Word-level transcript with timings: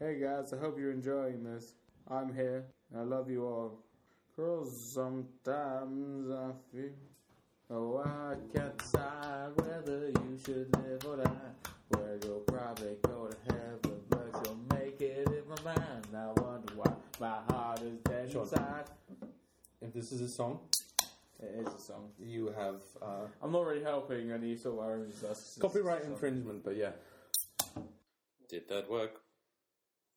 Hey 0.00 0.20
guys, 0.20 0.52
I 0.52 0.58
hope 0.58 0.78
you're 0.78 0.92
enjoying 0.92 1.42
this. 1.42 1.74
I'm 2.08 2.32
here. 2.32 2.66
And 2.92 3.00
I 3.00 3.04
love 3.04 3.28
you 3.30 3.44
all. 3.44 3.78
Cause 4.36 4.92
sometimes 4.94 6.30
I 6.30 6.50
feel. 6.72 6.90
Oh, 7.70 7.98
I 7.98 8.34
can't 8.56 8.78
decide 8.78 9.50
whether 9.56 10.08
you 10.08 10.38
should 10.44 10.74
live 10.76 11.04
or 11.04 11.16
die. 11.16 11.30
Well, 11.90 12.18
you'll 12.24 12.40
probably 12.40 12.96
go 13.02 13.28
to 13.28 13.52
heaven, 13.52 14.00
but 14.08 14.28
you'll 14.44 14.78
make 14.78 15.00
it 15.00 15.26
in 15.28 15.42
my 15.48 15.74
mind. 15.74 16.06
I 16.14 16.40
wonder 16.40 16.72
why 16.76 16.92
my 17.20 17.38
heart 17.52 17.82
is 17.82 17.98
dead 18.04 18.30
Sean. 18.30 18.42
inside. 18.42 18.84
If 19.82 19.92
this 19.92 20.12
is 20.12 20.20
a 20.20 20.28
song, 20.28 20.60
It 21.40 21.66
is 21.66 21.74
a 21.74 21.78
song. 21.80 22.08
you 22.18 22.54
have 22.56 22.80
uh, 23.02 23.26
I'm 23.42 23.52
not 23.52 23.66
really 23.66 23.82
helping 23.82 24.30
any 24.30 24.56
sort 24.56 24.78
of 24.78 24.84
ironies. 24.84 25.20
That's 25.20 25.58
copyright 25.60 26.04
infringement, 26.04 26.62
but 26.64 26.76
yeah. 26.76 26.92
Did 28.48 28.68
that 28.68 28.88
work? 28.88 29.20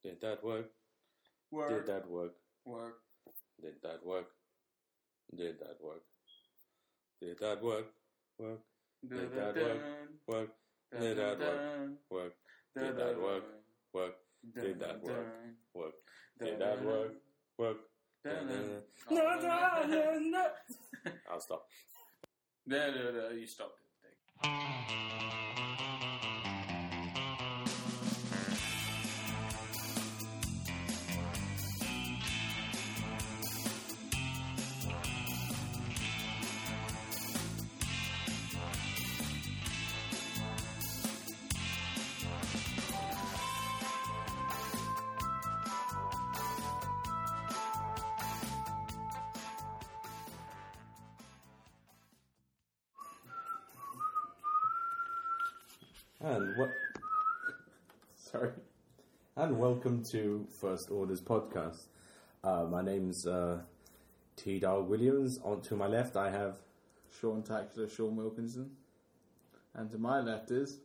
Did 0.03 0.19
that 0.21 0.43
work? 0.43 0.71
Work, 1.51 1.69
Did 1.69 1.85
that 1.93 2.09
work? 2.09 2.33
work. 2.65 2.95
Did 3.61 3.75
that 3.83 4.03
work? 4.05 4.27
Did 5.35 5.59
that 5.59 5.77
work? 5.83 6.03
Did 7.21 7.39
that 7.39 7.61
work? 7.63 7.85
Work? 8.39 8.59
Did 9.07 9.31
that 9.35 9.55
work? 9.55 9.81
Work? 10.27 10.49
Did 10.99 11.17
that 11.17 11.39
work? 11.39 11.63
Work? 12.09 12.33
Did 12.75 12.97
that 12.97 13.21
work? 13.21 13.43
Work? 13.93 14.15
Did 14.55 14.79
that 14.79 15.03
work? 15.03 15.33
Work? 15.73 15.93
Did 16.39 16.59
that 16.59 16.83
work? 16.83 17.13
Work? 17.57 17.77
No, 18.23 18.31
no, 18.31 18.81
no, 19.87 20.19
no. 20.19 20.47
I'll 21.31 21.41
stop. 21.41 21.65
You 22.65 23.47
stopped 23.47 23.79
it. 23.81 23.87
Welcome 59.71 60.03
to 60.11 60.45
First 60.59 60.91
Orders 60.91 61.21
podcast. 61.21 61.87
Uh, 62.43 62.65
my 62.69 62.81
name's 62.81 63.25
uh, 63.25 63.61
T. 64.35 64.59
Dog 64.59 64.89
Williams. 64.89 65.39
On 65.45 65.61
to 65.61 65.77
my 65.77 65.87
left, 65.87 66.17
I 66.17 66.29
have 66.29 66.57
Sean 67.21 67.41
Taxler, 67.41 67.87
Sean 67.87 68.17
Wilkinson. 68.17 68.71
And 69.73 69.89
to 69.91 69.97
my 69.97 70.19
left 70.19 70.51
is. 70.51 70.77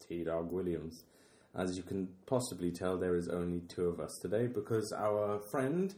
T. 0.00 0.24
Dog 0.24 0.50
Williams. 0.50 1.04
As 1.54 1.76
you 1.76 1.82
can 1.82 2.08
possibly 2.24 2.70
tell, 2.70 2.96
there 2.96 3.16
is 3.16 3.28
only 3.28 3.60
two 3.68 3.84
of 3.84 4.00
us 4.00 4.18
today 4.22 4.46
because 4.46 4.94
our 4.96 5.38
friend 5.50 5.94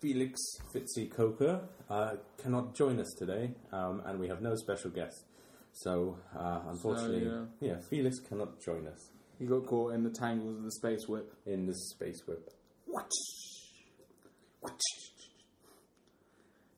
Felix 0.00 0.38
Fitzy 0.72 1.10
Coker 1.10 1.62
uh, 1.90 2.12
cannot 2.38 2.76
join 2.76 3.00
us 3.00 3.12
today, 3.18 3.50
um, 3.72 4.02
and 4.06 4.20
we 4.20 4.28
have 4.28 4.40
no 4.40 4.54
special 4.54 4.90
guest. 4.90 5.24
So, 5.72 6.16
uh, 6.38 6.60
unfortunately, 6.68 7.24
yeah. 7.24 7.70
yeah, 7.72 7.80
Felix 7.90 8.20
cannot 8.20 8.62
join 8.62 8.86
us 8.86 9.10
He 9.38 9.46
got 9.46 9.66
caught 9.66 9.94
in 9.94 10.02
the 10.04 10.10
tangles 10.10 10.56
of 10.58 10.64
the 10.64 10.70
space 10.72 11.06
whip. 11.08 11.32
in 11.46 11.66
the 11.66 11.74
space 11.74 12.22
whip. 12.26 12.50
What? 12.86 13.10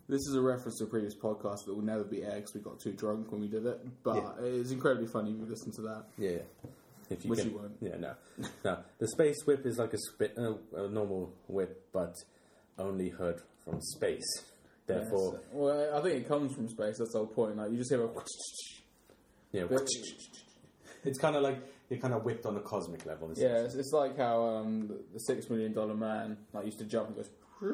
This 0.08 0.20
is 0.20 0.36
a 0.36 0.40
reference 0.40 0.78
to 0.78 0.84
a 0.84 0.86
previous 0.86 1.16
podcast 1.16 1.64
that 1.66 1.74
will 1.74 1.82
never 1.82 2.04
be 2.04 2.22
aired 2.22 2.36
because 2.36 2.54
we 2.54 2.60
got 2.60 2.78
too 2.80 2.92
drunk 2.92 3.32
when 3.32 3.40
we 3.40 3.48
did 3.48 3.66
it. 3.66 3.80
But 4.04 4.16
Yeah. 4.16 4.44
it 4.46 4.54
is 4.54 4.70
incredibly 4.72 5.08
funny 5.08 5.32
if 5.32 5.38
you 5.38 5.46
listen 5.46 5.72
to 5.72 5.82
that. 5.82 6.04
Yeah. 6.16 6.38
If 7.10 7.24
you 7.24 7.30
Which 7.30 7.40
can, 7.40 7.50
you 7.50 7.56
won't. 7.58 7.76
Yeah, 7.80 7.96
no. 7.96 8.14
no. 8.64 8.78
The 8.98 9.08
space 9.08 9.36
whip 9.46 9.66
is 9.66 9.78
like 9.78 9.92
a, 9.94 9.98
spit, 9.98 10.34
uh, 10.38 10.54
a 10.76 10.88
normal 10.88 11.32
whip, 11.48 11.88
but 11.92 12.14
only 12.78 13.08
heard 13.10 13.40
from 13.64 13.80
space. 13.80 14.24
Therefore, 14.86 15.34
Yes. 15.34 15.42
Well, 15.52 15.96
I 15.98 16.02
think 16.02 16.14
it 16.24 16.28
comes 16.28 16.54
from 16.54 16.68
space. 16.68 16.98
That's 16.98 17.12
the 17.12 17.18
whole 17.18 17.26
point. 17.26 17.56
Like 17.56 17.72
you 17.72 17.78
just 17.78 17.90
hear 17.90 18.04
a. 18.04 18.10
yeah, 19.52 19.66
it's 21.04 21.18
kind 21.18 21.34
of 21.36 21.42
like 21.42 21.58
you're 21.88 22.00
kind 22.00 22.14
of 22.14 22.24
whipped 22.24 22.46
on 22.46 22.56
a 22.56 22.60
cosmic 22.60 23.06
level. 23.06 23.30
Yeah, 23.36 23.58
it's, 23.64 23.74
it's 23.74 23.92
like 23.92 24.16
how 24.16 24.44
um, 24.44 24.88
the- 24.88 25.04
the 25.14 25.20
Six 25.20 25.48
Million 25.50 25.72
Dollar 25.72 25.94
Man 25.94 26.36
like 26.52 26.64
used 26.64 26.78
to 26.78 26.84
jump 26.84 27.08
and 27.08 27.16
goes 27.16 27.30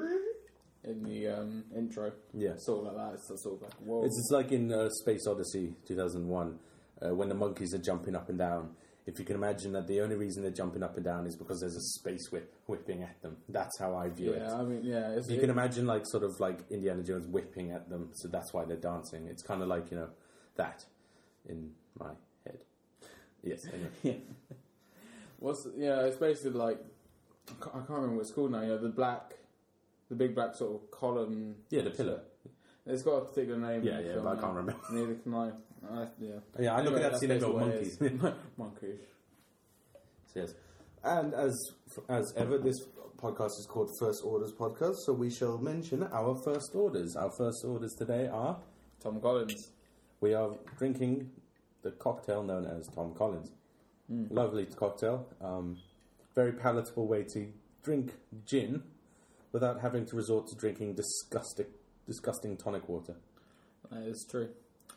in 0.85 1.03
the 1.03 1.29
um, 1.29 1.65
intro. 1.77 2.13
Yeah. 2.35 2.53
sort 2.59 2.87
of 2.87 2.93
like 2.95 2.97
that. 3.07 3.15
It's 3.15 3.43
sort 3.43 3.57
of 3.57 3.63
like 3.63 3.75
whoa. 3.85 4.05
It's, 4.05 4.19
it's 4.19 4.31
like 4.31 4.53
in 4.53 4.73
uh, 4.73 4.89
Space 4.91 5.27
Odyssey 5.27 5.75
2001 5.87 6.59
uh, 7.01 7.15
when 7.15 7.29
the 7.29 7.35
monkeys 7.35 7.73
are 7.75 7.79
jumping 7.79 8.15
up 8.17 8.29
and 8.29 8.39
down. 8.39 8.71
If 9.05 9.19
you 9.19 9.25
can 9.25 9.35
imagine 9.35 9.73
that 9.73 9.89
the 9.89 10.01
only 10.01 10.15
reason 10.15 10.43
they're 10.43 10.53
jumping 10.53 10.85
up 10.85 10.95
and 10.95 11.05
down 11.05 11.27
is 11.27 11.35
because 11.37 11.59
there's 11.59 11.75
a 11.75 11.81
space 11.99 12.31
whip 12.31 12.55
whipping 12.69 13.03
at 13.03 13.21
them. 13.21 13.37
That's 13.49 13.77
how 13.81 13.97
I 13.97 14.09
view 14.11 14.31
it. 14.33 14.43
yeah, 14.43 14.55
it. 14.57 14.61
I 14.61 14.63
mean, 14.63 14.81
yeah. 14.85 15.11
It's, 15.17 15.29
You 15.29 15.41
can 15.41 15.51
imagine 15.51 15.87
like 15.87 16.03
sort 16.07 16.23
of 16.23 16.39
like 16.39 16.61
Indiana 16.71 17.03
Jones 17.03 17.27
whipping 17.27 17.73
at 17.73 17.89
them, 17.91 18.11
so 18.15 18.29
that's 18.29 18.53
why 18.53 18.65
they're 18.65 18.77
dancing. 18.77 19.27
It's 19.27 19.43
kind 19.43 19.61
of 19.61 19.67
like 19.69 19.91
you 19.91 19.97
know 19.97 20.09
that 20.57 20.85
in 21.49 21.73
my. 21.99 22.11
Yes. 23.43 23.67
Anyway. 23.67 23.91
Yeah. 24.03 24.13
What's 25.39 25.67
yeah? 25.77 26.03
It's 26.03 26.17
basically 26.17 26.53
like 26.53 26.79
I 27.49 27.65
can't, 27.65 27.75
I 27.75 27.79
can't 27.79 27.91
remember 27.91 28.17
what 28.17 28.23
it's 28.23 28.31
called 28.31 28.53
now. 28.53 28.61
You 28.61 28.69
know, 28.69 28.79
the 28.79 28.89
black, 28.89 29.35
the 30.09 30.15
big 30.15 30.35
black 30.37 30.55
sort 30.55 30.75
of 30.81 30.91
column. 30.93 31.57
Yeah, 31.69 31.83
the 31.83 31.91
pillar. 31.91 32.21
It's 32.87 33.03
got 33.03 33.17
a 33.17 33.25
particular 33.25 33.59
name. 33.59 33.83
Yeah, 33.83 34.01
yeah, 34.01 34.13
film 34.13 34.25
but 34.25 34.39
I 34.39 34.41
can't 34.41 34.55
remember. 34.55 34.81
Neither 34.93 35.15
can 35.15 35.35
I. 35.35 35.51
I 35.91 36.07
yeah. 36.21 36.31
Yeah, 36.61 36.77
I 36.77 36.83
look 36.83 36.95
at 36.95 37.13
that 37.13 37.19
scene 37.19 37.33
and 37.33 37.41
go, 37.41 37.59
that's 37.59 37.79
basically 37.79 38.09
what 38.19 38.29
it 38.29 38.35
is. 38.35 38.39
monkeys. 38.57 39.01
So, 40.33 40.41
yes. 40.41 40.55
And 41.03 41.35
as 41.35 41.73
as 42.09 42.33
ever, 42.37 42.59
this 42.59 42.77
podcast 43.17 43.59
is 43.59 43.67
called 43.69 43.91
First 43.99 44.23
Orders 44.25 44.53
Podcast, 44.53 44.97
so 45.07 45.13
we 45.13 45.31
shall 45.31 45.59
mention 45.59 46.05
our 46.13 46.37
first 46.45 46.71
orders. 46.75 47.17
Our 47.17 47.31
first 47.31 47.65
orders 47.65 47.95
today 47.95 48.29
are 48.29 48.59
Tom 49.01 49.21
Collins. 49.21 49.71
we 50.21 50.35
are 50.35 50.51
drinking 50.79 51.31
the 51.83 51.91
cocktail 51.93 52.43
known 52.43 52.65
as 52.67 52.89
Tom 52.95 53.15
Collins. 53.15 53.51
Lovely 54.09 54.67
cocktail. 54.67 55.27
Um, 55.41 55.79
very 56.35 56.53
palatable 56.53 57.07
way 57.07 57.23
to 57.33 57.49
drink 57.83 58.13
gin 58.45 58.83
without 59.53 59.81
having 59.81 60.05
to 60.07 60.17
resort 60.17 60.47
to 60.49 60.55
drinking 60.57 60.95
disgusting, 60.95 61.67
disgusting 62.07 62.57
tonic 62.59 62.89
water. 62.89 63.17
That 63.91 64.03
is 64.03 64.27
true. 64.31 64.49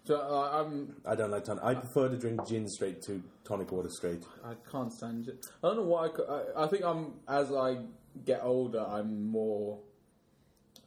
So 0.04 0.18
uh, 0.20 0.62
I'm. 0.62 0.98
I 1.06 1.16
don't 1.16 1.32
like 1.32 1.46
tonic. 1.46 1.64
I 1.64 1.76
prefer 1.76 2.10
to 2.10 2.18
drink 2.18 2.46
gin 2.46 2.68
straight 2.68 3.02
to 3.04 3.24
tonic 3.46 3.72
water 3.72 3.90
straight. 3.90 4.24
I 4.44 4.54
can't 4.70 4.92
stand 4.92 5.28
it. 5.30 5.46
I 5.64 5.68
don't 5.68 5.78
know 5.78 5.84
why. 5.84 6.08
I, 6.08 6.34
I, 6.62 6.66
I 6.66 6.68
think 6.68 6.84
I'm 6.84 7.14
as 7.28 7.52
I 7.54 7.78
get 8.26 8.42
older, 8.44 8.86
I'm 8.86 9.30
more. 9.30 9.80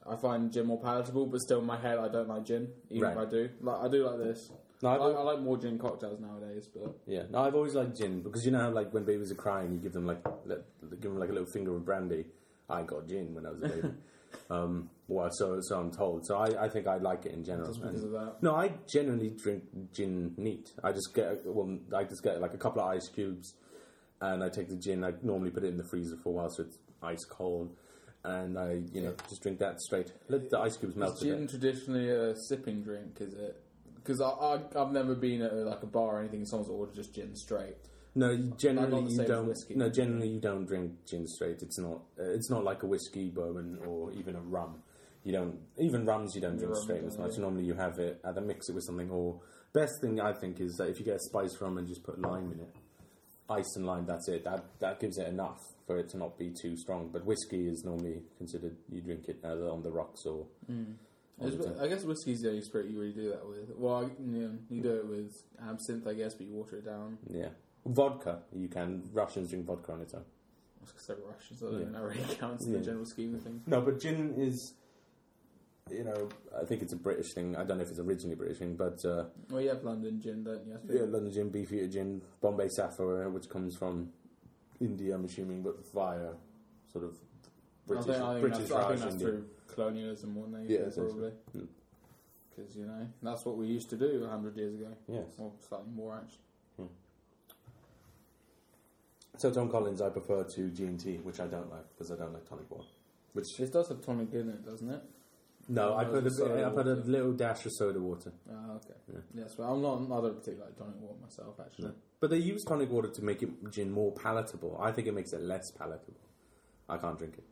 I 0.06 0.16
find 0.16 0.52
gin 0.52 0.66
more 0.66 0.80
palatable, 0.80 1.26
but 1.26 1.40
still 1.40 1.60
in 1.60 1.66
my 1.66 1.78
head, 1.78 1.98
I 1.98 2.08
don't 2.08 2.28
like 2.28 2.44
gin. 2.44 2.68
Even 2.90 3.08
Right. 3.08 3.12
if 3.12 3.26
I 3.26 3.30
do, 3.30 3.48
like 3.62 3.80
I 3.80 3.88
do 3.88 4.06
like 4.06 4.18
this. 4.18 4.50
No, 4.82 4.88
I, 4.90 4.94
I 4.94 5.22
like 5.22 5.40
more 5.40 5.58
gin 5.58 5.78
cocktails 5.78 6.20
nowadays, 6.20 6.68
but 6.72 6.96
Yeah, 7.06 7.22
no, 7.30 7.40
I've 7.40 7.54
always 7.54 7.74
liked 7.74 7.96
gin 7.96 8.22
because 8.22 8.44
you 8.44 8.52
know 8.52 8.60
how 8.60 8.70
like 8.70 8.92
when 8.94 9.04
babies 9.04 9.32
are 9.32 9.36
crying, 9.36 9.72
you 9.72 9.78
give 9.78 9.92
them 9.92 10.06
like 10.06 10.24
let, 10.46 10.60
give 11.00 11.10
them 11.10 11.18
like 11.18 11.30
a 11.30 11.32
little 11.32 11.48
finger 11.48 11.74
of 11.74 11.84
brandy. 11.84 12.26
I 12.70 12.82
got 12.82 13.08
gin 13.08 13.34
when 13.34 13.46
I 13.46 13.50
was 13.50 13.62
a 13.62 13.68
baby. 13.68 13.88
um, 14.50 14.90
well, 15.08 15.30
so 15.32 15.60
so 15.60 15.80
I'm 15.80 15.90
told. 15.90 16.26
So 16.26 16.36
I, 16.36 16.66
I 16.66 16.68
think 16.68 16.86
I 16.86 16.98
like 16.98 17.26
it 17.26 17.32
in 17.32 17.42
general. 17.42 17.68
just 17.68 17.82
because 17.82 18.04
of 18.04 18.12
that. 18.12 18.36
No, 18.42 18.54
I 18.54 18.72
generally 18.86 19.30
drink 19.30 19.64
gin 19.92 20.34
neat. 20.36 20.72
I 20.84 20.92
just 20.92 21.14
get 21.14 21.44
well, 21.44 21.78
I 21.96 22.04
just 22.04 22.22
get 22.22 22.40
like 22.40 22.54
a 22.54 22.58
couple 22.58 22.82
of 22.82 22.88
ice 22.88 23.08
cubes, 23.08 23.54
and 24.20 24.44
I 24.44 24.48
take 24.48 24.68
the 24.68 24.76
gin. 24.76 25.02
I 25.02 25.12
normally 25.22 25.50
put 25.50 25.64
it 25.64 25.68
in 25.68 25.78
the 25.78 25.84
freezer 25.84 26.16
for 26.22 26.28
a 26.28 26.32
while, 26.32 26.50
so 26.50 26.62
it's 26.64 26.78
ice 27.02 27.24
cold, 27.24 27.74
and 28.22 28.58
I 28.58 28.82
you 28.92 29.02
know 29.02 29.14
just 29.28 29.42
drink 29.42 29.58
that 29.58 29.80
straight. 29.80 30.12
Let 30.28 30.50
the 30.50 30.60
ice 30.60 30.76
cubes 30.76 30.94
melt. 30.94 31.14
Is 31.14 31.20
gin 31.22 31.48
traditionally 31.48 32.10
a 32.10 32.36
sipping 32.36 32.82
drink? 32.82 33.16
Is 33.20 33.34
it? 33.34 33.60
Because 34.08 34.22
I, 34.22 34.28
I 34.28 34.82
I've 34.82 34.90
never 34.90 35.14
been 35.14 35.42
at 35.42 35.52
like 35.54 35.82
a 35.82 35.86
bar 35.86 36.16
or 36.16 36.20
anything. 36.20 36.40
and 36.40 36.48
Someone's 36.48 36.70
ordered 36.70 36.94
just 36.94 37.14
gin 37.14 37.36
straight. 37.36 37.76
No, 38.14 38.30
you 38.30 38.54
generally 38.56 39.04
the 39.04 39.10
you 39.10 39.16
same 39.16 39.20
as 39.20 39.28
don't. 39.28 39.46
whiskey. 39.48 39.74
No, 39.74 39.90
generally 39.90 40.28
you 40.28 40.40
don't 40.40 40.64
drink 40.64 40.92
gin 41.06 41.26
straight. 41.26 41.60
It's 41.60 41.78
not. 41.78 42.00
Uh, 42.18 42.30
it's 42.30 42.50
not 42.50 42.64
like 42.64 42.82
a 42.82 42.86
whiskey, 42.86 43.28
bourbon, 43.28 43.78
or 43.86 44.10
even 44.12 44.34
a 44.34 44.40
rum. 44.40 44.82
You 45.24 45.32
don't 45.32 45.58
even 45.76 46.06
rums. 46.06 46.34
You 46.34 46.40
don't 46.40 46.56
drink 46.56 46.72
rum, 46.72 46.82
straight 46.82 47.04
as 47.04 47.16
yeah. 47.16 47.26
much. 47.26 47.36
Normally 47.36 47.64
you 47.64 47.74
have 47.74 47.98
it 47.98 48.18
either 48.24 48.40
mix 48.40 48.70
it 48.70 48.74
with 48.74 48.84
something, 48.84 49.10
or 49.10 49.40
best 49.74 50.00
thing 50.00 50.22
I 50.22 50.32
think 50.32 50.58
is 50.58 50.76
that 50.76 50.88
if 50.88 50.98
you 50.98 51.04
get 51.04 51.16
a 51.16 51.20
spice 51.20 51.60
rum 51.60 51.76
and 51.76 51.86
just 51.86 52.02
put 52.02 52.18
lime 52.18 52.50
in 52.52 52.60
it, 52.60 52.74
ice 53.50 53.76
and 53.76 53.84
lime. 53.84 54.06
That's 54.06 54.26
it. 54.28 54.42
That 54.44 54.64
that 54.80 55.00
gives 55.00 55.18
it 55.18 55.28
enough 55.28 55.60
for 55.86 55.98
it 55.98 56.08
to 56.10 56.16
not 56.16 56.38
be 56.38 56.50
too 56.62 56.78
strong. 56.78 57.10
But 57.12 57.26
whiskey 57.26 57.68
is 57.68 57.84
normally 57.84 58.22
considered 58.38 58.74
you 58.88 59.02
drink 59.02 59.28
it 59.28 59.40
either 59.44 59.68
on 59.68 59.82
the 59.82 59.90
rocks 59.92 60.24
or. 60.24 60.46
All 61.40 61.48
the 61.48 61.54
It's- 61.58 61.78
I 61.80 61.88
guess 61.88 62.04
whiskey's 62.04 62.40
the 62.42 62.48
only 62.50 62.62
spirit 62.62 62.90
you 62.90 62.98
really 63.00 63.12
do 63.12 63.28
that 63.30 63.46
with. 63.48 63.76
Well, 63.76 64.04
I- 64.04 64.10
yeah, 64.30 64.48
you 64.68 64.82
do 64.82 64.96
it 64.96 65.06
with 65.06 65.42
absinthe, 65.60 66.06
I 66.06 66.14
guess, 66.14 66.34
but 66.34 66.46
you 66.46 66.52
water 66.54 66.76
it 66.76 66.84
down. 66.84 67.18
Yeah, 67.28 67.50
vodka. 67.86 68.42
You 68.52 68.68
can 68.68 69.08
Russians 69.12 69.50
drink 69.50 69.66
vodka 69.66 69.92
on 69.92 70.00
its 70.02 70.14
own. 70.14 70.24
because 70.80 71.06
they're 71.06 71.16
Russians, 71.18 71.60
so 71.60 71.68
I 71.68 71.70
don't 71.72 71.80
Yeah. 71.80 71.88
that 72.00 72.02
really 72.02 72.34
counts 72.36 72.64
in 72.64 72.72
the 72.72 72.80
general 72.80 73.04
scheme 73.04 73.34
of 73.34 73.42
things. 73.42 73.66
No, 73.66 73.80
but 73.82 74.00
gin 74.00 74.32
is, 74.36 74.72
you 75.90 76.02
know, 76.04 76.28
I 76.58 76.64
think 76.64 76.80
it's 76.82 76.92
a 76.94 76.96
British 76.96 77.34
thing. 77.34 77.56
I 77.56 77.64
don't 77.64 77.76
know 77.78 77.82
if 77.82 77.90
it's 77.90 77.98
originally 77.98 78.36
British 78.36 78.58
thing, 78.58 78.74
but 78.74 79.04
uh, 79.04 79.26
Well, 79.50 79.60
you 79.60 79.68
have 79.68 79.84
London 79.84 80.18
gin, 80.20 80.44
don't 80.44 80.64
you? 80.66 80.78
Yeah, 80.88 81.02
London 81.02 81.30
gin, 81.30 81.50
Beefeater 81.50 81.88
gin, 81.88 82.22
Bombay 82.40 82.68
Sapphire, 82.68 83.28
which 83.28 83.48
comes 83.50 83.76
from 83.76 84.12
India, 84.80 85.14
I'm 85.14 85.24
assuming, 85.26 85.62
but 85.62 85.84
via 85.92 86.30
sort 86.90 87.04
of 87.04 87.18
British, 87.86 88.08
I 88.08 88.12
think, 88.12 88.22
I 88.24 88.30
think 88.32 88.40
British 88.40 88.58
that's, 88.68 88.72
I 88.72 88.88
think 88.88 89.00
Raj 89.02 89.12
India. 89.12 89.26
through 89.28 89.44
colonialism 89.72 90.32
more 90.34 90.46
than 90.46 90.66
Yeah, 90.68 90.88
probably. 90.94 91.32
Mm. 91.56 91.68
Because, 92.50 92.76
you 92.76 92.86
know, 92.86 93.06
that's 93.22 93.44
what 93.44 93.56
we 93.56 93.66
used 93.66 93.88
to 93.90 93.96
do 93.96 94.24
a 94.24 94.28
hundred 94.28 94.56
years 94.56 94.74
ago. 94.74 94.96
Yes. 95.06 95.26
Or 95.38 95.52
slightly 95.68 95.92
more, 95.94 96.16
actually. 96.16 96.40
So 99.38 99.52
Tom 99.52 99.70
Collins, 99.70 100.02
I 100.02 100.08
prefer 100.08 100.42
to 100.42 100.70
G 100.70 100.84
and 100.84 100.98
T, 100.98 101.18
which 101.18 101.38
I 101.38 101.46
don't 101.46 101.70
like 101.70 101.88
because 101.90 102.10
I 102.10 102.16
don't 102.16 102.32
like 102.32 102.48
tonic 102.48 102.68
water. 102.68 102.88
Which 103.34 103.56
This 103.56 103.70
does 103.70 103.88
have 103.88 104.04
tonic 104.04 104.32
in 104.32 104.48
it, 104.48 104.66
doesn't 104.66 104.90
it? 104.90 105.00
no, 105.68 105.96
I 105.96 106.04
put 106.04 106.26
a 106.26 106.30
bit, 106.30 106.32
I 106.40 106.70
put 106.70 106.86
a 106.88 106.94
little 106.94 107.32
dash 107.34 107.64
of 107.64 107.72
soda 107.72 108.00
water. 108.00 108.32
Ah, 108.50 108.72
okay. 108.76 108.94
Yeah. 109.12 109.42
Yes, 109.42 109.54
well, 109.56 109.74
I'm 109.74 110.08
not, 110.08 110.18
I 110.18 110.22
don't 110.22 110.38
particularly 110.40 110.70
like 110.70 110.76
tonic 110.76 111.00
water 111.00 111.18
myself, 111.22 111.54
actually. 111.60 111.92
But 112.18 112.30
they 112.30 112.38
use 112.38 112.64
tonic 112.64 112.90
water 112.90 113.08
to 113.10 113.22
make 113.22 113.40
it 113.44 113.70
gin 113.70 113.92
more 113.92 114.10
palatable. 114.10 114.76
I 114.80 114.90
think 114.90 115.06
it 115.06 115.14
makes 115.14 115.32
it 115.32 115.42
less 115.42 115.70
palatable. 115.70 116.18
I 116.88 116.96
can't 116.96 117.16
drink 117.16 117.34
it. 117.38 117.44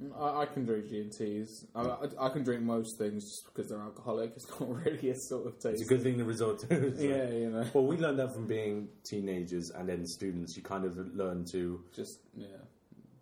Mm, 0.00 0.12
I, 0.20 0.42
I 0.42 0.46
can 0.46 0.64
drink 0.64 0.88
G&Ts. 0.88 1.66
I, 1.74 1.80
I, 1.82 2.26
I 2.26 2.28
can 2.28 2.44
drink 2.44 2.62
most 2.62 2.98
things 2.98 3.24
just 3.24 3.46
because 3.46 3.68
they're 3.70 3.80
alcoholic. 3.80 4.32
It's 4.36 4.48
not 4.60 4.68
really 4.84 5.10
a 5.10 5.14
sort 5.16 5.46
of 5.46 5.54
taste. 5.54 5.80
It's 5.80 5.90
a 5.90 5.94
good 5.94 6.02
thing 6.02 6.16
the 6.18 6.24
resort 6.24 6.60
to. 6.60 6.66
isn't? 6.72 6.98
Yeah, 7.10 7.28
you 7.30 7.50
know. 7.50 7.64
Well, 7.74 7.84
we 7.86 7.96
learned 7.96 8.18
that 8.20 8.32
from 8.32 8.46
being 8.46 8.88
teenagers 9.04 9.70
and 9.74 9.88
then 9.88 10.06
students. 10.06 10.56
You 10.56 10.62
kind 10.62 10.84
of 10.84 10.96
learn 11.14 11.44
to. 11.52 11.82
Just, 11.94 12.20
yeah, 12.36 12.46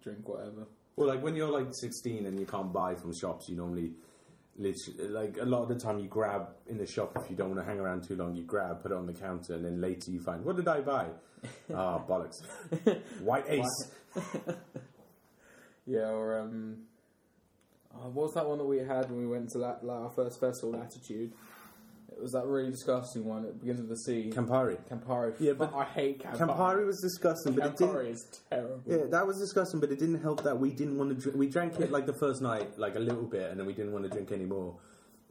drink 0.03 0.29
whatever. 0.29 0.67
Well, 0.97 1.09
like 1.09 1.23
when 1.23 1.35
you're 1.37 1.51
like 1.51 1.69
16 1.73 2.27
and 2.27 2.39
you 2.39 2.47
can't 2.47 2.73
buy 2.73 2.95
from 2.95 3.13
shops, 3.15 3.49
you 3.49 3.57
normally. 3.57 3.93
Literally, 4.59 5.09
like 5.11 5.37
a 5.39 5.45
lot 5.45 5.61
of 5.65 5.69
the 5.69 5.75
time, 5.75 5.99
you 5.99 6.09
grab 6.09 6.49
in 6.67 6.79
the 6.79 6.87
shop 6.87 7.13
if 7.23 7.29
you 7.29 7.37
don't 7.37 7.51
want 7.51 7.61
to 7.61 7.67
hang 7.67 7.79
around 7.79 8.05
too 8.09 8.17
long. 8.17 8.35
You 8.35 8.43
grab, 8.43 8.81
put 8.83 8.91
it 8.91 8.97
on 8.97 9.05
the 9.05 9.13
counter, 9.13 9.53
and 9.53 9.63
then 9.63 9.83
later 9.83 10.11
you 10.11 10.19
find, 10.19 10.43
what 10.47 10.57
did 10.57 10.67
I 10.67 10.81
buy? 10.81 11.09
Ah, 11.75 11.99
bollocks! 12.09 12.41
White 13.21 13.45
Ace. 13.49 13.91
Yeah, 15.87 16.11
or, 16.11 16.39
um... 16.39 16.79
Oh, 17.95 18.09
what 18.11 18.25
was 18.25 18.35
that 18.35 18.47
one 18.47 18.59
that 18.59 18.65
we 18.65 18.79
had 18.79 19.11
when 19.11 19.21
we 19.21 19.27
went 19.27 19.51
to 19.51 19.59
la- 19.59 20.05
our 20.05 20.11
first 20.11 20.39
festival, 20.39 20.73
Latitude? 20.79 21.33
It 22.17 22.23
was 22.23 22.33
that 22.33 22.47
really 22.47 22.71
disgusting 22.71 23.25
one. 23.25 23.45
It 23.45 23.61
begins 23.61 23.81
with 23.81 23.93
a 23.93 23.97
C. 23.97 24.31
Campari. 24.35 24.79
Campari. 24.91 25.35
Yeah, 25.39 25.53
but 25.53 25.75
I 25.75 25.85
hate 25.85 26.23
Campari. 26.23 26.39
Campari 26.39 26.87
was 26.87 27.01
disgusting, 27.01 27.55
but 27.55 27.67
it 27.67 27.77
didn't. 27.77 27.95
Campari 27.95 28.11
is 28.11 28.27
terrible. 28.49 28.81
Yeah, 28.87 29.05
that 29.11 29.27
was 29.27 29.39
disgusting, 29.39 29.81
but 29.81 29.91
it 29.91 29.99
didn't 29.99 30.23
help 30.23 30.43
that 30.45 30.59
we 30.59 30.71
didn't 30.71 30.97
want 30.97 31.11
to 31.11 31.17
drink. 31.17 31.37
We 31.37 31.47
drank 31.47 31.79
it 31.79 31.91
like 31.91 32.07
the 32.07 32.15
first 32.15 32.41
night, 32.41 32.79
like 32.79 32.97
a 32.97 33.01
little 33.01 33.27
bit, 33.27 33.51
and 33.51 33.61
then 33.61 33.67
we 33.67 33.75
didn't 33.75 33.93
want 33.93 34.05
to 34.05 34.11
drink 34.11 34.33
anymore. 34.33 34.79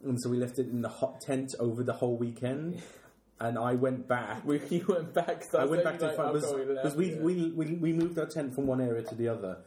And 0.03 0.21
so 0.21 0.29
we 0.29 0.37
left 0.37 0.59
it 0.59 0.67
in 0.67 0.81
the 0.81 0.89
hot 0.89 1.21
tent 1.21 1.55
over 1.59 1.83
the 1.83 1.93
whole 1.93 2.17
weekend. 2.17 2.81
And 3.37 3.59
I 3.59 3.73
went 3.73 4.07
back. 4.07 4.45
We, 4.45 4.61
you 4.69 4.85
went 4.87 5.13
back. 5.13 5.43
So 5.43 5.59
I 5.59 5.65
went 5.65 5.83
back 5.83 5.99
to 5.99 6.05
like, 6.05 6.15
because 6.15 6.93
out, 6.93 6.95
we, 6.95 7.15
we, 7.15 7.51
we 7.51 7.73
we 7.73 7.91
moved 7.91 8.17
our 8.17 8.27
tent 8.27 8.55
from 8.55 8.65
one 8.65 8.79
area 8.79 9.03
to 9.03 9.13
the 9.13 9.27
other, 9.27 9.57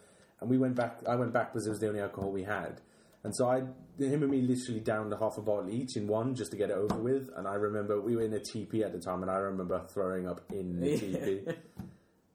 and 0.40 0.50
we 0.50 0.58
went 0.58 0.74
back. 0.74 0.98
I 1.08 1.16
went 1.16 1.32
back 1.32 1.52
because 1.52 1.66
it 1.66 1.70
was 1.70 1.80
the 1.80 1.88
only 1.88 2.00
alcohol 2.00 2.30
we 2.30 2.44
had, 2.44 2.80
and 3.24 3.34
so 3.34 3.48
I 3.48 3.62
him 3.98 4.22
and 4.22 4.30
me 4.30 4.42
literally 4.42 4.80
downed 4.80 5.12
a 5.12 5.18
half 5.18 5.38
a 5.38 5.42
bottle 5.42 5.68
each 5.68 5.96
in 5.96 6.06
one 6.06 6.34
just 6.34 6.52
to 6.52 6.56
get 6.56 6.70
it 6.70 6.76
over 6.76 6.96
with. 6.96 7.30
And 7.36 7.48
I 7.48 7.54
remember 7.54 8.00
we 8.00 8.14
were 8.14 8.22
in 8.22 8.32
a 8.32 8.40
teepee 8.40 8.84
at 8.84 8.92
the 8.92 9.00
time, 9.00 9.22
and 9.22 9.30
I 9.30 9.36
remember 9.38 9.82
throwing 9.92 10.28
up 10.28 10.40
in 10.52 10.80
the 10.80 10.98
teepee. 10.98 11.40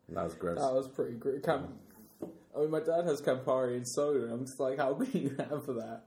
That 0.09 0.23
was 0.25 0.33
gross. 0.35 0.59
That 0.59 0.73
was 0.73 0.87
pretty 0.89 1.15
great. 1.15 1.43
Cam- 1.43 1.73
I 2.55 2.59
mean, 2.59 2.69
my 2.69 2.81
dad 2.81 3.05
has 3.05 3.21
Campari 3.21 3.75
and 3.77 3.87
soda, 3.87 4.25
and 4.25 4.31
I'm 4.31 4.45
just 4.45 4.59
like, 4.59 4.77
how 4.77 4.93
can 4.93 5.09
you 5.19 5.35
have 5.49 5.65
for 5.65 5.73
that? 5.73 6.03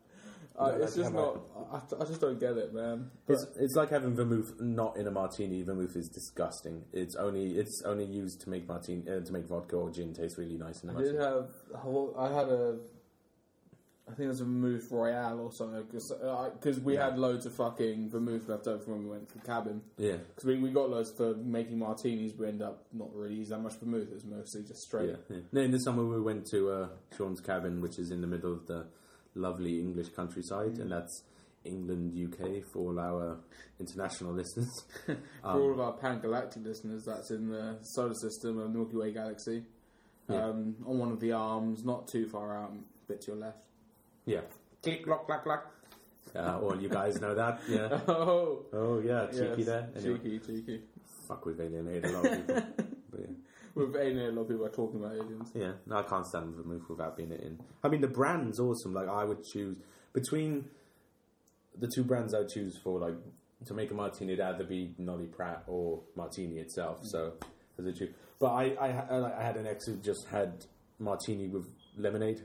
Uh, 0.58 0.68
No, 0.70 0.82
it's 0.82 0.96
just 0.96 1.12
not. 1.12 1.40
I, 1.72 1.80
I 2.00 2.04
just 2.06 2.20
don't 2.20 2.40
get 2.40 2.56
it, 2.56 2.72
man. 2.72 3.10
It's, 3.28 3.44
it's 3.58 3.74
like 3.74 3.90
having 3.90 4.14
vermouth 4.16 4.54
not 4.60 4.96
in 4.96 5.06
a 5.06 5.10
martini. 5.10 5.62
Vermouth 5.62 5.94
is 5.96 6.08
disgusting. 6.08 6.84
It's 6.92 7.14
only 7.16 7.56
it's 7.58 7.82
only 7.84 8.04
used 8.06 8.40
to 8.42 8.50
make 8.50 8.66
martini 8.66 9.02
uh, 9.10 9.20
to 9.20 9.32
make 9.32 9.46
vodka 9.46 9.76
or 9.76 9.90
gin 9.90 10.14
taste 10.14 10.38
really 10.38 10.56
nice 10.56 10.82
in 10.82 10.90
a 10.90 10.98
I 10.98 11.02
did 11.02 11.14
have. 11.16 11.50
I 12.18 12.28
had 12.28 12.48
a. 12.48 12.78
I 14.08 14.12
think 14.14 14.26
it 14.26 14.28
was 14.28 14.40
a 14.40 14.44
vermouth 14.44 14.86
royale 14.92 15.40
or 15.40 15.50
something 15.52 15.82
because 15.90 16.78
we 16.80 16.94
Yeah. 16.94 17.06
had 17.10 17.18
loads 17.18 17.44
of 17.44 17.54
fucking 17.54 18.08
vermouth 18.08 18.48
left 18.48 18.68
over 18.68 18.78
from 18.78 18.92
when 18.92 19.02
we 19.04 19.10
went 19.10 19.28
to 19.30 19.38
the 19.38 19.44
cabin. 19.44 19.82
Yeah, 19.98 20.18
Because 20.28 20.44
we, 20.44 20.58
we 20.60 20.70
got 20.70 20.90
loads 20.90 21.10
for 21.10 21.34
making 21.34 21.80
martinis, 21.80 22.32
we 22.38 22.46
end 22.46 22.62
up 22.62 22.86
not 22.92 23.12
really 23.12 23.34
using 23.34 23.56
that 23.56 23.62
much 23.64 23.74
vermouth. 23.80 24.06
It 24.08 24.14
was 24.14 24.24
mostly 24.24 24.62
just 24.62 24.82
straight. 24.82 25.10
yeah, 25.10 25.16
yeah. 25.28 25.40
No, 25.50 25.60
in 25.60 25.72
the 25.72 25.80
summer 25.80 26.04
we 26.04 26.20
went 26.20 26.46
to 26.52 26.70
uh, 26.70 26.88
Sean's 27.16 27.40
cabin, 27.40 27.80
which 27.80 27.98
is 27.98 28.12
in 28.12 28.20
the 28.20 28.28
middle 28.28 28.52
of 28.52 28.68
the 28.68 28.86
lovely 29.36 29.78
English 29.80 30.08
countryside, 30.16 30.78
and 30.78 30.90
that's 30.90 31.22
England, 31.64 32.12
UK 32.16 32.62
for 32.72 32.78
all 32.90 32.98
our 33.00 33.38
international 33.78 34.32
listeners. 34.40 34.70
For 35.06 35.12
Um, 35.44 35.60
all 35.62 35.72
of 35.72 35.80
our 35.80 35.92
pan 35.92 36.20
galactic 36.20 36.64
listeners, 36.64 37.04
that's 37.04 37.30
in 37.30 37.48
the 37.48 37.78
solar 37.82 38.14
system 38.14 38.58
of 38.58 38.70
Milky 38.72 38.96
Way 38.96 39.12
galaxy. 39.12 39.64
Yeah. 40.28 40.44
Um, 40.46 40.76
on 40.86 40.98
one 40.98 41.12
of 41.12 41.20
the 41.20 41.32
arms, 41.32 41.84
not 41.84 42.08
too 42.08 42.26
far 42.28 42.56
out, 42.56 42.70
a 42.72 43.06
bit 43.06 43.20
to 43.22 43.26
your 43.32 43.36
left. 43.40 43.64
Yeah, 44.24 44.40
click, 44.82 45.04
clock, 45.04 45.26
clack, 45.26 45.44
clack. 45.44 45.64
Uh, 46.34 46.58
all 46.60 46.76
you 46.80 46.88
guys 46.88 47.20
know 47.20 47.34
that, 47.34 47.60
yeah. 47.68 48.00
Oh, 48.08 48.64
Oh 48.72 48.98
yeah, 49.00 49.26
cheeky 49.26 49.62
yes. 49.62 49.66
there. 49.66 49.88
Anyway, 49.96 50.18
Cheeky, 50.18 50.38
cheeky. 50.40 50.80
fuck, 51.28 51.46
we've 51.46 51.60
alienated 51.60 52.04
a 52.06 52.12
lot 52.12 52.24
of 52.26 52.46
people. 52.46 52.62
but 53.76 53.92
yeah. 53.92 54.04
We've 54.04 54.16
a 54.16 54.30
lot 54.32 54.42
of 54.42 54.48
people 54.48 54.66
are 54.66 54.70
talking 54.70 55.00
about 55.00 55.12
aliens. 55.14 55.52
Yeah, 55.54 55.72
no, 55.86 55.96
I 55.96 56.02
can't 56.02 56.26
stand 56.26 56.54
vermouth 56.54 56.88
without 56.88 57.16
being 57.16 57.30
it 57.30 57.40
in. 57.40 57.58
I 57.84 57.88
mean, 57.88 58.00
the 58.00 58.08
brand's 58.08 58.58
awesome. 58.58 58.94
Like, 58.94 59.08
I 59.08 59.24
would 59.24 59.44
choose 59.44 59.76
between 60.12 60.64
the 61.78 61.90
two 61.94 62.04
brands 62.04 62.34
I 62.34 62.38
would 62.38 62.48
choose 62.48 62.78
for 62.82 62.98
like 62.98 63.14
to 63.66 63.74
make 63.74 63.90
a 63.90 63.94
martini. 63.94 64.32
It'd 64.32 64.44
either 64.44 64.64
be 64.64 64.94
Noilly 64.98 65.30
Prat 65.30 65.64
or 65.66 66.00
Martini 66.16 66.58
itself. 66.58 67.00
So 67.02 67.34
as 67.78 67.86
a 67.86 67.92
choose, 67.92 68.14
but 68.40 68.48
I 68.48 68.74
I, 68.80 68.88
I 68.88 69.40
I 69.40 69.42
had 69.42 69.56
an 69.56 69.66
ex 69.66 69.86
who 69.86 69.96
just 69.96 70.26
had 70.30 70.64
martini 70.98 71.48
with 71.48 71.66
lemonade, 71.98 72.42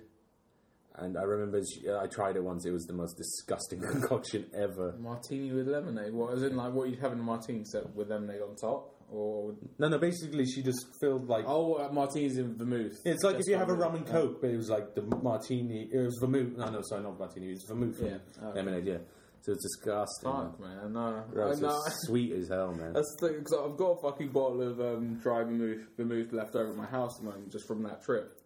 and 0.95 1.17
I 1.17 1.23
remember 1.23 1.61
she, 1.63 1.89
I 1.89 2.07
tried 2.07 2.35
it 2.35 2.43
once. 2.43 2.65
It 2.65 2.71
was 2.71 2.85
the 2.85 2.93
most 2.93 3.17
disgusting 3.17 3.81
concoction 3.91 4.47
ever. 4.53 4.95
Martini 4.99 5.51
with 5.51 5.67
lemonade. 5.67 6.13
What? 6.13 6.29
What 6.29 6.37
is 6.37 6.43
it 6.43 6.53
like? 6.53 6.73
What 6.73 6.89
you'd 6.89 6.99
have 6.99 7.13
in 7.13 7.19
a 7.19 7.23
martini 7.23 7.61
except 7.61 7.95
with 7.95 8.09
lemonade 8.09 8.41
on 8.41 8.55
top, 8.55 8.95
or 9.11 9.53
No, 9.77 9.89
no. 9.89 9.97
Basically, 9.97 10.45
she 10.45 10.63
just 10.63 10.85
filled 11.01 11.27
like. 11.27 11.45
oh, 11.47 11.75
uh, 11.75 11.91
martinis 11.91 12.37
in 12.37 12.57
vermouth. 12.57 12.99
It's 13.05 13.23
like 13.23 13.35
Just 13.37 13.49
if 13.49 13.51
you 13.53 13.57
have 13.57 13.69
a 13.69 13.73
rum 13.73 13.95
and 13.95 14.05
that. 14.05 14.11
coke, 14.11 14.41
but 14.41 14.49
it 14.49 14.57
was 14.57 14.69
like 14.69 14.95
the 14.95 15.01
martini. 15.01 15.89
It 15.91 15.97
was 15.99 16.17
vermouth. 16.21 16.57
No, 16.57 16.69
no, 16.69 16.81
sorry, 16.83 17.03
not 17.03 17.19
martini. 17.19 17.47
It 17.47 17.51
was 17.51 17.65
vermouth 17.67 17.99
Yeah. 18.01 18.07
and 18.07 18.21
Oh. 18.41 18.51
lemonade. 18.55 18.85
Yeah, 18.85 18.97
so 19.41 19.51
it's 19.51 19.63
disgusting. 19.63 20.31
Fuck, 20.31 20.59
man. 20.59 20.93
No, 20.93 21.23
Gross, 21.31 21.57
I 21.57 21.61
know. 21.61 21.77
it's 21.87 22.07
sweet 22.07 22.31
as 22.33 22.47
hell, 22.47 22.73
man. 22.73 22.93
That's 22.93 23.15
the 23.19 23.29
because 23.29 23.53
I've 23.53 23.77
got 23.77 23.91
a 23.97 24.01
fucking 24.01 24.29
bottle 24.29 24.61
of 24.61 24.79
um, 24.79 25.15
dry 25.19 25.43
vermouth, 25.43 25.81
vermouth 25.97 26.31
left 26.31 26.55
over 26.55 26.69
at 26.71 26.75
my 26.77 26.85
house 26.85 27.17
at 27.19 27.23
the 27.25 27.31
moment, 27.31 27.51
just 27.51 27.67
from 27.67 27.83
that 27.83 28.03
trip. 28.03 28.37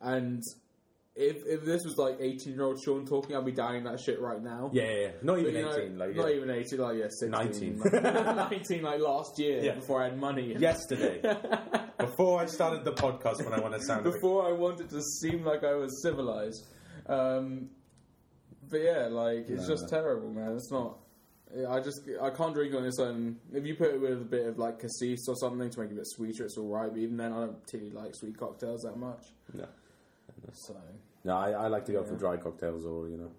And 0.00 0.42
if 1.18 1.44
if 1.46 1.64
this 1.64 1.84
was 1.84 1.96
like 1.98 2.16
eighteen 2.20 2.54
year 2.54 2.64
old 2.64 2.80
Sean 2.80 3.04
talking, 3.04 3.34
I'd 3.36 3.44
be 3.44 3.52
downing 3.52 3.84
that 3.84 3.98
shit 4.00 4.20
right 4.20 4.40
now. 4.42 4.70
yeah, 4.72 4.84
yeah, 4.84 4.90
yeah. 5.00 5.08
Not 5.22 5.36
But, 5.36 5.40
even 5.48 5.62
know, 5.62 5.72
eighteen. 5.72 5.98
Like 5.98 6.14
not 6.16 6.28
yeah. 6.28 6.36
even 6.36 6.50
eighteen, 6.50 6.78
like 6.78 6.96
yeah, 6.96 7.08
16, 7.08 7.30
19. 7.30 7.78
19, 7.92 8.82
like 8.82 9.00
last 9.00 9.38
year 9.38 9.62
Yeah. 9.62 9.74
before 9.74 10.00
I 10.00 10.04
had 10.04 10.18
money. 10.18 10.54
yesterday, 10.56 11.20
before 11.98 12.40
I 12.40 12.46
started 12.46 12.84
the 12.84 12.92
podcast, 12.92 13.44
when 13.44 13.52
I 13.52 13.60
want 13.60 13.74
to 13.74 13.82
sound. 13.82 14.04
like- 14.04 14.14
before 14.14 14.46
I 14.48 14.52
wanted 14.52 14.88
to 14.90 15.02
seem 15.02 15.44
like 15.44 15.64
I 15.64 15.74
was 15.74 16.00
civilized. 16.02 16.64
Um, 17.06 17.70
but 18.70 18.78
yeah, 18.82 19.08
like 19.10 19.48
it's 19.48 19.62
No, 19.68 19.74
just 19.74 19.88
terrible, 19.88 20.30
man. 20.30 20.52
It's 20.54 20.70
not. 20.70 20.98
I 21.70 21.80
just 21.80 22.02
I 22.20 22.28
can't 22.28 22.52
drink 22.54 22.74
on 22.74 22.84
its 22.84 22.98
own. 23.00 23.38
If 23.52 23.64
you 23.64 23.74
put 23.74 23.94
it 23.94 24.00
with 24.00 24.20
a 24.20 24.24
bit 24.24 24.46
of 24.46 24.58
like 24.58 24.78
cassis 24.78 25.26
or 25.28 25.34
something 25.36 25.70
to 25.70 25.80
make 25.80 25.88
it 25.90 25.94
a 25.94 25.96
bit 25.96 26.06
sweeter, 26.06 26.44
it's 26.44 26.58
all 26.58 26.68
right. 26.68 26.90
But 26.90 26.98
even 26.98 27.16
then, 27.16 27.32
I 27.32 27.40
don't 27.40 27.60
particularly 27.64 27.96
like 27.98 28.14
sweet 28.14 28.36
cocktails 28.38 28.82
that 28.82 28.96
much. 28.98 29.24
No. 29.54 29.66
So 30.52 30.76
No, 31.28 31.36
I, 31.36 31.50
I 31.50 31.66
like 31.68 31.84
to 31.84 31.92
go 31.92 32.02
for 32.02 32.16
dry 32.16 32.38
cocktails 32.38 32.86
or 32.86 33.06
you 33.06 33.18
know. 33.18 33.30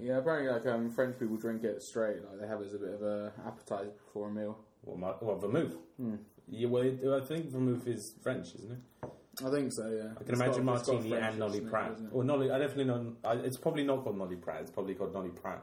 yeah, 0.00 0.16
apparently 0.16 0.50
like 0.50 0.64
um, 0.66 0.90
French 0.90 1.18
people 1.18 1.36
drink 1.36 1.64
it 1.64 1.82
straight. 1.82 2.24
Like 2.24 2.40
they 2.40 2.46
have 2.46 2.62
it 2.62 2.68
as 2.68 2.72
a 2.74 2.78
bit 2.78 2.94
of 2.94 3.02
a 3.02 3.30
appetizer 3.46 3.90
before 4.06 4.28
a 4.28 4.32
meal. 4.32 4.58
What, 4.80 4.98
my, 4.98 5.08
what 5.08 5.42
vermouth? 5.42 5.76
Hmm. 5.98 6.14
Yeah, 6.48 6.68
well, 6.68 6.82
it, 6.82 6.98
I 7.04 7.20
think 7.26 7.50
vermouth 7.50 7.86
is 7.86 8.14
French, 8.22 8.54
isn't 8.54 8.72
it? 8.72 9.10
I 9.44 9.50
think 9.50 9.70
so. 9.74 9.86
Yeah, 9.86 10.12
I 10.18 10.24
can 10.24 10.34
imagine 10.34 10.64
Martini 10.64 11.12
and 11.12 11.38
Noilly 11.38 11.60
Prat. 11.60 11.98
Pratt. 11.98 12.10
Or 12.10 12.24
Nolly, 12.24 12.50
I 12.50 12.58
definitely 12.58 12.84
know. 12.84 13.16
I, 13.22 13.34
it's 13.34 13.58
probably 13.58 13.84
not 13.84 14.02
called 14.02 14.16
Noilly 14.16 14.40
Prat. 14.40 14.62
It's 14.62 14.70
probably 14.70 14.94
called 14.94 15.12
Noilly 15.12 15.34
Prat 15.34 15.62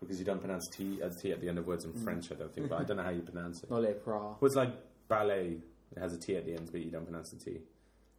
because 0.00 0.18
you 0.18 0.24
don't 0.24 0.40
pronounce 0.40 0.66
T 0.68 1.00
as 1.02 1.16
T 1.20 1.32
at 1.32 1.42
the 1.42 1.50
end 1.50 1.58
of 1.58 1.66
words 1.66 1.84
in 1.84 1.92
French. 1.92 2.32
I 2.32 2.34
don't 2.36 2.54
think, 2.54 2.70
but 2.70 2.80
I 2.80 2.84
don't 2.84 2.96
know 2.96 3.02
how 3.02 3.10
you 3.10 3.20
pronounce 3.20 3.62
it. 3.62 3.68
Noilly 3.68 3.92
Prat. 4.02 4.22
Well, 4.22 4.38
it's 4.44 4.56
like 4.56 4.72
ballet. 5.06 5.58
It 5.94 5.98
has 6.00 6.14
a 6.14 6.18
T 6.18 6.34
at 6.36 6.46
the 6.46 6.54
end, 6.54 6.70
but 6.72 6.80
you 6.80 6.90
don't 6.90 7.04
pronounce 7.04 7.30
the 7.30 7.44
T. 7.44 7.58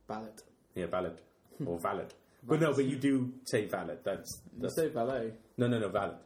Ballet. 0.08 0.30
Yeah, 0.76 0.86
valid 0.86 1.20
or 1.66 1.80
valid. 1.80 2.14
But 2.44 2.62
no, 2.62 2.74
but 2.74 2.86
you 2.86 2.96
do 2.98 3.34
say 3.46 3.66
valid. 3.66 4.00
That's, 4.04 4.42
You 4.56 4.62
that's 4.64 4.76
say 4.76 4.90
ballet. 4.90 5.34
no, 5.58 5.68
no, 5.68 5.80
no, 5.80 5.90
valid. 5.90 6.18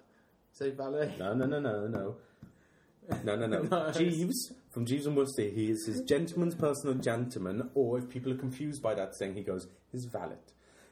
Say 0.54 0.72
ballet. 0.72 1.14
No, 1.18 1.34
no, 1.34 1.46
no, 1.46 1.60
no, 1.60 1.88
no. 1.88 2.16
No, 3.24 3.36
no, 3.36 3.48
no. 3.48 3.62
No. 3.72 3.92
Jeeves 3.92 4.54
from 4.70 4.86
Jeeves 4.86 5.06
and 5.08 5.16
Wooster. 5.16 5.44
He 5.44 5.72
is 5.72 5.86
his 5.88 6.02
gentleman's 6.02 6.56
personal 6.56 6.96
gentleman, 6.96 7.70
or 7.74 7.98
if 7.98 8.10
people 8.10 8.32
are 8.32 8.38
confused 8.38 8.82
by 8.82 8.94
that 8.96 9.16
saying, 9.16 9.36
he 9.36 9.42
goes 9.42 9.68
his 9.92 10.06
valet. 10.06 10.36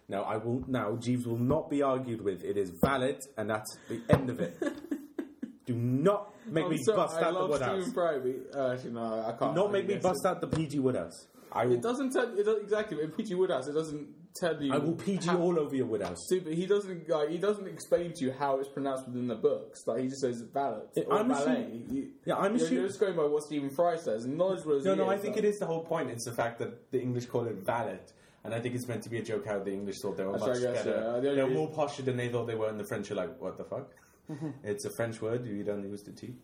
Now 0.07 0.23
I 0.23 0.37
will. 0.37 0.63
Now 0.67 0.95
Jeeves 0.95 1.27
will 1.27 1.37
not 1.37 1.69
be 1.69 1.81
argued 1.83 2.21
with. 2.21 2.43
It 2.43 2.57
is 2.57 2.71
valid, 2.81 3.19
and 3.37 3.49
that's 3.49 3.77
the 3.87 4.01
end 4.09 4.29
of 4.29 4.39
it. 4.39 4.57
Do 5.67 5.75
not 5.75 6.33
make 6.47 6.63
I'm 6.65 6.71
me 6.71 6.77
sorry, 6.83 6.97
bust 6.97 7.17
I 7.17 7.25
out 7.25 7.33
the 7.33 7.39
love 7.39 7.49
Woodhouse. 7.51 7.75
Stephen 7.75 7.93
Fry, 7.93 8.17
but, 8.17 8.59
uh, 8.59 8.73
actually, 8.73 8.91
no, 8.91 9.23
I 9.23 9.33
can't. 9.37 9.53
Do 9.53 9.61
not 9.61 9.71
make 9.71 9.87
me 9.87 9.97
bust 9.97 10.25
out 10.25 10.41
the 10.41 10.47
PG 10.47 10.79
Wodehouse. 10.79 11.27
I 11.51 11.67
will. 11.67 11.73
It 11.75 11.83
doesn't 11.83 12.11
tell. 12.11 12.23
It 12.35 12.43
doesn't, 12.43 12.63
exactly. 12.63 13.03
In 13.03 13.11
PG 13.11 13.35
Wodehouse, 13.35 13.67
it 13.67 13.73
doesn't 13.73 14.07
tell 14.39 14.61
you. 14.61 14.73
I 14.73 14.77
will 14.77 14.93
PG 14.95 15.27
how- 15.27 15.37
all 15.39 15.59
over 15.59 15.75
your 15.75 15.85
Woodhouse. 15.87 16.17
See, 16.29 16.39
but 16.39 16.53
he 16.53 16.65
doesn't 16.65 17.09
like 17.09 17.29
he 17.29 17.37
doesn't 17.37 17.67
explain 17.67 18.13
to 18.13 18.25
you 18.25 18.31
how 18.31 18.59
it's 18.59 18.69
pronounced 18.69 19.05
within 19.07 19.27
the 19.27 19.35
books. 19.35 19.85
Like 19.87 20.01
he 20.01 20.07
just 20.07 20.21
says 20.21 20.41
valet 20.41 20.83
Yeah, 20.95 21.03
or 21.05 21.13
I'm 21.19 21.27
ballet. 21.27 21.41
assuming- 21.63 21.87
You, 21.91 22.11
Yeah, 22.25 22.35
I'm 22.37 22.55
assuming. 22.55 22.73
you're 22.75 22.87
just 22.87 22.99
going 22.99 23.15
by 23.15 23.25
what 23.25 23.43
Stephen 23.43 23.69
Fry 23.69 23.95
says. 23.97 24.25
And 24.25 24.37
knowledge 24.37 24.65
was 24.65 24.85
No, 24.85 24.95
no, 24.95 25.09
I 25.09 25.17
think 25.17 25.37
it 25.37 25.45
is 25.45 25.59
the 25.59 25.65
whole 25.65 25.83
point. 25.83 26.09
It's 26.09 26.25
the 26.25 26.31
fact 26.33 26.59
that 26.59 26.91
the 26.91 27.01
English 27.01 27.25
call 27.27 27.45
it 27.45 27.55
valet. 27.55 27.99
And 28.43 28.53
I 28.53 28.61
think 28.61 28.73
it's 28.75 28.87
meant 28.87 29.03
to 29.03 29.09
be 29.09 29.17
a 29.17 29.23
joke 29.23 29.45
how 29.45 29.59
the 29.59 29.71
English 29.73 29.99
thought 29.99 30.15
they 30.15 30.23
were 30.23 30.31
That's 30.31 30.45
much 30.45 30.49
right, 30.57 30.61
yes, 30.61 30.85
better. 30.85 31.01
yeah. 31.15 31.19
The 31.19 31.35
They 31.35 31.43
were 31.43 31.49
more 31.49 31.69
posher 31.71 32.05
than 32.05 32.15
they 32.15 32.29
thought 32.29 32.47
they 32.47 32.55
were, 32.55 32.69
and 32.69 32.79
the 32.79 32.85
French 32.85 33.11
are 33.11 33.15
like, 33.15 33.39
what 33.41 33.57
the 33.57 33.65
fuck? 33.65 33.89
it's 34.63 34.85
a 34.85 34.89
French 34.89 35.21
word, 35.21 35.45
you 35.45 35.63
don't 35.63 35.83
use 35.83 36.03
the 36.03 36.11
T. 36.13 36.35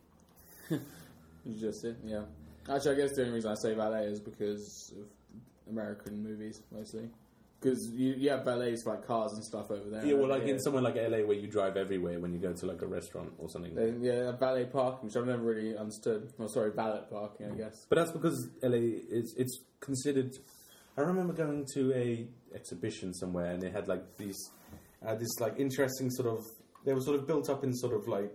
You 1.45 1.53
just 1.59 1.85
it, 1.85 1.97
yeah. 2.03 2.23
Actually, 2.67 2.91
I 2.91 2.95
guess 2.95 3.15
the 3.15 3.21
only 3.21 3.35
reason 3.35 3.51
I 3.51 3.55
say 3.55 3.75
valet 3.75 4.05
is 4.07 4.19
because 4.19 4.93
of 4.99 5.05
American 5.71 6.23
movies 6.23 6.63
mostly. 6.71 7.09
Because 7.65 7.89
you, 7.95 8.13
you 8.15 8.29
have 8.29 8.45
valets 8.45 8.84
for 8.84 8.91
like 8.91 9.07
cars 9.07 9.34
and 9.34 9.43
stuff 9.43 9.72
over 9.72 9.89
there. 9.89 10.05
Yeah, 10.05 10.13
well, 10.13 10.29
like 10.29 10.43
in 10.43 10.60
somewhere 10.60 10.84
like 10.84 10.98
LA 10.98 11.25
where 11.25 11.34
you 11.34 11.48
drive 11.48 11.77
everywhere 11.77 12.19
when 12.19 12.31
you 12.31 12.38
go 12.38 12.53
to 12.53 12.65
like 12.67 12.84
a 12.84 12.86
restaurant 12.86 13.34
or 13.39 13.50
something. 13.50 13.74
Then, 13.74 14.03
yeah, 14.03 14.31
valet 14.34 14.65
parking, 14.65 15.07
which 15.07 15.15
I've 15.15 15.25
never 15.25 15.41
really 15.41 15.75
understood. 15.75 16.31
Oh, 16.39 16.45
sorry, 16.45 16.72
valet 16.74 17.01
parking, 17.10 17.51
I 17.51 17.55
guess. 17.55 17.88
But 17.89 17.95
that's 17.95 18.12
because 18.12 18.50
LA 18.62 19.00
is 19.10 19.34
it's 19.36 19.62
considered. 19.79 20.38
I 20.95 21.01
remember 21.01 21.34
going 21.34 21.65
to 21.74 21.91
a 21.95 22.27
exhibition 22.53 23.15
somewhere 23.15 23.51
and 23.51 23.63
they 23.63 23.72
had 23.72 23.88
like 23.88 24.15
these, 24.17 24.38
uh, 25.03 25.15
this 25.15 25.39
like 25.39 25.55
interesting 25.57 26.12
sort 26.12 26.27
of. 26.27 26.45
They 26.86 26.93
were 26.93 27.01
sort 27.01 27.19
of 27.19 27.25
built 27.25 27.50
up 27.50 27.63
in 27.63 27.74
sort 27.74 27.95
of 27.95 28.07
like 28.07 28.31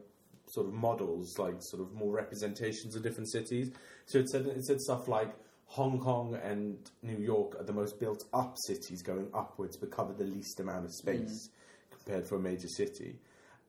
sort 0.49 0.67
of 0.67 0.73
models, 0.73 1.39
like 1.39 1.55
sort 1.61 1.83
of 1.83 1.93
more 1.95 2.13
representations 2.13 2.97
of 2.97 3.05
different 3.05 3.31
cities. 3.31 3.71
So 4.07 4.19
it 4.19 4.29
said 4.29 4.47
it 4.47 4.65
said 4.65 4.81
stuff 4.81 5.07
like 5.07 5.33
Hong 5.71 6.01
Kong 6.01 6.37
and 6.43 6.77
New 7.03 7.19
York 7.19 7.55
are 7.61 7.63
the 7.63 7.73
most 7.73 8.01
built 8.01 8.25
up 8.33 8.57
cities 8.67 9.03
going 9.03 9.29
upwards, 9.33 9.77
but 9.77 9.93
cover 9.93 10.13
the 10.13 10.25
least 10.25 10.59
amount 10.59 10.85
of 10.85 10.93
space 10.93 11.49
compared 11.93 12.27
to 12.27 12.35
a 12.35 12.39
major 12.41 12.67
city. 12.67 13.15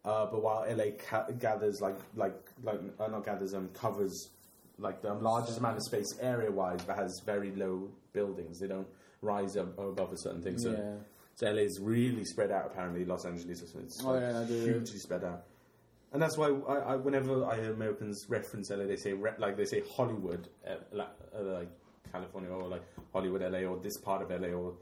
Uh, 0.03 0.25
but 0.25 0.41
while 0.41 0.65
LA 0.67 0.85
ca- 0.97 1.29
gathers 1.37 1.79
like 1.79 1.99
like 2.15 2.35
like 2.63 2.79
uh, 2.99 3.05
not 3.07 3.23
gathers 3.23 3.53
um 3.53 3.69
covers 3.75 4.31
like 4.79 5.03
the 5.03 5.13
largest 5.13 5.59
amount 5.59 5.77
of 5.77 5.83
space 5.83 6.17
area 6.19 6.51
wise, 6.51 6.83
but 6.83 6.95
has 6.95 7.21
very 7.23 7.51
low 7.51 7.87
buildings. 8.13 8.59
They 8.59 8.67
don't 8.67 8.87
rise 9.21 9.55
up 9.55 9.77
above 9.77 10.11
a 10.11 10.17
certain 10.17 10.41
thing. 10.41 10.57
So, 10.57 10.71
yeah. 10.71 10.95
so 11.35 11.51
LA 11.51 11.61
is 11.61 11.79
really 11.79 12.25
spread 12.25 12.49
out. 12.49 12.65
Apparently, 12.65 13.05
Los 13.05 13.25
Angeles 13.25 13.61
is 13.61 14.01
Oh, 14.03 14.13
like, 14.13 14.21
yeah, 14.21 14.43
hugely 14.45 14.97
spread 14.97 15.23
out. 15.23 15.43
And 16.13 16.21
that's 16.21 16.35
why 16.35 16.47
I, 16.47 16.93
I, 16.93 16.95
whenever 16.95 17.45
I 17.45 17.57
hear 17.57 17.71
Americans 17.73 18.25
reference 18.27 18.71
LA, 18.71 18.85
they 18.85 18.95
say 18.97 19.13
re- 19.13 19.37
like 19.37 19.55
they 19.55 19.65
say 19.65 19.83
Hollywood, 19.95 20.47
uh, 20.67 20.99
uh, 20.99 21.41
like 21.43 21.69
California, 22.11 22.49
or 22.49 22.67
like 22.67 22.83
Hollywood, 23.13 23.41
LA, 23.41 23.59
or 23.59 23.77
this 23.79 23.97
part 23.97 24.21
of 24.21 24.29
LA, 24.29 24.49
or 24.49 24.73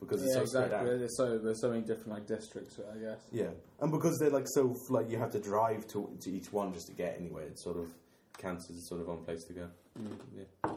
because 0.00 0.22
it's 0.22 0.34
Yeah, 0.34 0.44
so 0.44 0.60
exactly. 0.60 0.98
There's 0.98 1.16
so 1.16 1.38
there's 1.38 1.60
so 1.60 1.70
many 1.70 1.82
different 1.82 2.10
like 2.10 2.26
districts, 2.26 2.78
I 2.78 2.98
guess. 2.98 3.20
Yeah, 3.32 3.50
and 3.80 3.92
because 3.92 4.18
they're 4.18 4.30
like 4.30 4.46
so 4.48 4.74
like 4.88 5.10
you 5.10 5.18
have 5.18 5.32
to 5.32 5.40
drive 5.40 5.86
to 5.88 6.16
to 6.20 6.30
each 6.30 6.52
one 6.52 6.72
just 6.72 6.86
to 6.88 6.92
get 6.92 7.16
anywhere. 7.18 7.44
It 7.44 7.58
sort 7.58 7.76
of 7.76 7.90
as 8.42 8.88
sort 8.88 9.02
of 9.02 9.08
one 9.08 9.18
place 9.18 9.44
to 9.44 9.52
go. 9.52 9.68
Yeah. 10.34 10.70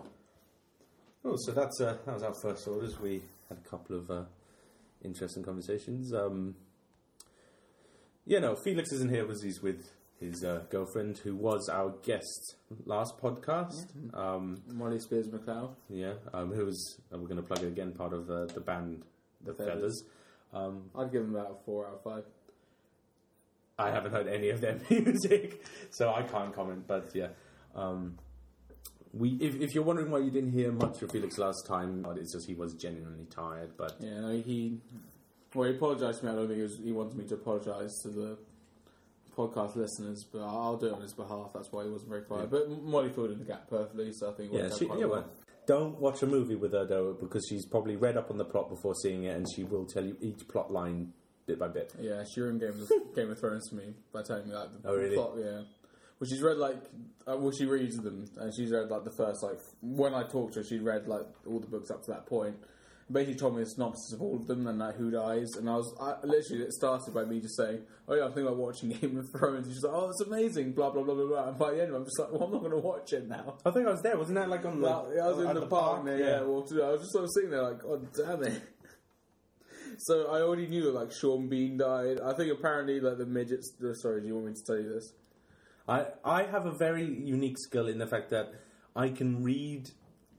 Oh, 1.25 1.35
so 1.37 1.51
that's 1.53 1.79
uh, 1.79 1.97
that 2.05 2.13
was 2.13 2.23
our 2.23 2.33
first 2.33 2.67
orders. 2.67 2.99
We 2.99 3.21
had 3.47 3.57
a 3.57 3.69
couple 3.69 3.95
of 3.95 4.11
uh, 4.11 4.23
interesting 5.03 5.43
conversations. 5.43 6.13
Um, 6.13 6.55
yeah, 8.25 8.39
no, 8.39 8.55
Felix 8.55 8.91
isn't 8.91 9.09
here 9.09 9.23
because 9.23 9.41
he's 9.41 9.61
with 9.61 9.89
his 10.23 10.43
uh, 10.43 10.63
girlfriend, 10.69 11.17
who 11.19 11.35
was 11.35 11.69
our 11.69 11.93
guest 12.03 12.55
last 12.85 13.17
podcast. 13.19 13.87
Um, 14.13 14.61
Molly 14.71 14.99
Spears 14.99 15.27
McLeod. 15.29 15.75
yeah, 15.89 16.13
um, 16.33 16.51
who 16.53 16.65
was 16.65 16.99
uh, 17.13 17.17
we're 17.17 17.27
going 17.27 17.41
to 17.41 17.43
plug 17.43 17.63
it 17.63 17.67
again, 17.67 17.91
part 17.91 18.13
of 18.13 18.29
uh, 18.29 18.45
the 18.45 18.61
band, 18.61 19.03
the 19.43 19.53
Feathers. 19.53 19.67
Feathers. 19.73 20.03
Um, 20.53 20.89
I'd 20.95 21.11
give 21.11 21.23
him 21.23 21.35
about 21.35 21.51
a 21.51 21.65
four 21.65 21.87
out 21.87 21.95
of 21.95 22.03
five. 22.03 22.23
I 23.77 23.89
haven't 23.89 24.11
heard 24.11 24.27
any 24.27 24.49
of 24.49 24.61
their 24.61 24.79
music, 24.89 25.65
so 25.89 26.13
I 26.13 26.21
can't 26.23 26.53
comment. 26.53 26.85
But 26.87 27.11
yeah, 27.13 27.29
um, 27.75 28.17
we. 29.13 29.31
If, 29.41 29.55
if 29.59 29.73
you're 29.73 29.83
wondering 29.83 30.11
why 30.11 30.19
you 30.19 30.31
didn't 30.31 30.51
hear 30.51 30.71
much 30.71 31.01
of 31.01 31.11
Felix 31.11 31.37
last 31.37 31.65
time, 31.67 32.05
it's 32.17 32.33
just 32.33 32.47
he 32.47 32.53
was 32.55 32.73
genuinely 32.75 33.25
tired. 33.25 33.71
But 33.77 33.95
Yeah, 33.99 34.21
no, 34.21 34.41
he. 34.41 34.79
Well, 35.55 35.69
he 35.69 35.75
apologised 35.75 36.21
to 36.21 36.25
me. 36.25 36.31
I 36.31 36.35
don't 36.35 36.47
think 36.47 36.59
it 36.59 36.63
was, 36.63 36.79
he 36.83 36.91
wanted 36.91 37.15
me 37.15 37.25
to 37.25 37.35
apologise 37.35 37.91
to 38.03 38.09
the 38.09 38.37
podcast 39.35 39.75
listeners, 39.75 40.25
but 40.31 40.41
I'll 40.41 40.77
do 40.77 40.87
it 40.87 40.93
on 40.93 41.01
his 41.01 41.13
behalf. 41.13 41.51
That's 41.53 41.71
why 41.71 41.83
he 41.83 41.89
wasn't 41.89 42.09
very 42.09 42.23
quiet. 42.23 42.49
But 42.51 42.69
Molly 42.69 43.09
filled 43.09 43.31
in 43.31 43.39
the 43.39 43.45
gap 43.45 43.69
perfectly, 43.69 44.11
so 44.13 44.31
I 44.31 44.33
think 44.33 44.53
yeah, 44.53 44.69
she, 44.77 44.85
quite 44.85 44.99
yeah. 44.99 45.05
well. 45.05 45.21
Well, 45.21 45.29
don't 45.65 45.99
watch 45.99 46.21
a 46.23 46.27
movie 46.27 46.55
with 46.55 46.73
her 46.73 46.85
though, 46.85 47.13
because 47.19 47.45
she's 47.49 47.65
probably 47.65 47.95
read 47.95 48.17
up 48.17 48.29
on 48.29 48.37
the 48.37 48.45
plot 48.45 48.69
before 48.69 48.93
seeing 49.01 49.23
it, 49.23 49.35
and 49.35 49.45
she 49.55 49.63
will 49.63 49.85
tell 49.85 50.05
you 50.05 50.17
each 50.21 50.47
plot 50.47 50.71
line 50.71 51.13
bit 51.45 51.59
by 51.59 51.67
bit. 51.67 51.93
Yeah, 51.99 52.23
she 52.23 52.41
ruined 52.41 52.59
Game 52.61 52.69
of, 52.81 52.91
Game 53.15 53.31
of 53.31 53.39
Thrones 53.39 53.67
for 53.69 53.75
me 53.75 53.93
by 54.11 54.23
telling 54.23 54.47
me 54.47 54.53
like 54.55 54.69
the 54.81 54.89
Oh, 54.89 54.95
really? 54.95 55.15
plot. 55.15 55.33
Yeah, 55.37 55.61
well, 56.19 56.29
she's 56.29 56.41
read 56.41 56.57
like 56.57 56.81
uh, 57.27 57.37
well, 57.37 57.51
she 57.51 57.65
reads 57.65 57.97
them, 57.97 58.25
and 58.37 58.53
she's 58.55 58.71
read 58.71 58.89
like 58.89 59.03
the 59.03 59.11
first 59.11 59.43
like 59.43 59.59
when 59.81 60.13
I 60.13 60.23
talked 60.23 60.53
to 60.53 60.59
her, 60.59 60.65
she'd 60.65 60.81
read 60.81 61.07
like 61.07 61.25
all 61.47 61.59
the 61.59 61.67
books 61.67 61.91
up 61.91 62.03
to 62.05 62.11
that 62.11 62.25
point. 62.25 62.55
Basically, 63.13 63.35
told 63.35 63.55
me 63.55 63.63
the 63.63 63.69
synopsis 63.69 64.13
of 64.13 64.21
all 64.21 64.35
of 64.35 64.47
them 64.47 64.65
and 64.67 64.79
like 64.79 64.95
who 64.95 65.11
dies, 65.11 65.47
and 65.57 65.69
I 65.69 65.75
was 65.75 65.95
I, 66.01 66.25
literally 66.25 66.63
it 66.63 66.73
started 66.73 67.13
by 67.13 67.25
me 67.25 67.39
just 67.39 67.55
saying, 67.55 67.83
"Oh 68.07 68.15
yeah, 68.15 68.23
I'm 68.23 68.29
thinking 68.29 68.47
about 68.47 68.57
watching 68.57 68.89
Game 69.01 69.17
of 69.17 69.29
Thrones." 69.29 69.67
And 69.67 69.75
she's 69.75 69.83
like, 69.83 69.93
"Oh, 69.93 70.09
it's 70.09 70.21
amazing," 70.21 70.73
blah 70.73 70.89
blah 70.89 71.03
blah 71.03 71.13
blah 71.13 71.27
blah. 71.27 71.47
And 71.49 71.57
by 71.57 71.71
the 71.71 71.83
end, 71.83 71.93
I'm 71.93 72.03
just 72.03 72.19
like, 72.19 72.31
"Well, 72.31 72.43
I'm 72.43 72.51
not 72.51 72.59
going 72.59 72.71
to 72.71 72.79
watch 72.79 73.13
it 73.13 73.27
now." 73.27 73.55
I 73.65 73.71
think 73.71 73.87
I 73.87 73.91
was 73.91 74.01
there, 74.01 74.17
wasn't 74.17 74.39
that 74.39 74.49
like 74.49 74.65
on 74.65 74.81
the? 74.81 74.87
Well, 74.87 75.11
yeah, 75.15 75.25
I 75.25 75.27
was 75.27 75.39
in 75.39 75.47
at 75.47 75.55
the, 75.55 75.67
park, 75.67 76.05
there, 76.05 76.19
yeah. 76.19 76.41
Well, 76.41 76.65
I 76.83 76.91
was 76.91 77.01
just 77.01 77.11
sort 77.11 77.23
of 77.23 77.29
sitting 77.35 77.51
there 77.51 77.61
like, 77.61 77.83
oh 77.85 78.01
damn 78.15 78.43
it. 78.43 78.61
so 79.99 80.31
I 80.31 80.41
already 80.41 80.67
knew 80.67 80.83
that 80.83 80.93
like 80.93 81.11
Sean 81.11 81.47
Bean 81.47 81.77
died. 81.77 82.19
I 82.19 82.33
think 82.33 82.51
apparently 82.51 82.99
like 82.99 83.17
the 83.17 83.25
midgets. 83.25 83.73
uh, 83.83 83.93
Sorry, 83.93 84.21
do 84.21 84.27
you 84.27 84.33
want 84.35 84.47
me 84.47 84.53
to 84.53 84.63
tell 84.65 84.77
you 84.77 84.89
this? 84.93 85.13
I, 85.87 86.05
I 86.23 86.43
have 86.43 86.65
a 86.65 86.71
very 86.71 87.05
unique 87.05 87.57
skill 87.59 87.87
in 87.87 87.97
the 87.97 88.07
fact 88.07 88.29
that 88.29 88.53
I 88.95 89.09
can 89.09 89.43
read 89.43 89.89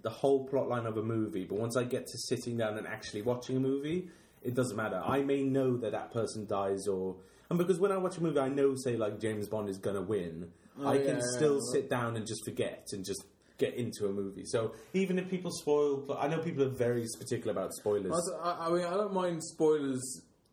the 0.05 0.11
whole 0.11 0.47
plot 0.47 0.69
line 0.69 0.87
of 0.87 0.97
a 0.99 1.03
movie, 1.03 1.45
but 1.45 1.59
once 1.59 1.77
I 1.77 1.83
get 1.83 2.07
to 2.07 2.19
sitting 2.19 2.59
down 2.59 2.77
and 2.77 2.87
actually 2.87 3.23
watching 3.23 3.57
a 3.57 3.61
movie, 3.61 4.09
it 4.43 4.55
doesn't 4.55 4.77
matter. 4.77 5.03
I 5.05 5.23
may 5.23 5.43
know 5.43 5.79
that 5.79 5.93
that 5.93 6.13
person 6.13 6.47
dies, 6.47 6.87
or 6.87 7.17
and 7.49 7.59
because 7.59 7.81
when 7.81 7.91
I 7.91 7.97
watch 7.97 8.19
a 8.19 8.23
movie, 8.23 8.39
I 8.39 8.49
know, 8.49 8.75
say, 8.77 8.97
like 8.97 9.19
James 9.19 9.49
Bond 9.49 9.69
is 9.69 9.79
gonna 9.79 10.03
win. 10.03 10.53
Oh, 10.79 10.89
I 10.89 10.97
yeah, 10.97 11.05
can 11.07 11.17
yeah, 11.17 11.37
still 11.37 11.55
yeah. 11.55 11.73
sit 11.73 11.91
down 11.91 12.17
and 12.17 12.27
just 12.27 12.45
forget 12.45 12.87
and 12.93 13.05
just 13.05 13.25
get 13.57 13.75
into 13.75 14.07
a 14.07 14.13
movie. 14.13 14.45
So 14.45 14.75
even 14.93 15.19
if 15.19 15.31
people 15.31 15.51
spoil, 15.51 16.05
I 16.19 16.29
know 16.29 16.39
people 16.39 16.65
are 16.65 16.69
very 16.69 17.07
particular 17.19 17.53
about 17.53 17.73
spoilers. 17.73 18.13
I, 18.43 18.67
I 18.67 18.71
mean, 18.71 18.85
I 18.85 18.95
don't 18.95 19.15
mind 19.15 19.43
spoilers 19.43 20.03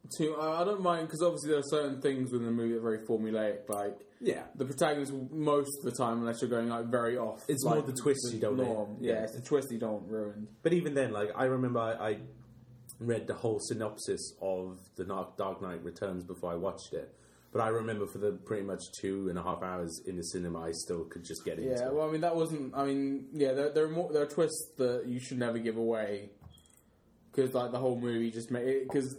too. 0.10 0.36
I, 0.36 0.62
I 0.62 0.64
don't 0.64 0.82
mind 0.82 1.08
because 1.08 1.22
obviously 1.22 1.50
there 1.52 1.60
are 1.60 1.64
certain 1.70 2.02
things 2.02 2.32
within 2.32 2.46
the 2.48 2.52
movie 2.54 2.74
that 2.74 2.80
are 2.80 2.82
very 2.82 3.00
formulaic, 3.00 3.70
like. 3.70 3.98
yeah, 4.20 4.44
The 4.56 4.66
protagonist, 4.66 5.12
will- 5.12 5.30
most 5.32 5.72
of 5.80 5.86
the 5.92 5.98
time, 5.98 6.20
unless 6.20 6.42
you're 6.42 6.50
going 6.50 6.70
like 6.70 6.86
very 6.88 7.18
off, 7.18 7.44
It's 7.48 7.64
like, 7.64 7.76
more 7.76 7.84
the 7.84 7.94
twists 7.94 8.32
you 8.34 8.40
don't 8.40 8.58
norm. 8.58 8.70
want. 8.70 9.02
Yeah, 9.02 9.24
it's 9.24 9.34
the 9.36 9.42
twist 9.42 9.72
you 9.72 9.80
don't 9.80 9.94
want 9.94 10.08
ruined. 10.10 10.48
But 10.64 10.74
even 10.74 10.94
then, 10.94 11.12
like 11.12 11.32
I 11.36 11.46
remember, 11.46 11.80
I, 11.80 11.92
I 12.10 12.18
read 13.00 13.28
the 13.28 13.34
whole 13.34 13.60
synopsis 13.60 14.34
of 14.42 14.78
the 14.96 15.06
Dark 15.06 15.38
Dark 15.38 15.62
Knight 15.62 15.84
Returns 15.84 16.24
before 16.24 16.52
I 16.52 16.56
watched 16.56 16.94
it. 16.94 17.14
But 17.54 17.62
I 17.62 17.68
remember 17.68 18.06
for 18.08 18.18
the 18.20 18.32
pretty 18.46 18.64
much 18.64 18.82
two 19.02 19.28
and 19.28 19.38
a 19.38 19.44
half 19.44 19.62
hours 19.62 20.02
in 20.08 20.16
the 20.16 20.24
cinema, 20.24 20.62
I 20.62 20.72
still 20.72 21.04
could 21.04 21.26
just 21.26 21.44
get 21.44 21.58
into 21.60 21.70
Yeah, 21.72 21.88
it. 21.88 21.94
well, 21.94 22.08
I 22.08 22.12
mean 22.12 22.22
that 22.22 22.36
wasn't. 22.36 22.74
I 22.76 22.86
mean, 22.86 23.26
yeah, 23.34 23.52
there, 23.54 23.70
there 23.74 23.86
are 23.86 23.90
more, 23.90 24.10
there 24.14 24.22
are 24.22 24.28
twists 24.28 24.72
that 24.78 25.04
you 25.06 25.20
should 25.20 25.38
never 25.40 25.58
give 25.60 25.76
away 25.78 26.30
because 27.34 27.54
like 27.54 27.72
the 27.72 27.78
whole 27.80 28.00
movie 28.00 28.32
just 28.32 28.52
made 28.52 28.68
it 28.68 28.84
because 28.88 29.18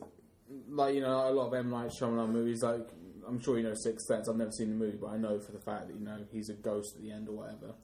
like 0.68 0.94
you 0.94 1.00
know 1.00 1.28
a 1.28 1.32
lot 1.32 1.48
of 1.48 1.54
M 1.54 1.70
Night 1.70 1.90
Shyamalan 1.98 2.30
movies 2.30 2.62
like 2.62 2.88
I'm 3.26 3.40
sure 3.40 3.58
you 3.58 3.64
know 3.64 3.74
Sixth 3.74 4.06
Sense. 4.06 4.28
I've 4.28 4.36
never 4.36 4.50
seen 4.50 4.70
the 4.70 4.74
movie, 4.74 4.98
but 5.00 5.08
I 5.08 5.16
know 5.16 5.38
for 5.38 5.52
the 5.52 5.60
fact 5.60 5.88
that 5.88 5.94
you 5.94 6.04
know 6.04 6.18
he's 6.32 6.48
a 6.48 6.54
ghost 6.54 6.96
at 6.96 7.02
the 7.02 7.12
end 7.12 7.28
or 7.28 7.32
whatever. 7.32 7.74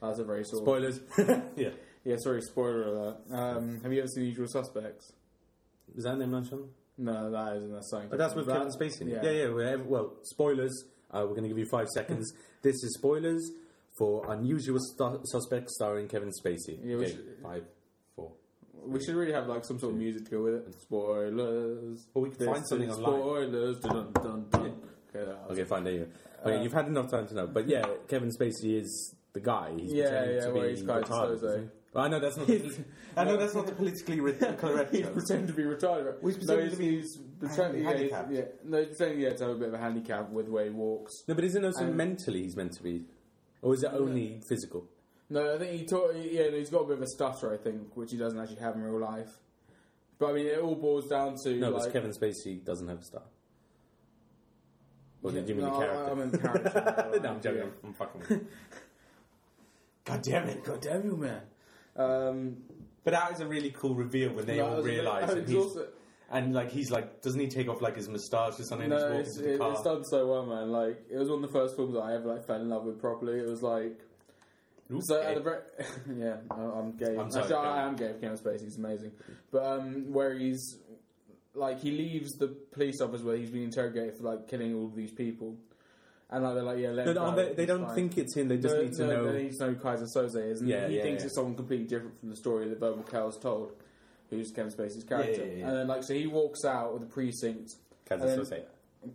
That's 0.00 0.18
a 0.18 0.24
very 0.24 0.44
sort 0.44 0.62
Spoilers. 0.62 1.00
yeah. 1.56 1.70
yeah. 2.04 2.16
Sorry, 2.18 2.40
spoiler 2.40 2.84
alert. 2.84 3.16
Um, 3.30 3.80
have 3.82 3.92
you 3.92 3.98
ever 3.98 4.08
seen 4.08 4.24
Usual 4.24 4.46
Suspects? 4.48 5.12
Is 5.94 6.04
that 6.04 6.16
name 6.16 6.30
mentioned? 6.30 6.68
No, 6.96 7.30
that 7.30 7.56
isn't. 7.56 7.72
That's 7.72 7.90
something. 7.90 8.08
But 8.08 8.18
that's 8.18 8.34
with. 8.34 8.46
Kevin 8.46 8.68
Spacey. 8.68 9.10
Yeah. 9.10 9.22
Yeah, 9.22 9.30
yeah. 9.30 9.70
yeah 9.70 9.76
well, 9.76 10.14
spoilers. 10.22 10.84
Uh, 11.10 11.22
we're 11.22 11.30
going 11.30 11.42
to 11.42 11.48
give 11.48 11.58
you 11.58 11.66
five 11.70 11.88
seconds. 11.88 12.32
this 12.62 12.76
is 12.76 12.94
spoilers 12.94 13.50
for 13.98 14.32
Unusual 14.32 14.78
Stu- 14.78 15.20
Suspects 15.24 15.74
starring 15.74 16.08
Kevin 16.08 16.30
Spacey. 16.30 16.78
Yeah, 16.82 16.96
okay, 16.96 17.18
five. 17.42 17.64
We 18.86 19.02
should 19.04 19.14
really 19.14 19.32
have 19.32 19.46
like 19.46 19.64
some 19.64 19.78
sort 19.78 19.92
of 19.92 19.98
music 19.98 20.24
to 20.26 20.30
go 20.30 20.42
with 20.42 20.54
it. 20.54 20.64
And 20.66 20.74
spoilers. 20.74 22.06
Or 22.14 22.22
we 22.22 22.30
could 22.30 22.46
find 22.46 22.66
something. 22.66 22.92
Spoilers. 22.92 23.78
Dun, 23.80 24.12
dun, 24.12 24.46
dun. 24.50 24.74
Okay, 25.14 25.30
Okay, 25.50 25.64
fine. 25.64 25.84
There 25.84 25.92
you 25.92 25.98
go. 26.44 26.50
Okay, 26.50 26.58
uh, 26.58 26.62
you've 26.62 26.72
had 26.72 26.86
enough 26.86 27.10
time 27.10 27.26
to 27.28 27.34
know. 27.34 27.46
But 27.46 27.68
yeah, 27.68 27.84
Kevin 28.08 28.30
Spacey 28.30 28.80
is 28.80 29.14
the 29.32 29.40
guy. 29.40 29.72
He's 29.76 29.92
Yeah, 29.92 30.24
yeah, 30.24 30.40
to 30.46 30.52
where 30.52 30.64
be 30.68 30.70
he's 30.76 30.82
quite 30.82 31.02
retarded, 31.04 31.38
so-so. 31.40 31.46
isn't 31.46 31.62
he? 31.64 31.68
Well, 31.92 32.04
I 32.04 32.08
know 32.08 32.20
that's 32.20 32.36
not. 32.36 32.46
The, 32.46 32.84
I 33.16 33.24
know 33.24 33.36
that's 33.36 33.54
not 33.54 33.66
the 33.66 33.72
politically 33.72 34.16
correct. 34.56 34.92
He's 34.94 35.02
joke. 35.02 35.12
pretending 35.14 35.46
to 35.48 35.52
be 35.52 35.64
retarded. 35.64 36.22
Well, 36.22 36.32
he's 36.32 36.46
no, 36.46 36.60
he's, 36.60 36.70
to 36.72 36.78
be 36.78 36.96
he's 37.00 37.16
pretending, 37.40 37.82
yeah, 37.82 37.90
handicapped. 37.90 38.32
yeah, 38.32 38.40
no, 38.64 38.78
he's 38.78 38.88
pretending 38.96 39.20
yeah, 39.20 39.30
to 39.34 39.44
have 39.44 39.56
a 39.56 39.58
bit 39.58 39.68
of 39.68 39.74
a 39.74 39.78
handicap 39.78 40.30
with 40.30 40.46
the 40.46 40.52
way 40.52 40.64
he 40.64 40.70
walks. 40.70 41.24
No, 41.26 41.34
but 41.34 41.42
isn't 41.42 41.64
it 41.64 41.66
also 41.66 41.84
And- 41.86 41.96
mentally 41.96 42.42
he's 42.44 42.54
meant 42.56 42.72
to 42.74 42.82
be, 42.84 43.02
or 43.62 43.74
is 43.74 43.82
it 43.82 43.90
only 43.92 44.40
physical? 44.48 44.86
No, 45.30 45.54
I 45.54 45.58
think 45.58 45.72
he 45.80 45.86
taught. 45.86 46.14
Yeah, 46.16 46.50
he's 46.50 46.70
got 46.70 46.80
a 46.80 46.86
bit 46.86 46.96
of 46.98 47.02
a 47.02 47.06
stutter, 47.06 47.52
I 47.54 47.56
think, 47.56 47.96
which 47.96 48.10
he 48.10 48.16
doesn't 48.16 48.38
actually 48.38 48.56
have 48.60 48.74
in 48.74 48.82
real 48.82 48.98
life. 49.00 49.30
But 50.18 50.30
I 50.30 50.32
mean, 50.34 50.46
it 50.46 50.58
all 50.58 50.74
boils 50.74 51.08
down 51.08 51.36
to 51.44 51.54
No, 51.54 51.68
because 51.70 51.84
like, 51.84 51.92
Kevin 51.92 52.10
Spacey 52.10 52.62
doesn't 52.64 52.88
have 52.88 52.98
a 52.98 53.04
stutter. 53.04 53.24
Or 55.22 55.30
did 55.32 55.48
you 55.48 55.54
mean 55.54 55.66
no, 55.66 55.78
the 55.78 55.86
character? 55.86 56.22
I, 56.22 56.26
the 56.26 56.38
character. 56.38 57.20
no, 57.22 57.28
I'm 57.30 57.40
joking. 57.40 57.72
I'm 57.84 57.92
fucking. 57.92 58.46
God 60.04 60.22
damn 60.22 60.48
it! 60.48 60.64
God 60.64 60.80
damn 60.80 61.04
you, 61.04 61.16
man. 61.16 61.40
Um, 61.96 62.56
But 63.04 63.12
that 63.12 63.32
is 63.32 63.40
a 63.40 63.46
really 63.46 63.70
cool 63.70 63.94
reveal 63.94 64.32
when 64.32 64.46
they 64.46 64.56
no, 64.56 64.66
all 64.66 64.76
was 64.76 64.84
a 64.86 64.88
bit- 64.88 64.94
realise 65.00 65.46
he's 65.48 65.56
also- 65.56 65.88
and 66.32 66.54
like 66.54 66.70
he's 66.70 66.90
like 66.92 67.20
doesn't 67.22 67.40
he 67.40 67.48
take 67.48 67.68
off 67.68 67.82
like 67.82 67.96
his 67.96 68.08
moustache 68.08 68.58
or 68.60 68.62
something? 68.62 68.90
and 68.90 69.00
No, 69.00 69.18
it's, 69.18 69.36
it, 69.36 69.58
car. 69.58 69.72
it's 69.72 69.82
done 69.82 70.04
so 70.04 70.26
well, 70.28 70.46
man. 70.46 70.70
Like 70.70 71.02
it 71.10 71.16
was 71.18 71.28
one 71.28 71.42
of 71.44 71.50
the 71.52 71.58
first 71.58 71.76
films 71.76 71.92
that 71.94 72.00
I 72.00 72.14
ever 72.14 72.26
like 72.34 72.46
fell 72.46 72.60
in 72.60 72.68
love 72.68 72.84
with 72.84 73.00
properly. 73.00 73.38
It 73.40 73.46
was 73.48 73.62
like 73.62 73.98
Ooh, 74.92 75.00
so 75.02 75.20
at 75.22 75.34
the 75.36 75.40
very 75.40 75.60
yeah, 76.16 76.36
I'm 76.50 76.92
gay. 76.96 77.16
I'm 77.16 77.30
sorry, 77.30 77.44
Actually, 77.44 77.56
I 77.56 77.82
am 77.86 77.96
gay. 77.96 78.14
Kevin 78.20 78.36
Spacey, 78.38 78.64
he's 78.64 78.76
amazing. 78.78 79.12
But 79.52 79.64
um, 79.64 80.12
where 80.12 80.36
he's 80.38 80.78
like 81.54 81.80
he 81.80 81.90
leaves 81.90 82.32
the 82.38 82.48
police 82.72 83.00
office 83.00 83.22
where 83.22 83.36
he's 83.36 83.50
been 83.50 83.64
interrogated 83.64 84.16
for 84.16 84.24
like 84.24 84.48
killing 84.48 84.74
all 84.74 84.88
these 84.88 85.12
people, 85.12 85.56
and 86.30 86.44
like 86.44 86.54
they're 86.54 86.62
like 86.62 86.78
yeah, 86.78 86.90
let 86.90 87.06
No, 87.06 87.10
him 87.10 87.16
no, 87.16 87.30
go, 87.30 87.36
they, 87.36 87.52
they 87.54 87.62
it's 87.64 87.66
don't 87.72 87.86
fine. 87.86 87.94
think 87.94 88.18
it's 88.18 88.36
him. 88.36 88.48
They 88.48 88.56
just 88.58 88.74
no, 88.76 88.82
need 88.82 88.92
to 88.94 89.06
no, 89.06 89.24
know. 89.24 89.32
They 89.32 89.42
need 89.44 89.52
to 89.52 89.66
know 89.66 89.72
who 89.72 89.76
Keyser 89.76 90.06
Söze 90.16 90.50
is, 90.50 90.60
and 90.60 90.68
Yeah, 90.68 90.88
he 90.88 90.96
yeah, 90.96 91.02
thinks 91.02 91.22
yeah. 91.22 91.26
it's 91.26 91.34
someone 91.34 91.54
completely 91.54 91.86
different 91.86 92.18
from 92.18 92.30
the 92.30 92.36
story 92.36 92.68
that 92.68 92.78
Verbal 92.80 93.02
Kel's 93.04 93.38
told, 93.38 93.72
who's 94.30 94.50
Kevin 94.50 94.72
Spacey's 94.72 95.04
character. 95.04 95.44
yeah, 95.46 95.54
yeah. 95.58 95.68
And 95.68 95.76
then 95.76 95.86
like 95.88 96.02
so 96.04 96.14
he 96.14 96.26
walks 96.26 96.64
out 96.64 96.94
of 96.94 97.00
the 97.00 97.06
precinct 97.06 97.70
Kaiser 98.08 98.26
and 98.26 98.30
then- 98.46 98.46
Soze. 98.46 98.62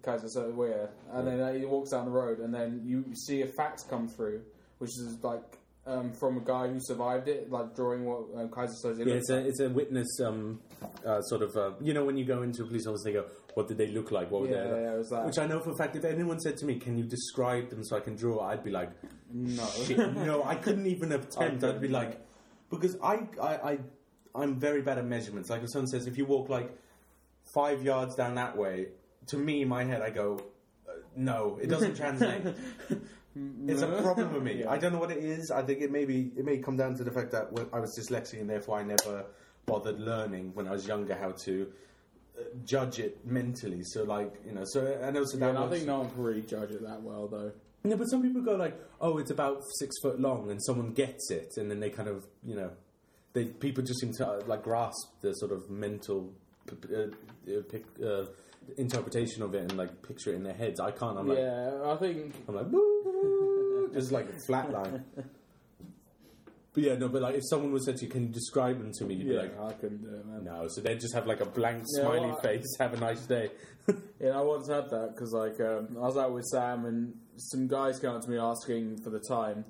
Kaiser 0.01 0.27
so 0.29 0.49
where, 0.49 0.89
and 1.13 1.27
then 1.27 1.39
uh, 1.39 1.53
he 1.53 1.63
walks 1.63 1.91
down 1.91 2.05
the 2.05 2.11
road, 2.11 2.39
and 2.39 2.51
then 2.53 2.81
you 2.83 3.05
see 3.15 3.43
a 3.43 3.47
fax 3.55 3.83
come 3.83 4.07
through, 4.07 4.41
which 4.79 4.89
is 4.89 5.19
like 5.23 5.43
um, 5.87 6.11
from 6.13 6.37
a 6.37 6.41
guy 6.41 6.67
who 6.67 6.79
survived 6.79 7.27
it, 7.27 7.51
like 7.51 7.75
drawing 7.75 8.05
what 8.05 8.21
um, 8.35 8.49
Keyser 8.49 8.73
Söze 8.83 9.05
Yeah, 9.05 9.13
it's 9.15 9.29
a 9.29 9.37
it's 9.37 9.59
a 9.59 9.69
witness 9.69 10.07
um, 10.25 10.59
uh, 11.05 11.21
sort 11.21 11.43
of 11.43 11.55
uh, 11.55 11.71
you 11.81 11.93
know 11.93 12.03
when 12.05 12.17
you 12.17 12.25
go 12.25 12.41
into 12.41 12.63
a 12.63 12.65
police 12.67 12.87
office 12.87 13.03
they 13.03 13.13
go 13.13 13.25
what 13.53 13.67
did 13.67 13.77
they 13.77 13.87
look 13.87 14.11
like? 14.11 14.31
What 14.31 14.41
were 14.41 14.47
Yeah, 14.49 14.63
they 14.63 14.81
yeah, 14.81 14.93
it 14.93 14.97
was 14.97 15.09
that. 15.09 15.25
which 15.25 15.37
I 15.37 15.45
know 15.45 15.59
for 15.59 15.71
a 15.71 15.75
fact 15.77 15.95
if 15.95 16.03
anyone 16.03 16.39
said 16.39 16.57
to 16.57 16.65
me 16.65 16.75
can 16.79 16.97
you 16.97 17.03
describe 17.05 17.69
them 17.69 17.83
so 17.83 17.95
I 17.97 17.99
can 17.99 18.15
draw? 18.15 18.41
I'd 18.47 18.63
be 18.63 18.71
like 18.71 18.89
No. 19.31 19.65
shit 19.85 19.97
no 20.15 20.43
I 20.43 20.55
couldn't 20.55 20.87
even 20.87 21.11
attempt. 21.19 21.63
I'd 21.63 21.79
be 21.81 21.87
like 21.87 22.19
because 22.69 22.97
I, 23.03 23.27
I 23.41 23.53
I 23.71 23.77
I'm 24.33 24.59
very 24.59 24.81
bad 24.81 24.97
at 24.97 25.05
measurements. 25.05 25.49
Like 25.49 25.61
if 25.63 25.69
someone 25.71 25.87
says 25.87 26.07
if 26.07 26.17
you 26.17 26.25
walk 26.25 26.49
like 26.49 26.75
five 27.53 27.83
yards 27.83 28.15
down 28.15 28.35
that 28.35 28.57
way 28.57 28.87
to 29.27 29.37
me 29.37 29.61
in 29.61 29.67
my 29.67 29.83
head 29.83 30.01
I 30.01 30.09
go 30.09 30.39
uh, 30.89 30.93
no 31.15 31.59
it 31.61 31.67
doesn't 31.67 31.95
translate 32.01 32.41
It's 33.67 33.81
a 33.81 33.87
problem 34.01 34.33
with 34.33 34.43
me. 34.43 34.53
Yeah. 34.61 34.71
I 34.71 34.77
don't 34.77 34.93
know 34.93 34.99
what 34.99 35.11
it 35.11 35.23
is. 35.23 35.51
I 35.51 35.61
think 35.61 35.81
it 35.81 35.91
may 35.91 36.05
be, 36.05 36.31
it 36.37 36.45
may 36.45 36.57
come 36.59 36.77
down 36.77 36.95
to 36.95 37.03
the 37.03 37.11
fact 37.11 37.31
that 37.31 37.51
when 37.51 37.67
I 37.73 37.79
was 37.79 37.97
dyslexic 37.99 38.39
and 38.39 38.49
therefore 38.49 38.79
I 38.79 38.83
never 38.83 39.25
bothered 39.65 39.99
learning 39.99 40.51
when 40.53 40.67
I 40.67 40.71
was 40.71 40.87
younger 40.87 41.15
how 41.15 41.31
to 41.45 41.67
uh, 42.37 42.41
judge 42.63 42.99
it 42.99 43.25
mentally. 43.25 43.81
So 43.83 44.03
like 44.03 44.33
you 44.45 44.53
know, 44.53 44.63
so 44.65 44.85
and 45.01 45.17
also 45.17 45.37
Yeah, 45.37 45.47
that 45.47 45.55
and 45.55 45.65
I 45.65 45.69
think 45.69 45.85
no 45.85 45.99
one 45.99 46.09
can 46.11 46.23
really 46.23 46.41
judge 46.43 46.71
it 46.71 46.81
that 46.83 47.01
well, 47.01 47.27
though. 47.27 47.51
no, 47.83 47.97
but 47.97 48.05
some 48.05 48.21
people 48.21 48.41
go 48.41 48.55
like, 48.55 48.79
oh, 49.01 49.17
it's 49.17 49.31
about 49.31 49.61
six 49.79 49.93
foot 50.01 50.19
long, 50.19 50.49
and 50.51 50.63
someone 50.63 50.91
gets 50.93 51.29
it, 51.31 51.49
and 51.57 51.69
then 51.69 51.79
they 51.81 51.89
kind 51.89 52.07
of 52.07 52.25
you 52.45 52.55
know, 52.55 52.71
they 53.33 53.45
people 53.45 53.83
just 53.83 53.99
seem 53.99 54.13
to 54.13 54.25
uh, 54.27 54.41
like 54.47 54.63
grasp 54.63 55.07
the 55.21 55.33
sort 55.33 55.51
of 55.51 55.69
mental. 55.69 56.31
p- 56.67 56.75
p- 56.77 56.95
Uh, 56.95 57.07
uh, 57.57 57.61
pic, 57.69 57.83
uh, 58.03 58.25
interpretation 58.77 59.41
of 59.43 59.53
it 59.55 59.61
and 59.61 59.77
like 59.77 60.01
picture 60.07 60.31
it 60.31 60.35
in 60.35 60.43
their 60.43 60.53
heads. 60.53 60.79
I 60.79 60.91
can't. 60.91 61.17
I'm 61.17 61.27
like, 61.27 61.37
yeah, 61.37 61.81
I 61.85 61.95
think 61.97 62.33
I'm 62.47 62.55
like, 62.55 62.67
"Woo," 62.71 63.89
just 63.93 64.11
like 64.11 64.27
a 64.29 64.39
flat 64.45 64.71
line. 64.71 65.03
But 66.73 66.83
yeah, 66.83 66.95
no, 66.95 67.07
but 67.07 67.21
like 67.21 67.35
if 67.35 67.43
someone 67.49 67.71
was 67.71 67.85
said 67.85 67.95
to 67.97 68.05
you, 68.05 68.11
can 68.11 68.23
you 68.23 68.29
describe 68.33 68.77
them 68.79 68.91
to 68.95 69.05
me? 69.05 69.15
You'd 69.15 69.27
yeah, 69.27 69.43
be 69.43 69.47
like, 69.47 69.59
I 69.61 69.71
couldn't 69.73 70.01
do 70.01 70.09
it, 70.09 70.25
man. 70.25 70.43
no. 70.43 70.67
So 70.67 70.81
they'd 70.81 70.99
just 70.99 71.13
have 71.13 71.25
like 71.25 71.39
a 71.39 71.45
blank 71.45 71.83
Yeah, 71.95 72.01
smiley 72.03 72.27
well, 72.31 72.41
face. 72.41 72.65
Have 72.79 72.93
a 72.93 72.97
nice 72.97 73.25
day. 73.25 73.49
Yeah, 74.19 74.39
I 74.39 74.41
once 74.41 74.67
had 74.67 74.89
that 74.89 75.09
because 75.13 75.31
like 75.31 75.59
um, 75.59 75.89
I 75.97 76.07
was 76.07 76.17
out 76.17 76.33
with 76.33 76.45
Sam 76.45 76.85
and 76.85 77.13
some 77.35 77.67
guys 77.67 77.99
came 77.99 78.09
up 78.09 78.23
to 78.23 78.29
me 78.31 78.37
asking 78.39 78.97
for 79.03 79.11
the 79.11 79.19
time, 79.19 79.63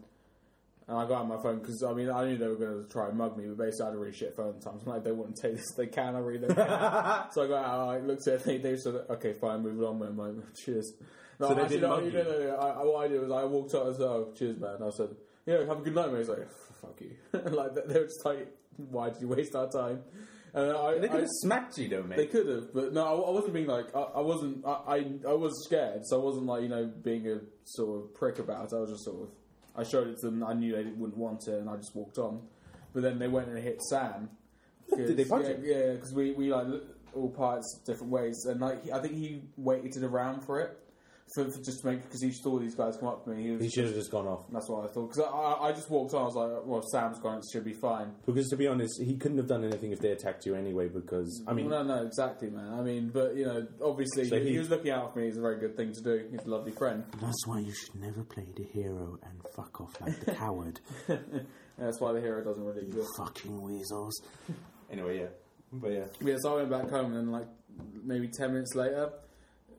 and 0.87 0.97
I 0.97 1.07
got 1.07 1.21
out 1.21 1.27
my 1.27 1.41
phone 1.41 1.59
because 1.59 1.81
I 1.83 1.93
mean 1.93 2.09
I 2.09 2.25
knew 2.25 2.37
they 2.37 2.47
were 2.47 2.55
going 2.55 2.83
to 2.83 2.89
try 2.89 3.07
and 3.09 3.17
mug 3.17 3.37
me, 3.37 3.45
but 3.47 3.57
basically 3.57 3.83
I 3.83 3.89
had 3.89 3.95
a 3.95 3.99
really 3.99 4.13
shit 4.13 4.35
phone 4.35 4.49
at 4.49 4.61
the 4.61 4.69
time. 4.69 4.79
So 4.79 4.85
I'm 4.87 4.93
like 4.93 5.03
they 5.03 5.11
wouldn't 5.11 5.37
take 5.41 5.55
this, 5.55 5.73
they 5.77 5.87
can, 5.87 6.15
I 6.15 6.19
really 6.19 6.39
don't. 6.39 6.55
care. 6.55 7.25
so 7.33 7.43
I 7.43 7.47
got 7.47 7.65
out, 7.65 7.89
I 7.89 7.99
looked 7.99 8.27
at 8.27 8.35
it, 8.35 8.43
they, 8.45 8.57
they 8.57 8.77
said 8.77 8.95
okay, 9.09 9.33
fine, 9.33 9.61
move 9.63 9.83
on. 9.83 9.99
Man. 9.99 10.09
I'm 10.09 10.17
like 10.17 10.55
cheers. 10.55 10.93
No, 11.39 11.49
So 11.49 11.53
they 11.55 11.61
actually, 11.63 11.77
didn't 11.77 11.89
no, 11.89 11.95
mug 12.01 12.13
no, 12.13 12.19
you? 12.19 12.23
no, 12.25 12.39
no, 12.47 12.55
I, 12.55 12.69
I- 12.69 12.83
what 12.85 13.05
I 13.05 13.07
did 13.09 13.21
was 13.21 13.31
I 13.31 13.43
walked 13.45 13.73
and 13.73 13.95
said, 13.95 14.03
"Oh, 14.05 14.31
cheers, 14.37 14.57
man." 14.57 14.77
I 14.81 14.89
said, 14.95 15.09
"Yeah, 15.45 15.65
have 15.65 15.79
a 15.79 15.81
good 15.81 15.95
night, 15.95 16.11
mate." 16.11 16.19
He's 16.19 16.29
like, 16.29 16.47
"Fuck 16.81 17.01
you." 17.01 17.11
like 17.33 17.73
they 17.75 17.99
were 17.99 18.05
just 18.05 18.23
like, 18.25 18.47
"Why 18.77 19.09
did 19.09 19.21
you 19.21 19.27
waste 19.27 19.53
our 19.55 19.69
time?" 19.69 20.01
And 20.53 20.71
I, 20.71 20.97
They 20.99 21.09
could 21.09 21.19
have 21.19 21.29
smacked 21.41 21.77
you 21.77 21.89
though, 21.89 22.03
mate. 22.03 22.15
they 22.15 22.27
could 22.27 22.47
have, 22.47 22.73
but 22.73 22.93
no, 22.93 23.03
I, 23.05 23.27
I 23.27 23.31
wasn't 23.31 23.53
being 23.53 23.67
like 23.67 23.93
I, 23.93 23.99
I 23.99 24.21
wasn't. 24.21 24.65
I, 24.65 24.71
I 24.87 25.05
I 25.27 25.33
was 25.33 25.51
scared, 25.65 26.05
so 26.05 26.21
I 26.21 26.23
wasn't 26.23 26.45
like 26.45 26.61
you 26.63 26.69
know 26.69 26.89
being 27.03 27.27
a 27.27 27.39
sort 27.65 28.01
of 28.05 28.13
prick 28.13 28.39
about 28.39 28.71
it. 28.71 28.73
I 28.73 28.79
was 28.79 28.91
just 28.91 29.03
sort 29.03 29.23
of. 29.23 29.29
I 29.77 29.83
showed 29.83 30.07
it 30.07 30.19
to 30.19 30.27
them. 30.27 30.43
I 30.43 30.53
knew 30.53 30.75
they 30.75 30.83
wouldn't 30.83 31.17
want 31.17 31.47
it, 31.47 31.59
and 31.59 31.69
I 31.69 31.75
just 31.75 31.95
walked 31.95 32.17
on. 32.17 32.41
But 32.93 33.03
then 33.03 33.19
they 33.19 33.27
went 33.27 33.49
and 33.49 33.57
hit 33.57 33.81
Sam. 33.83 34.29
Did 34.95 35.17
they 35.17 35.25
punch 35.25 35.45
yeah, 35.47 35.53
him? 35.53 35.63
Yeah, 35.65 35.93
because 35.93 36.13
we 36.13 36.31
we 36.31 36.53
like 36.53 36.67
all 37.13 37.29
parts 37.29 37.81
different 37.85 38.11
ways, 38.11 38.45
and 38.45 38.59
like 38.61 38.83
he- 38.83 38.91
I 38.91 38.99
think 38.99 39.13
he 39.15 39.41
waited 39.57 40.03
around 40.03 40.41
for 40.41 40.59
it, 40.61 40.77
for, 41.35 41.43
for 41.51 41.61
just 41.61 41.81
to 41.81 41.87
make 41.87 42.01
because 42.03 42.21
he 42.21 42.31
saw 42.31 42.57
these 42.57 42.75
guys 42.75 42.97
come 42.97 43.09
up 43.09 43.23
to 43.25 43.29
me. 43.31 43.43
He 43.43 43.51
was. 43.51 43.61
He 43.61 43.69
should 43.69 43.85
have 43.85 43.93
just 43.93 44.09
gone 44.11 44.25
off. 44.27 44.45
that's 44.51 44.69
what 44.69 44.85
I 44.85 44.87
thought. 44.93 45.09
Because 45.11 45.29
I, 45.31 45.67
I 45.67 45.71
just 45.73 45.89
walked 45.89 46.13
on. 46.13 46.21
I 46.21 46.25
was 46.25 46.35
like, 46.35 46.49
well, 46.65 46.81
Sam's 46.91 47.19
gone. 47.19 47.37
It 47.39 47.43
should 47.51 47.65
be 47.65 47.73
fine. 47.73 48.11
Because 48.25 48.47
to 48.49 48.57
be 48.57 48.67
honest, 48.67 49.01
he 49.03 49.17
couldn't 49.17 49.37
have 49.37 49.47
done 49.47 49.63
anything 49.63 49.91
if 49.91 49.99
they 49.99 50.11
attacked 50.11 50.45
you 50.45 50.55
anyway. 50.55 50.87
Because 50.87 51.43
I 51.47 51.53
mean, 51.53 51.69
no, 51.69 51.83
no, 51.83 52.03
exactly, 52.05 52.49
man. 52.49 52.73
I 52.73 52.81
mean, 52.81 53.09
but 53.13 53.35
you 53.35 53.45
know, 53.45 53.67
obviously, 53.83 54.29
So 54.29 54.39
he, 54.39 54.51
he- 54.51 54.57
was 54.57 54.69
looking 54.69 54.91
out 54.91 55.13
for 55.13 55.19
me. 55.19 55.27
It's 55.27 55.37
a 55.37 55.41
very 55.41 55.59
good 55.59 55.75
thing 55.75 55.93
to 55.93 56.01
do. 56.01 56.25
He's 56.31 56.45
a 56.45 56.49
lovely 56.49 56.71
friend. 56.71 57.03
That's 57.21 57.45
why 57.45 57.59
you 57.59 57.73
should 57.73 57.95
never 57.95 58.23
play 58.23 58.47
the 58.55 58.63
hero 58.63 59.19
and 59.23 59.41
fuck 59.55 59.81
off 59.81 59.99
like 60.01 60.19
the 60.25 60.33
coward. 60.33 60.79
And 61.07 61.45
that's 61.77 61.99
why 61.99 62.13
the 62.13 62.21
hero 62.21 62.43
doesn't 62.43 62.63
really 62.63 62.83
exist. 62.83 63.09
Fucking 63.17 63.61
weasels. 63.61 64.21
anyway, 64.91 65.19
yeah, 65.19 65.27
but 65.73 65.91
yeah. 65.91 66.05
Yeah, 66.21 66.35
so 66.39 66.53
I 66.53 66.55
went 66.57 66.69
back 66.69 66.89
home, 66.89 67.13
and 67.13 67.15
then 67.15 67.31
like 67.31 67.47
maybe 68.03 68.29
ten 68.29 68.53
minutes 68.53 68.75
later, 68.75 69.11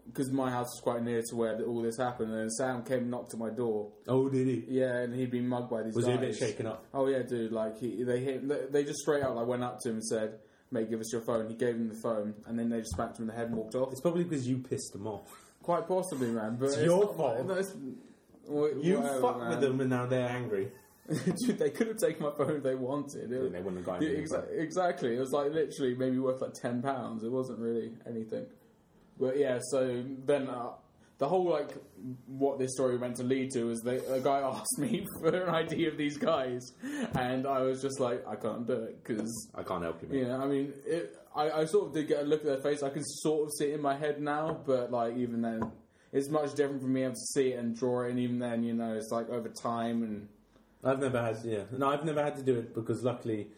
because 0.07 0.31
my 0.33 0.51
house 0.51 0.67
was 0.67 0.81
quite 0.83 1.03
near 1.03 1.23
to 1.29 1.37
where 1.37 1.61
all 1.63 1.83
this 1.83 1.97
happened, 1.99 2.31
and 2.31 2.41
then 2.41 2.51
Sam 2.51 2.83
came 2.83 3.01
and 3.01 3.11
knocked 3.11 3.35
at 3.35 3.41
my 3.41 3.51
door. 3.51 3.93
Oh, 4.09 4.29
did 4.29 4.47
he? 4.47 4.65
Yeah, 4.69 4.99
and 4.99 5.15
he'd 5.15 5.31
been 5.31 5.47
mugged 5.49 5.71
by 5.71 5.83
these 5.83 5.95
guys. 5.95 5.97
Was 5.97 6.05
guys. 6.07 6.19
he 6.19 6.25
a 6.25 6.29
bit 6.29 6.37
shaken 6.37 6.67
up? 6.67 6.85
Oh 6.95 7.07
yeah, 7.09 7.23
dude. 7.23 7.53
Like 7.53 7.79
he, 7.79 8.03
they 8.03 8.21
hit, 8.21 8.49
they- 8.49 8.67
they 8.71 8.85
just 8.85 9.01
straight 9.01 9.23
out 9.23 9.37
like 9.37 9.47
went 9.47 9.63
up 9.65 9.81
to 9.81 9.89
him 9.91 9.97
and 9.97 10.05
said, 10.05 10.39
"Mate, 10.71 10.89
give 10.91 11.01
us 11.01 11.13
your 11.13 11.23
phone." 11.23 11.49
He 11.49 11.55
gave 11.55 11.75
him 11.75 11.89
the 11.89 11.95
phone, 12.03 12.35
and 12.47 12.59
then 12.59 12.69
they 12.69 12.79
just 12.81 12.93
smacked 12.95 13.19
him 13.19 13.25
in 13.25 13.29
the 13.29 13.35
head 13.35 13.49
and 13.49 13.57
walked 13.57 13.75
off. 13.75 13.91
It's 13.93 14.01
probably 14.01 14.25
because 14.25 14.47
you 14.49 14.59
pissed 14.59 14.93
them 14.93 15.07
off. 15.07 15.29
Quite 15.63 15.87
possibly, 15.89 16.29
man. 16.29 16.57
But 16.59 16.67
It's 16.67 16.75
it's 16.77 16.85
your 16.85 17.05
not- 17.05 17.17
fault. 17.17 17.47
no, 17.47 17.53
it's- 17.55 17.75
wh- 18.49 18.85
You 18.85 19.03
fucked 19.21 19.39
man. 19.41 19.49
with 19.51 19.61
them, 19.61 19.81
and 19.81 19.91
now 19.91 20.07
they're 20.07 20.29
angry. 20.29 20.71
Dude, 21.47 21.59
they 21.59 21.71
could 21.71 21.87
have 21.87 21.99
taken 21.99 22.23
my 22.25 22.33
phone 22.37 22.57
if 22.57 22.63
they 22.65 22.75
wanted. 22.75 23.31
It, 23.31 23.53
They 23.53 23.61
wouldn't 23.61 23.77
have 23.77 23.85
got 23.87 24.03
Yeah, 24.03 24.09
anything. 24.09 24.25
exa- 24.27 24.51
exactly. 24.59 25.15
It 25.17 25.21
was 25.21 25.31
like 25.33 25.53
literally 25.53 25.95
maybe 25.95 26.19
worth 26.19 26.41
like 26.43 26.55
ten 26.55 26.83
pounds. 26.83 27.23
It 27.23 27.31
wasn't 27.31 27.61
really 27.61 27.93
anything. 28.07 28.47
But 29.19 29.39
yeah, 29.39 29.59
so 29.71 30.05
then 30.25 30.49
uh, 30.49 30.71
the 31.19 31.29
whole 31.29 31.49
like 31.49 31.71
what 32.27 32.59
this 32.59 32.75
story 32.75 32.99
meant 32.99 33.17
to 33.17 33.23
lead 33.23 33.51
to 33.53 33.71
is 33.71 33.81
that 33.81 34.03
a 34.13 34.21
guy 34.21 34.41
asked 34.45 34.79
me 34.79 35.07
for 35.19 35.29
an 35.29 35.49
ID 35.49 35.87
of 35.87 35.97
these 35.97 36.19
guys, 36.19 36.73
and 37.15 37.47
I 37.47 37.61
was 37.61 37.81
just 37.81 38.01
like, 38.01 38.27
I 38.27 38.37
can't 38.37 38.67
do 38.67 38.75
it 38.75 39.03
because 39.03 39.33
I 39.55 39.63
can't 39.63 39.83
help 39.83 40.03
you, 40.11 40.27
know, 40.27 40.41
I 40.41 40.47
mean, 40.47 40.73
it, 40.87 41.17
I, 41.35 41.51
I 41.51 41.65
sort 41.65 41.89
of 41.89 41.95
did 41.95 42.09
get 42.09 42.21
a 42.21 42.25
look 42.25 42.41
at 42.41 42.47
their 42.47 42.61
face. 42.61 42.83
I 42.83 42.91
can 42.91 43.05
sort 43.05 43.47
of 43.47 43.53
see 43.59 43.67
it 43.67 43.75
in 43.75 43.83
my 43.83 43.97
head 43.97 44.21
now, 44.21 44.61
but 44.67 44.91
like 44.91 45.17
even 45.17 45.43
then, 45.43 45.63
it's 46.13 46.29
much 46.29 46.55
different 46.55 46.83
from 46.83 46.93
me 46.93 47.05
able 47.05 47.15
to 47.15 47.21
see 47.35 47.53
it 47.53 47.59
and 47.59 47.77
draw 47.77 48.05
it. 48.05 48.11
And 48.11 48.19
even 48.19 48.39
then, 48.39 48.63
you 48.63 48.75
know, 48.75 48.95
it's 48.95 49.11
like 49.11 49.29
over 49.31 49.49
time 49.49 50.03
and. 50.03 50.29
I've 50.85 51.01
never 51.01 51.21
had, 51.21 51.39
yeah, 51.45 51.63
no, 51.77 51.89
I've 51.89 52.05
never 52.05 52.23
had 52.23 52.37
to 52.37 52.43
do 52.43 52.55
it 52.57 52.73
because 52.73 53.03
luckily, 53.03 53.49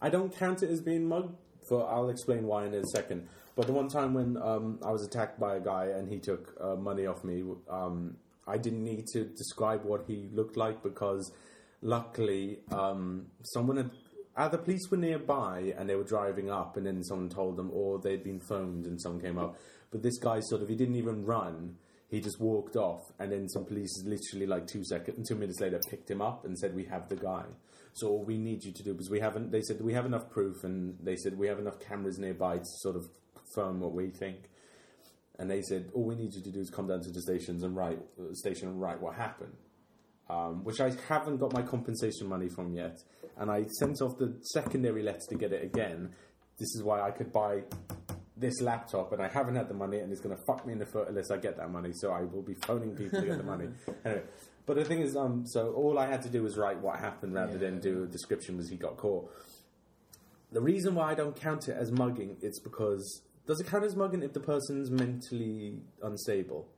I 0.00 0.08
don't 0.08 0.36
count 0.36 0.62
it 0.62 0.70
as 0.70 0.80
being 0.80 1.08
mugged. 1.08 1.34
For 1.68 1.84
I'll 1.90 2.10
explain 2.10 2.46
why 2.46 2.66
in 2.66 2.74
a 2.74 2.84
second. 2.84 3.26
But 3.56 3.66
the 3.66 3.72
one 3.72 3.88
time 3.88 4.12
when 4.12 4.36
um, 4.36 4.78
I 4.84 4.90
was 4.90 5.02
attacked 5.02 5.40
by 5.40 5.56
a 5.56 5.60
guy 5.60 5.86
and 5.86 6.08
he 6.08 6.18
took 6.18 6.54
uh, 6.60 6.76
money 6.76 7.06
off 7.06 7.24
me, 7.24 7.42
um, 7.70 8.18
I 8.46 8.58
didn't 8.58 8.84
need 8.84 9.06
to 9.14 9.24
describe 9.24 9.82
what 9.82 10.04
he 10.06 10.28
looked 10.32 10.58
like 10.58 10.82
because 10.82 11.32
luckily 11.82 12.60
um, 12.70 13.26
someone 13.42 13.78
had. 13.78 13.90
Either 14.38 14.58
police 14.58 14.90
were 14.90 14.98
nearby 14.98 15.72
and 15.78 15.88
they 15.88 15.96
were 15.96 16.04
driving 16.04 16.50
up, 16.50 16.76
and 16.76 16.84
then 16.86 17.02
someone 17.02 17.30
told 17.30 17.56
them, 17.56 17.70
or 17.72 17.98
they'd 17.98 18.22
been 18.22 18.38
phoned 18.46 18.84
and 18.84 19.00
someone 19.00 19.22
came 19.22 19.38
up. 19.38 19.56
But 19.90 20.02
this 20.02 20.18
guy 20.18 20.40
sort 20.40 20.60
of, 20.60 20.68
he 20.68 20.76
didn't 20.76 20.96
even 20.96 21.24
run. 21.24 21.76
he 22.08 22.20
just 22.20 22.38
walked 22.38 22.76
off, 22.76 23.00
and 23.18 23.32
then 23.32 23.48
some 23.48 23.64
police 23.64 24.02
literally 24.04 24.46
like 24.46 24.66
two 24.66 24.84
seconds, 24.84 25.26
two 25.26 25.34
minutes 25.34 25.60
later, 25.60 25.80
picked 25.90 26.10
him 26.10 26.20
up 26.20 26.44
and 26.44 26.58
said, 26.58 26.74
"We 26.74 26.84
have 26.84 27.08
the 27.08 27.16
guy." 27.16 27.44
So 27.94 28.08
all 28.08 28.24
we 28.24 28.36
need 28.36 28.62
you 28.62 28.72
to 28.72 28.82
do 28.82 28.92
because 28.92 29.10
we 29.10 29.20
haven't. 29.20 29.50
They 29.50 29.62
said 29.62 29.80
we 29.80 29.94
have 29.94 30.04
enough 30.06 30.28
proof, 30.30 30.64
and 30.64 30.98
they 31.02 31.16
said 31.16 31.38
we 31.38 31.48
have 31.48 31.58
enough 31.58 31.80
cameras 31.80 32.18
nearby 32.18 32.58
to 32.58 32.64
sort 32.64 32.96
of 32.96 33.08
confirm 33.46 33.80
what 33.80 33.92
we 33.92 34.10
think. 34.10 34.50
And 35.38 35.50
they 35.50 35.62
said 35.62 35.90
all 35.92 36.04
we 36.04 36.14
need 36.14 36.34
you 36.34 36.42
to 36.42 36.50
do 36.50 36.60
is 36.60 36.70
come 36.70 36.88
down 36.88 37.02
to 37.02 37.10
the 37.10 37.20
stations 37.20 37.62
and 37.62 37.76
write 37.76 37.98
station 38.32 38.68
and 38.68 38.80
write 38.80 39.00
what 39.00 39.14
happened, 39.14 39.56
um, 40.30 40.64
which 40.64 40.80
I 40.80 40.92
haven't 41.08 41.38
got 41.38 41.52
my 41.52 41.62
compensation 41.62 42.26
money 42.26 42.48
from 42.48 42.72
yet. 42.72 42.98
And 43.36 43.50
I 43.50 43.66
sent 43.78 44.00
off 44.00 44.16
the 44.18 44.38
secondary 44.40 45.02
letter 45.02 45.20
to 45.28 45.34
get 45.34 45.52
it 45.52 45.62
again. 45.62 46.10
This 46.58 46.74
is 46.74 46.82
why 46.82 47.02
I 47.02 47.10
could 47.10 47.32
buy 47.32 47.64
this 48.38 48.60
laptop, 48.62 49.12
and 49.12 49.22
I 49.22 49.28
haven't 49.28 49.56
had 49.56 49.68
the 49.68 49.74
money, 49.74 49.98
and 49.98 50.10
it's 50.10 50.20
going 50.20 50.34
to 50.34 50.42
fuck 50.46 50.66
me 50.66 50.72
in 50.72 50.78
the 50.78 50.86
foot 50.86 51.08
unless 51.08 51.30
I 51.30 51.36
get 51.36 51.56
that 51.58 51.70
money. 51.70 51.90
So 51.92 52.12
I 52.12 52.22
will 52.22 52.42
be 52.42 52.54
phoning 52.54 52.94
people 52.94 53.20
to 53.20 53.26
get 53.26 53.38
the 53.38 53.44
money. 53.44 53.68
Anyway, 54.04 54.22
but 54.64 54.76
the 54.76 54.84
thing 54.84 55.00
is, 55.00 55.16
um, 55.16 55.44
so 55.46 55.72
all 55.72 55.98
I 55.98 56.06
had 56.06 56.22
to 56.22 56.28
do 56.28 56.42
was 56.42 56.56
write 56.56 56.80
what 56.80 56.98
happened 56.98 57.34
rather 57.34 57.58
than 57.58 57.78
do 57.78 58.04
a 58.04 58.06
description 58.06 58.56
was 58.56 58.68
he 58.70 58.76
got 58.76 58.96
caught. 58.96 59.30
The 60.52 60.60
reason 60.60 60.94
why 60.94 61.10
I 61.10 61.14
don't 61.14 61.36
count 61.36 61.68
it 61.68 61.76
as 61.78 61.90
mugging 61.92 62.36
it's 62.40 62.60
because 62.60 63.22
does 63.46 63.60
it 63.60 63.66
count 63.66 63.84
as 63.84 63.94
mugging 63.96 64.22
if 64.22 64.32
the 64.32 64.40
person's 64.40 64.90
mentally 64.90 65.80
unstable? 66.02 66.68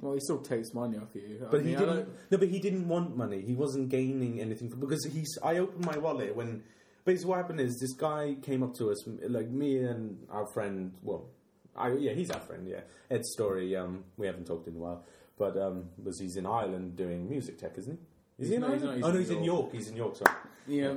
Well, 0.00 0.14
he 0.14 0.20
still 0.20 0.38
takes 0.40 0.72
money 0.72 0.96
off 0.96 1.14
you. 1.14 1.44
I 1.46 1.50
But 1.50 1.60
he 1.60 1.66
mean, 1.68 1.76
I 1.76 1.80
didn't. 1.80 1.96
don't- 1.96 2.08
No, 2.30 2.38
but 2.38 2.48
he 2.48 2.58
didn't 2.58 2.88
want 2.88 3.16
money. 3.16 3.42
He 3.42 3.54
wasn't 3.54 3.90
gaining 3.90 4.40
anything 4.40 4.70
from, 4.70 4.80
because 4.80 5.04
he's. 5.04 5.36
I 5.42 5.58
opened 5.58 5.84
my 5.84 5.98
wallet 5.98 6.34
when. 6.34 6.62
Basically, 7.04 7.30
what 7.30 7.36
happened 7.38 7.60
is 7.60 7.78
this 7.80 7.94
guy 7.94 8.36
came 8.42 8.62
up 8.62 8.74
to 8.76 8.90
us, 8.90 9.06
like 9.28 9.48
me 9.48 9.78
and 9.78 10.26
our 10.30 10.46
friend. 10.52 10.92
Well, 11.02 11.28
I 11.74 11.92
yeah, 11.92 12.12
he's 12.12 12.30
our 12.30 12.40
friend. 12.40 12.68
Yeah, 12.68 12.80
Ed 13.10 13.24
Story. 13.24 13.74
Um, 13.74 14.04
we 14.18 14.26
haven't 14.26 14.46
talked 14.46 14.68
in 14.68 14.76
a 14.76 14.78
while, 14.78 15.04
but 15.38 15.56
um, 15.56 15.88
was 16.02 16.18
he's 16.20 16.36
in 16.36 16.44
Ireland 16.46 16.96
doing 16.96 17.28
music 17.28 17.58
tech, 17.58 17.72
isn't 17.78 17.98
he? 18.38 18.44
Is 18.44 18.48
he 18.50 18.54
in 18.56 18.60
No, 18.62 18.72
he's 18.72 18.82
Ireland? 18.82 18.84
not, 18.84 18.94
he's 18.96 19.04
oh 19.04 19.08
no, 19.08 19.14
in 19.14 19.20
he's 19.20 19.30
in 19.30 19.44
York. 19.44 19.60
York. 19.62 19.72
He's 19.72 19.88
in 19.88 19.96
York. 19.96 20.16
Sorry. 20.16 20.36
Yeah, 20.68 20.94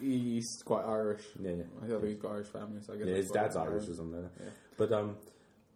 he, 0.00 0.06
he's 0.34 0.62
quite 0.64 0.84
Irish. 0.84 1.22
Yeah, 1.40 1.50
yeah. 1.52 1.62
I 1.82 1.86
think 1.86 2.04
he's 2.04 2.16
got 2.18 2.32
Irish 2.32 2.48
family, 2.48 2.80
so 2.82 2.92
I 2.92 2.96
guess 2.96 3.06
Yeah, 3.06 3.14
his 3.14 3.30
that's 3.30 3.54
dad's 3.54 3.56
Irish 3.56 3.88
or 3.88 3.94
something. 3.94 4.22
Like 4.22 4.36
that. 4.38 4.44
But 4.76 4.92
um, 4.92 5.16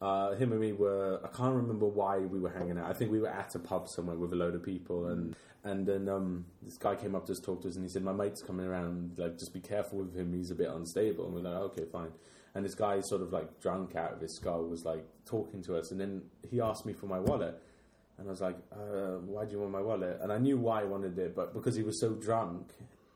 uh, 0.00 0.34
him 0.34 0.52
and 0.52 0.60
me 0.60 0.72
were. 0.72 1.20
I 1.24 1.28
can't 1.36 1.54
remember 1.54 1.86
why 1.86 2.18
we 2.18 2.38
were 2.38 2.50
hanging 2.50 2.78
out. 2.78 2.90
I 2.90 2.92
think 2.92 3.10
we 3.10 3.20
were 3.20 3.28
at 3.28 3.54
a 3.54 3.58
pub 3.58 3.88
somewhere 3.88 4.16
with 4.16 4.32
a 4.32 4.36
load 4.36 4.54
of 4.54 4.62
people, 4.62 5.08
and 5.08 5.34
and 5.64 5.86
then 5.86 6.08
um, 6.08 6.46
this 6.62 6.76
guy 6.76 6.94
came 6.94 7.14
up 7.14 7.26
to 7.26 7.32
us, 7.32 7.40
talked 7.40 7.62
to 7.62 7.68
us, 7.68 7.76
and 7.76 7.84
he 7.84 7.90
said, 7.90 8.02
"My 8.02 8.12
mate's 8.12 8.42
coming 8.42 8.66
around. 8.66 9.18
Like, 9.18 9.38
just 9.38 9.52
be 9.52 9.60
careful 9.60 9.98
with 9.98 10.14
him. 10.14 10.32
He's 10.32 10.50
a 10.50 10.54
bit 10.54 10.68
unstable." 10.68 11.26
And 11.26 11.34
we're 11.34 11.40
like, 11.40 11.60
"Okay, 11.72 11.84
fine." 11.90 12.12
And 12.54 12.64
this 12.64 12.74
guy, 12.74 13.00
sort 13.00 13.22
of 13.22 13.32
like 13.32 13.60
drunk 13.60 13.94
out 13.96 14.14
of 14.14 14.20
his 14.20 14.36
skull, 14.36 14.64
was 14.64 14.84
like 14.84 15.04
talking 15.24 15.62
to 15.64 15.76
us, 15.76 15.90
and 15.90 16.00
then 16.00 16.22
he 16.48 16.60
asked 16.60 16.86
me 16.86 16.92
for 16.92 17.06
my 17.06 17.18
wallet. 17.18 17.60
And 18.18 18.26
I 18.26 18.30
was 18.30 18.40
like, 18.40 18.56
uh, 18.72 19.18
why 19.24 19.44
do 19.44 19.52
you 19.52 19.60
want 19.60 19.70
my 19.70 19.80
wallet? 19.80 20.18
And 20.20 20.32
I 20.32 20.38
knew 20.38 20.58
why 20.58 20.80
I 20.80 20.84
wanted 20.84 21.16
it, 21.18 21.36
but 21.36 21.54
because 21.54 21.76
he 21.76 21.84
was 21.84 22.00
so 22.00 22.14
drunk, 22.14 22.72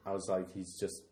I 0.06 0.12
was 0.12 0.28
like, 0.28 0.52
he's 0.52 0.78
just, 0.78 1.02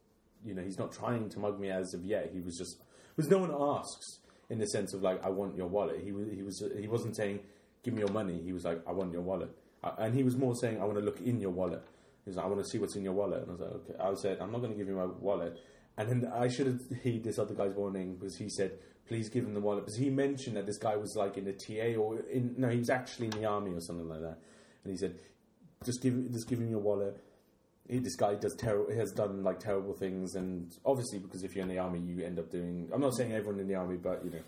you 0.45 0.55
know, 0.55 0.63
he's 0.63 0.79
not 0.79 0.93
trying 0.93 1.29
to 1.31 1.41
mug 1.41 1.59
me 1.59 1.71
as 1.71 1.93
of 1.93 2.05
yet. 2.05 2.31
He 2.33 2.41
was 2.41 2.57
just, 2.57 2.81
because 3.17 3.29
no 3.29 3.39
one 3.39 3.51
asks 3.53 4.21
in 4.51 4.59
the 4.59 4.67
sense 4.67 4.93
of 4.93 5.03
like, 5.03 5.25
I 5.25 5.31
want 5.31 5.57
your 5.57 5.69
wallet. 5.69 6.01
He 6.03 6.13
was, 6.13 6.29
he 6.31 6.43
was, 6.43 6.63
he 6.79 6.89
wasn't 6.89 7.17
saying, 7.17 7.41
give 7.83 7.95
me 7.95 8.01
your 8.01 8.11
money. 8.11 8.41
He 8.45 8.53
was 8.53 8.65
like, 8.65 8.83
I 8.87 8.93
want 8.93 9.13
your 9.13 9.23
wallet. 9.23 9.51
And 9.97 10.15
he 10.15 10.23
was 10.23 10.37
more 10.37 10.55
saying, 10.55 10.81
I 10.81 10.85
want 10.85 10.99
to 10.99 11.05
look 11.05 11.21
in 11.21 11.41
your 11.41 11.51
wallet. 11.51 11.83
He 12.25 12.31
was 12.31 12.37
like, 12.37 12.45
I 12.45 12.49
want 12.49 12.63
to 12.63 12.69
see 12.69 12.79
what's 12.79 12.97
in 12.97 13.05
your 13.05 13.15
wallet. 13.15 13.43
And 13.43 13.49
I 13.49 13.53
was 13.53 13.61
like, 13.61 13.71
okay. 13.71 13.95
I 13.99 14.15
said, 14.15 14.39
I'm 14.41 14.53
not 14.53 14.59
going 14.59 14.73
to 14.73 14.77
give 14.77 14.89
you 14.89 14.97
my 14.97 15.07
wallet. 15.07 15.59
And 15.97 16.09
then 16.09 16.33
I 16.35 16.49
should 16.49 16.67
have 16.67 16.81
heed 17.03 17.25
this 17.25 17.39
other 17.39 17.55
guy's 17.55 17.75
warning 17.75 18.17
because 18.17 18.37
he 18.37 18.51
said, 18.51 18.73
please 19.07 19.29
give 19.29 19.45
him 19.45 19.55
the 19.55 19.61
wallet. 19.61 19.87
Because 19.87 19.99
he 19.99 20.11
mentioned 20.11 20.57
that 20.57 20.67
this 20.67 20.77
guy 20.77 20.97
was 20.97 21.17
like 21.17 21.39
in 21.39 21.47
a 21.47 21.53
TA 21.53 21.99
or 21.99 22.19
in, 22.31 22.55
no, 22.59 22.69
he 22.69 22.79
was 22.79 22.91
actually 22.91 23.27
in 23.27 23.33
the 23.33 23.45
army 23.45 23.73
or 23.73 23.81
something 23.81 24.09
like 24.09 24.21
that. 24.21 24.39
And 24.85 24.93
he 24.93 24.97
said, 24.97 25.19
just 25.85 26.03
give, 26.03 26.31
just 26.31 26.49
give 26.49 26.59
him 26.59 26.71
your 26.71 26.81
wallet. 26.81 27.23
He, 27.91 27.99
this 27.99 28.17
guy 28.17 28.35
does 28.35 28.55
ter- 28.57 28.95
has 28.95 29.13
done 29.13 29.43
like 29.43 29.59
terrible 29.59 29.95
things, 29.95 30.35
and 30.35 30.71
obviously 30.85 31.19
because 31.19 31.43
if 31.43 31.55
you're 31.55 31.65
in 31.65 31.69
the 31.69 31.79
army, 31.79 32.01
you 32.01 32.25
end 32.25 32.39
up 32.39 32.51
doing. 32.51 32.89
I'm 32.93 33.01
not 33.01 33.15
saying 33.15 33.33
everyone 33.33 33.61
in 33.61 33.69
the 33.69 33.75
army, 33.75 33.97
but 33.97 34.25
you 34.25 34.31
know, 34.31 34.43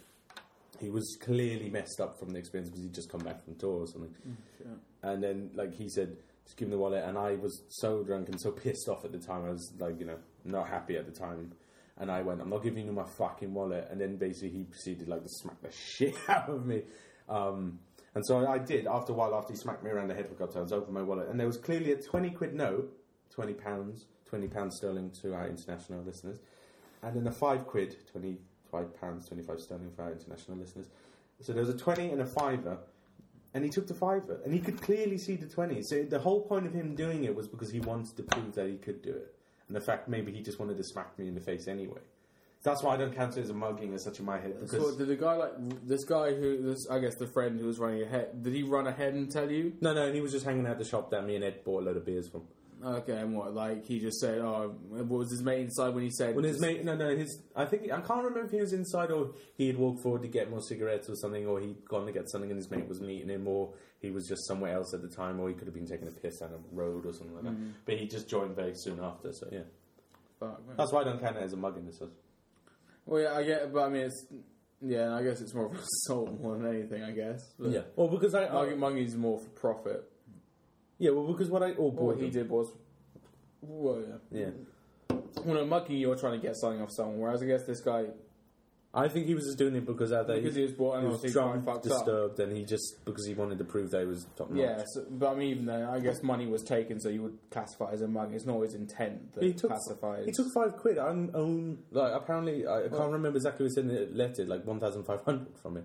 he 0.81 0.91
was 0.91 1.17
clearly 1.21 1.69
messed 1.69 2.01
up 2.01 2.19
from 2.19 2.31
the 2.31 2.39
experience 2.39 2.71
because 2.71 2.85
he'd 2.85 2.95
just 2.95 3.11
come 3.11 3.21
back 3.21 3.45
from 3.45 3.55
tour 3.57 3.81
or 3.81 3.87
something. 3.87 4.15
Sure. 4.59 4.67
And 5.03 5.23
then, 5.23 5.51
like 5.55 5.75
he 5.75 5.89
said, 5.89 6.17
just 6.45 6.57
give 6.57 6.67
him 6.67 6.73
the 6.73 6.79
wallet. 6.79 7.05
And 7.05 7.19
I 7.19 7.35
was 7.35 7.63
so 7.69 8.03
drunk 8.03 8.29
and 8.29 8.41
so 8.41 8.51
pissed 8.51 8.89
off 8.89 9.05
at 9.05 9.13
the 9.13 9.19
time. 9.19 9.45
I 9.45 9.51
was 9.51 9.73
like, 9.79 9.99
you 9.99 10.07
know, 10.07 10.19
not 10.45 10.69
happy 10.69 10.97
at 10.97 11.07
the 11.07 11.13
time. 11.13 11.53
And 11.99 12.11
I 12.11 12.23
went, 12.23 12.41
I'm 12.41 12.51
not 12.51 12.63
giving 12.63 12.87
you 12.87 12.93
my 12.93 13.05
fucking 13.19 13.53
wallet. 13.53 13.89
And 13.91 14.01
then 14.01 14.17
basically 14.17 14.51
he 14.51 14.65
proceeded 14.65 15.09
like 15.09 15.23
to 15.23 15.29
smack 15.29 15.61
the 15.63 15.71
shit 15.97 16.15
out 16.29 16.49
of 16.49 16.67
me. 16.67 16.83
Um, 17.29 17.79
and 18.15 18.27
so 18.27 18.47
I 18.47 18.59
did. 18.59 18.87
After 18.87 19.13
a 19.13 19.15
while, 19.15 19.35
after 19.35 19.53
he 19.53 19.59
smacked 19.59 19.83
me 19.83 19.91
around 19.91 20.09
the 20.09 20.15
head 20.15 20.27
for 20.27 20.35
a 20.35 20.37
couple 20.37 20.55
times, 20.55 20.73
I 20.73 20.77
opened 20.77 20.95
my 20.95 21.03
wallet, 21.03 21.29
and 21.29 21.41
there 21.41 21.47
was 21.47 21.57
clearly 21.57 21.93
a 21.93 21.97
twenty 21.97 22.31
quid 22.31 22.53
note, 22.53 22.93
twenty 23.35 23.55
pounds, 23.55 24.07
twenty 24.27 24.49
pounds 24.49 24.77
sterling 24.77 25.11
to 25.23 25.35
our 25.35 25.47
international 25.49 26.03
listeners, 26.03 26.39
and 27.03 27.17
then 27.17 27.27
a 27.27 27.33
five 27.33 27.67
quid, 27.67 27.97
twenty 28.11 28.39
five 28.71 28.99
pounds, 29.01 29.27
twenty 29.27 29.43
five 29.43 29.61
sterling 29.61 29.91
for 29.95 30.03
our 30.03 30.13
international 30.13 30.57
listeners. 30.59 30.89
So 31.41 31.53
there 31.53 31.63
was 31.65 31.75
a 31.75 31.79
twenty 31.79 32.11
and 32.11 32.21
a 32.21 32.27
fiver, 32.27 32.79
and 33.55 33.65
he 33.65 33.71
took 33.71 33.87
the 33.87 33.95
fiver, 33.95 34.41
and 34.45 34.53
he 34.53 34.61
could 34.61 34.81
clearly 34.81 35.19
see 35.19 35.37
the 35.37 35.47
twenty. 35.47 35.83
So 35.83 36.03
the 36.03 36.19
whole 36.19 36.43
point 36.43 36.67
of 36.67 36.73
him 36.73 36.95
doing 36.95 37.25
it 37.25 37.35
was 37.35 37.49
because 37.49 37.71
he 37.71 37.81
wanted 37.81 38.17
to 38.17 38.23
prove 38.23 38.55
that 38.55 38.69
he 38.69 38.77
could 38.77 39.03
do 39.03 39.11
it, 39.11 39.35
and 39.69 39.77
the 39.77 39.81
fact 39.81 40.09
maybe 40.09 40.33
he 40.33 40.43
just 40.43 40.59
wanted 40.59 40.77
to 40.77 40.85
smack 40.85 41.19
me 41.19 41.29
in 41.29 41.35
the 41.35 41.41
face 41.41 41.69
anyway. 41.69 42.01
That's 42.65 42.81
why 42.81 42.95
I 42.95 42.97
don't 42.97 43.13
count 43.13 43.37
it 43.37 43.41
as 43.41 43.51
a 43.51 43.55
mugging 43.55 43.93
as 43.93 44.05
such 44.05 44.21
in 44.21 44.25
my 44.25 44.39
head 44.39 44.55
because 44.61 44.71
So 44.93 44.97
did 44.97 45.09
the 45.09 45.17
guy 45.17 45.35
like 45.35 45.51
this 45.85 46.05
guy 46.05 46.33
who 46.33 46.63
this 46.63 46.89
I 46.89 47.01
guess 47.01 47.17
the 47.17 47.27
friend 47.27 47.59
who 47.59 47.67
was 47.67 47.81
running 47.81 48.03
ahead? 48.03 48.41
Did 48.41 48.55
he 48.55 48.63
run 48.63 48.87
ahead 48.87 49.15
and 49.15 49.29
tell 49.29 49.51
you? 49.51 49.73
no, 49.81 49.93
no, 49.93 50.13
he 50.13 50.21
was 50.21 50.31
just 50.31 50.45
hanging 50.45 50.67
out 50.69 50.79
the 50.79 50.85
shop 50.85 51.11
that 51.11 51.27
me 51.27 51.35
and 51.35 51.43
Ed 51.43 51.65
bought 51.65 51.83
a 51.83 51.87
load 51.87 51.97
of 51.97 52.07
beers 52.07 52.29
from. 52.29 52.43
Okay, 52.85 53.17
and 53.17 53.37
what 53.37 53.55
like 53.55 53.87
he 53.87 54.01
just 54.01 54.19
said? 54.19 54.39
Oh, 54.39 54.75
what 54.89 55.07
was 55.07 55.31
his 55.31 55.43
mate 55.43 55.61
inside 55.61 55.95
when 55.95 56.03
he 56.03 56.11
said? 56.11 56.35
When 56.35 56.45
his 56.45 56.61
mate, 56.61 56.85
no, 56.85 56.97
no, 56.97 57.15
his, 57.15 57.41
I 57.55 57.65
think 57.65 57.85
I 57.85 58.01
can't 58.01 58.25
remember 58.25 58.45
if 58.45 58.51
he 58.51 58.61
was 58.61 58.73
inside 58.73 59.13
or 59.13 59.35
he 59.57 59.69
had 59.69 59.77
walked 59.77 60.03
forward 60.03 60.23
to 60.23 60.29
get 60.29 60.51
more 60.51 60.61
cigarettes 60.61 61.09
or 61.09 61.15
something, 61.15 61.47
or 61.47 61.61
he'd 61.61 61.85
gone 61.85 62.07
to 62.07 62.13
get 62.13 62.29
something 62.31 62.51
and 62.51 62.59
his 62.59 62.71
mate 62.71 62.89
was 62.89 63.01
meeting 63.01 63.29
him, 63.29 63.47
or 63.47 63.73
he 64.01 64.11
was 64.11 64.27
just 64.27 64.47
somewhere 64.49 64.75
else 64.75 64.93
at 64.95 65.03
the 65.03 65.09
time, 65.09 65.39
or 65.39 65.49
he 65.49 65.55
could 65.55 65.69
have 65.69 65.75
been 65.75 65.87
taking 65.87 66.09
a 66.09 66.11
piss 66.11 66.41
down 66.41 66.51
a 66.51 66.75
road 66.75 67.07
or 67.07 67.13
something 67.13 67.35
like 67.35 67.45
that. 67.45 67.53
Mm-hmm. 67.53 67.71
But 67.85 67.99
he 67.99 68.09
just 68.09 68.29
joined 68.29 68.57
very 68.57 68.75
soon 68.75 68.99
after, 69.01 69.33
so 69.33 69.47
yeah, 69.53 69.61
Fuck, 70.41 70.61
that's 70.77 70.93
why 70.93 71.03
I 71.03 71.05
don't 71.05 71.21
count 71.21 71.37
it 71.37 71.43
as 71.45 71.53
a 71.53 71.57
mugging. 71.57 71.87
This 71.87 72.01
was. 72.01 72.11
Well, 73.07 73.23
yeah, 73.23 73.35
I 73.35 73.45
get, 73.45 73.73
but 73.73 73.85
I 73.85 73.89
mean, 73.91 74.03
it's 74.03 74.27
yeah, 74.81 75.15
I 75.15 75.23
guess 75.23 75.41
it's 75.41 75.55
more 75.55 75.67
of 75.67 75.75
a 75.75 75.79
assault 76.07 76.41
more 76.41 76.57
than 76.57 76.67
anything. 76.67 77.05
I 77.05 77.13
guess. 77.13 77.55
But 77.59 77.71
Yeah, 77.71 77.83
well, 77.95 78.09
because 78.09 78.35
I, 78.35 78.47
I 78.47 78.53
Mugging, 78.53 78.79
mugging's 78.79 79.17
more 79.17 79.39
for 79.39 79.49
profit. 79.51 80.12
Yeah, 81.03 81.11
well, 81.11 81.27
because 81.33 81.51
what 81.51 81.63
I 81.63 81.71
oh 81.79 81.89
What 81.91 82.17
boy, 82.17 82.23
he 82.25 82.31
did 82.31 82.49
was, 82.49 82.69
well, 83.61 84.01
yeah. 84.31 84.41
yeah, 84.41 85.17
Well, 85.45 85.55
no, 85.57 85.65
mugging, 85.67 85.97
you're 85.99 86.17
trying 86.17 86.41
to 86.41 86.47
get 86.47 86.57
something 86.57 86.81
off 86.81 86.91
someone, 86.93 87.19
whereas 87.19 87.43
I 87.43 87.47
guess 87.47 87.65
this 87.67 87.81
guy, 87.81 88.07
I 88.95 89.09
think 89.09 89.27
he 89.27 89.35
was 89.35 89.45
just 89.47 89.57
doing 89.59 89.75
it 89.75 89.87
because 89.87 90.13
either 90.13 90.35
because 90.39 90.55
he 90.55 90.63
was 90.63 90.73
brought 90.73 91.01
he 91.01 91.07
was 91.09 91.23
drunk, 91.33 91.65
fucked 91.65 91.87
up. 91.87 91.93
disturbed, 91.93 92.39
and 92.41 92.55
he 92.57 92.63
just 92.65 93.03
because 93.07 93.27
he 93.27 93.33
wanted 93.35 93.57
to 93.59 93.65
prove 93.65 93.91
that 93.91 94.01
he 94.03 94.07
was 94.07 94.27
top 94.37 94.51
notch. 94.51 94.59
Yeah, 94.61 94.83
so, 94.87 95.07
but 95.11 95.31
I 95.33 95.35
mean, 95.35 95.51
even 95.51 95.65
then, 95.67 95.83
I 95.85 95.99
guess 95.99 96.23
money 96.23 96.47
was 96.47 96.63
taken, 96.63 97.01
so 97.01 97.09
you 97.09 97.23
would 97.23 97.39
classify 97.51 97.91
as 97.93 98.03
a 98.03 98.07
mug. 98.09 98.35
It's 98.35 98.45
not 98.45 98.61
his 98.61 98.75
intent 98.75 99.33
that 99.33 99.43
He 99.45 99.55
took- 99.55 99.71
classifies. 99.71 100.27
He 100.27 100.33
took 100.33 100.47
five 100.55 100.77
quid. 100.77 100.99
I 100.99 101.09
own, 101.09 101.31
own 101.35 101.79
like 101.91 102.13
apparently 102.13 102.67
I, 102.67 102.79
I 102.79 102.81
can't 102.83 102.93
Well- 102.93 103.13
remember 103.13 103.39
exactly 103.39 103.65
what's 103.65 103.79
in 103.79 103.89
the 103.89 104.09
letter. 104.13 104.45
Like 104.45 104.67
one 104.67 104.79
thousand 104.79 105.05
five 105.05 105.23
hundred 105.25 105.57
from 105.63 105.79
it. 105.79 105.85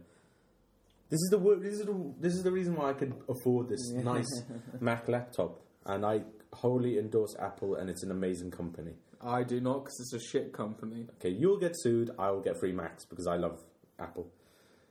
This 1.09 1.19
is 1.21 1.29
the 1.31 1.59
this 1.61 1.73
is 1.79 1.85
the 1.85 2.13
this 2.19 2.33
is 2.33 2.43
the 2.43 2.51
reason 2.51 2.75
why 2.75 2.89
I 2.89 2.93
could 2.93 3.13
afford 3.29 3.69
this 3.69 3.91
nice 3.91 4.43
Mac 4.81 5.07
laptop, 5.07 5.61
and 5.85 6.05
I 6.05 6.21
wholly 6.53 6.97
endorse 6.97 7.35
Apple, 7.39 7.75
and 7.75 7.89
it's 7.89 8.03
an 8.03 8.11
amazing 8.11 8.51
company. 8.51 8.93
I 9.21 9.43
do 9.43 9.59
not, 9.59 9.79
because 9.85 9.99
it's 9.99 10.13
a 10.13 10.19
shit 10.31 10.53
company. 10.53 11.07
Okay, 11.19 11.29
you'll 11.29 11.57
get 11.59 11.71
sued. 11.75 12.11
I 12.19 12.29
will 12.31 12.41
get 12.41 12.59
free 12.59 12.71
Macs 12.71 13.05
because 13.05 13.25
I 13.25 13.35
love 13.37 13.59
Apple. 13.99 14.27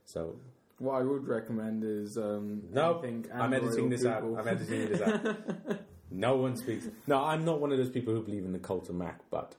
So 0.05 0.37
What 0.79 0.95
I 1.01 1.03
would 1.03 1.27
recommend 1.29 1.85
is 1.85 2.17
um, 2.17 2.63
no, 2.73 2.99
anything 2.99 3.27
I'm 3.33 3.53
Android 3.53 3.63
editing 3.73 3.87
or 3.87 3.91
this 3.91 4.05
out. 4.05 4.23
Google. 4.23 4.39
I'm 4.39 4.49
editing 4.49 4.89
this 4.89 5.01
out. 5.01 5.37
no 6.11 6.37
one 6.37 6.57
speaks. 6.57 6.89
No, 7.07 7.23
I'm 7.25 7.45
not 7.45 7.61
one 7.61 7.73
of 7.73 7.79
those 7.79 7.91
people 7.91 8.15
who 8.15 8.23
believe 8.23 8.45
in 8.45 8.53
the 8.53 8.59
cult 8.59 8.89
of 8.89 8.95
Mac, 8.97 9.21
but. 9.31 9.55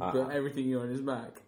uh, 0.00 0.12
but 0.12 0.30
everything 0.30 0.68
you 0.68 0.80
own 0.80 0.90
is 0.90 1.00
Mac. 1.02 1.42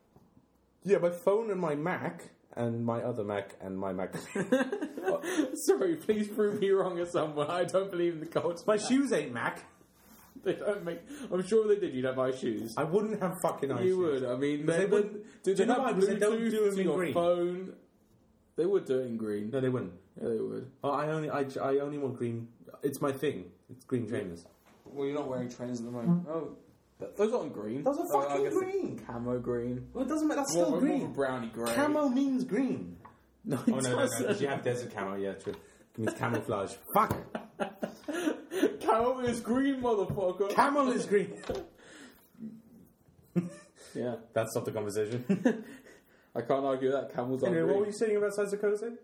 Yeah, 0.83 0.99
my 0.99 1.11
phone 1.11 1.51
and 1.51 1.61
my 1.61 1.75
Mac 1.75 2.31
and 2.57 2.85
my 2.85 3.03
other 3.03 3.23
Mac 3.25 3.55
and 3.61 3.79
my 3.79 3.93
Mac. 3.93 4.15
Sorry, 5.67 5.97
please 5.97 6.29
prove 6.29 6.61
me 6.61 6.71
wrong 6.71 6.99
or 6.99 7.07
some 7.07 7.33
point. 7.33 7.51
I 7.51 7.65
don't 7.65 7.91
believe 7.91 8.15
in 8.15 8.21
the 8.21 8.27
cult. 8.27 8.67
my 8.67 8.77
shoes 8.77 9.13
ain't 9.13 9.33
Mac. 9.33 9.65
They 10.45 10.55
don't 10.55 10.85
make. 10.85 11.01
I'm 11.33 11.45
sure 11.47 11.67
they 11.67 11.77
did. 11.81 11.95
You'd 11.95 12.05
have 12.05 12.17
buy 12.17 12.31
shoes. 12.31 12.75
I 12.77 12.85
wouldn't 12.85 13.21
have 13.21 13.35
fucking 13.43 13.73
ice. 13.73 13.85
you 13.85 13.99
would. 13.99 14.25
I 14.25 14.37
mean, 14.37 14.65
they, 14.67 14.79
they 14.79 14.85
would. 14.87 14.91
wouldn't- 15.05 15.43
Do 15.43 15.51
do 15.51 15.55
they 15.55 15.63
you 15.63 15.67
know 15.67 15.75
have 15.75 15.83
why? 15.83 15.93
Because 15.93 16.09
they 16.09 16.17
don't 16.19 16.39
do 16.39 16.51
them 16.51 16.75
to 16.75 16.81
in 16.81 16.87
your 16.87 16.97
green. 16.97 17.15
phone? 17.15 17.73
They 18.57 18.65
would 18.67 18.85
do 18.85 19.01
it 19.01 19.07
in 19.07 19.17
green. 19.17 19.51
No, 19.51 19.61
they 19.61 19.69
wouldn't. 19.69 19.93
Yeah, 20.23 20.29
they 20.29 20.37
would. 20.39 20.71
Oh, 20.85 20.91
I 20.91 21.09
only, 21.09 21.31
I, 21.31 21.47
I 21.63 21.79
only 21.79 21.99
want 21.99 22.17
green. 22.17 22.49
It's 22.83 23.01
my 23.01 23.13
thing. 23.13 23.47
It's 23.71 23.85
green 23.85 24.07
trainers. 24.09 24.45
Well, 24.85 25.07
you're 25.07 25.17
not 25.17 25.29
wearing 25.29 25.51
trainers 25.51 25.81
at 25.81 25.87
the 25.87 25.91
moment. 25.93 26.27
Oh, 26.29 26.57
th- 26.99 27.11
those 27.17 27.33
aren't 27.35 27.53
green. 27.53 27.83
Those 27.85 27.99
are 27.99 28.07
I 28.07 28.29
fucking 28.29 28.45
guess 28.45 28.55
the 28.55 28.61
green. 28.61 28.99
Camo 29.07 29.39
green. 29.39 29.87
Well, 29.93 30.05
it 30.05 30.09
doesn't 30.09 30.27
matter. 30.29 30.41
That's 30.41 30.53
still 30.53 30.69
more 30.71 30.79
of 30.79 30.83
a 30.85 30.87
green. 30.87 31.13
brownie 31.13 31.49
grey. 31.49 31.73
Camo 31.75 32.09
means 32.09 32.45
green. 32.45 32.97
No, 33.49 33.59
Oh 33.69 33.71
no, 33.71 33.77
no, 33.77 33.91
no. 33.91 33.97
doesn't. 33.99 34.19
Because 34.27 34.43
you 34.43 34.49
have 34.49 34.65
desert 34.65 34.93
camo. 34.93 35.15
Yeah, 35.15 35.35
true. 35.35 35.55
means 35.97 36.15
camouflage. 36.15 36.75
Fuck! 36.93 37.17
Camel 38.81 39.21
is 39.21 39.39
green, 39.41 39.81
motherfucker. 39.81 40.51
Camel 40.51 40.91
is 40.91 41.07
green. 41.07 41.33
yeah, 43.95 44.17
That 44.33 44.49
stopped 44.51 44.67
the 44.67 44.73
conversation. 44.73 45.25
I 46.35 46.41
can't 46.43 46.65
argue 46.65 46.91
that. 46.93 47.15
Camels 47.15 47.43
are 47.43 47.47
anyway, 47.47 47.63
green. 47.63 47.71
what 47.75 47.81
were 47.81 47.87
you 47.87 47.93
saying 47.93 48.17
about 48.17 48.33
Saizakose? 48.33 48.97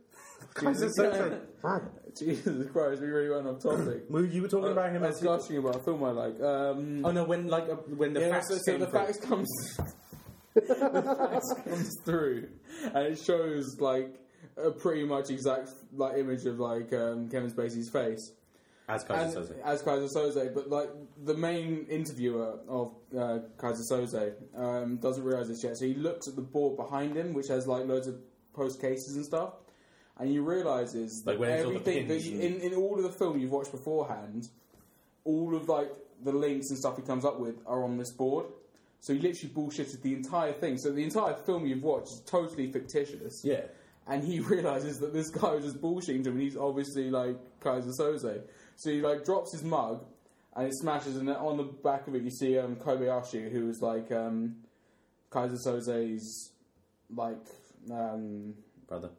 Jesus 0.61 0.93
Jesus 2.19 2.71
Christ, 2.73 3.01
we 3.01 3.07
really 3.09 3.31
went 3.31 3.47
off 3.47 3.63
topic. 3.63 4.05
Well, 4.11 4.25
you 4.25 4.43
were 4.43 4.49
talking 4.49 4.73
about 4.73 4.93
him 4.93 5.03
I 5.03 5.09
as 5.09 5.23
was 5.23 5.43
gushing 5.45 5.57
about 5.59 5.77
a 5.77 5.83
film 5.83 6.05
I 6.05 6.11
like. 6.11 6.41
Um, 6.43 7.05
Oh 7.05 7.11
no, 7.11 7.25
when 7.25 7.49
like 7.49 7.65
uh, 7.71 7.77
when 7.97 8.13
the 8.13 8.21
yeah, 8.21 8.31
facts 8.31 8.49
so, 8.49 8.59
so 8.59 8.73
came 8.73 8.81
the 8.81 8.87
through. 8.87 8.99
facts 9.01 9.19
comes, 9.21 9.49
the 10.55 11.17
facts 11.19 11.55
comes 11.65 11.91
through, 12.05 12.49
and 12.85 13.07
it 13.07 13.19
shows 13.19 13.77
like 13.81 14.19
a 14.59 14.71
pretty 14.71 15.05
much 15.05 15.31
exact 15.31 15.71
like 15.95 16.19
image 16.19 16.45
of 16.45 16.59
like 16.59 16.93
um, 16.93 17.31
Kevin 17.31 17.51
Spacey's 17.51 17.89
face. 17.91 18.33
as 18.89 19.03
and, 19.05 19.09
Kaiser 19.09 19.33
says 19.41 19.51
it. 19.51 19.61
as 19.65 19.83
Keyser 19.83 20.09
Söze, 20.15 20.53
but 20.55 20.69
like 20.69 20.91
the 21.25 21.35
main 21.35 21.87
interviewer 21.89 22.59
of 22.69 22.93
uh, 23.17 23.39
Keyser 23.57 23.85
Söze 23.91 24.35
um, 24.55 24.97
doesn't 24.99 25.25
realize 25.25 25.49
this 25.49 25.65
yet. 25.65 25.79
So 25.79 25.87
he 25.87 25.95
looks 25.95 26.29
at 26.29 26.37
the 26.37 26.43
board 26.43 26.77
behind 26.77 27.17
him, 27.17 27.33
which 27.33 27.49
has 27.49 27.67
like 27.67 27.87
loads 27.87 28.07
of 28.07 28.17
post 28.53 28.83
cases 28.83 29.17
and 29.17 29.25
stuff, 29.25 29.55
and 30.19 30.29
he 30.29 30.39
realizes 30.39 31.23
Like 31.27 31.37
that 31.37 31.41
where 31.41 31.57
it's 31.57 31.65
all 31.65 31.73
the 31.73 31.79
everything 31.79 32.09
that 32.09 32.15
pins 32.15 32.27
you, 32.29 32.41
and- 32.41 32.63
in 32.63 32.73
in 32.73 32.79
all 32.79 32.97
of 32.97 33.03
the 33.05 33.13
film 33.13 33.39
you've 33.39 33.51
watched 33.53 33.73
beforehand, 33.73 34.49
all 35.25 35.55
of 35.57 35.69
like 35.69 35.93
the 36.25 36.33
links 36.33 36.71
and 36.71 36.79
stuff 36.79 36.97
he 36.97 37.03
comes 37.03 37.25
up 37.25 37.39
with 37.41 37.57
are 37.67 37.83
on 37.85 37.97
this 37.99 38.13
board. 38.13 38.47
So 39.01 39.13
he 39.13 39.19
literally 39.19 39.53
bullshitted 39.53 40.01
the 40.03 40.15
entire 40.15 40.53
thing. 40.53 40.79
So 40.79 40.93
the 40.93 41.03
entire 41.03 41.35
film 41.35 41.67
you've 41.67 41.83
watched 41.83 42.09
is 42.13 42.21
totally 42.27 42.71
fictitious 42.71 43.41
Yeah. 43.45 43.63
and 44.07 44.23
he 44.23 44.39
realizes 44.55 45.01
that 45.01 45.13
this 45.13 45.31
guy 45.31 45.55
was 45.55 45.65
just 45.65 45.81
bullshitting 45.81 46.25
him, 46.25 46.35
and 46.35 46.41
he's 46.43 46.57
obviously 46.57 47.11
like 47.11 47.37
Keyser 47.61 47.91
Söze. 47.99 48.43
So 48.77 48.91
he 48.91 49.01
like 49.01 49.25
drops 49.25 49.53
his 49.53 49.65
mug, 49.65 50.05
and 50.55 50.69
it 50.69 50.75
smashes, 50.75 51.17
and 51.17 51.29
on 51.31 51.57
the 51.57 51.65
back 51.65 52.07
of 52.07 52.15
it 52.15 52.23
you 52.23 52.31
see 52.31 52.59
um, 52.59 52.77
Kobayashi, 52.77 53.51
who 53.51 53.67
was 53.67 53.81
like 53.83 54.13
um, 54.13 54.57
Keyser 55.33 55.59
Söze's 55.67 56.53
like 57.15 57.45
um, 57.91 58.55
Brother. 58.87 59.11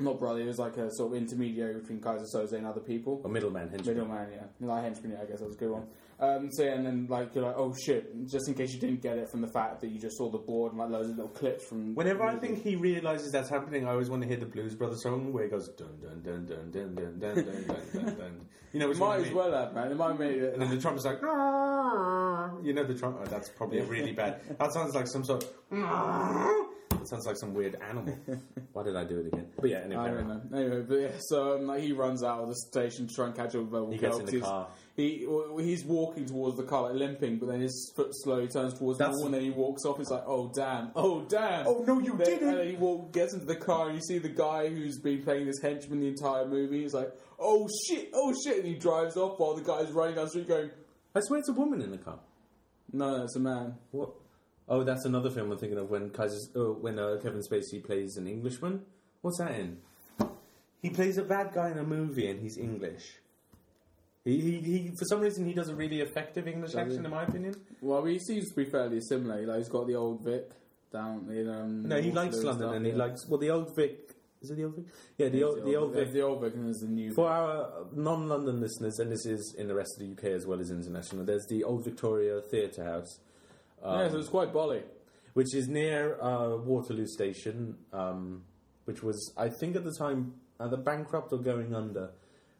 Not 0.00 0.18
brother. 0.18 0.40
He 0.40 0.46
was 0.46 0.58
like 0.58 0.76
a 0.78 0.90
sort 0.92 1.12
of 1.12 1.18
intermediary 1.18 1.74
between 1.74 2.00
Keyser 2.00 2.24
Söze 2.34 2.52
and 2.54 2.66
other 2.66 2.80
people. 2.80 3.20
A 3.24 3.28
middleman, 3.28 3.68
henchman. 3.68 3.96
Middleman, 3.96 4.28
yeah, 4.32 4.66
like 4.66 4.84
henchman. 4.84 5.12
Yeah, 5.12 5.22
I 5.22 5.26
guess 5.26 5.40
that 5.40 5.46
was 5.46 5.56
a 5.56 5.58
good 5.58 5.70
one. 5.70 5.86
Um, 6.18 6.50
so 6.52 6.64
yeah, 6.64 6.72
and 6.72 6.86
then 6.86 7.06
like 7.08 7.34
you're 7.34 7.44
like, 7.44 7.56
oh 7.56 7.74
shit! 7.84 8.26
Just 8.26 8.48
in 8.48 8.54
case 8.54 8.72
you 8.72 8.80
didn't 8.80 9.02
get 9.02 9.18
it 9.18 9.30
from 9.30 9.42
the 9.42 9.48
fact 9.48 9.80
that 9.82 9.88
you 9.90 9.98
just 9.98 10.16
saw 10.16 10.30
the 10.30 10.38
board 10.38 10.72
and 10.72 10.80
like 10.80 10.90
loads 10.90 11.10
of 11.10 11.16
little 11.16 11.30
clips 11.30 11.66
from. 11.66 11.94
Whenever 11.94 12.24
I 12.24 12.36
think 12.36 12.62
he 12.62 12.76
realizes 12.76 13.30
that's 13.30 13.50
happening, 13.50 13.86
I 13.86 13.90
always 13.90 14.10
want 14.10 14.22
to 14.22 14.28
hear 14.28 14.38
the 14.38 14.46
Blues 14.46 14.74
Brothers 14.74 15.02
song 15.02 15.32
where 15.32 15.44
it 15.44 15.50
goes 15.50 15.68
dun 15.76 15.98
dun 16.00 16.22
dun 16.22 16.46
dun 16.46 16.70
dun 16.70 16.94
dun 16.94 17.18
dun 17.18 17.34
dun 17.34 17.44
dun 17.44 18.04
dun 18.04 18.16
dun. 18.16 18.40
You 18.72 18.80
know 18.80 18.88
which 18.88 18.98
might 18.98 19.20
as 19.20 19.26
mean? 19.26 19.34
well 19.34 19.52
have 19.52 19.74
man. 19.74 19.90
It 19.90 19.96
might 19.96 20.18
made 20.18 20.42
it. 20.42 20.52
And 20.54 20.62
then 20.62 20.70
the 20.70 20.80
trumpet's 20.80 21.04
like, 21.04 21.18
"Ah." 21.24 22.52
you 22.62 22.72
know 22.72 22.84
the 22.84 22.94
trumpet. 22.94 23.22
Oh, 23.26 23.30
that's 23.30 23.48
probably 23.48 23.80
really 23.80 24.12
bad. 24.12 24.40
That 24.58 24.72
sounds 24.72 24.94
like 24.94 25.08
some 25.08 25.24
sort. 25.24 25.44
Of, 25.44 25.50
It 27.00 27.08
sounds 27.08 27.26
like 27.26 27.36
some 27.36 27.54
weird 27.54 27.76
animal. 27.80 28.16
Why 28.72 28.82
did 28.82 28.96
I 28.96 29.04
do 29.04 29.18
it 29.20 29.26
again? 29.28 29.46
But 29.58 29.70
yeah, 29.70 29.78
anyway. 29.78 30.02
I 30.02 30.08
don't 30.10 30.28
know. 30.28 30.58
Anyway, 30.58 30.82
but 30.82 30.94
yeah, 30.96 31.10
so 31.28 31.56
um, 31.56 31.66
like 31.66 31.82
he 31.82 31.92
runs 31.92 32.22
out 32.22 32.40
of 32.40 32.48
the 32.48 32.54
station 32.56 33.08
to 33.08 33.14
try 33.14 33.26
and 33.26 33.34
catch 33.34 33.54
up 33.54 33.62
with 33.62 33.70
Velvet 33.70 33.92
He 33.94 33.98
gets 33.98 34.18
in 34.18 34.26
the 34.26 34.40
car. 34.40 34.68
He 34.96 35.24
well, 35.26 35.56
he's 35.58 35.84
walking 35.84 36.26
towards 36.26 36.56
the 36.56 36.64
car, 36.64 36.82
like 36.82 36.94
limping, 36.94 37.38
but 37.38 37.48
then 37.48 37.60
his 37.60 37.92
foot 37.96 38.08
slowly 38.12 38.48
turns 38.48 38.78
towards 38.78 38.98
the 38.98 39.04
That's- 39.04 39.16
wall, 39.16 39.26
and 39.26 39.34
then 39.34 39.42
he 39.42 39.50
walks 39.50 39.84
off. 39.84 39.98
It's 39.98 40.10
like, 40.10 40.24
oh 40.26 40.50
damn, 40.54 40.90
oh 40.94 41.22
damn. 41.22 41.66
Oh, 41.66 41.84
no, 41.86 41.98
you 42.00 42.16
Then- 42.16 42.26
didn't. 42.26 42.48
And 42.48 42.58
then 42.58 42.68
he 42.68 42.76
walk, 42.76 43.12
gets 43.12 43.32
into 43.32 43.46
the 43.46 43.56
car, 43.56 43.86
and 43.86 43.94
you 43.94 44.02
see 44.02 44.18
the 44.18 44.28
guy 44.28 44.68
who's 44.68 44.98
been 44.98 45.22
playing 45.22 45.46
this 45.46 45.60
henchman 45.62 46.00
the 46.00 46.08
entire 46.08 46.46
movie. 46.46 46.82
He's 46.82 46.92
like, 46.94 47.10
oh 47.38 47.66
shit, 47.88 48.10
oh 48.12 48.34
shit, 48.44 48.58
and 48.58 48.66
he 48.66 48.74
drives 48.74 49.16
off 49.16 49.38
while 49.38 49.54
the 49.54 49.62
guy's 49.62 49.90
running 49.92 50.16
down 50.16 50.24
the 50.24 50.30
street 50.30 50.48
going, 50.48 50.70
I 51.14 51.20
swear 51.20 51.40
it's 51.40 51.48
a 51.48 51.52
woman 51.54 51.80
in 51.80 51.90
the 51.90 51.98
car. 51.98 52.18
no, 52.92 53.16
no, 53.16 53.24
it's 53.24 53.36
a 53.36 53.40
man. 53.40 53.76
What? 53.92 54.10
Oh, 54.70 54.84
that's 54.84 55.04
another 55.04 55.30
film 55.30 55.50
I'm 55.50 55.58
thinking 55.58 55.78
of 55.78 55.90
when 55.90 56.10
Kaiser's, 56.10 56.48
oh, 56.54 56.74
when 56.80 56.98
uh, 56.98 57.18
Kevin 57.20 57.40
Spacey 57.40 57.84
plays 57.84 58.16
an 58.16 58.28
Englishman. 58.28 58.82
What's 59.20 59.38
that 59.38 59.50
in? 59.52 59.78
He 60.80 60.90
plays 60.90 61.18
a 61.18 61.24
bad 61.24 61.52
guy 61.52 61.72
in 61.72 61.78
a 61.78 61.82
movie 61.82 62.30
and 62.30 62.40
he's 62.40 62.56
English. 62.56 63.16
He, 64.24 64.40
he, 64.40 64.60
he 64.60 64.92
for 64.96 65.04
some 65.06 65.20
reason 65.20 65.44
he 65.44 65.54
does 65.54 65.68
a 65.68 65.74
really 65.74 66.00
effective 66.00 66.46
English 66.46 66.72
Does 66.72 66.78
he? 66.78 66.80
accent, 66.82 67.04
in 67.04 67.10
my 67.10 67.24
opinion. 67.24 67.56
Well, 67.80 68.04
he 68.04 68.18
seems 68.18 68.50
to 68.50 68.54
be 68.54 68.64
fairly 68.64 69.00
similar. 69.00 69.44
Like 69.44 69.58
he's 69.58 69.68
got 69.68 69.86
the 69.86 69.96
old 69.96 70.22
Vic 70.22 70.50
down 70.92 71.26
in 71.30 71.48
um. 71.48 71.88
No, 71.88 72.00
he 72.00 72.10
Waterloo 72.10 72.24
likes 72.24 72.36
and 72.36 72.44
London 72.44 72.62
stuff, 72.62 72.76
and 72.76 72.86
he 72.86 72.92
yeah. 72.92 72.98
likes 72.98 73.26
well 73.26 73.40
the 73.40 73.50
old 73.50 73.74
Vic. 73.74 74.14
Is 74.42 74.50
it 74.50 74.56
the 74.56 74.64
old 74.64 74.76
Vic? 74.76 74.84
Yeah, 75.16 75.28
the 75.28 75.42
old 75.42 75.64
the 75.64 75.76
old 75.76 75.94
Vic. 75.94 76.12
the 76.12 76.20
old 76.20 76.42
Vic, 76.42 76.54
and 76.54 76.66
there's 76.66 76.80
the 76.80 76.88
new. 76.88 77.12
For 77.14 77.28
our 77.28 77.86
non-London 77.94 78.60
listeners, 78.60 78.98
and 78.98 79.10
this 79.10 79.24
is 79.24 79.54
in 79.58 79.68
the 79.68 79.74
rest 79.74 79.98
of 79.98 80.06
the 80.06 80.12
UK 80.12 80.34
as 80.36 80.46
well 80.46 80.60
as 80.60 80.70
international, 80.70 81.24
there's 81.24 81.46
the 81.48 81.64
Old 81.64 81.84
Victoria 81.84 82.40
Theatre 82.42 82.84
House. 82.84 83.20
Um, 83.82 84.00
yeah, 84.00 84.08
so 84.10 84.18
it's 84.18 84.28
quite 84.28 84.52
bolly. 84.52 84.82
which 85.34 85.54
is 85.54 85.68
near 85.68 86.20
uh, 86.20 86.56
Waterloo 86.56 87.06
Station, 87.06 87.76
um, 87.92 88.42
which 88.84 89.02
was, 89.02 89.32
I 89.36 89.48
think, 89.48 89.76
at 89.76 89.84
the 89.84 89.94
time 89.94 90.34
either 90.58 90.76
bankrupt 90.76 91.32
or 91.32 91.38
going 91.38 91.74
under. 91.74 92.10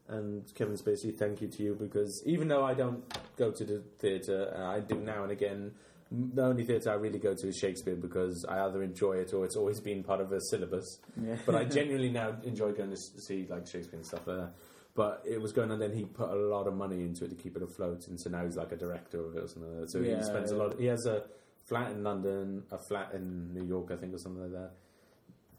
And 0.09 0.43
Kevin 0.57 0.75
Spacey, 0.75 1.17
thank 1.17 1.41
you 1.41 1.49
to 1.49 1.63
you 1.63 1.75
because 1.79 2.23
even 2.27 2.49
though 2.49 2.65
I 2.65 2.75
don't 2.75 3.05
go 3.37 3.53
to 3.53 3.65
the 3.65 3.83
theatre, 3.99 4.53
uh, 4.57 4.77
I 4.77 4.81
do 4.81 4.97
now 4.97 5.23
and 5.23 5.31
again. 5.31 5.73
The 6.11 6.43
only 6.43 6.65
theatre 6.65 6.91
I 6.91 6.95
really 6.95 7.21
go 7.21 7.35
to 7.35 7.47
is 7.47 7.57
Shakespeare 7.57 7.95
because 7.95 8.45
I 8.49 8.65
either 8.67 8.83
enjoy 8.83 9.19
it 9.19 9.33
or 9.33 9.45
it's 9.45 9.55
always 9.55 9.79
been 9.79 10.03
part 10.03 10.21
of 10.21 10.33
a 10.33 10.41
syllabus. 10.41 10.99
Yeah. 11.23 11.37
But 11.47 11.55
I 11.55 11.65
genuinely 11.77 12.11
now 12.11 12.35
enjoy 12.43 12.73
going 12.73 12.91
to 12.91 12.97
see 12.97 13.47
like 13.49 13.69
Shakespeare 13.69 13.99
and 13.99 14.07
stuff 14.07 14.27
like 14.27 14.39
that. 14.39 14.53
But 15.01 15.23
it 15.25 15.41
was 15.41 15.53
going 15.55 15.71
on. 15.71 15.79
Then 15.79 15.95
he 15.95 16.05
put 16.05 16.29
a 16.29 16.35
lot 16.35 16.67
of 16.67 16.75
money 16.75 17.01
into 17.01 17.25
it 17.25 17.29
to 17.31 17.35
keep 17.35 17.57
it 17.57 17.63
afloat, 17.63 18.07
and 18.09 18.21
so 18.21 18.29
now 18.29 18.45
he's 18.45 18.59
like 18.59 18.71
a 18.71 18.77
director 18.77 19.25
of 19.25 19.35
it 19.35 19.45
or 19.45 19.49
something 19.49 19.73
like 19.73 19.81
that. 19.81 19.91
So 19.91 20.01
Yeah, 20.01 20.19
he 20.19 20.23
spends 20.25 20.53
a 20.53 20.57
yeah. 20.57 20.63
lot. 20.63 20.79
He 20.79 20.85
has 20.85 21.07
a 21.07 21.23
flat 21.67 21.93
in 21.93 22.03
London, 22.03 22.65
a 22.71 22.77
flat 22.77 23.15
in 23.15 23.55
New 23.55 23.65
York, 23.65 23.91
I 23.91 23.97
think, 23.97 24.13
or 24.13 24.19
something 24.19 24.43
like 24.43 24.53
that. 24.53 24.73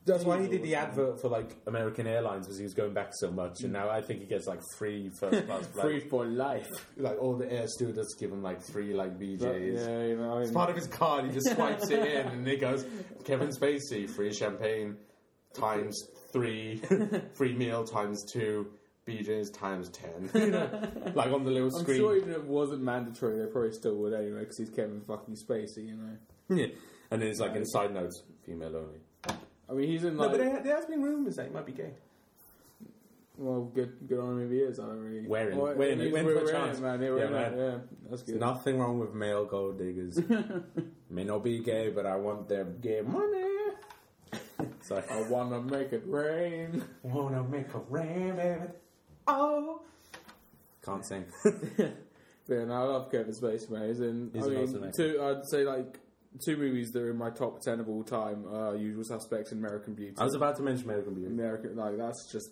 That's 0.05 0.23
why 0.23 0.39
he 0.43 0.47
did 0.47 0.61
the 0.61 0.75
advert 0.75 1.19
for 1.19 1.29
like 1.29 1.55
American 1.65 2.05
Airlines 2.05 2.45
because 2.45 2.59
he 2.59 2.63
was 2.63 2.75
going 2.75 2.93
back 2.93 3.13
so 3.13 3.31
much, 3.31 3.61
and 3.63 3.73
now 3.73 3.89
I 3.89 4.03
think 4.03 4.19
he 4.19 4.27
gets 4.27 4.45
like 4.45 4.59
free 4.77 5.09
first 5.09 5.45
class 5.47 5.65
Free 5.79 6.01
for 6.01 6.23
life. 6.23 6.69
Like 6.95 7.19
all 7.19 7.35
the 7.35 7.51
air 7.51 7.65
stewardess 7.67 8.13
give 8.19 8.31
him 8.31 8.43
like 8.43 8.61
free 8.61 8.93
like 8.93 9.17
BJ's. 9.19 9.87
yeah, 9.87 10.03
you 10.03 10.17
know. 10.17 10.37
I 10.37 10.41
It's 10.41 10.51
part 10.51 10.69
of 10.69 10.75
his 10.75 10.85
card. 10.85 11.25
He 11.25 11.31
just 11.31 11.51
swipes 11.55 11.89
it 11.89 11.99
in, 11.99 12.27
and 12.27 12.47
it 12.47 12.61
goes 12.61 12.85
Kevin 13.25 13.49
Spacey 13.49 14.07
free 14.07 14.33
champagne 14.33 14.97
times 15.55 15.99
three, 16.31 16.79
free 17.33 17.53
meal 17.53 17.83
times 17.83 18.23
two, 18.31 18.67
BJ's 19.07 19.49
times 19.49 19.89
ten. 19.89 20.29
You 20.35 20.51
know, 20.51 20.69
like 21.15 21.31
on 21.31 21.43
the 21.43 21.51
little 21.51 21.69
screen. 21.71 21.79
I'm 21.81 21.85
screen. 21.85 21.97
sure 21.99 22.17
even 22.17 22.29
if 22.31 22.37
it 22.37 22.45
wasn't 22.45 22.81
mandatory, 22.83 23.39
they 23.39 23.45
probably 23.51 23.71
still 23.73 23.95
would 23.95 24.13
anyway, 24.13 24.41
because 24.41 24.57
he's 24.57 24.69
Kevin 24.69 25.01
fucking 25.01 25.35
Spacey, 25.35 25.87
you 25.87 25.95
know. 25.95 26.17
Yeah, 26.55 26.67
and 27.09 27.21
then 27.21 27.29
it's 27.29 27.39
like 27.39 27.55
in 27.55 27.65
side 27.65 27.93
notes, 27.93 28.23
female 28.45 28.75
only. 28.75 28.99
I 29.69 29.73
mean, 29.73 29.87
he's 29.89 30.03
in 30.03 30.15
No, 30.17 30.23
like. 30.23 30.31
but 30.31 30.37
there, 30.39 30.61
there 30.63 30.75
has 30.75 30.85
been 30.85 31.01
rumours 31.01 31.37
that 31.37 31.47
he 31.47 31.51
might 31.53 31.65
be 31.65 31.71
gay. 31.71 31.93
well, 33.37 33.61
good, 33.73 33.93
good 34.07 34.19
on 34.19 34.33
him 34.39 34.45
if 34.45 34.51
he 34.51 34.57
is. 34.59 34.79
I 34.79 34.83
don't 34.85 34.99
really. 34.99 35.25
Wearing- 35.27 35.57
Well, 35.57 35.73
wearing 35.75 35.99
it, 35.99 36.03
he's- 36.03 36.13
when 36.13 36.25
we're 36.25 36.39
for 36.41 36.45
a 36.45 36.51
chance. 36.51 36.77
it, 36.77 36.81
man. 36.81 37.01
Yeah, 37.01 37.07
Yeah, 37.07 37.13
we're 37.13 37.25
in 37.25 37.31
man. 37.31 37.53
it, 37.53 37.57
yeah, 37.57 37.77
that's 38.09 38.21
There's 38.23 38.37
good. 38.37 38.39
nothing 38.39 38.79
wrong 38.79 38.99
with 38.99 39.13
male 39.13 39.45
gold 39.45 39.77
diggers. 39.79 40.19
May 41.09 41.23
not 41.23 41.43
be 41.43 41.59
gay, 41.59 41.89
but 41.89 42.05
I 42.05 42.17
want 42.17 42.47
their 42.49 42.65
gay 42.65 43.01
money. 43.01 43.47
Sorry. 44.81 45.03
I 45.09 45.21
wanna 45.29 45.61
make 45.61 45.91
it 45.93 46.03
rain. 46.05 46.83
Wanna 47.03 47.43
make 47.43 47.73
a 47.73 47.79
rain, 47.89 48.35
baby. 48.35 48.67
Oh. 49.31 49.81
Can't 50.85 51.05
sing. 51.05 51.25
Yeah, 52.47 52.65
no, 52.65 52.73
I 52.73 52.83
love 52.83 53.11
Kevin 53.11 53.31
Spacey, 53.33 53.69
man. 53.69 53.87
He's 53.87 54.01
I 54.01 54.49
mean, 54.49 54.91
two, 54.97 55.21
I'd 55.23 55.45
say 55.49 55.63
like 55.63 55.99
two 56.43 56.57
movies 56.57 56.89
that 56.91 57.01
are 57.01 57.11
in 57.11 57.17
my 57.17 57.29
top 57.29 57.61
ten 57.61 57.79
of 57.79 57.87
all 57.87 58.03
time: 58.03 58.43
uh, 58.51 58.73
Usual 58.73 59.05
Suspects 59.05 59.51
and 59.53 59.63
American 59.63 59.93
Beauty. 59.93 60.15
I 60.17 60.25
was 60.25 60.35
about 60.35 60.57
to 60.57 60.63
mention 60.63 60.85
American 60.85 61.13
Beauty. 61.13 61.31
American, 61.31 61.77
like 61.77 61.97
that's 61.97 62.29
just. 62.31 62.49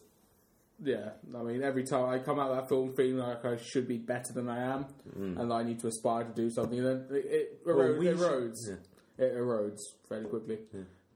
Yeah, 0.81 1.09
I 1.37 1.41
mean, 1.43 1.63
every 1.63 1.83
time 1.83 2.05
I 2.07 2.19
come 2.19 2.39
out 2.39 2.51
of 2.51 2.57
that 2.57 2.69
film 2.69 2.93
feeling 2.95 3.17
like 3.17 3.43
I 3.43 3.57
should 3.57 3.89
be 3.89 3.97
better 3.97 4.31
than 4.33 4.47
I 4.47 4.73
am, 4.73 4.85
and 5.17 5.51
I 5.51 5.63
need 5.63 5.79
to 5.79 5.87
aspire 5.87 6.23
to 6.23 6.33
do 6.33 6.49
something, 6.49 6.81
then 6.81 7.07
it, 7.11 7.25
it, 7.25 7.59
Well, 7.65 7.97
we 7.97 8.07
it 8.07 8.17
should- 8.17 8.19
erodes. 8.19 8.55
yeah. 8.69 9.25
It 9.25 9.35
erodes 9.35 9.79
fairly 10.07 10.29
quickly. 10.29 10.59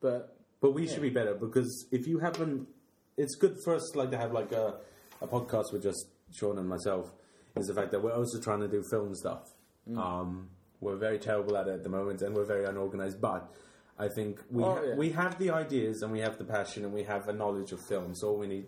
But 0.02 0.36
But 0.60 0.72
we 0.74 0.88
should 0.88 1.04
be 1.04 1.12
better 1.12 1.36
because 1.36 1.88
if 1.92 2.06
you 2.08 2.20
haven't, 2.20 2.68
it's 3.16 3.36
good 3.36 3.56
for 3.64 3.76
us 3.76 3.96
like 3.96 4.12
to 4.12 4.18
have 4.18 4.34
like 4.34 4.52
a, 4.52 4.80
a 5.24 5.28
podcast 5.28 5.72
with 5.74 5.82
just 5.84 6.06
Sean 6.32 6.58
and 6.60 6.68
myself. 6.68 7.12
Is 7.56 7.68
the 7.68 7.74
fact 7.74 7.92
that 7.92 8.02
we're 8.04 8.14
also 8.14 8.40
trying 8.40 8.62
to 8.62 8.68
do 8.68 8.84
film 8.90 9.14
stuff. 9.16 9.44
Um, 9.96 10.50
we're 10.82 10.98
very 10.98 11.20
terrible 11.20 11.56
at 11.58 11.68
it 11.68 11.74
at 11.76 11.84
the 11.84 11.90
moment, 11.90 12.22
and 12.22 12.36
we're 12.36 12.46
very 12.46 12.66
unorganized. 12.66 13.22
But 13.22 13.50
I 14.00 14.08
think 14.16 14.42
we 14.50 14.64
Oh, 14.64 14.74
ha- 14.76 14.82
yeah. 14.82 14.96
we 14.96 15.12
have 15.12 15.38
the 15.38 15.52
ideas 15.52 16.02
and 16.02 16.12
we 16.12 16.20
have 16.22 16.38
the 16.40 16.46
passion 16.46 16.84
and 16.84 16.94
we 16.94 17.04
have 17.04 17.28
a 17.28 17.34
knowledge 17.34 17.72
of 17.72 17.80
film. 17.88 18.16
So 18.16 18.30
all 18.30 18.38
we 18.40 18.48
need. 18.48 18.66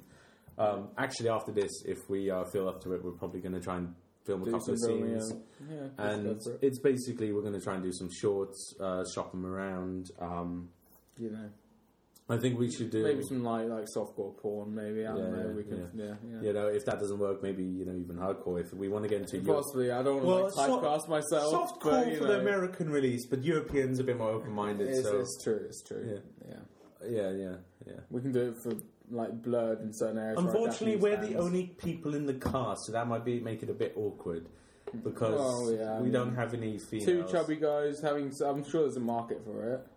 Um, 0.58 0.90
actually, 0.98 1.30
after 1.30 1.52
this, 1.52 1.72
if 1.86 1.98
we 2.10 2.30
uh, 2.32 2.46
feel 2.46 2.70
up 2.70 2.82
to 2.84 2.94
it, 2.94 3.04
we're 3.04 3.12
probably 3.12 3.42
going 3.42 3.56
to 3.56 3.60
try 3.60 3.78
and 3.78 3.94
film 4.26 4.44
a 4.44 4.52
couple 4.52 4.74
of 4.74 4.80
scenes. 4.80 5.34
Yeah, 5.70 5.88
And 5.98 6.28
it. 6.28 6.44
it's 6.62 6.80
basically 6.80 7.34
we're 7.34 7.42
going 7.42 7.54
to 7.54 7.60
try 7.62 7.74
and 7.74 7.84
do 7.84 7.92
some 7.92 8.10
shorts, 8.12 8.74
uh, 8.80 9.04
shop 9.14 9.32
them 9.32 9.46
around. 9.46 10.12
Um, 10.20 10.70
you 11.18 11.32
know, 11.32 11.50
I 12.28 12.38
think 12.38 12.58
we 12.58 12.72
should 12.72 12.90
do. 12.90 13.04
Maybe 13.04 13.22
some 13.24 13.44
like 13.44 13.68
like 13.68 13.86
softcore 13.96 14.36
porn. 14.38 14.74
Maybe 14.74 15.06
I 15.06 15.14
don't 15.14 15.18
Yeah, 15.26 15.30
know. 15.30 15.48
yeah, 15.50 15.54
we 15.54 15.64
can. 15.64 15.90
Yeah, 15.94 16.06
yeah. 16.28 16.42
you 16.42 16.54
know, 16.54 16.68
if 16.68 16.84
that 16.86 17.00
doesn't 17.00 17.20
work, 17.20 17.44
maybe 17.44 17.64
you 17.64 17.86
know 17.86 17.96
even 17.96 18.16
hardcore. 18.18 18.60
If 18.60 18.74
we 18.74 18.90
want 18.90 19.04
to 19.04 19.10
get 19.10 19.22
into 19.22 19.38
Europe. 19.38 19.64
Possibly. 19.64 19.92
I 19.92 20.02
don't 20.02 20.24
want 20.24 20.26
to 20.26 20.28
Well, 20.28 20.44
like, 20.46 20.54
soft- 20.54 20.84
typecast 20.84 21.10
myself. 21.10 21.52
soft 21.52 21.84
but, 21.84 21.92
core 21.92 22.06
you 22.06 22.18
for 22.18 22.26
the 22.26 22.40
American 22.40 22.90
release, 22.90 23.28
but 23.28 23.44
Europeans 23.44 24.00
are 24.00 24.04
a 24.04 24.06
bit 24.08 24.18
more 24.18 24.32
open 24.32 24.52
minded. 24.52 24.88
It's, 24.90 25.04
So 25.04 25.20
it's 25.20 25.44
true. 25.44 25.62
It's 25.68 25.84
true. 25.84 26.22
Yeah. 26.48 26.50
yeah. 26.50 27.08
yeah, 27.08 27.30
yeah, 27.32 27.56
yeah. 27.86 28.00
We 28.10 28.22
can 28.22 28.32
do 28.32 28.50
it 28.50 28.56
for 28.64 28.74
like 29.12 29.44
blurred 29.44 29.82
in 29.82 29.94
certain 29.94 30.18
areas. 30.18 30.40
Unfortunately, 30.40 30.96
we're 30.96 31.18
the 31.24 31.36
only 31.38 31.68
people 31.78 32.16
in 32.16 32.26
the 32.26 32.34
cast, 32.34 32.86
so 32.88 32.92
that 32.94 33.08
might 33.08 33.24
be 33.24 33.40
make 33.40 33.62
it 33.62 33.70
a 33.70 33.74
bit 33.76 33.94
awkward 33.96 34.48
because 35.04 35.38
Well, 35.40 35.72
yeah, 35.78 35.92
I 35.94 35.98
we 35.98 36.04
mean, 36.06 36.14
don't 36.14 36.36
have 36.36 36.56
any 36.56 36.80
females. 36.80 37.06
two 37.06 37.24
chubby 37.32 37.58
guys 37.58 38.00
having. 38.02 38.32
I'm 38.44 38.64
sure 38.64 38.82
there's 38.82 38.98
a 38.98 39.00
market 39.00 39.44
for 39.46 39.74
it. 39.76 39.88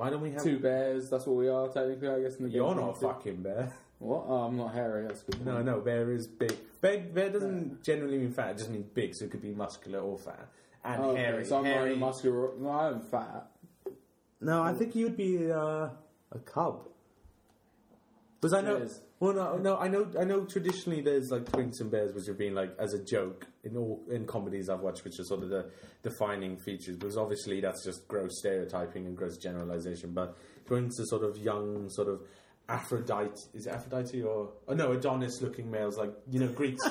Why 0.00 0.08
don't 0.08 0.22
we 0.22 0.30
have 0.30 0.42
Two 0.42 0.58
bears. 0.58 1.10
That's 1.10 1.26
what 1.26 1.36
we 1.36 1.48
are 1.48 1.68
technically. 1.68 2.08
I 2.08 2.20
guess. 2.22 2.36
In 2.36 2.44
the 2.46 2.50
You're 2.50 2.74
not 2.74 2.96
a 2.96 3.00
fucking 3.00 3.42
bear. 3.42 3.70
What? 3.98 4.24
Oh, 4.26 4.44
I'm 4.44 4.56
not 4.56 4.72
hairy. 4.72 5.06
That's 5.06 5.20
good. 5.20 5.44
No, 5.44 5.60
no, 5.60 5.80
bear 5.80 6.10
is 6.10 6.26
big. 6.26 6.56
Bear, 6.80 7.00
bear 7.00 7.28
doesn't 7.28 7.84
generally 7.84 8.16
mean 8.16 8.32
fat; 8.32 8.52
it 8.52 8.56
just 8.56 8.70
means 8.70 8.86
big, 8.94 9.14
so 9.14 9.26
it 9.26 9.30
could 9.30 9.42
be 9.42 9.52
muscular 9.52 10.00
or 10.00 10.16
fat. 10.16 10.48
And 10.82 11.02
Oh, 11.04 11.10
okay, 11.10 11.20
hairy. 11.20 11.44
So 11.44 11.58
I'm 11.58 11.64
not 11.64 11.72
hairy. 11.74 11.96
muscular. 11.96 12.48
No, 12.58 12.70
I'm 12.70 13.00
fat. 13.00 13.50
no, 14.40 14.62
I 14.62 14.72
think 14.72 14.96
you'd 14.96 15.18
be 15.18 15.52
uh, 15.52 15.90
a 16.32 16.38
cub. 16.46 16.88
Because 18.40 18.54
I 18.54 18.62
know, 18.62 18.78
Yes. 18.78 19.00
Well, 19.20 19.34
no, 19.34 19.58
no, 19.58 19.76
I 19.76 19.86
know, 19.88 20.10
I 20.18 20.24
know. 20.24 20.46
Traditionally, 20.46 21.02
there's 21.02 21.30
like 21.30 21.44
twinks 21.44 21.80
and 21.80 21.90
bears, 21.90 22.14
which 22.14 22.26
have 22.26 22.38
been 22.38 22.54
like 22.54 22.74
as 22.78 22.94
a 22.94 23.04
joke 23.04 23.46
in 23.64 23.76
all 23.76 24.02
in 24.10 24.26
comedies 24.26 24.70
I've 24.70 24.80
watched, 24.80 25.04
which 25.04 25.20
are 25.20 25.24
sort 25.24 25.42
of 25.42 25.50
the 25.50 25.70
defining 26.02 26.56
features. 26.56 26.96
Because 26.96 27.18
obviously, 27.18 27.60
that's 27.60 27.84
just 27.84 28.08
gross 28.08 28.38
stereotyping 28.38 29.04
and 29.04 29.14
gross 29.14 29.36
generalization. 29.36 30.12
But 30.14 30.38
twinks 30.66 30.98
are 31.00 31.04
sort 31.04 31.24
of 31.24 31.36
young, 31.36 31.90
sort 31.90 32.08
of 32.08 32.22
Aphrodite. 32.70 33.42
Is 33.52 33.66
it 33.66 33.74
Aphrodite 33.74 34.22
or 34.22 34.52
oh 34.66 34.74
no, 34.74 34.92
Adonis-looking 34.92 35.70
males, 35.70 35.98
like 35.98 36.14
you 36.30 36.40
know 36.40 36.48
Greeks. 36.48 36.82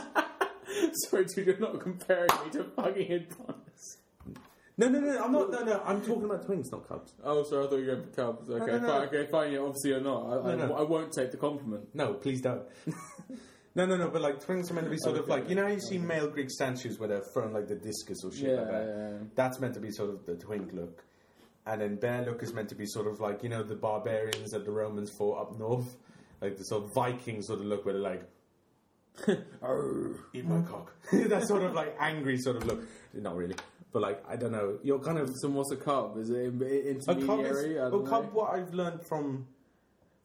Sorry, 1.09 1.25
dude, 1.25 1.47
you're 1.47 1.59
not 1.59 1.79
comparing 1.79 2.29
me 2.45 2.51
to 2.51 2.63
fucking 2.75 3.11
Adonis. 3.11 3.59
No, 4.79 4.87
no, 4.89 4.99
no, 4.99 5.23
I'm 5.23 5.31
not. 5.31 5.51
No, 5.51 5.63
no, 5.63 5.81
I'm 5.85 6.01
talking 6.01 6.23
about 6.23 6.45
twins, 6.45 6.71
not 6.71 6.87
cubs. 6.87 7.13
Oh, 7.23 7.43
sorry, 7.43 7.65
I 7.65 7.69
thought 7.69 7.75
you 7.77 7.85
were 7.87 7.95
going 7.95 8.07
for 8.07 8.15
Cubs. 8.15 8.49
Okay, 8.49 8.65
no, 8.65 8.77
no. 8.79 8.87
fine. 8.87 9.07
Okay, 9.07 9.27
fine. 9.31 9.51
Yeah, 9.51 9.59
obviously 9.59 9.89
you're 9.91 10.01
not. 10.01 10.23
I, 10.25 10.55
No, 10.55 10.63
I, 10.63 10.67
no. 10.67 10.75
I 10.75 10.81
won't 10.81 11.11
take 11.13 11.31
the 11.31 11.37
compliment. 11.37 11.83
No, 11.93 12.13
please 12.13 12.41
don't. 12.41 12.63
no, 13.75 13.85
no, 13.85 13.97
no. 13.97 14.09
But 14.09 14.21
like 14.21 14.43
twins 14.43 14.71
are 14.71 14.73
meant 14.73 14.85
to 14.87 14.91
be 14.91 14.97
sort 14.97 15.17
of 15.17 15.27
like 15.27 15.49
you 15.49 15.55
know 15.55 15.63
how 15.63 15.71
you 15.71 15.79
see 15.79 15.97
male 15.97 16.29
Greek 16.29 16.49
statues 16.49 16.97
where 16.99 17.09
they're 17.09 17.23
throwing 17.33 17.53
like 17.53 17.67
the 17.67 17.75
discus 17.75 18.23
or 18.23 18.31
shit 18.31 18.49
Yeah, 18.49 18.55
like 18.61 18.71
that. 18.71 18.85
yeah, 18.87 19.09
yeah. 19.09 19.17
That's 19.35 19.59
meant 19.59 19.73
to 19.75 19.79
be 19.79 19.91
sort 19.91 20.09
of 20.09 20.25
the 20.25 20.35
twink 20.35 20.71
look, 20.73 21.03
and 21.67 21.81
then 21.81 21.95
bear 21.97 22.23
look 22.25 22.41
is 22.41 22.53
meant 22.53 22.69
to 22.69 22.75
be 22.75 22.85
sort 22.85 23.07
of 23.07 23.19
like 23.19 23.43
you 23.43 23.49
know 23.49 23.63
the 23.63 23.75
barbarians 23.75 24.51
that 24.51 24.65
the 24.65 24.71
Romans 24.71 25.11
fought 25.17 25.41
up 25.41 25.59
north, 25.59 25.95
like 26.41 26.57
the 26.57 26.63
sort 26.63 26.85
of 26.85 26.93
Viking 26.93 27.41
sort 27.41 27.59
of 27.59 27.65
look 27.65 27.85
where 27.85 27.93
they're 27.95 28.03
like. 28.03 28.23
Oh. 29.61 30.15
Eat 30.33 30.45
my 30.45 30.61
cock. 30.61 30.93
that 31.11 31.45
sort 31.45 31.63
of 31.63 31.73
like 31.73 31.93
angry 31.99 32.37
sort 32.37 32.55
of 32.55 32.65
look. 32.65 32.81
Not 33.13 33.35
really, 33.35 33.55
but 33.91 34.02
like 34.02 34.23
I 34.30 34.36
don't 34.36 34.52
know. 34.52 34.78
You're 34.84 34.99
kind 34.99 35.17
of 35.17 35.30
So 35.36 35.49
what's 35.49 35.71
a 35.71 35.78
cub? 35.78 36.17
Is 36.17 36.30
it 36.30 36.36
in- 36.38 36.56
a 36.56 36.60
cub. 36.60 36.69
Is, 36.71 37.08
intermediary? 37.08 37.73
Don't 37.75 38.06
cub. 38.06 38.34
What 38.34 38.54
I've 38.54 38.73
learned 38.73 39.06
from 39.08 39.47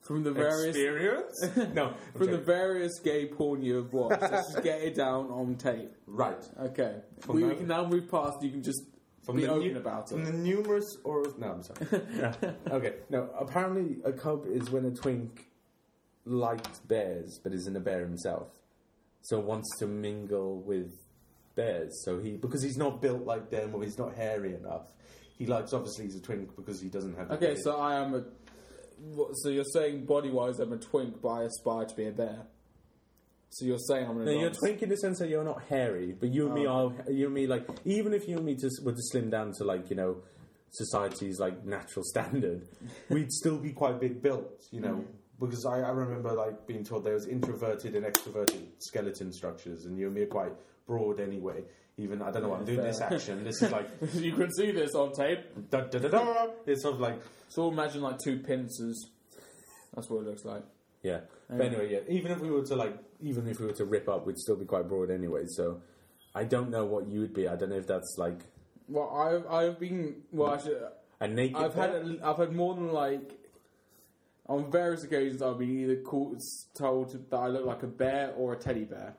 From 0.03 0.23
the 0.23 0.33
various 0.33 0.77
experience. 0.77 1.35
no, 1.75 1.95
from 2.17 2.31
the 2.31 2.39
various 2.39 2.99
gay 3.03 3.27
porn 3.27 3.63
you 3.63 3.77
have 3.77 3.93
watched. 3.93 4.21
let's 4.21 4.53
just 4.53 4.63
get 4.63 4.83
it 4.83 4.95
down 4.95 5.31
on 5.31 5.57
tape. 5.57 5.93
right. 6.07 6.45
Okay. 6.61 6.97
From 7.21 7.37
we, 7.37 7.45
we 7.45 7.55
can 7.57 7.69
now 7.69 7.87
move 7.87 8.11
past. 8.11 8.43
You 8.43 8.51
can 8.51 8.63
just 8.63 8.83
From 9.23 9.37
be 9.37 9.43
the 9.47 9.53
open 9.53 9.73
nu- 9.73 9.79
about 9.79 10.11
From 10.11 10.23
it. 10.23 10.27
the 10.27 10.33
numerous 10.39 10.85
or 11.05 11.25
no, 11.39 11.53
I'm 11.53 11.63
sorry. 11.63 12.03
okay, 12.71 12.95
no. 13.09 13.31
Apparently, 13.39 13.97
a 14.05 14.13
cub 14.13 14.45
is 14.47 14.71
when 14.71 14.85
a 14.85 14.91
twink 14.91 15.47
likes 16.27 16.81
bears, 16.81 17.41
but 17.43 17.53
isn't 17.55 17.75
a 17.77 17.81
bear 17.81 18.01
himself, 18.01 18.49
so 19.23 19.39
wants 19.41 19.69
to 19.79 19.87
mingle 19.87 20.61
with 20.61 20.93
bears. 21.55 22.03
So 22.05 22.19
he 22.19 22.33
because 22.37 22.63
he's 22.63 22.77
not 22.77 23.01
built 23.03 23.25
like 23.25 23.51
them 23.51 23.75
or 23.75 23.83
he's 23.83 23.99
not 23.99 24.15
hairy 24.15 24.55
enough. 24.55 24.83
He 25.39 25.47
likes 25.47 25.73
obviously 25.73 26.05
he's 26.05 26.17
a 26.17 26.21
twink 26.21 26.55
because 26.57 26.81
he 26.81 26.89
doesn't 26.89 27.17
have. 27.17 27.31
Okay, 27.33 27.57
so 27.57 27.77
I 27.77 27.97
am 27.97 28.15
a. 28.15 28.25
So 29.35 29.49
you're 29.49 29.65
saying 29.65 30.07
body 30.07 30.31
wise 30.31 30.61
I'm 30.61 30.73
a 30.73 30.79
twink, 30.79 31.21
but 31.21 31.29
I 31.29 31.43
aspire 31.45 31.85
to 31.85 31.95
be 31.97 32.07
a 32.07 32.13
bear. 32.13 32.47
So 33.51 33.67
you're 33.67 33.79
saying 33.79 34.09
I'm 34.09 34.19
an 34.19 34.25
No, 34.25 34.33
you're 34.33 34.51
a 34.51 34.53
twink 34.53 34.83
in 34.83 34.89
the 34.89 34.97
sense 34.97 35.19
that 35.21 35.29
you're 35.29 35.45
not 35.45 35.63
hairy, 35.69 36.13
but 36.19 36.29
you 36.33 36.47
and 36.47 36.55
me 36.55 36.67
Oh. 36.67 36.93
are. 37.07 37.11
You 37.11 37.27
and 37.27 37.35
me, 37.35 37.47
like, 37.47 37.67
even 37.85 38.13
if 38.15 38.27
you 38.29 38.37
and 38.37 38.45
me 38.47 38.55
just 38.57 38.85
were 38.85 38.93
to 38.93 39.03
slim 39.03 39.31
down 39.31 39.53
to 39.59 39.65
like 39.65 39.91
you 39.91 39.97
know 39.97 40.23
society's 40.71 41.39
like 41.39 41.65
natural 41.65 42.05
standard, 42.09 42.67
we'd 43.11 43.33
still 43.33 43.59
be 43.59 43.73
quite 43.73 44.01
big 44.01 44.23
built, 44.23 44.65
you 44.71 44.81
know. 44.81 44.95
Mm-hmm. 44.95 45.11
Because 45.47 45.67
I, 45.67 45.81
I 45.81 45.91
remember 45.91 46.33
like 46.33 46.67
being 46.67 46.85
told 46.85 47.05
there 47.05 47.15
was 47.15 47.27
introverted 47.27 47.95
and 47.97 48.07
extroverted 48.07 48.63
skeleton 48.79 49.33
structures, 49.33 49.85
and 49.85 49.99
you 49.99 50.07
and 50.07 50.15
me 50.15 50.23
are 50.23 50.27
quite 50.27 50.53
broad 50.87 51.21
anyway. 51.21 51.65
Even 51.97 52.23
I 52.23 52.31
don't 52.33 52.43
know 52.43 52.49
what 52.49 52.61
I'm 52.61 52.65
doing 52.67 52.83
this 52.83 53.01
action. 53.01 53.45
This 53.45 53.63
is 53.63 53.71
like 53.71 53.89
you 54.15 54.33
can 54.33 54.51
see 54.53 54.73
this 54.73 54.95
on 54.95 55.13
tape. 55.13 55.71
da, 55.71 55.83
da, 55.83 55.99
da, 55.99 56.09
da. 56.09 56.47
It's 56.67 56.83
sort 56.83 56.95
of 56.95 57.01
like 57.01 57.21
So 57.49 57.69
imagine 57.69 58.03
like 58.03 58.19
two 58.19 58.39
pincers. 58.41 59.01
That's 59.95 60.11
what 60.11 60.23
it 60.23 60.27
looks 60.27 60.45
like. 60.45 60.65
yeah. 61.03 61.21
But 61.49 61.61
anyway, 61.67 61.93
yeah. 61.93 62.01
Even 62.09 62.33
if 62.33 62.41
we 62.41 62.51
were 62.51 62.65
to 62.67 62.75
like, 62.75 62.97
even 63.21 63.47
if 63.47 63.61
we 63.61 63.67
were 63.67 63.73
to 63.75 63.85
rip 63.85 64.09
up, 64.09 64.27
we'd 64.27 64.39
still 64.39 64.57
be 64.57 64.65
quite 64.65 64.89
broad 64.89 65.11
anyway. 65.11 65.43
So 65.47 65.83
I 66.35 66.43
don't 66.45 66.71
know 66.71 66.85
what 66.85 67.07
you 67.07 67.21
would 67.21 67.33
be. 67.35 67.47
I 67.47 67.55
don't 67.55 67.69
know 67.71 67.77
if 67.77 67.87
that's 67.87 68.17
like 68.19 68.41
Well, 68.89 69.11
I've 69.11 69.47
I've 69.47 69.79
been 69.79 70.23
well. 70.33 70.55
Actually, 70.55 70.77
a 71.21 71.29
naked. 71.29 71.57
I've 71.57 71.75
had 71.75 71.91
a, 71.91 72.19
I've 72.25 72.39
had 72.39 72.53
more 72.53 72.75
than 72.75 72.93
like 72.93 73.39
on 74.49 74.71
various 74.71 75.05
occasions 75.05 75.43
I've 75.43 75.59
been 75.59 75.79
either 75.79 75.97
called 76.03 76.41
told 76.77 77.13
that 77.31 77.37
I 77.37 77.47
look 77.47 77.65
like 77.67 77.83
a 77.85 77.87
bear 77.87 78.33
or 78.37 78.55
a 78.55 78.57
teddy 78.57 78.85
bear. 78.85 79.15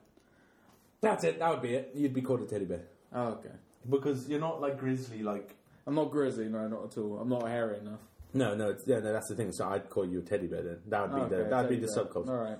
That's 1.00 1.24
it. 1.24 1.38
That 1.38 1.50
would 1.50 1.62
be 1.62 1.74
it. 1.74 1.90
You'd 1.94 2.14
be 2.14 2.22
called 2.22 2.40
a 2.42 2.46
teddy 2.46 2.64
bear 2.64 2.84
Oh, 3.12 3.28
okay. 3.38 3.50
because 3.88 4.28
you're 4.28 4.40
not 4.40 4.60
like 4.60 4.78
grizzly. 4.78 5.22
Like 5.22 5.54
I'm 5.86 5.94
not 5.94 6.10
grizzly, 6.10 6.48
no, 6.48 6.66
not 6.68 6.84
at 6.92 6.98
all. 6.98 7.18
I'm 7.20 7.28
not 7.28 7.46
hairy 7.48 7.78
enough. 7.78 8.00
no, 8.34 8.54
no, 8.54 8.70
it's, 8.70 8.84
yeah, 8.86 8.98
no. 9.00 9.12
That's 9.12 9.28
the 9.28 9.36
thing. 9.36 9.52
So 9.52 9.68
I'd 9.68 9.88
call 9.88 10.06
you 10.06 10.18
a 10.20 10.22
teddy 10.22 10.46
bear. 10.46 10.62
Then 10.62 10.78
that 10.88 11.10
would 11.12 11.28
be 11.30 11.34
the 11.36 11.40
Okay, 11.42 11.50
that 11.50 11.60
would 11.62 11.68
be 11.80 11.86
the 11.86 11.92
subculture. 11.92 12.28
All 12.28 12.36
right. 12.42 12.58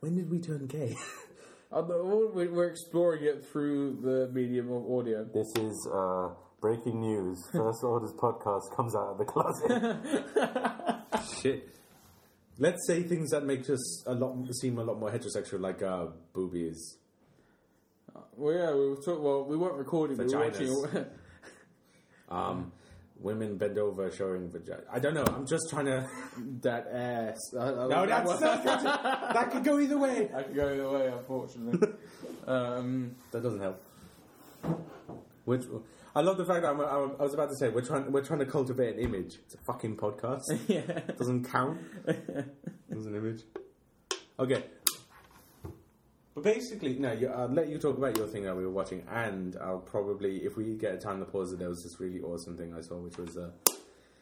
When 0.00 0.14
did 0.16 0.30
we 0.30 0.38
turn 0.38 0.66
gay? 0.66 0.96
Uh, 1.72 1.82
we- 2.32 2.46
We're 2.46 2.68
exploring 2.68 3.24
it 3.24 3.44
through 3.44 3.98
the 4.00 4.30
medium 4.32 4.70
of 4.70 4.88
audio. 4.88 5.24
this 5.24 5.48
is 5.56 5.88
uh, 5.92 6.28
breaking 6.60 7.00
news. 7.00 7.42
First 7.52 7.82
Orders 7.82 8.12
podcast 8.16 8.74
comes 8.76 8.94
out 8.94 9.08
of 9.08 9.18
the 9.18 9.24
closet. 9.24 9.96
Shit. 11.42 11.68
Let's 12.58 12.86
say 12.86 13.02
things 13.02 13.30
that 13.32 13.44
make 13.44 13.68
us 13.68 14.06
a 14.06 14.14
lot 14.14 14.36
seem 14.54 14.78
a 14.78 14.84
lot 14.84 15.00
more 15.00 15.10
heterosexual, 15.10 15.58
like 15.60 15.82
uh, 15.82 16.06
boobies. 16.32 16.98
Well, 18.36 18.54
yeah, 18.54 18.72
we 18.74 18.88
were 18.90 18.96
talk- 18.96 19.22
well, 19.22 19.44
we 19.44 19.56
weren't 19.56 19.76
recording. 19.76 20.16
We 20.18 20.24
were 20.24 20.30
Vaginas. 20.50 20.82
watching. 20.82 21.06
Um, 22.28 22.72
women 23.20 23.56
bend 23.56 23.78
over 23.78 24.10
showing 24.10 24.50
vagina. 24.50 24.82
I 24.92 24.98
don't 24.98 25.14
know. 25.14 25.22
I'm 25.24 25.46
just 25.46 25.70
trying 25.70 25.86
to. 25.86 26.08
that 26.62 26.88
ass. 26.92 27.38
I, 27.56 27.62
I 27.62 27.70
No, 27.70 27.86
like 27.86 28.08
that's, 28.08 28.40
that 28.40 28.64
that's, 28.64 28.82
that 28.82 29.50
could 29.52 29.62
go 29.62 29.78
either 29.78 29.96
way. 29.96 30.28
I 30.36 30.42
could 30.42 30.56
go 30.56 30.72
either 30.72 30.90
way, 30.90 31.06
unfortunately. 31.06 31.88
um, 32.48 33.14
That 33.30 33.44
doesn't 33.44 33.60
help. 33.60 33.80
Which 35.44 35.62
I 36.16 36.20
love 36.22 36.36
the 36.36 36.44
fact 36.44 36.62
that 36.62 36.70
I'm, 36.70 36.80
I'm, 36.80 37.12
I 37.20 37.22
was 37.22 37.34
about 37.34 37.50
to 37.50 37.56
say 37.60 37.68
we're 37.68 37.82
trying 37.82 38.10
we're 38.10 38.24
trying 38.24 38.40
to 38.40 38.46
cultivate 38.46 38.96
an 38.96 39.00
image. 39.00 39.36
It's 39.44 39.54
a 39.54 39.58
fucking 39.68 39.96
podcast. 39.96 40.40
yeah. 40.66 40.80
doesn't 41.16 41.44
count 41.48 41.78
as 42.08 43.06
an 43.06 43.14
image. 43.14 43.42
Okay. 44.40 44.64
But 46.36 46.44
basically, 46.44 46.98
no. 46.98 47.12
You, 47.12 47.28
I'll 47.28 47.48
let 47.48 47.68
you 47.68 47.78
talk 47.78 47.96
about 47.96 48.16
your 48.16 48.26
thing 48.28 48.44
that 48.44 48.54
we 48.54 48.62
were 48.64 48.70
watching, 48.70 49.02
and 49.10 49.56
I'll 49.60 49.78
probably, 49.78 50.44
if 50.44 50.56
we 50.56 50.74
get 50.76 50.94
a 50.94 50.98
time 50.98 51.18
to 51.20 51.24
pause 51.24 51.52
it, 51.52 51.58
there 51.58 51.70
was 51.70 51.82
this 51.82 51.98
really 51.98 52.20
awesome 52.20 52.56
thing 52.58 52.74
I 52.76 52.82
saw, 52.82 52.96
which 52.98 53.16
was. 53.16 53.36
Uh, 53.38 53.50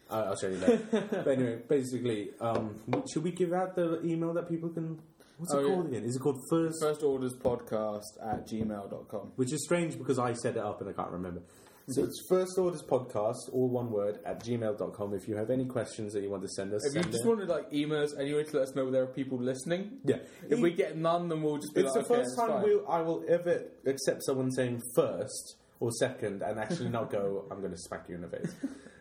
I'll 0.09 0.23
I'll 0.29 0.35
show 0.37 0.47
you 0.47 0.57
that. 0.57 1.11
but 1.25 1.27
anyway, 1.27 1.59
basically, 1.67 2.29
um, 2.39 2.79
should 3.11 3.23
we 3.23 3.31
give 3.31 3.51
out 3.53 3.75
the 3.75 4.01
email 4.05 4.33
that 4.33 4.47
people 4.47 4.69
can? 4.69 4.97
What's 5.37 5.53
it 5.53 5.57
Oh, 5.57 5.59
yeah. 5.67 5.73
called 5.75 5.87
again? 5.87 6.03
Is 6.05 6.15
it 6.15 6.19
called 6.19 6.39
First 6.49 6.79
First 6.81 7.03
orders 7.03 7.33
podcast 7.35 8.03
at 8.23 8.47
gmail.com. 8.47 9.33
which 9.35 9.51
is 9.51 9.65
strange 9.65 9.97
because 9.97 10.17
I 10.17 10.31
set 10.31 10.55
it 10.55 10.63
up 10.63 10.79
and 10.79 10.89
I 10.89 10.93
can't 10.93 11.11
remember. 11.11 11.41
So 11.87 12.03
it's 12.03 12.19
First 12.27 12.57
Orders 12.57 12.81
Podcast, 12.81 13.53
all 13.53 13.69
one 13.69 13.91
word, 13.91 14.17
at 14.25 14.43
gmail.com. 14.43 15.13
If 15.13 15.27
you 15.27 15.35
have 15.35 15.51
any 15.51 15.65
questions 15.65 16.13
that 16.13 16.23
you 16.23 16.31
want 16.31 16.41
to 16.41 16.49
send 16.49 16.73
us, 16.73 16.83
If 16.83 16.95
you 16.95 17.01
send 17.03 17.13
just 17.13 17.25
it. 17.25 17.27
wanted 17.27 17.47
like 17.47 17.71
email 17.71 18.01
us 18.01 18.15
anyway 18.15 18.43
to 18.43 18.57
let 18.57 18.69
us 18.69 18.75
know 18.75 18.89
there 18.89 19.03
are 19.03 19.07
people 19.07 19.37
listening. 19.37 19.99
Yeah. 20.03 20.17
If 20.49 20.59
we 20.59 20.71
get 20.71 20.97
none, 20.97 21.29
then 21.29 21.43
we'll 21.43 21.57
just 21.57 21.75
be 21.75 21.81
It's 21.81 21.95
like, 21.95 22.07
the 22.07 22.13
okay, 22.13 22.23
first 22.23 22.37
time 22.37 22.63
fine. 22.63 22.79
I 22.89 23.01
will 23.01 23.23
ever 23.27 23.65
accept 23.85 24.23
someone 24.23 24.51
saying 24.51 24.81
first 24.95 25.57
or 25.79 25.91
second 25.91 26.41
and 26.41 26.59
actually 26.59 26.89
not 26.89 27.11
go, 27.11 27.45
I'm 27.51 27.59
going 27.59 27.71
to 27.73 27.77
smack 27.77 28.09
you 28.09 28.15
in 28.15 28.21
the 28.21 28.29
face. 28.29 28.55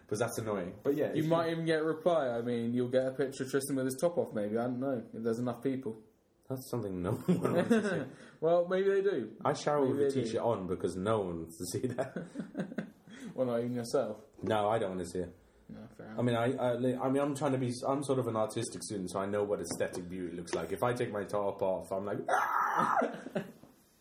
Because 0.05 0.19
that's 0.19 0.37
annoying. 0.37 0.75
But 0.83 0.97
yeah. 0.97 1.15
You 1.15 1.23
if 1.23 1.27
might 1.27 1.51
even 1.51 1.65
get 1.65 1.79
a 1.81 1.85
reply. 1.85 2.29
I 2.29 2.43
mean, 2.43 2.75
you'll 2.75 2.89
get 2.89 3.07
a 3.07 3.13
picture 3.13 3.45
of 3.45 3.51
Tristan 3.51 3.77
with 3.77 3.87
his 3.87 3.97
top 3.99 4.19
off, 4.19 4.35
maybe. 4.35 4.59
I 4.59 4.65
don't 4.65 4.79
know 4.81 5.03
if 5.15 5.23
there's 5.23 5.39
enough 5.39 5.63
people. 5.63 5.97
That's 6.49 6.69
something 6.71 7.03
no 7.03 7.13
one 7.27 7.55
wants 7.55 7.69
to 7.71 7.89
see. 7.91 8.03
well, 8.41 8.67
maybe 8.69 8.91
they 8.91 9.01
do. 9.03 9.31
I 9.45 9.55
shower 9.55 9.87
with 9.87 9.97
Maybe 9.97 10.05
a 10.05 10.09
they 10.11 10.15
do. 10.21 10.25
t-shirt 10.27 10.43
on 10.43 10.67
because 10.67 10.95
no 10.97 11.21
one 11.21 11.39
wants 11.39 11.59
to 11.59 11.67
see 11.67 11.87
that. 11.89 12.15
Well, 13.35 13.47
not 13.49 13.59
even 13.61 13.75
yourself. 13.75 14.19
no, 14.43 14.69
I 14.69 14.79
don't 14.79 14.91
want 14.91 15.01
to 15.03 15.11
see 15.11 15.19
it. 15.19 15.35
No, 15.69 15.81
fair 15.97 16.15
I 16.17 16.23
mean, 16.23 16.37
I, 16.37 16.53
I, 16.55 16.73
I 17.05 17.11
mean, 17.11 17.21
I'm 17.21 17.35
trying 17.35 17.51
to 17.51 17.59
be. 17.59 17.73
I'm 17.89 18.05
sort 18.05 18.21
of 18.21 18.29
an 18.29 18.37
artistic 18.37 18.81
student, 18.85 19.11
so 19.11 19.19
I 19.19 19.27
know 19.27 19.43
what 19.43 19.59
aesthetic 19.61 20.09
beauty 20.09 20.37
looks 20.37 20.55
like. 20.55 20.71
If 20.71 20.85
I 20.85 20.93
take 20.93 21.11
my 21.11 21.25
top 21.25 21.61
off, 21.61 21.91
I'm 21.91 22.05
like, 22.07 22.19
"Ah!" 22.31 22.97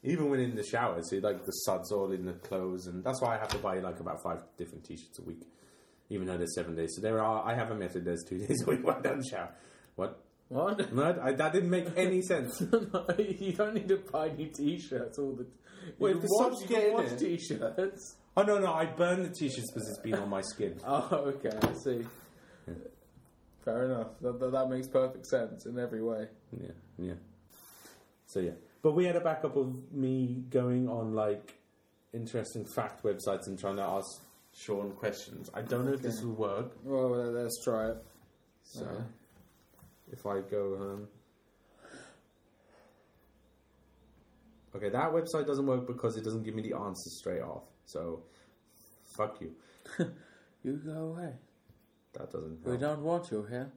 even 0.03 0.29
when 0.29 0.39
in 0.39 0.53
the 0.55 0.63
shower, 0.63 1.01
see, 1.01 1.19
like 1.19 1.45
the 1.45 1.51
suds 1.51 1.91
all 1.91 2.11
in 2.11 2.25
the 2.25 2.33
clothes, 2.33 2.85
and 2.85 3.03
that's 3.03 3.21
why 3.21 3.35
I 3.35 3.39
have 3.39 3.47
to 3.49 3.57
buy 3.57 3.79
like 3.79 3.99
about 3.99 4.21
five 4.21 4.43
different 4.57 4.83
t-shirts 4.83 5.17
a 5.17 5.23
week, 5.23 5.41
even 6.09 6.27
though 6.27 6.37
there's 6.37 6.53
seven 6.53 6.75
days. 6.75 6.93
So 6.95 7.01
there 7.01 7.19
are. 7.23 7.43
I 7.43 7.55
have 7.55 7.71
a 7.71 7.75
method. 7.75 8.05
There's 8.05 8.23
two 8.23 8.37
days 8.37 8.61
a 8.67 8.69
week 8.69 8.83
where 8.85 8.97
I 8.97 9.01
don't 9.01 9.23
shower. 9.25 9.49
What? 9.95 10.21
What? 10.49 10.93
No, 10.93 11.19
I, 11.21 11.33
that 11.33 11.53
didn't 11.53 11.69
make 11.69 11.87
any 11.97 12.21
sense. 12.21 12.61
No, 12.71 13.05
you 13.17 13.53
don't 13.53 13.73
need 13.73 13.87
to 13.89 13.97
buy 13.97 14.29
new 14.29 14.47
t-shirts 14.49 15.17
all 15.19 15.33
the. 15.33 15.45
If 15.99 16.21
the 16.21 16.27
can 16.27 16.27
suds 16.29 16.53
wash, 16.55 16.61
you 16.61 16.67
get 16.67 16.79
can 16.81 16.87
in 16.89 16.93
wash 16.93 17.11
it- 17.11 17.19
t-shirts. 17.19 18.15
Oh 18.35 18.41
no, 18.43 18.57
no, 18.59 18.73
I 18.73 18.85
burn 18.85 19.23
the 19.23 19.29
t-shirts 19.29 19.71
because 19.71 19.89
it's 19.89 19.99
been 19.99 20.15
on 20.15 20.29
my 20.29 20.41
skin. 20.41 20.79
Oh, 20.85 21.07
okay, 21.35 21.51
I 21.61 21.73
see. 21.73 22.05
Fair 23.65 23.85
enough. 23.85 24.07
That, 24.21 24.39
that, 24.39 24.51
that 24.51 24.69
makes 24.69 24.87
perfect 24.87 25.25
sense 25.25 25.65
in 25.65 25.79
every 25.79 26.03
way. 26.03 26.27
Yeah, 26.59 26.71
yeah. 26.97 27.13
So 28.25 28.39
yeah, 28.39 28.51
but 28.81 28.91
we 28.93 29.05
had 29.05 29.15
a 29.15 29.21
backup 29.21 29.55
of 29.55 29.91
me 29.93 30.43
going 30.49 30.89
on 30.89 31.13
like 31.13 31.53
interesting 32.13 32.65
fact 32.65 33.03
websites 33.03 33.47
and 33.47 33.57
trying 33.57 33.77
to 33.77 33.83
ask 33.83 34.07
Sean 34.55 34.91
questions. 34.91 35.49
I 35.53 35.61
don't 35.61 35.85
know 35.85 35.93
if 35.93 36.01
this 36.01 36.21
will 36.21 36.33
work. 36.33 36.73
Well, 36.83 37.09
let's 37.09 37.63
try 37.63 37.89
it. 37.91 37.97
So 38.63 38.85
Uh, 38.85 39.01
if 40.13 40.27
I 40.27 40.41
go, 40.41 40.77
um, 40.79 41.07
okay, 44.75 44.89
that 44.89 45.11
website 45.11 45.47
doesn't 45.47 45.65
work 45.65 45.87
because 45.87 46.15
it 46.15 46.23
doesn't 46.23 46.43
give 46.43 46.53
me 46.53 46.61
the 46.61 46.77
answers 46.77 47.17
straight 47.17 47.41
off. 47.41 47.63
So 47.85 48.21
fuck 49.17 49.41
you. 49.41 49.51
you 50.63 50.73
go 50.85 50.91
away. 50.91 51.33
That 52.13 52.31
doesn't. 52.31 52.63
We 52.63 52.77
don't 52.77 53.01
want 53.01 53.31
you 53.31 53.43
here. 53.49 53.71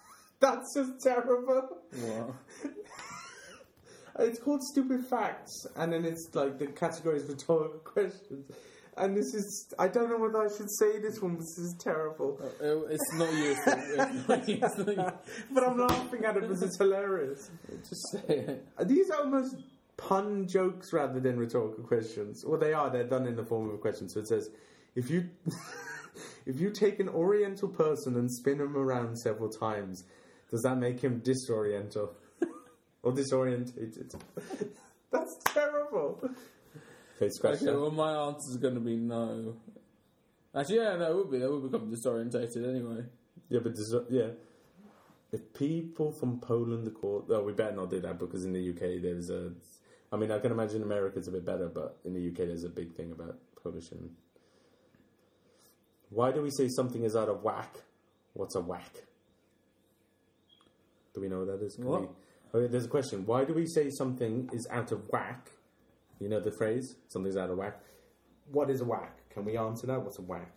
That's 0.40 0.74
just 0.74 1.02
terrible. 1.02 1.76
What? 1.90 2.32
It's 4.18 4.38
called 4.38 4.62
Stupid 4.62 5.04
Facts, 5.04 5.66
and 5.76 5.92
then 5.92 6.06
it's 6.06 6.30
like 6.32 6.58
the 6.58 6.68
category 6.68 7.18
is 7.18 7.28
rhetorical 7.28 7.80
questions. 7.80 8.50
And 8.98 9.14
this 9.14 9.34
is, 9.34 9.74
I 9.78 9.88
don't 9.88 10.08
know 10.08 10.18
whether 10.18 10.38
I 10.42 10.48
should 10.48 10.70
say 10.70 10.98
this 10.98 11.20
one, 11.20 11.36
this 11.36 11.58
is 11.58 11.74
terrible. 11.78 12.40
Uh, 12.42 12.86
It's 12.86 13.14
not 13.14 13.32
you. 13.34 13.50
It's 13.50 13.66
not 13.66 14.48
you. 14.48 14.58
It's 14.62 14.78
not 14.78 14.96
you. 14.96 15.12
but 15.50 15.64
I'm 15.64 15.78
laughing 15.78 16.24
at 16.24 16.36
it 16.36 16.42
because 16.42 16.62
it's 16.62 16.78
hilarious. 16.78 17.50
Just 17.86 18.10
say 18.12 18.38
it. 18.38 18.66
These 18.88 19.10
are 19.10 19.18
almost 19.24 19.56
pun 19.98 20.48
jokes 20.48 20.94
rather 20.94 21.20
than 21.20 21.38
rhetorical 21.38 21.84
questions. 21.84 22.42
Well, 22.46 22.58
they 22.58 22.72
are, 22.72 22.88
they're 22.88 23.04
done 23.06 23.26
in 23.26 23.36
the 23.36 23.44
form 23.44 23.68
of 23.68 23.74
a 23.74 23.78
question. 23.78 24.08
So 24.08 24.20
it 24.20 24.28
says, 24.28 24.48
if 24.94 25.10
you, 25.10 25.28
if 26.46 26.58
you 26.58 26.70
take 26.70 26.98
an 26.98 27.10
oriental 27.10 27.68
person 27.68 28.16
and 28.16 28.32
spin 28.32 28.60
him 28.60 28.76
around 28.78 29.16
several 29.18 29.50
times, 29.50 30.04
does 30.50 30.62
that 30.62 30.76
make 30.76 31.00
him 31.00 31.20
disoriental? 31.20 32.14
or 33.02 33.12
disorientated? 33.12 34.14
That's 35.10 35.36
terrible. 35.44 36.30
Okay, 37.16 37.30
scratch 37.30 37.62
Okay, 37.62 37.72
well, 37.72 37.90
my 37.90 38.12
answer 38.12 38.50
is 38.50 38.56
going 38.58 38.74
to 38.74 38.80
be 38.80 38.96
no. 38.96 39.56
Actually, 40.54 40.76
yeah, 40.76 40.96
no, 40.96 41.10
it 41.10 41.16
would 41.16 41.30
be. 41.30 41.38
They 41.38 41.46
would 41.48 41.70
become 41.70 41.90
disorientated 41.90 42.68
anyway. 42.68 43.04
Yeah, 43.48 43.60
but 43.62 43.74
yeah. 44.10 44.28
If 45.32 45.52
people 45.54 46.12
from 46.12 46.40
Poland 46.40 46.86
are 46.86 46.90
called, 46.92 47.28
well, 47.28 47.44
we 47.44 47.52
better 47.52 47.74
not 47.74 47.90
do 47.90 48.00
that 48.00 48.18
because 48.18 48.44
in 48.44 48.52
the 48.52 48.70
UK 48.70 49.02
there's 49.02 49.30
a. 49.30 49.52
I 50.12 50.16
mean, 50.16 50.30
I 50.30 50.38
can 50.38 50.52
imagine 50.52 50.82
America's 50.82 51.26
a 51.28 51.30
bit 51.32 51.44
better, 51.44 51.68
but 51.68 51.98
in 52.04 52.12
the 52.14 52.28
UK 52.28 52.48
there's 52.48 52.64
a 52.64 52.68
big 52.68 52.94
thing 52.94 53.12
about 53.12 53.36
Polish 53.62 53.90
and. 53.92 54.10
Why 56.10 56.30
do 56.32 56.40
we 56.42 56.50
say 56.50 56.68
something 56.68 57.02
is 57.02 57.16
out 57.16 57.28
of 57.28 57.42
whack? 57.42 57.74
What's 58.34 58.54
a 58.54 58.60
whack? 58.60 59.02
Do 61.14 61.20
we 61.20 61.28
know 61.28 61.38
what 61.40 61.48
that 61.48 61.64
is? 61.64 61.74
Can 61.76 61.84
What? 61.86 62.02
we- 62.02 62.08
okay, 62.54 62.70
there's 62.70 62.84
a 62.84 62.88
question. 62.88 63.26
Why 63.26 63.44
do 63.44 63.54
we 63.54 63.66
say 63.66 63.90
something 63.90 64.48
is 64.52 64.66
out 64.70 64.92
of 64.92 65.08
whack? 65.10 65.50
You 66.20 66.28
know 66.28 66.40
the 66.40 66.52
phrase, 66.58 66.96
something's 67.08 67.36
out 67.36 67.50
of 67.50 67.58
whack. 67.58 67.78
What 68.50 68.70
is 68.70 68.80
a 68.80 68.84
whack? 68.84 69.28
Can 69.30 69.44
we 69.44 69.56
answer 69.56 69.86
that? 69.88 70.00
What's 70.02 70.18
a 70.18 70.22
whack? 70.22 70.52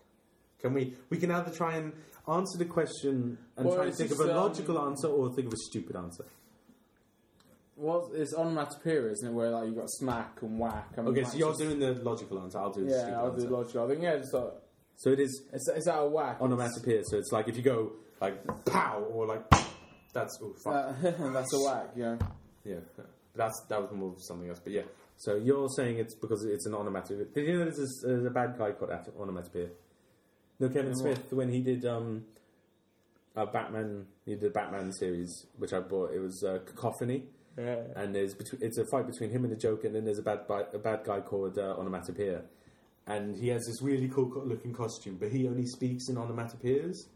Can 0.59 0.73
we? 0.73 0.95
We 1.09 1.17
can 1.17 1.31
either 1.31 1.51
try 1.51 1.75
and 1.77 1.93
answer 2.27 2.57
the 2.57 2.65
question 2.65 3.37
and 3.57 3.65
Well, 3.65 3.75
try 3.75 3.83
and 3.85 3.89
it's 3.89 3.97
think 3.97 4.11
of 4.11 4.17
just, 4.17 4.29
a 4.29 4.31
um, 4.31 4.43
logical 4.43 4.79
answer, 4.79 5.07
or 5.07 5.33
think 5.33 5.47
of 5.47 5.53
a 5.53 5.57
stupid 5.69 5.95
answer. 5.95 6.25
Well, 7.75 8.11
it's 8.13 8.33
onomatopoeia, 8.33 9.09
isn't 9.11 9.29
it? 9.29 9.33
Where 9.33 9.49
like 9.51 9.67
you 9.69 9.75
got 9.75 9.89
smack 9.89 10.41
and 10.41 10.59
whack. 10.59 10.89
I 10.97 11.01
mean, 11.01 11.11
Okay, 11.11 11.23
so 11.23 11.37
you're 11.37 11.49
just- 11.51 11.59
doing 11.61 11.79
the 11.79 11.93
logical 12.03 12.39
answer. 12.39 12.59
I'll 12.59 12.71
do 12.73 12.83
the 12.85 12.91
Yeah, 12.91 12.99
stupid 13.01 13.13
I'll 13.15 13.31
answer. 13.31 13.47
do 13.47 13.53
logical. 13.55 13.83
I 13.85 13.87
think 13.87 14.01
yeah, 14.03 14.17
just 14.17 14.33
like, 14.33 14.53
so 14.97 15.09
it 15.11 15.19
is 15.19 15.43
it's 15.53 15.69
it's 15.69 15.87
out 15.87 16.05
of 16.07 16.11
whack. 16.11 16.41
onomatopoeia. 16.41 17.03
So 17.05 17.17
it's 17.17 17.31
like 17.31 17.47
if 17.47 17.55
you 17.55 17.63
go 17.63 17.93
like 18.21 18.45
pow 18.65 18.99
or 19.11 19.25
like 19.25 19.49
that's 20.13 20.37
fuck. 20.63 21.01
That, 21.01 21.17
that's 21.33 21.53
a 21.53 21.59
whack, 21.65 21.87
yeah. 21.95 22.17
Yeah, 22.65 22.79
that's 23.33 23.55
that 23.69 23.81
was 23.81 23.91
more 23.93 24.09
of 24.09 24.21
something 24.23 24.49
else. 24.49 24.59
But 24.61 24.73
yeah, 24.73 24.81
so 25.19 25.35
you're 25.35 25.67
saying 25.69 25.97
it's 25.99 26.15
because 26.15 26.43
it's 26.45 26.65
an 26.65 26.73
onomatopoeia. 26.73 27.25
Did 27.35 27.45
you 27.47 27.53
know 27.59 27.65
there's, 27.65 27.77
this, 27.77 28.01
there's 28.01 28.25
a 28.25 28.29
bad 28.29 28.57
guy 28.57 28.71
called 28.71 28.91
At- 28.91 29.09
onomatopoeia? 29.19 29.67
No, 30.61 30.67
Kevin 30.69 30.87
In 30.87 30.95
Smith 30.95 31.31
when 31.33 31.51
he 31.51 31.59
did 31.61 31.85
um, 31.85 32.23
a 33.35 33.45
Batman, 33.45 34.05
he 34.25 34.31
did 34.31 34.41
the 34.41 34.49
Batman 34.49 34.91
series, 34.93 35.45
which 35.57 35.73
I 35.73 35.79
bought. 35.81 36.13
It 36.13 36.19
was 36.19 36.43
uh, 36.43 36.59
Cacophony, 36.65 37.23
Yeah. 37.57 37.81
and 37.95 38.15
there's 38.15 38.33
between, 38.33 38.61
it's 38.63 38.77
a 38.77 38.85
fight 38.85 39.07
between 39.07 39.29
him 39.29 39.43
and 39.43 39.51
the 39.53 39.57
Joker, 39.57 39.87
and 39.87 39.95
then 39.95 40.05
there's 40.05 40.19
a 40.19 40.23
bad 40.23 40.47
bi- 40.47 40.65
a 40.73 40.79
bad 40.79 41.03
guy 41.05 41.19
called 41.21 41.57
uh, 41.57 41.75
Onomatopoeia, 41.77 42.41
and 43.07 43.35
he 43.35 43.49
has 43.49 43.65
this 43.67 43.81
really 43.81 44.07
cool 44.09 44.29
co- 44.29 44.43
looking 44.43 44.73
costume, 44.73 45.17
but 45.19 45.31
he 45.31 45.47
only 45.47 45.65
speaks 45.65 46.09
in 46.09 46.15
onomatopoeias. 46.15 47.07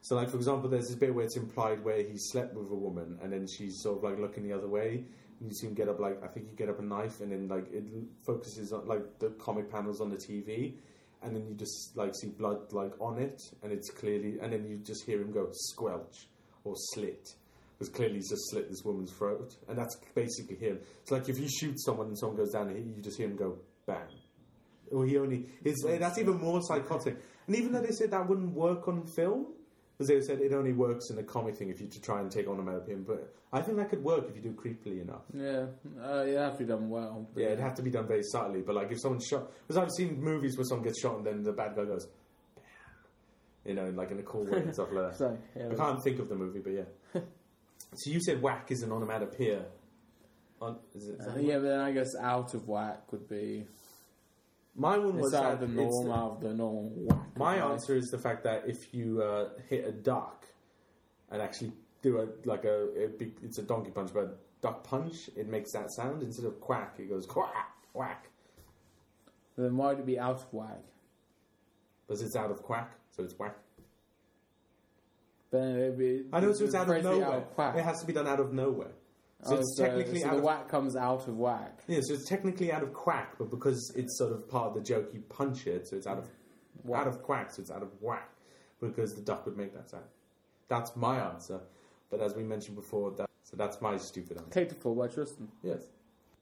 So, 0.00 0.16
like 0.16 0.30
for 0.30 0.36
example, 0.36 0.68
there's 0.68 0.88
this 0.88 0.96
bit 0.96 1.14
where 1.14 1.24
it's 1.24 1.36
implied 1.36 1.84
where 1.84 2.02
he 2.02 2.16
slept 2.18 2.54
with 2.54 2.70
a 2.70 2.74
woman, 2.74 3.18
and 3.22 3.32
then 3.32 3.46
she's 3.46 3.80
sort 3.80 3.98
of 3.98 4.04
like 4.04 4.18
looking 4.18 4.42
the 4.42 4.52
other 4.52 4.68
way. 4.68 5.04
You 5.42 5.52
see 5.52 5.66
him 5.66 5.74
get 5.74 5.88
up 5.88 5.98
like 5.98 6.22
I 6.22 6.28
think 6.28 6.46
you 6.50 6.56
get 6.56 6.68
up 6.68 6.78
a 6.78 6.82
knife, 6.82 7.20
and 7.20 7.32
then 7.32 7.48
like 7.48 7.72
it 7.72 7.84
focuses 8.24 8.72
on 8.72 8.86
like 8.86 9.18
the 9.18 9.30
comic 9.30 9.70
panels 9.70 10.00
on 10.00 10.08
the 10.08 10.16
TV, 10.16 10.74
and 11.22 11.34
then 11.34 11.46
you 11.48 11.54
just 11.54 11.96
like 11.96 12.14
see 12.14 12.28
blood 12.28 12.72
like 12.72 12.92
on 13.00 13.18
it, 13.18 13.42
and 13.62 13.72
it's 13.72 13.90
clearly, 13.90 14.38
and 14.40 14.52
then 14.52 14.66
you 14.66 14.78
just 14.78 15.04
hear 15.04 15.20
him 15.20 15.32
go 15.32 15.48
squelch 15.52 16.28
or 16.64 16.74
slit. 16.76 17.34
Because 17.78 17.92
clearly 17.92 18.16
he's 18.16 18.30
just 18.30 18.50
slit 18.50 18.70
this 18.70 18.82
woman's 18.84 19.12
throat, 19.12 19.56
and 19.68 19.76
that's 19.76 19.96
basically 20.14 20.56
him. 20.56 20.78
It's 21.00 21.10
like 21.10 21.28
if 21.28 21.38
you 21.38 21.48
shoot 21.48 21.80
someone 21.80 22.08
and 22.08 22.18
someone 22.18 22.36
goes 22.36 22.52
down, 22.52 22.70
you 22.70 23.02
just 23.02 23.16
hear 23.16 23.26
him 23.26 23.36
go 23.36 23.58
bang. 23.86 24.06
Or 24.92 25.04
he 25.04 25.18
only 25.18 25.46
it's, 25.64 25.82
that's 25.84 26.18
even 26.18 26.38
more 26.38 26.60
psychotic. 26.62 27.16
And 27.46 27.56
even 27.56 27.72
though 27.72 27.80
they 27.80 27.92
said 27.92 28.12
that 28.12 28.28
wouldn't 28.28 28.54
work 28.54 28.86
on 28.86 29.06
film, 29.06 29.46
because 30.02 30.26
they 30.26 30.34
said 30.34 30.42
it 30.42 30.52
only 30.52 30.72
works 30.72 31.10
in 31.10 31.18
a 31.18 31.22
comic 31.22 31.56
thing 31.56 31.70
if 31.70 31.80
you 31.80 31.86
to 31.86 32.00
try 32.00 32.20
and 32.20 32.30
take 32.30 32.48
on 32.48 32.58
a 32.58 32.60
American, 32.60 33.02
but 33.02 33.32
I 33.52 33.60
think 33.60 33.76
that 33.78 33.90
could 33.90 34.02
work 34.02 34.26
if 34.28 34.36
you 34.36 34.42
do 34.42 34.50
it 34.50 34.56
creepily 34.56 35.02
enough. 35.02 35.22
Yeah, 35.32 35.66
uh, 36.02 36.24
it 36.24 36.36
have 36.36 36.54
to 36.54 36.58
be 36.58 36.64
done 36.64 36.88
well. 36.88 37.28
Yeah, 37.36 37.46
it'd 37.46 37.60
have 37.60 37.74
to 37.74 37.82
be 37.82 37.90
done 37.90 38.06
very 38.06 38.22
subtly. 38.22 38.62
But 38.62 38.74
like 38.74 38.90
if 38.90 39.00
someone's 39.00 39.26
shot, 39.26 39.50
because 39.66 39.82
I've 39.82 39.90
seen 39.90 40.20
movies 40.20 40.56
where 40.56 40.64
someone 40.64 40.84
gets 40.84 41.00
shot 41.00 41.16
and 41.18 41.26
then 41.26 41.42
the 41.42 41.52
bad 41.52 41.76
guy 41.76 41.84
goes, 41.84 42.06
bam, 42.56 42.64
you 43.64 43.74
know, 43.74 43.90
like 43.90 44.10
in 44.10 44.18
a 44.18 44.22
cool 44.22 44.44
way 44.44 44.58
and 44.58 44.74
stuff 44.74 44.88
like 44.92 45.10
that. 45.10 45.18
So, 45.18 45.38
yeah, 45.56 45.68
I 45.70 45.74
can't 45.74 46.02
think 46.02 46.18
of 46.18 46.28
the 46.28 46.34
movie, 46.34 46.60
but 46.60 46.72
yeah. 46.72 46.84
so 47.94 48.10
you 48.10 48.20
said 48.20 48.42
whack 48.42 48.70
is 48.70 48.82
an 48.82 48.92
onomatopoeia. 48.92 49.64
On, 50.60 50.76
is 50.94 51.08
it, 51.08 51.20
is 51.20 51.26
uh, 51.26 51.38
yeah, 51.40 51.56
but 51.56 51.62
then 51.62 51.80
I 51.80 51.92
guess 51.92 52.14
out 52.20 52.54
of 52.54 52.68
whack 52.68 53.12
would 53.12 53.28
be 53.28 53.66
My 54.74 54.96
one 54.98 55.18
was 55.18 55.32
it's 55.32 55.42
out 55.42 55.54
of 55.54 55.60
that 55.60 55.66
the 55.66 55.72
norm, 55.72 56.10
out 56.10 56.32
of 56.32 56.40
the 56.40 56.54
normal 56.54 56.90
whack. 56.94 57.36
My 57.36 57.56
answer 57.56 57.94
is 57.94 58.10
the 58.10 58.18
fact 58.18 58.44
that 58.44 58.64
if 58.66 58.94
you 58.94 59.22
uh, 59.22 59.50
hit 59.68 59.86
a 59.86 59.92
duck 59.92 60.46
and 61.30 61.42
actually 61.42 61.72
do 62.02 62.20
a 62.20 62.28
like 62.48 62.64
a 62.64 62.84
it 62.94 63.18
be, 63.18 63.34
it's 63.42 63.58
a 63.58 63.62
donkey 63.62 63.90
punch, 63.90 64.10
but 64.14 64.40
duck 64.62 64.82
punch, 64.84 65.28
it 65.36 65.48
makes 65.48 65.72
that 65.72 65.92
sound 65.92 66.22
instead 66.22 66.46
of 66.46 66.60
quack. 66.60 66.94
It 66.98 67.08
goes 67.10 67.26
quack 67.26 67.72
quack. 67.92 68.28
Then 69.56 69.76
why 69.76 69.88
would 69.88 69.98
it 70.00 70.06
be 70.06 70.18
out 70.18 70.36
of 70.36 70.46
whack? 70.52 70.82
because 72.12 72.22
it's 72.22 72.36
out 72.36 72.50
of 72.50 72.62
quack, 72.62 72.92
so 73.16 73.22
it's 73.22 73.38
whack. 73.38 73.56
Then 75.50 75.76
it'd 75.76 75.98
be. 75.98 76.24
I 76.32 76.40
know, 76.40 76.52
so 76.52 76.64
it's 76.64 76.72
the 76.72 76.78
out 76.78 76.82
of 76.82 76.88
phrase 76.88 77.04
would 77.04 77.14
be 77.14 77.20
nowhere. 77.20 77.40
quack. 77.40 77.76
It 77.76 77.84
has 77.84 78.00
to 78.00 78.06
be 78.06 78.12
done 78.12 78.26
out 78.26 78.40
of 78.40 78.52
nowhere. 78.52 78.92
So 79.44 79.56
Oh, 79.56 79.58
it's 79.58 79.76
so, 79.76 79.84
technically 79.86 80.20
so 80.20 80.26
out 80.28 80.32
the 80.32 80.38
of 80.38 80.44
whack 80.44 80.68
comes 80.68 80.94
out 80.96 81.26
of 81.26 81.36
whack. 81.36 81.80
yeah, 81.88 81.98
so 82.02 82.14
it's 82.14 82.28
technically 82.28 82.70
out 82.72 82.82
of 82.82 82.92
quack, 82.92 83.34
but 83.38 83.50
because 83.50 83.92
it's 83.96 84.16
sort 84.16 84.32
of 84.32 84.48
part 84.48 84.68
of 84.68 84.74
the 84.74 84.80
joke, 84.80 85.10
you 85.12 85.20
punch 85.28 85.66
it, 85.66 85.88
so 85.88 85.96
it's 85.96 86.06
out 86.06 86.18
of 86.18 86.28
Whack. 86.84 87.02
out 87.02 87.08
of 87.08 87.22
quack, 87.22 87.50
so 87.52 87.60
it's 87.60 87.70
out 87.70 87.82
of 87.82 87.88
whack 88.00 88.28
because 88.80 89.14
the 89.14 89.20
duck 89.20 89.44
would 89.46 89.56
make 89.56 89.74
that 89.74 89.90
sound. 89.90 90.04
That's 90.68 90.94
my 90.96 91.18
answer, 91.18 91.60
but 92.10 92.20
as 92.20 92.34
we 92.34 92.42
mentioned 92.44 92.76
before, 92.76 93.10
that 93.12 93.28
so 93.42 93.56
that's 93.56 93.80
my 93.80 93.96
stupid 93.98 94.36
answer. 94.38 94.50
Take 94.50 94.68
the 94.68 94.74
fall 94.76 94.94
by 94.94 95.08
Tristan. 95.08 95.48
Yes. 95.62 95.82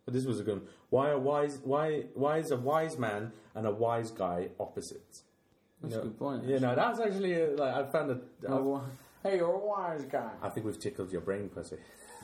But 0.05 0.15
this 0.15 0.25
was 0.27 0.41
a 0.41 0.43
good 0.43 0.59
one. 0.59 0.69
Why 0.91 1.11
are 1.11 1.19
wise 1.19 1.59
why 1.65 2.05
why 2.15 2.39
is 2.39 2.51
a 2.51 2.57
wise 2.57 2.99
man 2.99 3.33
and 3.55 3.67
a 3.67 3.71
wise 3.71 4.11
guy 4.11 4.49
opposites? 4.61 5.25
That's 5.83 5.95
You 5.95 6.01
a 6.01 6.05
good 6.05 6.19
point. 6.19 6.45
Yeah, 6.45 6.59
no, 6.59 6.75
that's 6.75 7.01
actually 7.01 7.43
uh 7.43 7.49
like 7.57 7.75
I 7.75 7.85
found 7.91 8.11
it. 8.11 8.23
Oh, 8.47 8.63
wha- 8.63 8.83
hey, 9.23 9.37
you're 9.39 9.53
a 9.53 9.59
wise 9.59 10.05
guy. 10.05 10.31
I 10.43 10.49
think 10.51 10.67
we've 10.67 10.79
tickled 10.79 11.11
your 11.13 11.23
brain, 11.23 11.49
pussy. 11.49 11.77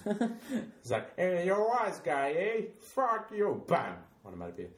It's 0.07 0.91
like, 0.91 1.17
hey, 1.17 1.45
you're 1.47 1.57
a 1.57 1.69
wise 1.69 1.99
guy, 2.01 2.31
eh? 2.33 2.61
Fuck 2.81 3.31
you, 3.35 3.63
bam. 3.67 3.97
Onomatopoeia. 4.25 4.69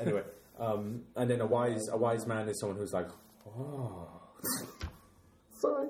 Anyway, 0.00 0.22
Um, 0.58 1.02
and 1.16 1.30
then 1.30 1.40
a 1.40 1.46
wise 1.46 1.88
a 1.88 1.96
wise 1.96 2.26
man 2.26 2.48
is 2.48 2.58
someone 2.60 2.78
who's 2.78 2.92
like, 2.92 3.08
oh. 3.46 4.08
Sorry. 5.50 5.88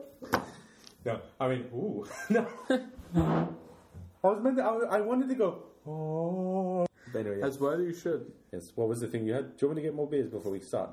No, 1.05 1.20
I 1.40 1.49
mean, 1.49 1.64
ooh, 1.74 2.07
no. 2.30 2.46
I 3.14 3.46
was 4.26 4.42
meant. 4.42 4.57
To, 4.57 4.62
I, 4.64 4.96
I 4.96 5.01
wanted 5.01 5.28
to 5.28 5.34
go. 5.34 5.62
Oh. 5.86 6.86
But 7.12 7.20
anyway. 7.20 7.40
As 7.42 7.59
well, 7.59 7.80
you 7.80 7.94
should. 7.94 8.30
yes. 8.53 8.72
What 8.74 8.88
was 8.88 9.01
the 9.01 9.07
thing 9.07 9.24
you 9.26 9.32
had? 9.34 9.57
Do 9.57 9.64
you 9.64 9.68
want 9.68 9.76
me 9.76 9.82
to 9.82 9.88
get 9.88 9.94
more 9.94 10.09
beers 10.09 10.28
before 10.28 10.53
we 10.53 10.61
start? 10.61 10.90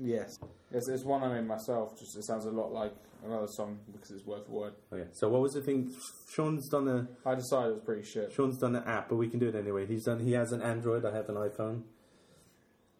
Yes. 0.00 0.38
It's, 0.70 0.88
it's 0.88 1.04
one 1.04 1.22
I 1.22 1.28
made 1.28 1.46
myself. 1.46 1.98
Just 1.98 2.16
it 2.16 2.24
sounds 2.24 2.44
a 2.44 2.50
lot 2.50 2.72
like 2.72 2.94
another 3.24 3.48
song 3.48 3.78
because 3.92 4.10
it's 4.10 4.24
word 4.24 4.44
for 4.46 4.52
word. 4.52 4.72
Okay. 4.92 5.08
So 5.12 5.28
what 5.28 5.42
was 5.42 5.52
the 5.52 5.60
thing? 5.60 5.92
Sean's 6.30 6.68
done 6.68 6.88
a 6.88 7.28
I 7.28 7.34
decided 7.34 7.70
it 7.70 7.74
was 7.74 7.82
pretty 7.84 8.04
shit. 8.04 8.32
Sean's 8.32 8.58
done 8.58 8.76
an 8.76 8.84
app, 8.84 9.08
but 9.08 9.16
we 9.16 9.28
can 9.28 9.38
do 9.38 9.48
it 9.48 9.54
anyway. 9.54 9.86
He's 9.86 10.04
done. 10.04 10.20
He 10.20 10.32
has 10.32 10.52
an 10.52 10.62
Android. 10.62 11.04
I 11.04 11.14
have 11.14 11.28
an 11.28 11.36
iPhone. 11.36 11.82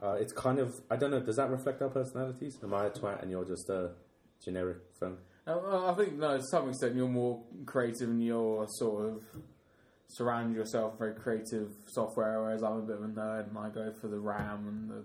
Uh, 0.03 0.17
it's 0.21 0.33
kind 0.33 0.59
of. 0.59 0.75
I 0.91 0.97
don't 0.97 1.11
know. 1.11 1.21
Does 1.21 1.37
that 1.37 1.51
reflect 1.51 1.83
our 1.83 1.89
personalities? 1.89 2.59
Am 2.63 2.75
I 2.75 2.87
a 2.87 2.91
twat 2.91 3.23
and 3.23 3.31
you're 3.31 3.45
just 3.45 3.69
a 3.69 3.93
generic 4.45 4.79
phone? 4.99 5.19
Uh, 5.47 5.91
I 5.91 5.95
think 5.95 6.19
no, 6.19 6.37
to 6.37 6.43
some 6.51 6.69
extent 6.69 6.95
you're 6.95 7.09
more 7.09 7.43
creative 7.65 8.09
and 8.09 8.23
you're 8.23 8.67
sort 8.69 9.07
of 9.07 9.23
surround 10.09 10.55
yourself 10.55 10.93
with 10.93 10.99
very 10.99 11.15
creative 11.15 11.71
software, 11.87 12.43
whereas 12.43 12.63
I'm 12.63 12.79
a 12.79 12.83
bit 12.83 12.97
of 12.97 13.03
a 13.03 13.09
nerd 13.09 13.49
and 13.49 13.59
I 13.59 13.71
go 13.71 13.93
for 14.01 14.09
the 14.09 14.19
RAM 14.19 14.67
and 14.69 14.91
the 14.91 15.05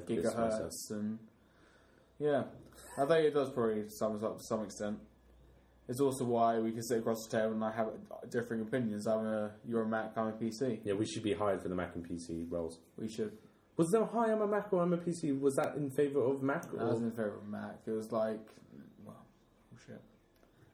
Myself. 0.00 0.34
gigahertz 0.34 0.90
and 0.90 1.18
yeah, 2.18 2.44
I 2.96 3.04
think 3.06 3.26
it 3.26 3.34
does 3.34 3.50
probably 3.50 3.88
sums 3.88 4.22
up 4.22 4.38
to 4.38 4.44
some 4.44 4.62
extent. 4.64 4.98
It's 5.88 6.00
also 6.00 6.24
why 6.24 6.58
we 6.60 6.70
can 6.70 6.82
sit 6.82 6.98
across 6.98 7.26
the 7.26 7.36
table 7.38 7.52
and 7.54 7.64
I 7.64 7.72
have 7.72 7.88
differing 8.30 8.60
opinions. 8.62 9.06
I'm 9.06 9.26
a 9.26 9.50
you're 9.66 9.82
a 9.82 9.88
Mac, 9.88 10.12
I'm 10.16 10.28
a 10.28 10.32
PC. 10.32 10.80
Yeah, 10.84 10.94
we 10.94 11.04
should 11.06 11.22
be 11.22 11.34
hired 11.34 11.60
for 11.62 11.68
the 11.68 11.74
Mac 11.74 11.94
and 11.96 12.08
PC 12.08 12.46
roles. 12.50 12.78
We 12.96 13.08
should. 13.08 13.32
Was 13.76 13.90
there 13.90 14.04
hi, 14.04 14.30
I'm 14.30 14.40
a 14.42 14.46
Mac 14.46 14.72
or 14.72 14.82
I'm 14.82 14.92
a 14.92 14.98
PC? 14.98 15.38
Was 15.40 15.56
that 15.56 15.74
in 15.76 15.90
favour 15.90 16.22
of 16.24 16.42
Mac? 16.42 16.66
I 16.78 16.84
was 16.84 17.00
Or? 17.00 17.04
in 17.04 17.10
favour 17.10 17.38
of 17.38 17.48
Mac. 17.48 17.80
It 17.86 17.90
was 17.90 18.12
like, 18.12 18.46
well, 19.04 19.16
oh 19.74 19.78
shit. 19.86 20.00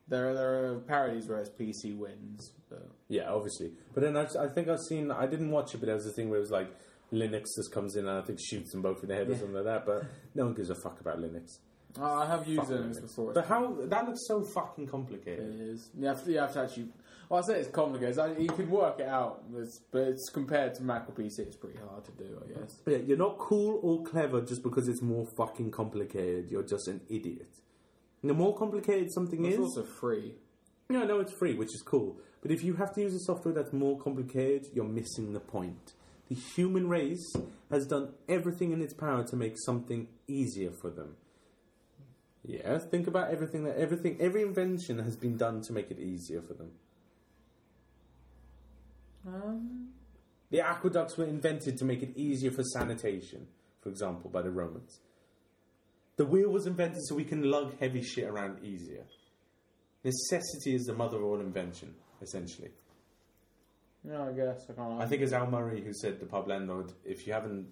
There, 0.09 0.31
are, 0.31 0.35
there 0.35 0.73
are 0.73 0.79
parodies 0.81 1.29
where 1.29 1.39
it's 1.39 1.49
PC 1.51 1.97
wins, 1.97 2.53
but 2.69 2.89
Yeah, 3.09 3.31
obviously. 3.33 3.73
But 3.95 4.03
then 4.03 4.17
I, 4.17 4.27
I 4.39 4.49
think 4.49 4.69
I've 4.69 4.81
seen. 4.81 5.11
I 5.11 5.27
didn't 5.27 5.51
watch 5.51 5.75
it, 5.75 5.79
but 5.79 5.87
there 5.87 5.95
was 5.95 6.07
a 6.07 6.11
thing 6.13 6.29
where 6.29 6.39
it 6.39 6.43
was 6.43 6.51
like 6.51 6.71
Linux 7.13 7.45
just 7.57 7.73
comes 7.73 7.97
in 7.97 8.07
and 8.07 8.19
I 8.19 8.23
think 8.23 8.39
shoots 8.41 8.73
them 8.73 8.83
both 8.83 9.03
in 9.03 9.09
the 9.09 9.15
head 9.15 9.29
or 9.31 9.35
something 9.35 9.55
like 9.55 9.65
that. 9.65 9.87
But 9.87 10.05
no 10.35 10.45
one 10.47 10.55
gives 10.55 10.71
a 10.71 10.75
fuck 10.75 11.01
about 11.01 11.19
Linux. 11.21 11.59
Oh, 11.99 12.05
I 12.05 12.27
have 12.27 12.47
used 12.47 12.61
Fuck 12.61 12.71
Linux 12.71 12.97
Linux. 12.99 13.01
before. 13.03 13.33
But 13.33 13.47
how 13.47 13.77
that 13.85 14.07
looks 14.07 14.27
so 14.29 14.43
fucking 14.43 14.87
complicated. 14.89 15.55
It 15.55 15.61
is. 15.61 15.91
You 15.99 16.07
have 16.07 16.23
to, 16.25 16.31
you 16.33 16.39
have 16.39 16.53
to 16.53 16.61
actually. 16.61 16.89
Well, 17.31 17.43
I 17.43 17.47
say 17.47 17.61
it's 17.61 17.69
complicated. 17.71 18.11
It's 18.11 18.19
like- 18.19 18.39
You 18.41 18.49
can 18.49 18.71
work 18.71 19.01
it 19.01 19.07
out, 19.09 19.43
but 19.51 19.61
it's, 19.61 19.81
but 19.91 20.03
it's 20.03 20.31
compared 20.31 20.75
to 20.77 20.83
Mac 20.83 21.09
or 21.09 21.13
PC, 21.13 21.41
it's 21.41 21.57
pretty 21.57 21.79
hard 21.79 22.05
to 22.05 22.11
do, 22.13 22.41
I 22.43 22.59
guess. 22.61 22.79
Yeah, 22.87 22.99
you're 22.99 23.19
not 23.19 23.37
cool 23.39 23.81
or 23.83 24.03
clever 24.03 24.41
just 24.43 24.63
because 24.63 24.89
it's 24.89 25.03
more 25.03 25.27
fucking 25.37 25.71
complicated. 25.71 26.51
You're 26.51 26.63
just 26.63 26.89
an 26.89 27.01
idiot. 27.11 27.49
The 28.25 28.33
more 28.35 28.57
complicated 28.57 29.13
something 29.13 29.45
It's 29.45 29.55
is, 29.55 29.61
also 29.61 29.83
free. 29.85 30.35
no, 30.91 31.05
no, 31.05 31.21
it's 31.21 31.33
free, 31.33 31.55
which 31.55 31.75
is 31.75 31.83
cool. 31.83 32.19
But 32.41 32.51
if 32.51 32.63
you 32.65 32.75
have 32.75 32.95
to 32.95 33.01
use 33.03 33.15
a 33.15 33.21
software 33.21 33.53
that's 33.55 33.73
more 33.73 33.99
complicated, 33.99 34.69
you're 34.73 34.85
missing 34.89 35.33
the 35.33 35.41
point. 35.41 35.95
The 36.29 36.35
human 36.35 36.89
race 36.89 37.33
has 37.71 37.87
done 37.87 38.13
everything 38.29 38.73
in 38.73 38.83
its 38.83 38.93
power 38.93 39.25
to 39.25 39.37
make 39.37 39.55
something 39.65 40.09
easier 40.27 40.71
for 40.71 40.91
them. 40.91 41.17
Yeah, 42.45 42.79
think 42.79 43.07
about 43.07 43.31
everything 43.31 43.65
that 43.65 43.77
everything 43.77 44.17
every 44.21 44.43
invention 44.43 44.99
has 44.99 45.17
been 45.17 45.37
done 45.37 45.63
to 45.63 45.73
make 45.73 45.91
it 45.91 45.99
easier 45.99 46.41
for 46.43 46.55
them. 46.55 46.71
Um, 49.27 49.89
The 50.51 50.61
aqueducts 50.61 51.17
were 51.19 51.27
invented 51.27 51.77
to 51.79 51.85
make 51.85 52.03
it 52.03 52.17
easier 52.17 52.51
for 52.51 52.63
sanitation, 52.63 53.47
for 53.83 53.91
example, 53.91 54.31
by 54.31 54.41
the 54.41 54.51
Romans. 54.51 55.01
The 56.17 56.25
wheel 56.25 56.51
was 56.51 56.67
invented 56.67 57.07
so 57.07 57.15
we 57.15 57.25
can 57.25 57.43
lug 57.43 57.79
heavy 57.79 58.03
shit 58.03 58.25
around 58.25 58.65
easier. 58.65 59.05
Necessity 60.05 60.75
is 60.75 60.85
the 60.85 60.95
mother 60.95 61.19
of 61.19 61.25
all 61.25 61.41
invention, 61.41 61.95
essentially. 62.23 62.71
Yeah, 64.05 64.25
I 64.25 64.33
guess. 64.33 64.67
I 64.71 64.73
can't. 64.73 65.01
I 65.01 65.07
think 65.07 65.23
it's 65.23 65.33
Al 65.33 65.51
Murray 65.51 65.83
who 65.83 65.93
said 65.93 66.21
the 66.21 66.27
pub 66.27 66.49
landlord. 66.49 66.93
If 67.05 67.27
you 67.27 67.33
haven't, 67.33 67.69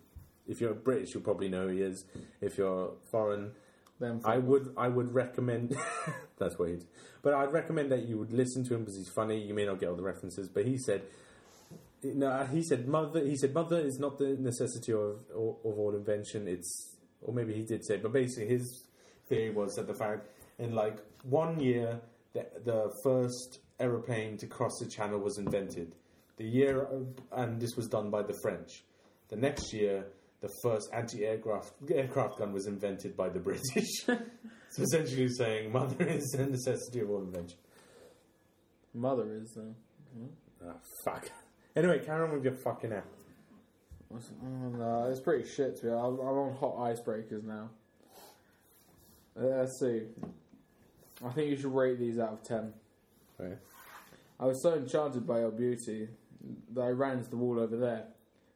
if 0.47 0.61
you're 0.61 0.75
British, 0.75 1.15
you'll 1.15 1.23
probably 1.23 1.49
know 1.49 1.69
who 1.69 1.75
he 1.75 1.83
is. 1.83 2.05
If 2.41 2.59
you're 2.59 2.93
foreign, 3.11 3.53
Them 3.99 4.21
I 4.25 4.39
would 4.39 4.75
I 4.77 4.89
would 4.89 5.15
recommend. 5.15 5.77
that's 6.39 6.59
weird, 6.59 6.85
but 7.23 7.35
I'd 7.35 7.53
recommend 7.53 7.91
that 7.93 8.07
you 8.07 8.19
would 8.19 8.33
listen 8.33 8.65
to 8.65 8.75
him 8.75 8.81
because 8.81 8.97
he's 8.97 9.09
funny. 9.09 9.39
You 9.41 9.55
may 9.55 9.67
not 9.67 9.81
get 9.81 9.89
all 9.89 9.97
the 9.97 10.03
references, 10.03 10.49
but 10.49 10.67
he 10.67 10.79
said. 10.79 11.03
No, 12.03 12.45
he 12.45 12.63
said 12.63 12.87
mother. 12.87 13.25
He 13.25 13.37
said 13.37 13.55
mother 13.55 13.79
is 13.79 13.99
not 13.99 14.19
the 14.19 14.37
necessity 14.39 14.93
of 14.93 15.17
of 15.35 15.79
all 15.79 15.95
invention. 15.97 16.47
It's 16.47 16.97
or 17.23 17.33
maybe 17.33 17.55
he 17.55 17.63
did 17.63 17.85
say, 17.85 17.97
but 17.97 18.13
basically 18.13 18.49
his 18.49 18.85
theory 19.29 19.51
was 19.51 19.75
that 19.77 19.87
the 19.87 19.95
fact 19.95 20.29
in 20.59 20.75
like 20.75 20.99
one 21.23 21.59
year 21.59 22.01
the 22.33 22.47
the 22.65 22.93
first 23.03 23.61
aeroplane 23.81 24.37
to 24.39 24.47
cross 24.47 24.79
the 24.79 24.87
channel 24.87 25.19
was 25.19 25.39
invented. 25.39 25.95
The 26.37 26.45
year 26.45 26.83
of, 26.83 27.07
and 27.33 27.61
this 27.61 27.77
was 27.77 27.87
done 27.89 28.11
by 28.11 28.23
the 28.23 28.35
French. 28.43 28.85
The 29.29 29.37
next 29.37 29.73
year, 29.73 30.07
the 30.41 30.51
first 30.63 30.89
anti-aircraft 30.93 31.73
aircraft 31.91 32.39
gun 32.39 32.53
was 32.53 32.67
invented 32.67 33.17
by 33.17 33.29
the 33.31 33.39
British. 33.41 33.89
so 34.07 34.83
essentially, 34.83 35.29
saying 35.29 35.73
mother 35.73 36.05
is 36.07 36.35
a 36.39 36.47
necessity 36.47 37.01
of 37.01 37.11
all 37.11 37.23
invention. 37.23 37.59
Mother 38.95 39.33
is 39.35 39.53
though. 39.57 39.75
Ah, 40.67 40.75
fuck. 41.05 41.31
Anyway, 41.75 42.01
Karen, 42.05 42.29
on 42.31 42.35
with 42.35 42.45
your 42.45 42.55
fucking 42.55 42.93
app. 42.93 43.07
What's- 44.09 44.31
Oh, 44.43 44.69
no, 44.69 45.09
it's 45.11 45.21
pretty 45.21 45.49
shit 45.49 45.77
to 45.81 45.87
me. 45.87 45.93
I'm, 45.93 46.19
I'm 46.21 46.39
on 46.39 46.55
hot 46.55 46.77
icebreakers 46.77 47.45
now. 47.45 47.71
Uh, 49.39 49.45
let's 49.59 49.79
see. 49.81 50.03
I 51.25 51.31
think 51.33 51.51
you 51.51 51.57
should 51.57 51.75
rate 51.75 51.99
these 51.99 52.19
out 52.19 52.33
of 52.35 52.43
ten. 52.43 52.73
Okay. 53.41 53.55
I 54.39 54.45
was 54.47 54.63
so 54.63 54.75
enchanted 54.75 55.27
by 55.27 55.41
your 55.41 55.51
beauty 55.51 56.09
that 56.75 56.81
I 56.83 56.89
ran 56.89 57.19
into 57.19 57.31
the 57.31 57.37
wall 57.37 57.59
over 57.61 57.77
there. 57.77 58.05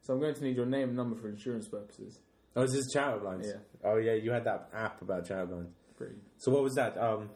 So 0.02 0.14
I'm 0.14 0.20
going 0.20 0.34
to 0.34 0.42
need 0.44 0.56
your 0.56 0.66
name 0.66 0.88
and 0.88 0.96
number 0.96 1.16
for 1.16 1.28
insurance 1.28 1.68
purposes. 1.68 2.18
Oh, 2.56 2.62
is 2.62 2.72
this 2.72 2.92
Chatter 2.92 3.18
Blinds? 3.18 3.46
Yeah. 3.46 3.60
Oh, 3.84 3.96
yeah, 3.96 4.14
you 4.14 4.32
had 4.32 4.44
that 4.44 4.70
app 4.74 5.02
about 5.02 5.26
Chatter 5.26 5.46
lines. 5.46 5.74
Pretty. 5.96 6.16
So 6.38 6.50
what 6.50 6.62
was 6.62 6.74
that? 6.74 6.96
Um, 6.98 7.30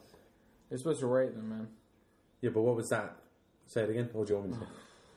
You're 0.69 0.79
supposed 0.79 0.99
to 0.99 1.07
rate 1.07 1.35
them, 1.35 1.49
man. 1.49 1.67
yeah, 2.41 2.49
but 2.53 2.61
what 2.63 2.75
was 2.75 2.89
that? 2.89 3.15
Say 3.67 3.81
it 3.83 3.89
again. 3.89 4.09
Or 4.13 4.25
do 4.25 4.33
you 4.33 4.39
want 4.39 4.51
me 4.51 4.55
to 4.55 4.59
say? 4.61 4.67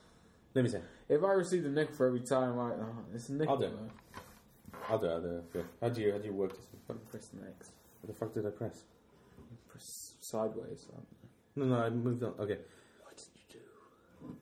Let 0.54 0.64
me 0.64 0.70
say. 0.70 0.80
If 1.08 1.24
I 1.24 1.32
received 1.32 1.66
a 1.66 1.70
nickel 1.70 1.94
for 1.94 2.06
every 2.06 2.20
time, 2.20 2.58
I 2.58 2.72
oh, 2.72 2.96
it's 3.14 3.28
a 3.28 3.32
nickel. 3.32 3.54
I'll 3.54 3.60
do 3.60 3.66
it. 3.66 3.72
though. 3.76 4.20
I'll 4.88 4.98
do 4.98 5.06
it. 5.06 5.10
I'll 5.10 5.20
do 5.20 5.28
it. 5.28 5.44
Okay. 5.56 5.66
How 5.80 5.88
do 5.88 6.00
you 6.00 6.12
how 6.12 6.18
do 6.18 6.24
you 6.24 6.32
work 6.34 6.50
this? 6.56 6.66
What 6.86 7.10
Press 7.10 7.28
the 7.28 7.44
next. 7.44 7.72
What 8.00 8.12
the 8.12 8.18
fuck 8.18 8.34
did 8.34 8.46
I 8.46 8.50
press? 8.50 8.84
Press 9.68 10.14
sideways. 10.20 10.86
No, 11.56 11.64
no, 11.66 11.76
I 11.76 11.90
moved 11.90 12.22
on. 12.22 12.34
Okay. 12.38 12.58
What 13.02 13.16
did 13.16 13.26
you 13.34 13.60
do? 13.60 14.36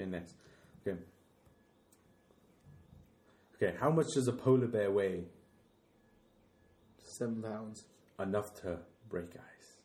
Okay, 0.00 0.10
next. 0.10 0.34
Okay. 0.86 0.98
Okay, 3.56 3.76
how 3.78 3.90
much 3.90 4.06
does 4.14 4.28
a 4.28 4.32
polar 4.32 4.66
bear 4.66 4.90
weigh? 4.90 5.24
Seven 7.04 7.42
pounds. 7.42 7.84
Enough 8.18 8.54
to 8.62 8.78
break 9.08 9.30
ice. 9.34 9.76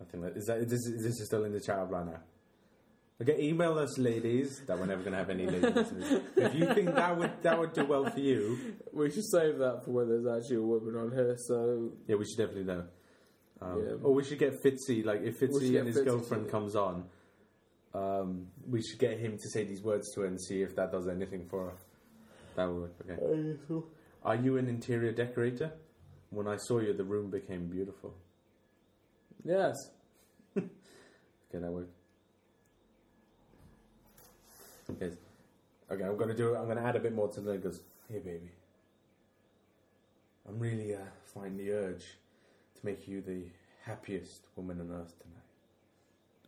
I 0.00 0.04
think 0.04 0.24
that 0.24 0.36
is 0.36 0.46
that. 0.46 0.68
This 0.68 0.86
is, 0.86 1.02
this 1.02 1.20
is 1.20 1.26
still 1.26 1.44
in 1.44 1.52
the 1.52 1.60
chat 1.60 1.88
right 1.88 2.06
now. 2.06 2.20
Okay, 3.22 3.36
email 3.40 3.78
us, 3.78 3.98
ladies. 3.98 4.62
That 4.66 4.78
we're 4.78 4.86
never 4.86 5.02
going 5.02 5.12
to 5.12 5.18
have 5.18 5.30
any 5.30 5.46
ladies. 5.46 5.92
if 6.36 6.54
you 6.54 6.72
think 6.74 6.94
that 6.94 7.16
would 7.16 7.30
that 7.42 7.58
would 7.58 7.72
do 7.74 7.84
well 7.84 8.08
for 8.10 8.20
you, 8.20 8.58
We 8.92 9.10
should 9.10 9.26
save 9.26 9.58
that 9.58 9.84
for 9.84 9.90
when 9.92 10.08
there's 10.08 10.26
actually 10.26 10.56
a 10.56 10.62
woman 10.62 10.96
on 10.96 11.12
here. 11.12 11.36
So 11.46 11.90
yeah, 12.08 12.16
we 12.16 12.24
should 12.24 12.38
definitely 12.38 12.64
know. 12.64 12.84
Um, 13.60 13.84
Yeah. 13.84 13.94
Or 14.02 14.14
we 14.14 14.24
should 14.24 14.38
get 14.38 14.54
Fitzy. 14.64 15.04
Like 15.04 15.20
if 15.22 15.38
Fitzy 15.38 15.78
and 15.78 15.86
his 15.86 15.98
Fitzy 15.98 16.04
girlfriend 16.06 16.50
comes 16.50 16.74
on, 16.74 17.04
um, 17.94 18.46
we 18.68 18.82
should 18.82 18.98
get 18.98 19.18
him 19.18 19.36
to 19.38 19.48
say 19.50 19.64
these 19.64 19.82
words 19.82 20.12
to 20.14 20.20
her 20.22 20.26
and 20.26 20.40
see 20.40 20.62
if 20.62 20.76
that 20.76 20.92
does 20.92 21.08
anything 21.08 21.46
for 21.48 21.66
her. 21.70 21.72
That 22.56 22.68
would 22.68 22.80
work. 22.82 22.94
Okay. 23.08 23.84
Are 24.22 24.36
you 24.36 24.56
an 24.58 24.68
interior 24.68 25.12
decorator? 25.12 25.72
When 26.30 26.46
I 26.46 26.56
saw 26.56 26.78
you, 26.78 26.92
the 26.92 27.04
room 27.04 27.30
became 27.30 27.66
beautiful. 27.66 28.14
yes, 29.44 29.74
Okay, 30.56 30.68
that 31.54 31.70
worked. 31.72 31.90
Okay. 34.90 35.10
I'm 35.90 36.16
gonna 36.16 36.34
do. 36.36 36.54
it. 36.54 36.58
I'm 36.58 36.68
gonna 36.68 36.82
add 36.84 36.94
a 36.96 37.00
bit 37.00 37.12
more 37.14 37.28
to 37.28 37.40
that. 37.40 37.62
Goes, 37.62 37.80
hey 38.08 38.18
baby, 38.20 38.50
I'm 40.48 40.58
really 40.58 40.94
uh, 40.94 40.98
finding 41.34 41.56
the 41.66 41.72
urge 41.72 42.04
to 42.76 42.86
make 42.86 43.08
you 43.08 43.20
the 43.20 43.42
happiest 43.84 44.46
woman 44.54 44.80
on 44.80 44.90
earth 44.92 45.14
tonight. 45.20 45.39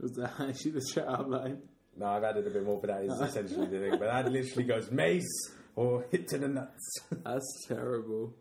Was 0.00 0.12
that 0.12 0.32
actually 0.40 0.72
the 0.72 0.90
chat 0.94 1.06
outline? 1.08 1.58
No, 1.96 2.06
I've 2.06 2.24
added 2.24 2.46
a 2.46 2.50
bit 2.50 2.64
more, 2.64 2.80
but 2.80 2.88
that 2.88 3.04
is 3.04 3.20
essentially 3.20 3.66
the 3.66 3.78
thing. 3.78 3.90
But 3.98 4.06
that 4.06 4.30
literally 4.30 4.64
goes 4.64 4.90
mace 4.90 5.50
or 5.76 6.06
hit 6.10 6.28
to 6.28 6.38
the 6.38 6.48
nuts. 6.48 7.00
That's 7.24 7.66
terrible. 7.68 8.34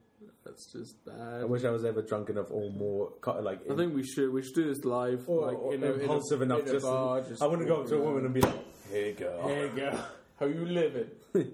That's 0.46 0.72
just 0.72 1.06
bad. 1.06 1.42
I 1.42 1.46
wish 1.46 1.64
I 1.64 1.70
was 1.70 1.86
ever 1.86 2.02
drunk 2.02 2.30
enough 2.30 2.48
or 2.50 2.72
more 2.72 3.12
like 3.42 3.60
I 3.70 3.76
think 3.76 3.94
we 3.94 4.04
should 4.04 4.34
we 4.34 4.42
should 4.42 4.56
do 4.56 4.74
this 4.74 4.84
live, 4.84 5.24
or, 5.28 5.48
like 5.48 5.60
or 5.60 5.74
in 5.76 5.84
a, 5.84 5.94
impulsive 5.94 6.42
in 6.42 6.50
a, 6.50 6.56
enough. 6.56 6.68
in 6.68 6.74
just, 6.74 6.86
bar, 6.86 7.22
just 7.22 7.44
I 7.44 7.46
want 7.46 7.62
to 7.62 7.68
go 7.68 7.82
up 7.82 7.88
to 7.88 7.98
a 7.98 8.02
woman 8.02 8.26
and 8.26 8.34
be 8.34 8.42
like, 8.42 8.66
"Hey 8.90 9.14
girl, 9.14 9.48
Here 9.48 9.66
you 9.68 9.72
go. 9.76 10.00
How 10.40 10.46
you 10.48 10.66
living? 10.66 11.12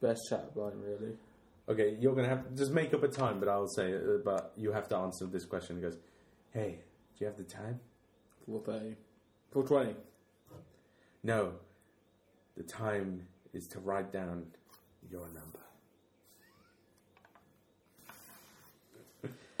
Best 0.00 0.20
chat 0.30 0.56
line, 0.56 0.80
really. 0.80 1.16
Okay, 1.68 1.96
you're 2.00 2.14
gonna 2.14 2.28
have 2.28 2.54
just 2.54 2.70
make 2.70 2.94
up 2.94 3.02
a 3.02 3.08
time, 3.08 3.40
but 3.40 3.48
I'll 3.48 3.68
say, 3.68 3.92
but 4.24 4.52
you 4.56 4.70
have 4.72 4.88
to 4.88 4.96
answer 4.96 5.26
this 5.26 5.44
question. 5.44 5.76
He 5.76 5.82
goes, 5.82 5.98
"Hey, 6.52 6.78
do 7.18 7.24
you 7.24 7.26
have 7.26 7.36
the 7.36 7.44
time?" 7.44 7.80
Thirty. 8.58 8.96
Four 9.52 9.62
twenty. 9.64 9.94
No, 11.22 11.52
the 12.56 12.62
time 12.64 13.26
is 13.52 13.66
to 13.68 13.78
write 13.78 14.12
down 14.12 14.46
your 15.10 15.26
number. 15.28 15.58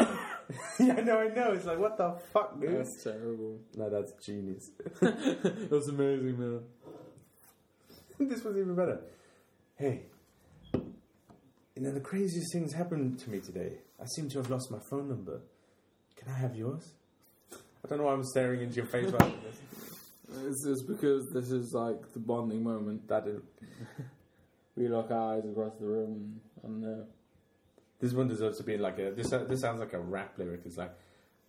yeah, 0.80 0.94
I 0.96 1.00
know, 1.02 1.18
I 1.20 1.28
know. 1.28 1.52
It's 1.52 1.66
like, 1.66 1.78
what 1.78 1.96
the 1.96 2.16
fuck, 2.32 2.60
dude? 2.60 2.78
That's 2.78 3.02
terrible. 3.04 3.58
No, 3.76 3.90
that's 3.90 4.12
genius. 4.24 4.70
That's 5.00 5.88
amazing, 5.88 6.38
man. 6.38 6.60
this 8.18 8.42
was 8.42 8.56
even 8.56 8.74
better. 8.74 9.00
Hey, 9.76 10.02
you 10.72 11.82
know, 11.82 11.92
the 11.92 12.00
craziest 12.00 12.52
things 12.52 12.72
happened 12.72 13.18
to 13.20 13.30
me 13.30 13.40
today. 13.40 13.78
I 14.00 14.06
seem 14.16 14.28
to 14.30 14.38
have 14.38 14.50
lost 14.50 14.70
my 14.70 14.78
phone 14.78 15.08
number. 15.08 15.40
Can 16.16 16.32
I 16.32 16.38
have 16.38 16.56
yours? 16.56 16.92
I 17.84 17.88
don't 17.88 17.98
know 17.98 18.04
why 18.04 18.12
I'm 18.12 18.24
staring 18.24 18.60
into 18.62 18.76
your 18.76 18.86
face 18.86 19.10
like 19.20 19.42
this. 19.42 19.60
It's 20.46 20.64
just 20.64 20.86
because 20.86 21.28
this 21.30 21.50
is 21.50 21.72
like 21.74 22.12
the 22.12 22.20
bonding 22.20 22.62
moment. 22.62 23.08
That 23.08 23.26
is, 23.26 23.40
We 24.76 24.88
lock 24.88 25.10
our 25.10 25.34
eyes 25.36 25.44
across 25.44 25.74
the 25.80 25.86
room 25.86 26.40
and 26.62 26.84
uh, 26.84 27.04
this 28.00 28.12
one 28.12 28.28
deserves 28.28 28.58
to 28.58 28.62
be 28.64 28.78
like 28.78 28.98
a. 28.98 29.10
This 29.10 29.30
this 29.30 29.60
sounds 29.60 29.80
like 29.80 29.92
a 29.92 29.98
rap 30.00 30.38
lyric. 30.38 30.62
It's 30.64 30.78
like, 30.78 30.92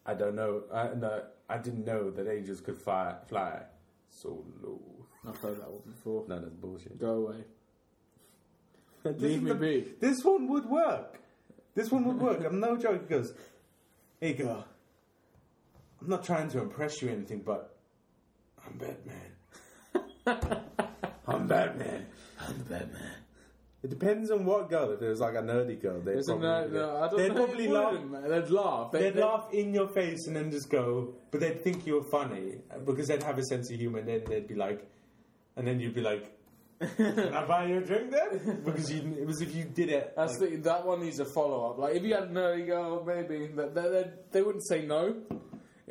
I 0.05 0.13
don't 0.15 0.35
know. 0.35 0.63
I 0.73 0.89
no, 0.95 1.23
I 1.47 1.57
didn't 1.59 1.85
know 1.85 2.09
that 2.11 2.27
angels 2.27 2.59
could 2.59 2.77
fly 2.77 3.15
fly 3.27 3.61
so 4.09 4.43
low. 4.61 4.81
I've 5.27 5.37
heard 5.37 5.59
that 5.61 5.69
one 5.69 5.81
before. 5.85 6.25
No, 6.27 6.39
that's 6.39 6.55
bullshit. 6.55 6.99
Go 6.99 7.27
away. 7.27 7.43
This 9.03 9.19
Leave 9.21 9.41
me 9.43 9.49
the- 9.51 9.55
be. 9.55 9.87
This 9.99 10.23
one 10.23 10.47
would 10.47 10.65
work. 10.65 11.19
This 11.73 11.89
one 11.89 12.03
would 12.05 12.19
work. 12.19 12.43
I'm 12.45 12.59
no 12.59 12.75
joke. 12.77 13.01
He 13.03 13.07
goes, 13.07 13.33
Hey 14.19 14.33
girl, 14.33 14.65
I'm 16.01 16.09
not 16.09 16.23
trying 16.23 16.49
to 16.49 16.59
impress 16.59 17.01
you 17.01 17.09
or 17.09 17.11
anything, 17.11 17.41
but 17.45 17.75
I'm 18.65 18.77
Batman. 18.77 19.31
I'm 21.27 21.47
Batman. 21.47 22.05
I'm 22.39 22.57
the 22.57 22.63
Batman. 22.63 23.13
It 23.83 23.89
depends 23.89 24.29
on 24.29 24.45
what 24.45 24.69
girl. 24.69 24.91
If 24.91 25.01
it 25.01 25.07
was 25.09 25.19
like 25.19 25.33
a 25.35 25.41
nerdy 25.41 25.81
girl, 25.81 26.01
they'd 26.01 26.17
Isn't 26.17 26.39
probably, 26.39 26.69
that, 26.69 26.73
no, 26.87 26.97
I 26.97 27.07
don't 27.07 27.17
they'd 27.17 27.27
know. 27.29 27.45
probably 27.45 27.67
laugh. 27.67 27.91
wouldn't, 27.93 28.11
man. 28.11 28.29
They'd 28.29 28.49
laugh. 28.49 28.91
They, 28.91 28.99
They'd 29.01 29.13
they- 29.15 29.21
laugh 29.23 29.47
in 29.53 29.73
your 29.73 29.87
face 29.87 30.27
and 30.27 30.35
then 30.35 30.51
just 30.51 30.69
go, 30.69 31.15
but 31.31 31.39
they'd 31.39 31.63
think 31.63 31.87
you 31.87 31.95
were 31.95 32.03
funny 32.03 32.57
because 32.85 33.07
they'd 33.07 33.23
have 33.23 33.37
a 33.39 33.43
sense 33.43 33.71
of 33.71 33.79
humor. 33.79 33.99
And 33.99 34.07
then 34.07 34.23
they'd 34.27 34.47
be 34.47 34.53
like, 34.55 34.87
and 35.55 35.65
then 35.67 35.79
you'd 35.79 35.95
be 35.95 36.01
like, 36.01 36.31
"Can 36.95 37.33
I 37.33 37.45
buy 37.45 37.65
you 37.67 37.77
a 37.79 37.81
drink 37.81 38.11
then?" 38.11 38.61
Because 38.65 38.91
you, 38.91 39.15
it 39.19 39.25
was 39.25 39.41
if 39.41 39.55
you 39.55 39.63
did 39.65 39.89
it. 39.89 40.13
That's 40.15 40.39
like- 40.39 40.51
the, 40.51 40.57
that 40.57 40.85
one 40.85 41.01
needs 41.01 41.19
a 41.19 41.25
follow 41.25 41.71
up. 41.71 41.77
Like 41.79 41.95
if 41.95 42.03
you 42.03 42.13
had 42.13 42.31
no, 42.31 42.53
you 42.53 42.67
go 42.67 43.03
maybe 43.05 43.47
they, 43.47 43.67
they, 43.67 43.81
they, 43.89 44.11
they 44.31 44.41
wouldn't 44.43 44.65
say 44.67 44.85
no. 44.85 45.15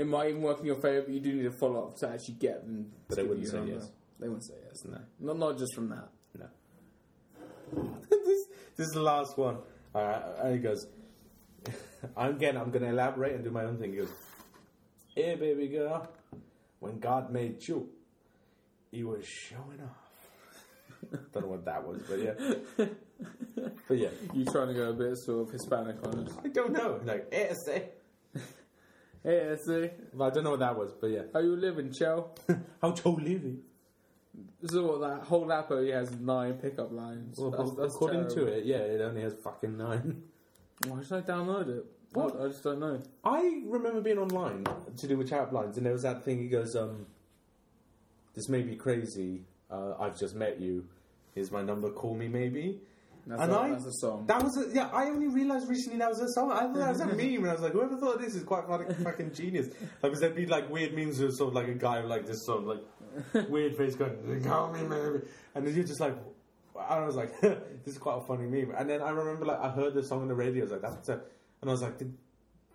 It 0.01 0.07
might 0.07 0.31
even 0.31 0.41
work 0.41 0.61
in 0.61 0.65
your 0.65 0.77
favour, 0.77 1.03
but 1.03 1.13
you 1.13 1.21
do 1.21 1.35
need 1.35 1.45
a 1.45 1.51
follow 1.51 1.89
up 1.89 1.97
to 1.99 2.09
actually 2.09 2.37
get 2.37 2.65
them. 2.65 2.91
But 3.07 3.17
to 3.17 3.21
they 3.23 3.29
wouldn't 3.29 3.47
say 3.47 3.57
number. 3.59 3.73
yes. 3.75 3.91
They 4.19 4.29
wouldn't 4.29 4.47
say 4.47 4.55
yes. 4.67 4.83
no. 4.87 4.99
Not 5.21 5.39
not 5.39 5.59
just 5.59 5.75
from 5.75 5.91
that. 5.91 6.09
No. 6.39 6.47
this, 8.09 8.47
this 8.79 8.87
is 8.87 8.93
the 8.95 9.03
last 9.03 9.37
one. 9.37 9.59
Uh, 9.95 10.23
and 10.43 10.55
he 10.55 10.59
goes, 10.59 10.87
I'm 12.17 12.37
again, 12.37 12.57
I'm 12.57 12.71
going 12.71 12.83
to 12.83 12.89
elaborate 12.89 13.35
and 13.35 13.45
do 13.45 13.51
my 13.51 13.65
own 13.65 13.77
thing. 13.77 13.91
He 13.91 13.99
goes, 13.99 14.09
Hey, 15.15 15.35
baby 15.35 15.69
girl, 15.69 16.09
when 16.79 16.99
God 16.99 17.31
made 17.31 17.69
you, 17.69 17.87
he 18.91 19.05
was 19.05 19.27
showing 19.27 19.83
off. 19.83 21.11
Don't 21.35 21.43
know 21.45 21.51
what 21.51 21.67
that 21.67 21.87
was, 21.87 22.01
but 22.09 22.19
yeah. 22.19 22.87
but 23.87 23.99
yeah, 23.99 24.09
You 24.33 24.47
trying 24.47 24.69
to 24.69 24.75
go 24.75 24.89
a 24.89 24.93
bit 24.95 25.19
sort 25.19 25.47
of 25.47 25.53
Hispanic 25.53 25.97
on 26.07 26.27
us? 26.27 26.33
I 26.43 26.49
don't 26.49 26.73
know. 26.73 27.01
Like, 27.05 27.29
eh, 27.33 27.53
Hey, 29.23 29.55
see, 29.63 29.91
But 30.15 30.25
I 30.25 30.31
don't 30.31 30.45
know 30.45 30.51
what 30.53 30.61
that 30.61 30.77
was, 30.79 30.93
but 30.93 31.09
yeah. 31.09 31.23
how 31.33 31.41
you 31.41 31.55
living, 31.57 31.93
Chell? 31.93 32.35
How 32.83 32.91
to 32.93 33.09
living? 33.11 33.61
So 34.67 34.87
what 34.87 35.01
that 35.01 35.27
whole 35.27 35.51
app 35.53 35.71
only 35.71 35.91
has 35.91 36.11
nine 36.13 36.55
pickup 36.55 36.91
lines. 36.93 37.39
Well, 37.39 37.51
That's- 37.51 37.71
that's 37.77 37.95
according 37.95 38.29
to 38.29 38.47
it, 38.47 38.65
yeah, 38.65 38.79
it 38.79 39.01
only 39.03 39.21
has 39.23 39.35
fucking 39.35 39.77
nine. 39.77 40.23
why 40.87 41.03
should 41.03 41.13
I 41.19 41.21
download 41.23 41.69
it? 41.69 41.85
What? 42.13 42.41
I, 42.41 42.45
I 42.45 42.49
just 42.49 42.65
don't 42.65 42.81
know. 42.81 43.01
I 43.23 43.63
remember 43.67 44.01
being 44.01 44.19
online 44.19 44.65
to 44.97 45.07
do 45.07 45.17
with 45.19 45.29
chat 45.29 45.53
lines, 45.53 45.77
and 45.77 45.85
there 45.87 45.93
was 45.93 46.03
that 46.03 46.25
thing. 46.25 46.39
He 46.41 46.49
goes, 46.49 46.75
um, 46.75 47.07
"This 48.35 48.49
may 48.49 48.63
be 48.63 48.75
crazy. 48.77 49.45
Uh, 49.71 49.95
I've 50.01 50.19
just 50.19 50.35
met 50.35 50.59
you. 50.61 50.87
Here's 51.35 51.53
my 51.53 51.63
number. 51.63 51.91
Call 51.91 52.15
me, 52.17 52.27
maybe." 52.27 52.81
That's, 53.27 53.43
And 53.43 53.53
a, 53.53 53.59
I- 53.59 53.71
that's 53.71 53.87
a 53.87 53.93
song. 53.93 54.25
That 54.27 54.43
was 54.43 54.57
a, 54.57 54.75
yeah. 54.75 54.89
I 54.93 55.05
only 55.07 55.29
realized 55.29 55.69
recently 55.69 55.99
that 55.99 56.09
was 56.09 56.21
a 56.21 56.29
song. 56.29 56.51
I 56.53 56.61
thought 56.63 56.75
that 56.75 56.89
was 56.91 57.01
a 57.01 57.07
meme, 57.07 57.19
and 57.45 57.49
I 57.49 57.53
was 57.53 57.61
like, 57.63 57.73
"Whoever 57.73 57.97
thought 57.97 58.17
of 58.17 58.23
this 58.23 58.35
is 58.35 58.43
quite 58.45 58.65
fucking, 58.67 59.05
fucking 59.05 59.33
genius?" 59.35 59.69
Like, 59.69 60.03
because 60.03 60.21
there'd 60.21 60.35
be 60.37 60.47
like 60.47 60.69
weird 60.71 60.95
memes 60.95 61.21
of 61.21 61.35
sort 61.35 61.49
of 61.49 61.55
like 61.55 61.69
a 61.69 61.75
guy 61.75 62.01
with 62.01 62.11
like 62.11 62.27
this 62.27 62.45
sort 62.47 62.61
of 62.63 62.67
like 63.35 63.51
weird 63.51 63.77
face 63.77 63.95
going, 63.95 64.43
"Call 64.45 64.73
me, 64.73 64.83
maybe," 64.83 65.25
and 65.55 65.67
then 65.67 65.75
you're 65.75 65.85
just 65.85 66.01
like. 66.01 66.15
And 66.75 67.05
I 67.05 67.07
was 67.07 67.17
like, 67.17 67.39
"This 67.43 67.59
is 67.95 67.99
quite 67.99 68.17
a 68.23 68.27
funny 68.27 68.47
meme." 68.47 68.73
And 68.77 68.89
then 68.89 69.03
I 69.03 69.11
remember, 69.11 69.45
like, 69.45 69.61
I 69.61 69.69
heard 69.71 69.93
the 69.93 70.03
song 70.03 70.23
on 70.23 70.29
the 70.29 70.35
radio. 70.35 70.63
I 70.63 70.65
was 70.65 70.73
like, 70.73 70.83
"That's," 70.83 71.09
a, 71.11 71.13
and 71.61 71.69
I 71.69 71.73
was 71.73 71.83
like, 71.83 71.99
"Did, 71.99 72.17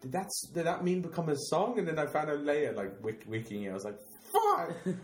did 0.01 0.11
that 0.11 0.29
did 0.53 0.65
that 0.67 0.85
meme 0.85 1.01
become 1.01 1.29
a 1.29 1.35
song?" 1.35 1.79
And 1.79 1.87
then 1.87 1.97
I 1.97 2.05
found 2.05 2.29
out 2.29 2.41
later, 2.43 2.73
like, 2.73 3.03
wik- 3.03 3.25
wiking 3.27 3.63
it. 3.63 3.71
I 3.71 3.73
was 3.73 3.83
like, 3.85 3.97
"Fuck, 4.31 4.75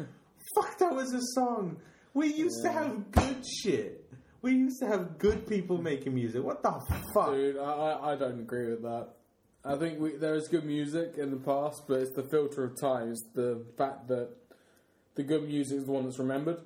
fuck, 0.55 0.77
that 0.77 0.93
was 0.93 1.13
a 1.13 1.21
song." 1.33 1.77
We 2.13 2.27
used 2.33 2.61
to 2.63 2.71
have 2.71 3.11
good 3.11 3.43
shit. 3.63 4.05
We 4.41 4.53
used 4.53 4.79
to 4.79 4.87
have 4.87 5.17
good 5.19 5.47
people 5.47 5.77
making 5.81 6.15
music. 6.15 6.43
What 6.43 6.63
the 6.63 6.71
fuck? 7.13 7.31
Dude, 7.33 7.57
I, 7.57 7.99
I, 8.01 8.15
don't 8.15 8.39
agree 8.39 8.71
with 8.71 8.81
that. 8.81 9.09
I 9.63 9.75
think 9.75 9.99
we, 9.99 10.15
there 10.15 10.33
is 10.35 10.47
good 10.47 10.65
music 10.65 11.15
in 11.17 11.29
the 11.29 11.37
past, 11.37 11.83
but 11.87 11.99
it's 11.99 12.15
the 12.15 12.23
filter 12.23 12.63
of 12.63 12.79
time. 12.79 13.11
It's 13.11 13.23
the 13.35 13.63
fact 13.77 14.07
that 14.07 14.29
the 15.13 15.23
good 15.23 15.43
music 15.47 15.77
is 15.77 15.85
the 15.85 15.91
one 15.91 16.05
that's 16.05 16.17
remembered, 16.17 16.57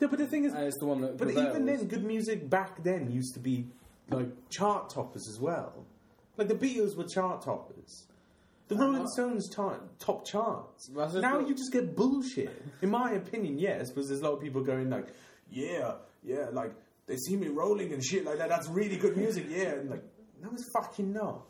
Yeah, 0.00 0.08
but 0.08 0.18
the 0.18 0.26
thing 0.26 0.44
is, 0.44 0.54
and 0.54 0.64
it's 0.64 0.78
the 0.78 0.86
one 0.86 1.02
that 1.02 1.18
but 1.18 1.26
prevails. 1.26 1.48
even 1.54 1.66
then, 1.66 1.86
good 1.86 2.04
music 2.04 2.48
back 2.48 2.82
then 2.82 3.10
used 3.10 3.34
to 3.34 3.40
be 3.40 3.66
like 4.08 4.28
chart 4.48 4.88
toppers 4.88 5.28
as 5.28 5.38
well. 5.38 5.84
Like 6.38 6.48
the 6.48 6.54
Beatles 6.54 6.96
were 6.96 7.04
chart 7.04 7.42
toppers. 7.42 8.06
The 8.68 8.76
Rolling 8.76 9.02
Uh, 9.02 9.06
Stones 9.08 9.50
ta- 9.50 9.80
top 9.98 10.24
charts. 10.24 10.88
That's 10.96 11.14
Now 11.14 11.40
you 11.40 11.54
just 11.54 11.72
get 11.72 11.94
bullshit. 11.94 12.50
In 12.80 12.88
my 12.90 13.12
opinion, 13.12 13.58
yes, 13.58 13.90
because 13.90 14.08
there's 14.08 14.20
a 14.22 14.24
lot 14.24 14.32
of 14.34 14.40
people 14.40 14.62
going 14.62 14.88
like, 14.88 15.08
yeah, 15.50 15.96
yeah, 16.22 16.46
like 16.52 16.72
they 17.06 17.16
see 17.16 17.36
me 17.36 17.48
rolling 17.48 17.92
and 17.92 18.02
shit 18.02 18.24
like 18.24 18.38
that. 18.38 18.48
That's 18.48 18.68
really 18.68 18.96
good 18.96 19.16
music, 19.16 19.46
yeah. 19.48 19.72
And 19.72 19.90
like, 19.90 20.04
no, 20.42 20.50
it's 20.52 20.70
fucking 20.72 21.12
not. 21.12 21.46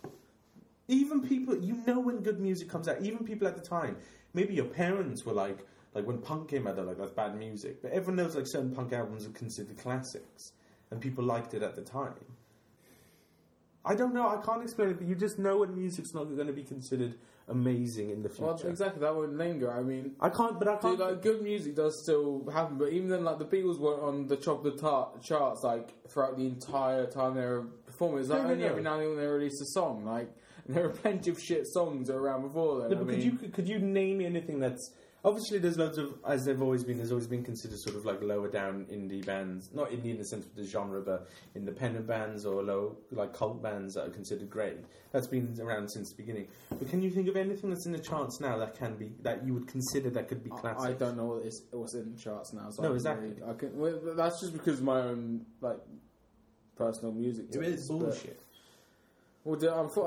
Even 0.89 1.23
people, 1.23 1.57
you 1.57 1.81
know, 1.87 2.01
when 2.01 2.21
good 2.21 2.41
music 2.41 2.69
comes 2.69 2.89
out, 2.89 3.01
even 3.01 3.25
people 3.25 3.47
at 3.47 3.57
the 3.57 3.63
time, 3.63 3.97
maybe 4.35 4.55
your 4.55 4.67
parents 4.67 5.25
were 5.25 5.33
like, 5.33 5.59
like 5.95 6.07
when 6.07 6.19
punk 6.19 6.49
came 6.49 6.67
out, 6.67 6.77
they're 6.77 6.85
like, 6.85 6.99
that's 6.99 7.13
bad 7.13 7.37
music. 7.37 7.83
But 7.83 7.93
everyone 7.93 8.17
knows 8.17 8.35
like 8.35 8.47
certain 8.47 8.75
punk 8.75 8.93
albums 8.93 9.27
are 9.27 9.31
considered 9.31 9.79
classics, 9.79 10.53
and 10.91 11.01
people 11.01 11.25
liked 11.25 11.55
it 11.55 11.63
at 11.63 11.77
the 11.77 11.83
time. 11.83 12.15
I 13.85 13.95
don't 13.95 14.15
know. 14.15 14.29
I 14.29 14.41
can't 14.45 14.63
explain 14.63 14.91
it, 14.91 14.99
but 14.99 15.09
you 15.09 15.15
just 15.15 15.39
know 15.39 15.59
when 15.59 15.75
music's 15.75 16.15
not 16.15 16.25
going 16.25 16.47
to 16.47 16.53
be 16.53 16.63
considered 16.63 17.17
amazing 17.49 18.11
in 18.11 18.23
the 18.23 18.29
future. 18.29 18.45
well, 18.45 18.61
exactly 18.67 19.01
that 19.01 19.15
would 19.15 19.37
linger. 19.37 19.73
I 19.73 19.83
mean, 19.83 20.13
I 20.21 20.29
can't, 20.29 20.59
but 20.59 20.69
I 20.69 20.77
can't. 20.77 20.99
dude, 20.99 21.07
like 21.07 21.23
good 21.23 21.43
music 21.43 21.75
does 21.75 22.03
still 22.03 22.49
happen, 22.53 22.79
but 22.79 22.93
even 22.93 23.09
then, 23.09 23.25
like 23.25 23.39
the 23.39 23.45
Beatles 23.45 23.79
weren't 23.79 24.03
on 24.03 24.27
the 24.27 24.37
top 24.37 24.65
of 24.65 24.75
the 24.75 24.81
tar- 24.81 25.11
charts 25.23 25.63
like 25.63 25.93
throughout 26.09 26.37
the 26.37 26.47
entire 26.47 27.07
time 27.07 27.35
they 27.35 27.45
were 27.45 27.63
performing. 27.87 28.21
It's 28.21 28.29
like 28.29 28.43
no, 28.43 28.51
only 28.51 28.65
no. 28.65 28.71
every 28.71 28.83
now 28.83 28.99
and 28.99 29.11
then 29.11 29.17
they 29.17 29.27
released 29.27 29.61
a 29.61 29.67
song. 29.67 30.05
Like 30.05 30.31
there 30.69 30.87
are 30.87 30.91
plenty 30.91 31.31
of 31.31 31.41
shit 31.41 31.67
songs 31.67 32.11
around 32.11 32.43
before 32.43 32.81
then. 32.83 32.91
No, 32.91 33.01
I 33.01 33.05
mean, 33.05 33.17
could 33.17 33.25
you 33.25 33.51
could 33.51 33.69
you 33.69 33.79
name 33.79 34.21
anything 34.21 34.61
that's 34.61 34.93
obviously 35.25 35.59
there's 35.59 35.79
loads 35.79 35.99
of 35.99 36.15
as 36.27 36.45
they've 36.45 36.61
always 36.61 36.85
been. 36.85 36.97
There's 36.99 37.13
always 37.13 37.27
been 37.27 37.45
considered 37.45 37.79
sort 37.79 37.97
of 37.97 38.05
like 38.05 38.23
lower 38.23 38.49
down 38.49 38.87
indie 38.93 39.25
bands, 39.25 39.71
not 39.73 39.91
indie 39.91 40.11
in 40.11 40.19
the 40.19 40.25
sense 40.25 40.45
of 40.47 40.55
the 40.55 40.65
genre, 40.65 41.01
but 41.01 41.29
independent 41.55 42.07
bands 42.07 42.45
or 42.45 42.63
low 42.63 42.97
like 43.11 43.33
cult 43.33 43.63
bands 43.63 43.95
that 43.95 44.07
are 44.07 44.11
considered 44.11 44.51
great. 44.51 44.77
That's 45.13 45.27
been 45.27 45.57
around 45.61 45.89
since 45.91 46.11
the 46.11 46.17
beginning. 46.17 46.49
But 46.71 46.89
can 46.91 47.03
you 47.03 47.11
think 47.11 47.29
of 47.29 47.37
anything 47.37 47.71
that's 47.71 47.87
in 47.87 47.93
the 47.93 47.99
charts 47.99 48.41
now 48.41 48.59
that 48.59 48.79
can 48.79 48.97
be 48.97 49.13
that 49.23 49.45
you 49.47 49.55
would 49.55 49.69
consider 49.69 50.11
that 50.11 50.29
could 50.29 50.43
be 50.43 50.51
classic? 50.51 50.81
I, 50.81 50.89
I 50.91 50.93
don't 50.95 51.17
know 51.17 51.27
what 51.27 51.45
is 51.47 51.63
what's 51.71 51.95
in 51.95 52.15
the 52.15 52.19
charts 52.21 52.53
now. 52.53 52.71
So 52.71 52.83
No, 52.83 52.91
I 52.93 52.95
exactly. 52.95 53.29
really- 53.29 53.43
I 53.51 53.55
can, 53.55 53.79
well, 53.79 54.01
that's 54.17 54.41
just 54.41 54.53
because 54.53 54.81
my 54.81 55.01
own 55.01 55.45
like 55.61 55.79
personal 56.77 57.13
music. 57.13 57.47
It 57.55 57.63
is 57.63 57.87
bullshit. 57.89 58.41
Well, 59.45 59.57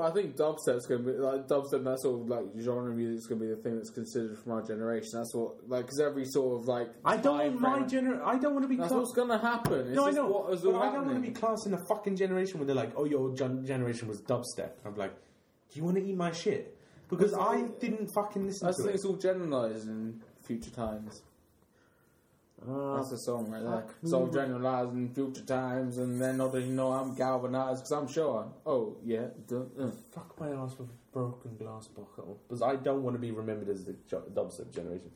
I 0.02 0.10
think 0.12 0.34
dubstep's 0.34 0.86
going 0.86 1.04
to 1.04 1.12
be 1.12 1.18
like 1.18 1.46
dubstep. 1.46 1.84
That 1.84 2.00
sort 2.00 2.22
of 2.22 2.28
like 2.28 2.44
genre 2.58 2.90
music 2.94 3.18
is 3.18 3.26
going 3.26 3.40
to 3.40 3.46
be 3.46 3.54
the 3.54 3.60
thing 3.60 3.76
that's 3.76 3.90
considered 3.90 4.38
for 4.38 4.48
my 4.48 4.66
generation. 4.66 5.10
That's 5.12 5.34
what 5.34 5.68
like 5.68 5.84
because 5.84 6.00
every 6.00 6.24
sort 6.24 6.58
of 6.62 6.66
like 6.66 6.88
I 7.04 7.18
don't 7.18 7.36
want 7.38 7.60
my 7.60 7.86
frame- 7.86 8.04
gener. 8.06 8.22
I 8.24 8.38
don't 8.38 8.54
want 8.54 8.64
to 8.64 8.68
be. 8.68 8.76
That's 8.76 8.88
class- 8.88 8.98
what's 9.14 9.28
to 9.28 9.38
happen. 9.38 9.80
It's 9.88 9.96
no, 9.96 10.06
I 10.06 10.10
know. 10.12 10.26
What 10.26 10.54
is 10.54 10.62
but 10.62 10.74
all 10.74 10.82
I 10.82 10.90
don't 10.90 11.04
want 11.04 11.22
to 11.22 11.28
be 11.28 11.34
classed 11.34 11.66
in 11.66 11.74
a 11.74 11.84
fucking 11.86 12.16
generation 12.16 12.58
where 12.58 12.66
they're 12.66 12.74
like, 12.74 12.92
"Oh, 12.96 13.04
your 13.04 13.34
gen- 13.34 13.66
generation 13.66 14.08
was 14.08 14.22
dubstep." 14.22 14.70
I'm 14.86 14.94
like, 14.96 15.12
"Do 15.14 15.78
you 15.78 15.84
want 15.84 15.96
to 15.98 16.02
eat 16.04 16.16
my 16.16 16.32
shit?" 16.32 16.78
Because 17.10 17.32
That's 17.32 17.42
I 17.42 17.62
didn't 17.78 18.08
fucking 18.14 18.46
listen 18.46 18.66
I 18.68 18.70
to 18.70 18.76
think 18.78 18.88
it. 18.88 18.94
it's 18.94 19.04
all 19.04 19.16
generalised 19.16 19.86
in 19.86 20.22
future 20.46 20.70
times. 20.70 21.22
Uh, 22.62 22.96
That's 22.96 23.10
the 23.10 23.18
song 23.18 23.50
right 23.50 23.62
there. 23.62 23.84
So 24.04 24.28
generalizing 24.28 25.12
future 25.14 25.42
times, 25.42 25.98
and 25.98 26.20
then 26.20 26.38
not 26.38 26.54
you 26.54 26.66
know 26.66 26.90
I'm 26.92 27.14
galvanized 27.14 27.82
because 27.84 27.92
I'm 27.92 28.08
sure. 28.08 28.50
Oh 28.64 28.96
yeah, 29.04 29.26
duh, 29.46 29.64
uh. 29.78 29.90
fuck 30.10 30.40
my 30.40 30.50
ass 30.50 30.74
with 30.78 30.88
a 30.88 31.12
broken 31.12 31.56
glass 31.56 31.86
bottle. 31.88 32.40
Because 32.48 32.62
I 32.62 32.76
don't 32.76 33.02
want 33.02 33.14
to 33.14 33.20
be 33.20 33.30
remembered 33.30 33.68
as 33.68 33.84
the 33.84 33.92
dubstep 33.92 34.74
generation. 34.74 35.10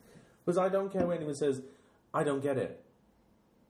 Because 0.45 0.59
I 0.59 0.69
don't 0.69 0.91
care 0.91 1.05
when 1.05 1.17
anyone 1.17 1.35
says, 1.35 1.61
I 2.13 2.23
don't 2.23 2.41
get 2.41 2.57
it. 2.57 2.83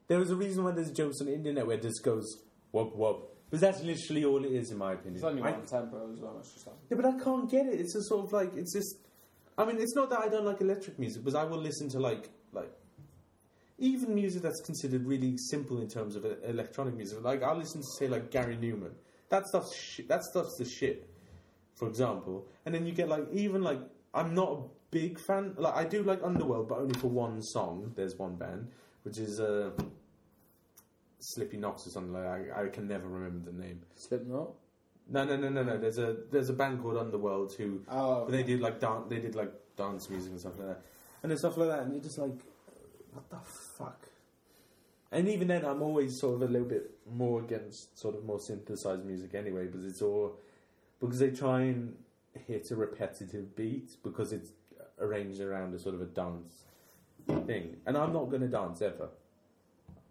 There 0.08 0.22
is 0.22 0.32
a 0.32 0.36
reason 0.36 0.66
why 0.66 0.72
there's 0.72 0.92
jokes 0.92 1.22
on 1.22 1.28
the 1.28 1.34
internet 1.34 1.66
where 1.66 1.78
this 1.78 2.00
goes, 2.00 2.28
whoop 2.72 2.94
whoop. 2.96 3.30
Because 3.50 3.62
that's 3.62 3.82
literally 3.84 4.26
all 4.26 4.44
it 4.44 4.52
is, 4.52 4.72
in 4.72 4.78
my 4.78 4.94
opinion. 4.94 5.16
it's 5.16 5.24
only 5.24 5.42
I- 5.42 5.52
one 5.52 5.66
tempo 5.66 6.12
as 6.12 6.20
well. 6.20 6.36
It's 6.40 6.54
just 6.54 6.68
like 6.68 6.76
Yeah, 6.90 6.98
but 6.98 7.06
I 7.06 7.18
can't 7.24 7.50
get 7.50 7.68
it. 7.68 7.80
It's 7.80 7.94
just 7.94 8.10
sort 8.10 8.26
of 8.26 8.34
like 8.34 8.54
it's 8.56 8.74
just. 8.74 8.98
I 9.58 9.66
mean, 9.66 9.78
it's 9.80 9.96
not 9.96 10.10
that 10.10 10.20
I 10.20 10.28
don't 10.28 10.46
like 10.46 10.60
electric 10.62 10.98
music, 11.00 11.24
because 11.24 11.36
I 11.36 11.44
will 11.46 11.60
listen 11.60 11.90
to 11.90 12.00
like 12.00 12.30
like 12.52 12.72
even 13.82 14.16
music 14.16 14.42
that's 14.42 14.62
considered 14.62 15.06
really 15.06 15.38
simple 15.38 15.82
in 15.82 15.90
terms 15.90 16.16
of 16.16 16.24
uh, 16.24 16.36
electronic 16.46 16.96
music. 16.96 17.22
Like 17.22 17.44
I'll 17.44 17.58
listen 17.58 17.82
to 17.82 17.88
say 17.88 18.08
like 18.08 18.32
Gary 18.32 18.56
Newman. 18.56 18.92
That 19.30 19.48
stuff's. 19.48 20.00
That 20.08 20.24
stuff's 20.24 20.56
the 20.58 20.66
shit. 20.66 21.10
For 21.76 21.88
example, 21.88 22.48
and 22.66 22.76
then 22.76 22.86
you 22.86 22.94
get 22.94 23.10
like 23.10 23.26
even 23.34 23.64
like 23.64 23.80
I'm 24.14 24.34
not 24.36 24.52
a 24.52 24.62
big 24.92 25.20
fan. 25.20 25.54
Like 25.58 25.76
I 25.76 25.84
do 25.84 26.04
like 26.04 26.22
Underworld, 26.24 26.70
but 26.70 26.80
only 26.80 26.98
for 27.00 27.08
one 27.08 27.42
song. 27.42 27.92
There's 27.96 28.16
one 28.16 28.36
band 28.36 28.70
which 29.04 29.18
is 29.18 29.40
uh, 29.40 29.72
Slippy 31.20 31.58
Knox 31.58 31.88
or 31.88 31.90
something 31.90 32.14
like 32.14 32.24
that. 32.24 32.58
I, 32.58 32.66
I 32.66 32.68
can 32.68 32.88
never 32.88 33.08
remember 33.08 33.52
the 33.52 33.58
name. 33.58 33.82
Slipknot. 33.96 34.54
No, 35.10 35.24
no, 35.26 35.36
no, 35.36 35.50
no, 35.50 35.64
no. 35.64 35.78
There's 35.78 35.98
a 35.98 36.18
there's 36.32 36.50
a 36.50 36.54
band 36.54 36.82
called 36.82 36.98
Underworld 36.98 37.54
who 37.54 37.82
Oh, 37.90 38.26
but 38.26 38.32
they 38.32 38.44
did 38.44 38.62
like 38.62 38.80
dance. 38.80 39.06
They 39.10 39.20
did 39.20 39.36
like 39.36 39.52
dance 39.76 40.10
music 40.10 40.32
and 40.32 40.40
stuff 40.40 40.54
like 40.58 40.68
that, 40.68 40.82
and 41.24 41.32
then 41.32 41.38
stuff 41.38 41.58
like 41.58 41.70
that. 41.70 41.80
And 41.80 41.94
you're 41.94 42.04
just 42.04 42.18
like, 42.18 42.40
what 43.12 43.30
the 43.30 43.40
fuck? 43.82 44.08
And 45.12 45.28
even 45.28 45.48
then, 45.48 45.66
I'm 45.66 45.82
always 45.82 46.18
sort 46.18 46.36
of 46.36 46.50
a 46.50 46.52
little 46.52 46.68
bit 46.68 46.92
more 47.12 47.42
against 47.42 48.00
sort 48.00 48.16
of 48.16 48.24
more 48.24 48.40
synthesized 48.40 49.06
music 49.06 49.36
anyway, 49.36 49.66
because 49.66 49.86
it's 49.86 50.02
all 50.02 50.38
because 51.00 51.20
they 51.20 51.32
try 51.32 51.62
and 51.62 51.96
hit 52.48 52.72
a 52.72 52.76
repetitive 52.76 53.56
beat 53.56 53.98
because 54.04 54.32
it's 54.32 54.52
arranged 55.00 55.42
around 55.42 55.74
a 55.74 55.80
sort 55.80 55.96
of 55.96 56.02
a 56.02 56.06
dance 56.06 56.64
thing. 57.46 57.76
And 57.86 57.98
I'm 57.98 58.14
not 58.14 58.30
going 58.30 58.42
to 58.42 58.48
dance 58.48 58.82
ever. 58.82 59.10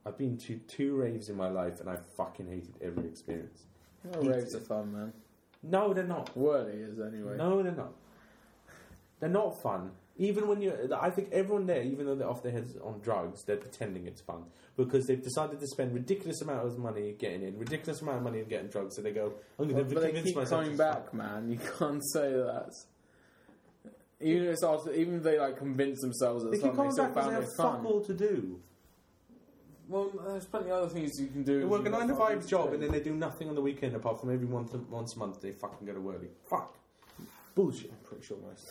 I've 0.04 0.18
been 0.18 0.36
to 0.38 0.56
two 0.56 0.96
raves 0.96 1.28
in 1.28 1.36
my 1.36 1.48
life, 1.48 1.80
and 1.80 1.88
I 1.88 1.96
fucking 2.16 2.48
hated 2.48 2.74
every 2.82 3.06
experience. 3.06 3.62
raves 4.04 4.54
are 4.54 4.60
fun, 4.60 4.92
man. 4.92 5.12
No, 5.62 5.92
they're 5.92 6.04
not. 6.04 6.34
Wordy 6.36 6.78
is 6.78 6.98
anyway. 6.98 7.36
No, 7.36 7.62
they're 7.62 7.72
not. 7.72 7.92
They're 9.20 9.28
not 9.28 9.60
fun. 9.60 9.90
Even 10.20 10.48
when 10.48 10.60
you, 10.60 10.74
I 11.00 11.08
think 11.08 11.30
everyone 11.32 11.64
there, 11.64 11.82
even 11.82 12.04
though 12.04 12.14
they're 12.14 12.28
off 12.28 12.42
their 12.42 12.52
heads 12.52 12.76
on 12.84 13.00
drugs, 13.00 13.42
they're 13.46 13.56
pretending 13.56 14.06
it's 14.06 14.20
fun 14.20 14.44
because 14.76 15.06
they've 15.06 15.22
decided 15.22 15.58
to 15.60 15.66
spend 15.66 15.94
ridiculous 15.94 16.42
amount 16.42 16.66
of 16.66 16.78
money 16.78 17.14
getting 17.18 17.42
in, 17.42 17.58
ridiculous 17.58 18.02
amount 18.02 18.18
of 18.18 18.24
money 18.24 18.40
in 18.40 18.44
getting 18.44 18.68
drugs. 18.68 18.96
So 18.96 19.00
they 19.00 19.12
go, 19.12 19.32
I'm 19.58 19.66
going 19.66 19.88
to 19.88 19.94
they 19.94 20.08
convince 20.08 20.26
keep 20.26 20.36
myself. 20.36 20.62
coming 20.62 20.76
back, 20.76 21.14
man. 21.14 21.48
You 21.48 21.58
can't 21.78 22.02
say 22.12 22.32
that. 22.34 22.70
Even 24.20 24.42
if 24.44 24.52
it's 24.52 24.62
after, 24.62 24.92
even 24.92 25.14
if 25.16 25.22
they 25.22 25.38
like 25.38 25.56
convince 25.56 26.02
themselves 26.02 26.44
that 26.44 26.50
They 26.50 26.58
keep 26.58 26.64
something 26.64 26.76
coming 26.76 26.92
still 26.92 27.06
back 27.06 27.24
they 27.24 27.32
have 27.32 27.54
fuck 27.56 27.82
all 27.86 28.04
to 28.04 28.12
do. 28.12 28.60
Well, 29.88 30.12
there's 30.26 30.44
plenty 30.44 30.70
of 30.70 30.82
other 30.82 30.88
things 30.90 31.18
you 31.18 31.28
can 31.28 31.44
do. 31.44 31.60
They 31.60 31.64
work 31.64 31.86
a 31.86 31.88
nine 31.88 32.08
to 32.08 32.14
five 32.14 32.46
job 32.46 32.74
and 32.74 32.82
then 32.82 32.92
they 32.92 33.00
do 33.00 33.14
nothing 33.14 33.48
on 33.48 33.54
the 33.54 33.62
weekend 33.62 33.96
apart 33.96 34.20
from 34.20 34.30
every 34.30 34.46
month, 34.46 34.74
once 34.90 35.16
a 35.16 35.18
month 35.18 35.40
they 35.40 35.52
fucking 35.52 35.86
go 35.86 35.94
to 35.94 36.00
Whirly. 36.00 36.28
Fuck. 36.44 36.76
Bullshit. 37.54 37.90
I'm 37.90 38.04
pretty 38.04 38.26
sure 38.26 38.36
most. 38.46 38.68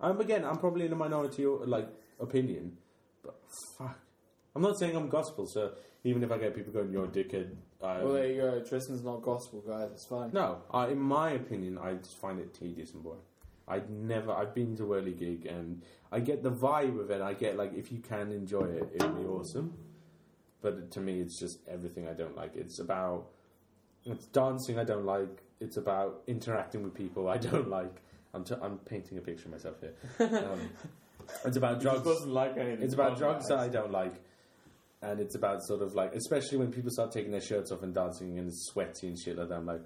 Um, 0.00 0.20
again, 0.20 0.44
I'm 0.44 0.58
probably 0.58 0.86
in 0.86 0.92
a 0.92 0.96
minority 0.96 1.44
like 1.46 1.88
opinion, 2.20 2.76
but 3.22 3.38
fuck. 3.78 3.98
I'm 4.54 4.62
not 4.62 4.78
saying 4.78 4.96
I'm 4.96 5.08
gospel, 5.08 5.46
so 5.46 5.72
even 6.04 6.22
if 6.22 6.30
I 6.32 6.38
get 6.38 6.54
people 6.54 6.72
going, 6.72 6.90
"You're 6.90 7.04
a 7.04 7.08
dickhead," 7.08 7.50
um, 7.82 8.04
Well, 8.04 8.12
there 8.12 8.26
you 8.26 8.40
go. 8.40 8.60
Tristan's 8.60 9.02
not 9.02 9.22
gospel, 9.22 9.62
guys. 9.66 9.90
It's 9.92 10.04
fine. 10.04 10.30
no. 10.32 10.62
I, 10.70 10.88
in 10.88 10.98
my 10.98 11.30
opinion, 11.30 11.78
I 11.78 11.94
just 11.94 12.16
find 12.18 12.38
it 12.40 12.54
tedious 12.54 12.92
and 12.94 13.02
boring. 13.02 13.20
I'd 13.68 13.90
never. 13.90 14.32
I've 14.32 14.54
been 14.54 14.76
to 14.76 14.84
whirly 14.86 15.12
gig, 15.12 15.46
and 15.46 15.82
I 16.12 16.20
get 16.20 16.42
the 16.42 16.52
vibe 16.52 17.00
of 17.00 17.10
it. 17.10 17.20
I 17.20 17.34
get 17.34 17.56
like 17.56 17.74
if 17.74 17.90
you 17.90 17.98
can 17.98 18.32
enjoy 18.32 18.64
it, 18.64 18.90
it'll 18.94 19.10
be 19.10 19.24
awesome. 19.24 19.74
But 20.62 20.90
to 20.92 21.00
me, 21.00 21.20
it's 21.20 21.38
just 21.38 21.58
everything 21.68 22.08
I 22.08 22.12
don't 22.12 22.36
like. 22.36 22.54
It's 22.56 22.78
about 22.78 23.28
it's 24.04 24.26
dancing 24.26 24.78
I 24.78 24.84
don't 24.84 25.04
like. 25.04 25.42
It's 25.60 25.76
about 25.76 26.22
interacting 26.26 26.82
with 26.82 26.94
people 26.94 27.28
I 27.28 27.36
don't 27.50 27.68
like. 27.68 28.02
I'm, 28.36 28.44
t- 28.44 28.54
I'm 28.62 28.78
painting 28.78 29.18
a 29.18 29.20
picture 29.20 29.46
of 29.46 29.52
myself 29.52 29.76
here. 29.80 29.94
Um, 30.46 30.60
it's 31.44 31.56
about 31.56 31.80
drugs. 31.80 32.04
doesn't 32.04 32.30
like 32.32 32.56
anything. 32.56 32.82
It's 32.84 32.94
about 32.94 33.18
drugs 33.18 33.48
that 33.48 33.58
I 33.58 33.66
don't 33.68 33.90
like, 33.90 34.14
and 35.02 35.18
it's 35.18 35.34
about 35.34 35.60
sort 35.64 35.82
of 35.82 35.94
like, 35.94 36.14
especially 36.14 36.58
when 36.58 36.70
people 36.70 36.90
start 36.90 37.10
taking 37.10 37.32
their 37.32 37.40
shirts 37.40 37.72
off 37.72 37.82
and 37.82 37.92
dancing 37.92 38.38
and 38.38 38.46
it's 38.46 38.68
sweaty 38.70 39.08
and 39.08 39.18
shit 39.18 39.36
like 39.36 39.48
that. 39.48 39.56
I'm 39.56 39.66
like, 39.66 39.82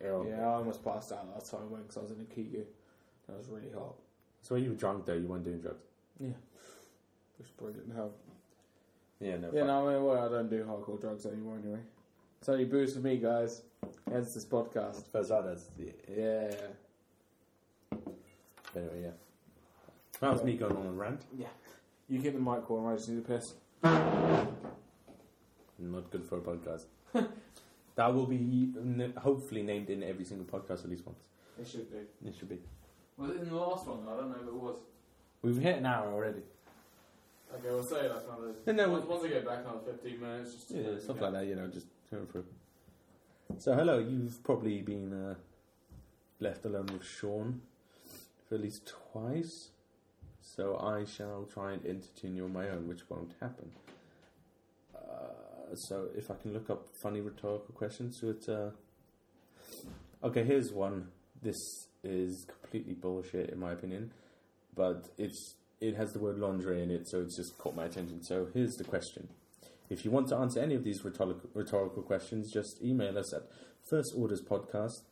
ew. 0.00 0.26
Yeah, 0.26 0.40
I 0.40 0.54
almost 0.54 0.82
passed 0.82 1.12
out 1.12 1.28
last 1.34 1.50
time 1.50 1.60
I 1.68 1.72
went 1.72 1.84
because 1.88 1.98
I 1.98 2.00
was 2.00 2.10
in 2.12 2.20
a 2.20 2.24
Kiku. 2.24 2.64
That 3.28 3.36
was 3.36 3.48
really 3.48 3.70
hot. 3.74 3.94
So 4.40 4.54
you 4.54 4.70
were 4.70 4.76
drunk 4.76 5.04
though? 5.04 5.14
You 5.14 5.26
weren't 5.26 5.44
doing 5.44 5.60
drugs? 5.60 5.84
Yeah. 6.18 6.28
Which 7.38 7.48
probably 7.58 7.74
didn't 7.74 7.94
help. 7.94 8.18
Yeah, 9.20 9.36
no. 9.36 9.50
Yeah, 9.52 9.60
fuck. 9.60 9.66
no, 9.66 9.88
I 9.88 9.92
mean, 9.94 10.04
well, 10.04 10.24
I 10.24 10.28
don't 10.28 10.48
do 10.50 10.64
hardcore 10.64 11.00
drugs 11.00 11.26
anymore 11.26 11.58
anyway. 11.62 11.80
It's 12.40 12.48
only 12.48 12.64
booze 12.64 12.94
for 12.94 13.00
me, 13.00 13.18
guys. 13.18 13.62
Hence 14.10 14.32
this 14.34 14.46
podcast. 14.46 15.10
First 15.12 15.30
out, 15.30 15.44
that's 15.46 15.68
yeah. 15.78 15.92
Yeah. 16.14 16.54
Anyway, 18.76 19.02
yeah. 19.02 19.10
That 20.20 20.32
was 20.32 20.42
me 20.44 20.56
going 20.56 20.76
on 20.76 20.86
a 20.86 20.92
rant. 20.92 21.22
Yeah. 21.36 21.46
You 22.08 22.20
keep 22.20 22.34
the 22.34 22.38
mic 22.38 22.70
on, 22.70 22.92
I 22.92 22.96
just 22.96 23.08
need 23.08 23.18
a 23.18 23.22
piss. 23.22 23.54
Not 25.78 26.10
good 26.10 26.24
for 26.24 26.38
a 26.38 26.40
podcast. 26.40 26.84
that 27.96 28.14
will 28.14 28.26
be 28.26 28.36
n- 28.76 29.12
hopefully 29.18 29.62
named 29.62 29.90
in 29.90 30.02
every 30.02 30.24
single 30.24 30.46
podcast 30.46 30.84
at 30.84 30.90
least 30.90 31.04
once. 31.06 31.24
It 31.60 31.66
should 31.66 31.90
be. 31.90 32.28
It 32.28 32.34
should 32.36 32.48
be. 32.48 32.58
Was 33.16 33.30
it 33.30 33.36
in 33.42 33.48
the 33.48 33.54
last 33.56 33.86
one? 33.86 34.00
I 34.08 34.16
don't 34.16 34.30
know 34.30 34.36
if 34.40 34.46
it 34.48 34.54
was. 34.54 34.76
We've 35.42 35.58
hit 35.58 35.76
an 35.78 35.86
hour 35.86 36.12
already. 36.12 36.42
Okay, 37.54 37.68
we'll 37.68 37.84
say 37.84 38.08
that's 38.08 38.24
another. 38.24 38.52
No, 38.66 38.72
no, 38.72 38.88
once, 38.90 39.06
once 39.06 39.24
I 39.24 39.28
get 39.28 39.46
back, 39.46 39.60
another 39.60 39.80
15 39.92 40.20
minutes. 40.20 40.54
Just 40.54 40.68
to- 40.68 40.74
Yeah, 40.82 40.98
stuff 40.98 41.20
like 41.20 41.32
that, 41.32 41.46
you 41.46 41.54
know, 41.54 41.68
just 41.68 41.86
going 42.10 42.26
through. 42.26 42.44
So, 43.58 43.74
hello, 43.74 43.98
you've 43.98 44.42
probably 44.42 44.82
been 44.82 45.12
uh, 45.12 45.34
left 46.40 46.64
alone 46.64 46.86
with 46.92 47.04
Sean 47.04 47.60
for 48.48 48.56
at 48.56 48.60
least 48.60 48.92
twice. 49.12 49.70
So, 50.40 50.76
I 50.76 51.04
shall 51.04 51.48
try 51.52 51.72
and 51.72 51.84
entertain 51.86 52.36
you 52.36 52.44
on 52.44 52.52
my 52.52 52.68
own, 52.68 52.86
which 52.86 53.08
won't 53.08 53.32
happen. 53.40 53.70
Uh, 54.94 55.74
so, 55.74 56.08
if 56.14 56.30
I 56.30 56.34
can 56.34 56.52
look 56.52 56.68
up 56.68 56.86
funny 57.02 57.20
rhetorical 57.20 57.74
questions 57.74 58.20
it. 58.22 58.48
Uh... 58.48 58.70
Okay, 60.22 60.44
here's 60.44 60.72
one. 60.72 61.08
This 61.42 61.56
is 62.02 62.46
completely 62.46 62.94
bullshit, 62.94 63.50
in 63.50 63.58
my 63.58 63.72
opinion, 63.72 64.12
but 64.74 65.08
it's 65.18 65.56
it 65.80 65.96
has 65.96 66.12
the 66.12 66.18
word 66.18 66.38
laundry 66.38 66.82
in 66.82 66.90
it, 66.90 67.08
so 67.08 67.20
it's 67.20 67.36
just 67.36 67.58
caught 67.58 67.74
my 67.74 67.86
attention. 67.86 68.22
So, 68.22 68.48
here's 68.52 68.74
the 68.76 68.84
question. 68.84 69.28
If 69.90 70.04
you 70.04 70.10
want 70.10 70.28
to 70.28 70.36
answer 70.36 70.60
any 70.60 70.74
of 70.74 70.84
these 70.84 71.04
rhetorical, 71.04 71.50
rhetorical 71.54 72.02
questions, 72.02 72.50
just 72.52 72.82
email 72.82 73.18
us 73.18 73.34
at 73.34 73.42
firstorderspodcast 73.90 75.02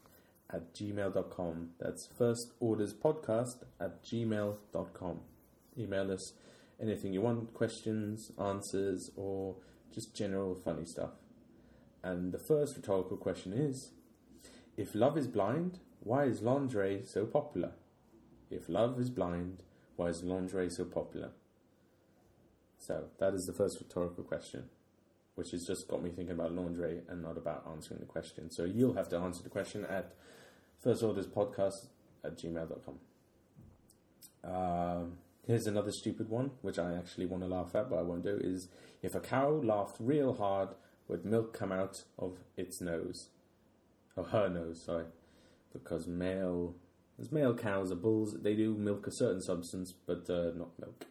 at 0.52 0.74
gmail.com. 0.74 1.70
That's 1.78 2.08
firstorderspodcast 2.18 3.56
at 3.80 4.04
gmail.com. 4.04 5.20
Email 5.78 6.12
us 6.12 6.32
anything 6.80 7.12
you 7.12 7.20
want, 7.20 7.54
questions, 7.54 8.32
answers, 8.38 9.10
or 9.16 9.56
just 9.92 10.14
general 10.14 10.54
funny 10.54 10.84
stuff. 10.84 11.12
And 12.02 12.32
the 12.32 12.38
first 12.38 12.76
rhetorical 12.76 13.16
question 13.16 13.52
is 13.52 13.90
If 14.76 14.94
love 14.94 15.16
is 15.16 15.28
blind, 15.28 15.78
why 16.00 16.24
is 16.24 16.42
lingerie 16.42 17.02
so 17.04 17.24
popular? 17.24 17.72
If 18.50 18.68
love 18.68 18.98
is 19.00 19.08
blind, 19.08 19.62
why 19.96 20.08
is 20.08 20.22
lingerie 20.22 20.70
so 20.70 20.84
popular? 20.84 21.30
So 22.78 23.04
that 23.18 23.32
is 23.34 23.46
the 23.46 23.52
first 23.52 23.78
rhetorical 23.80 24.24
question, 24.24 24.64
which 25.36 25.52
has 25.52 25.64
just 25.64 25.86
got 25.86 26.02
me 26.02 26.10
thinking 26.10 26.34
about 26.34 26.52
laundry 26.52 27.02
and 27.08 27.22
not 27.22 27.38
about 27.38 27.64
answering 27.70 28.00
the 28.00 28.06
question. 28.06 28.50
So 28.50 28.64
you'll 28.64 28.94
have 28.94 29.08
to 29.10 29.18
answer 29.18 29.42
the 29.42 29.48
question 29.48 29.84
at 29.84 30.12
firstorderspodcast 30.84 31.86
at 32.24 32.36
gmail.com. 32.38 32.98
Um, 34.44 35.18
here's 35.46 35.66
another 35.66 35.92
stupid 35.92 36.28
one, 36.28 36.52
which 36.62 36.78
I 36.78 36.94
actually 36.94 37.26
want 37.26 37.42
to 37.42 37.48
laugh 37.48 37.74
at, 37.74 37.88
but 37.88 37.98
I 37.98 38.02
won't 38.02 38.24
do, 38.24 38.38
is 38.42 38.68
if 39.02 39.14
a 39.14 39.20
cow 39.20 39.50
laughed 39.50 39.96
real 39.98 40.34
hard, 40.34 40.70
would 41.08 41.24
milk 41.24 41.52
come 41.52 41.72
out 41.72 42.04
of 42.18 42.38
its 42.56 42.80
nose? 42.80 43.28
Of 44.16 44.28
her 44.28 44.48
nose, 44.48 44.82
sorry. 44.84 45.06
Because 45.72 46.06
male, 46.06 46.74
as 47.20 47.32
male 47.32 47.54
cows 47.54 47.90
are 47.92 47.96
bulls, 47.96 48.36
they 48.42 48.54
do 48.54 48.74
milk 48.74 49.06
a 49.06 49.12
certain 49.12 49.40
substance, 49.40 49.94
but 50.06 50.28
uh, 50.28 50.50
not 50.56 50.78
milk. 50.78 51.06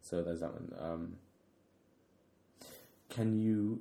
So 0.00 0.22
there's 0.22 0.40
that 0.40 0.52
one. 0.52 0.72
Um, 0.78 1.16
can 3.08 3.38
you 3.38 3.80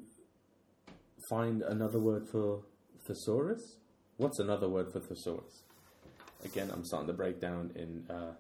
find 1.30 1.62
another 1.62 2.00
word 2.00 2.28
for 2.28 2.64
thesaurus? 3.06 3.78
What's 4.22 4.38
another 4.38 4.70
word 4.70 4.92
for 4.94 5.00
thesaurus? 5.00 5.64
Again, 6.46 6.70
I'm 6.72 6.86
starting 6.86 7.08
to 7.08 7.14
break 7.14 7.42
down 7.42 7.72
in 7.74 8.06
uh, 8.08 8.34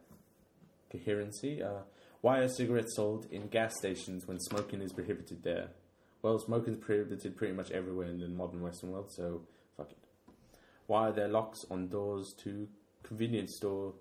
coherency. 0.91 1.63
Uh, 1.63 1.79
Why 2.21 2.37
are 2.37 2.47
cigarettes 2.49 2.95
sold 2.95 3.25
in 3.31 3.47
gas 3.47 3.73
stations 3.79 4.27
when 4.27 4.39
smoking 4.39 4.83
is 4.83 4.93
prohibited 4.93 5.41
there? 5.41 5.69
Well, 6.21 6.37
smoking 6.37 6.73
is 6.73 6.79
prohibited 6.79 7.35
pretty 7.35 7.55
much 7.55 7.71
everywhere 7.71 8.05
in 8.09 8.19
the 8.19 8.27
modern 8.27 8.61
Western 8.61 8.91
world, 8.91 9.11
so 9.11 9.41
fuck 9.75 9.89
it. 9.89 9.97
Why 10.85 11.07
are 11.07 11.11
there 11.13 11.27
locks 11.27 11.65
on 11.71 11.87
doors 11.87 12.35
to 12.43 12.67
convenience 13.01 13.55
store 13.57 13.93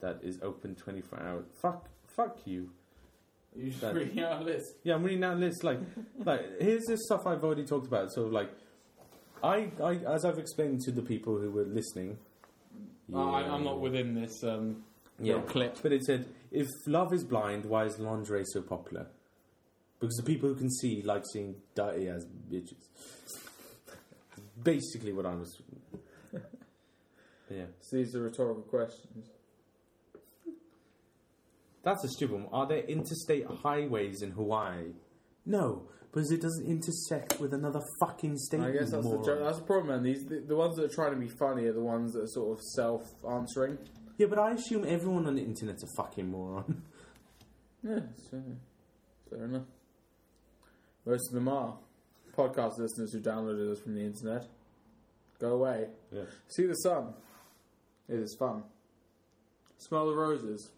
that 0.00 0.18
is 0.24 0.40
open 0.42 0.74
24 0.74 1.20
hours? 1.22 1.44
Fuck, 1.54 1.88
fuck 2.04 2.40
you. 2.46 2.70
You 3.54 3.68
just 3.68 3.80
That- 3.80 3.94
reading 3.94 4.18
out 4.24 4.42
a 4.42 4.44
list. 4.44 4.74
Yeah, 4.82 4.96
I'm 4.96 5.04
reading 5.04 5.20
that 5.20 5.38
list. 5.38 5.62
Like, 5.62 5.78
like 6.24 6.60
here's 6.60 6.84
this 6.86 7.04
stuff 7.04 7.28
I've 7.28 7.44
already 7.44 7.64
talked 7.64 7.86
about. 7.86 8.10
So, 8.12 8.22
like, 8.26 8.50
I, 9.42 9.70
I 9.82 9.94
as 10.14 10.24
I've 10.24 10.38
explained 10.38 10.80
to 10.82 10.92
the 10.92 11.02
people 11.02 11.38
who 11.38 11.50
were 11.50 11.64
listening. 11.64 12.18
Oh, 13.12 13.30
I, 13.30 13.42
I'm 13.42 13.64
not 13.64 13.80
within 13.80 14.14
this 14.14 14.42
um, 14.44 14.84
Yeah, 15.20 15.34
little 15.34 15.48
clip. 15.48 15.78
but 15.82 15.92
it 15.92 16.04
said, 16.04 16.26
"If 16.50 16.66
love 16.86 17.12
is 17.12 17.24
blind, 17.24 17.66
why 17.66 17.84
is 17.84 17.98
lingerie 17.98 18.44
so 18.46 18.62
popular? 18.62 19.06
Because 20.00 20.16
the 20.16 20.22
people 20.22 20.48
who 20.48 20.54
can 20.54 20.70
see 20.70 21.02
like 21.02 21.24
seeing 21.32 21.56
dirty 21.74 22.08
as 22.08 22.24
bitches." 22.50 22.88
Basically, 24.62 25.12
what 25.12 25.26
I 25.26 25.34
was. 25.34 25.60
yeah, 27.50 27.64
So 27.80 27.96
these 27.96 28.14
are 28.14 28.22
rhetorical 28.22 28.62
questions. 28.62 29.26
that's 31.82 32.04
a 32.04 32.08
stupid 32.08 32.34
one. 32.34 32.46
Are 32.52 32.66
there 32.66 32.78
interstate 32.84 33.44
highways 33.46 34.22
in 34.22 34.30
Hawaii? 34.32 34.92
No, 35.44 35.82
because 36.12 36.30
it 36.30 36.42
doesn't 36.42 36.66
intersect 36.66 37.40
with 37.40 37.54
another 37.54 37.80
fucking 38.00 38.36
statement. 38.36 38.74
I 38.74 38.78
guess 38.78 38.90
that's 38.90 39.02
the, 39.04 39.08
moron. 39.10 39.24
jo- 39.24 39.44
that's 39.44 39.58
the 39.58 39.64
problem, 39.64 39.88
man. 39.88 40.02
These 40.02 40.26
the, 40.26 40.40
the 40.46 40.56
ones 40.56 40.76
that 40.76 40.84
are 40.84 40.94
trying 40.94 41.12
to 41.12 41.18
be 41.18 41.28
funny 41.28 41.64
are 41.64 41.72
the 41.72 41.82
ones 41.82 42.12
that 42.12 42.24
are 42.24 42.28
sort 42.28 42.58
of 42.58 42.64
self-answering. 42.74 43.78
Yeah, 44.18 44.26
but 44.26 44.38
I 44.38 44.52
assume 44.52 44.84
everyone 44.86 45.26
on 45.26 45.36
the 45.36 45.42
internet's 45.42 45.82
a 45.82 45.86
fucking 45.96 46.30
moron. 46.30 46.82
Yeah, 47.84 47.98
so, 48.30 48.40
fair 49.28 49.44
enough. 49.46 49.64
Most 51.04 51.30
of 51.30 51.34
them 51.34 51.48
are 51.48 51.76
podcast 52.38 52.78
listeners 52.78 53.12
who 53.12 53.18
downloaded 53.20 53.72
us 53.72 53.80
from 53.80 53.96
the 53.96 54.02
internet. 54.02 54.46
Go 55.40 55.54
away. 55.54 55.88
Yeah. 56.12 56.22
See 56.46 56.66
the 56.66 56.74
sun. 56.74 57.12
It 58.08 58.20
is 58.20 58.36
fun. 58.38 58.62
Smell 59.78 60.06
the 60.06 60.14
roses. 60.14 60.70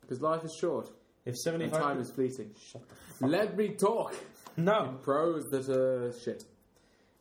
Because 0.00 0.20
life 0.20 0.44
is 0.44 0.56
short 0.60 0.88
If 1.24 1.34
and 1.34 1.38
seventy-five 1.38 1.80
time 1.80 2.00
is 2.00 2.10
fleeting. 2.10 2.50
Let 3.20 3.56
me 3.56 3.68
talk. 3.68 4.14
No, 4.56 4.98
Pros 5.02 5.44
that 5.50 5.68
are 5.68 6.12
shit. 6.24 6.44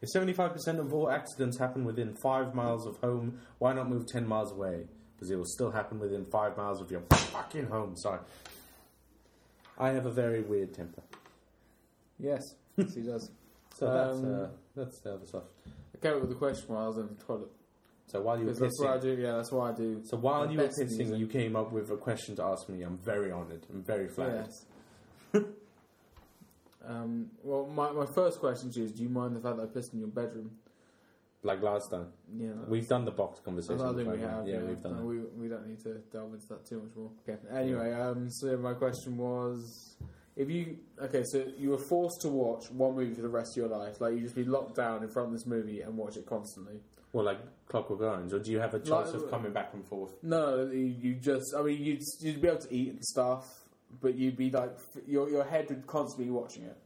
If 0.01 0.09
75% 0.13 0.79
of 0.79 0.93
all 0.93 1.09
accidents 1.09 1.57
happen 1.57 1.85
within 1.85 2.13
5 2.21 2.53
miles 2.53 2.85
of 2.85 2.97
home, 2.97 3.39
why 3.59 3.71
not 3.73 3.89
move 3.89 4.05
10 4.05 4.27
miles 4.27 4.51
away? 4.51 4.85
Because 5.15 5.31
it 5.31 5.37
will 5.37 5.45
still 5.45 5.71
happen 5.71 5.97
within 5.99 6.25
5 6.25 6.57
miles 6.57 6.81
of 6.81 6.91
your 6.91 7.01
fucking 7.09 7.67
home. 7.67 7.95
Sorry. 7.95 8.19
I 9.79 9.89
have 9.91 10.05
a 10.05 10.11
very 10.11 10.41
weird 10.41 10.73
temper. 10.73 11.01
Yes, 12.19 12.41
yes 12.77 12.93
he 12.95 13.01
does. 13.01 13.31
So 13.75 13.91
that's, 13.91 14.17
Um, 14.19 14.35
uh, 14.43 14.47
that's 14.75 14.99
the 14.99 15.13
other 15.15 15.25
stuff. 15.25 15.43
I 15.65 15.97
came 15.97 16.13
up 16.13 16.19
with 16.21 16.29
the 16.29 16.35
question 16.35 16.65
while 16.67 16.83
I 16.83 16.87
was 16.89 16.97
in 16.97 17.07
the 17.07 17.23
toilet. 17.23 17.49
So 18.05 18.21
while 18.21 18.37
you 18.37 18.45
were 18.45 18.51
Because 18.53 18.59
that's 18.77 18.79
what 18.79 18.89
I 18.91 18.97
pissing, 18.97 19.01
do. 19.15 19.21
Yeah, 19.23 19.35
that's 19.37 19.51
what 19.51 19.73
I 19.73 19.75
do. 19.75 20.01
so 20.05 20.17
while 20.17 20.51
you 20.51 20.57
were 20.59 20.65
best 20.65 20.79
pissing, 20.79 20.97
music. 20.97 21.17
you 21.17 21.25
came 21.27 21.55
up 21.55 21.71
with 21.71 21.89
a 21.89 21.97
question 21.97 22.35
to 22.35 22.43
ask 22.43 22.69
me. 22.69 22.83
I'm 22.83 22.97
very 22.99 23.31
honoured. 23.31 23.65
I'm 23.73 23.81
very 23.81 24.07
flattered. 24.09 24.47
Yes. 25.33 25.43
um, 26.85 27.27
well, 27.43 27.65
my, 27.67 27.91
my 27.91 28.05
first 28.05 28.39
question 28.39 28.71
to 28.71 28.79
you 28.79 28.85
is: 28.85 28.91
Do 28.91 29.03
you 29.03 29.09
mind 29.09 29.35
the 29.35 29.39
fact 29.39 29.57
that 29.57 29.63
I 29.63 29.65
pissed 29.67 29.93
in 29.93 29.99
your 29.99 30.09
bedroom? 30.09 30.51
Like 31.45 31.61
last 31.61 31.91
time, 31.91 32.07
Yeah, 32.33 32.51
we've 32.69 32.87
done 32.87 33.03
the 33.03 33.11
box 33.11 33.41
conversation. 33.41 33.77
don't 33.77 33.97
think 33.97 34.09
we 34.09 34.19
have. 34.21 34.47
Yeah, 34.47 34.59
Yeah, 34.59 34.63
we've 34.63 34.81
done. 34.81 34.95
No, 34.97 35.03
we 35.03 35.19
we 35.35 35.47
don't 35.49 35.67
need 35.67 35.83
to 35.83 35.95
delve 36.11 36.33
into 36.33 36.47
that 36.47 36.65
too 36.65 36.79
much 36.81 36.95
more. 36.95 37.11
Okay. 37.27 37.37
Anyway, 37.51 37.91
um, 37.91 38.29
so 38.29 38.55
my 38.57 38.73
question 38.73 39.17
was: 39.17 39.97
If 40.37 40.49
you 40.49 40.77
okay, 41.01 41.23
so 41.25 41.43
you 41.57 41.71
were 41.71 41.77
forced 41.77 42.21
to 42.21 42.29
watch 42.29 42.71
one 42.71 42.95
movie 42.95 43.13
for 43.13 43.23
the 43.23 43.27
rest 43.29 43.51
of 43.53 43.57
your 43.57 43.67
life, 43.67 43.99
like 43.99 44.13
you 44.13 44.21
just 44.21 44.35
be 44.35 44.45
locked 44.45 44.75
down 44.77 45.03
in 45.03 45.09
front 45.09 45.27
of 45.27 45.33
this 45.33 45.45
movie 45.45 45.81
and 45.81 45.97
watch 45.97 46.15
it 46.15 46.25
constantly. 46.25 46.79
Well, 47.11 47.25
like 47.25 47.39
Clockwork 47.67 47.99
Orange, 48.01 48.31
or 48.33 48.39
do 48.39 48.49
you 48.49 48.59
have 48.59 48.73
a 48.73 48.79
choice 48.79 49.07
Like- 49.13 49.15
of 49.23 49.29
coming 49.29 49.51
back 49.51 49.73
and 49.73 49.85
forth? 49.85 50.13
No, 50.23 50.63
you, 50.71 50.79
you 50.79 51.15
just. 51.15 51.53
I 51.57 51.61
mean, 51.61 51.83
you'd 51.83 52.01
you'd 52.21 52.41
be 52.41 52.47
able 52.47 52.59
to 52.61 52.73
eat 52.73 52.89
and 52.93 53.03
stuff, 53.03 53.62
but 54.01 54.15
you'd 54.15 54.37
be 54.37 54.49
like 54.51 54.71
your 55.07 55.29
your 55.29 55.43
head 55.43 55.69
would 55.69 55.85
constantly 55.87 56.25
be 56.25 56.31
watching 56.31 56.63
it. 56.63 56.77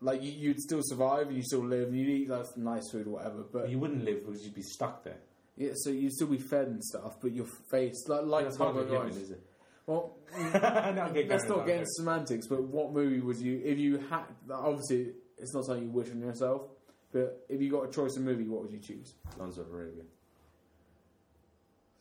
Like 0.00 0.22
you, 0.22 0.30
you'd 0.30 0.60
still 0.60 0.80
survive 0.82 1.26
and 1.28 1.36
you 1.36 1.42
still 1.42 1.64
live 1.64 1.88
and 1.88 1.96
you'd 1.98 2.08
eat 2.08 2.28
like 2.28 2.44
nice 2.56 2.90
food 2.92 3.06
or 3.08 3.10
whatever, 3.10 3.42
but 3.52 3.68
You 3.68 3.78
wouldn't 3.80 4.04
live 4.04 4.24
because 4.24 4.44
you'd 4.44 4.54
be 4.54 4.62
stuck 4.62 5.02
there. 5.02 5.18
yeah, 5.56 5.70
so 5.74 5.90
you'd 5.90 6.12
still 6.12 6.28
be 6.28 6.38
fed 6.38 6.68
and 6.68 6.82
stuff, 6.84 7.16
but 7.20 7.32
your 7.32 7.46
face 7.70 8.04
like 8.08 8.22
like 8.24 8.44
That's 8.44 8.56
hardly 8.56 8.84
Clockwork 8.84 8.86
given, 8.86 9.02
Orange. 9.12 9.16
is 9.16 9.30
it? 9.32 9.42
Well, 9.86 10.16
mm, 10.36 10.94
No, 10.94 11.02
okay, 11.06 11.26
let's 11.26 11.48
not 11.48 11.60
on, 11.60 11.66
get 11.66 11.76
into 11.78 11.90
semantics, 11.92 12.46
but 12.46 12.62
what 12.62 12.92
movie 12.92 13.20
would 13.20 13.38
you 13.38 13.60
if 13.64 13.78
you 13.78 13.98
had? 14.10 14.24
Obviously, 14.50 15.14
it's 15.38 15.52
not 15.54 15.64
something 15.64 15.84
you 15.84 15.90
wish 15.90 16.10
on 16.10 16.20
yourself, 16.20 16.62
but 17.10 17.44
if 17.48 17.60
you 17.60 17.70
got 17.70 17.88
a 17.88 17.90
choice 17.90 18.16
of 18.16 18.22
movie, 18.22 18.44
what 18.44 18.62
would 18.62 18.70
you 18.70 18.78
choose? 18.78 19.14
Lawrence 19.36 19.56
of 19.58 19.68
Arabia. 19.72 20.02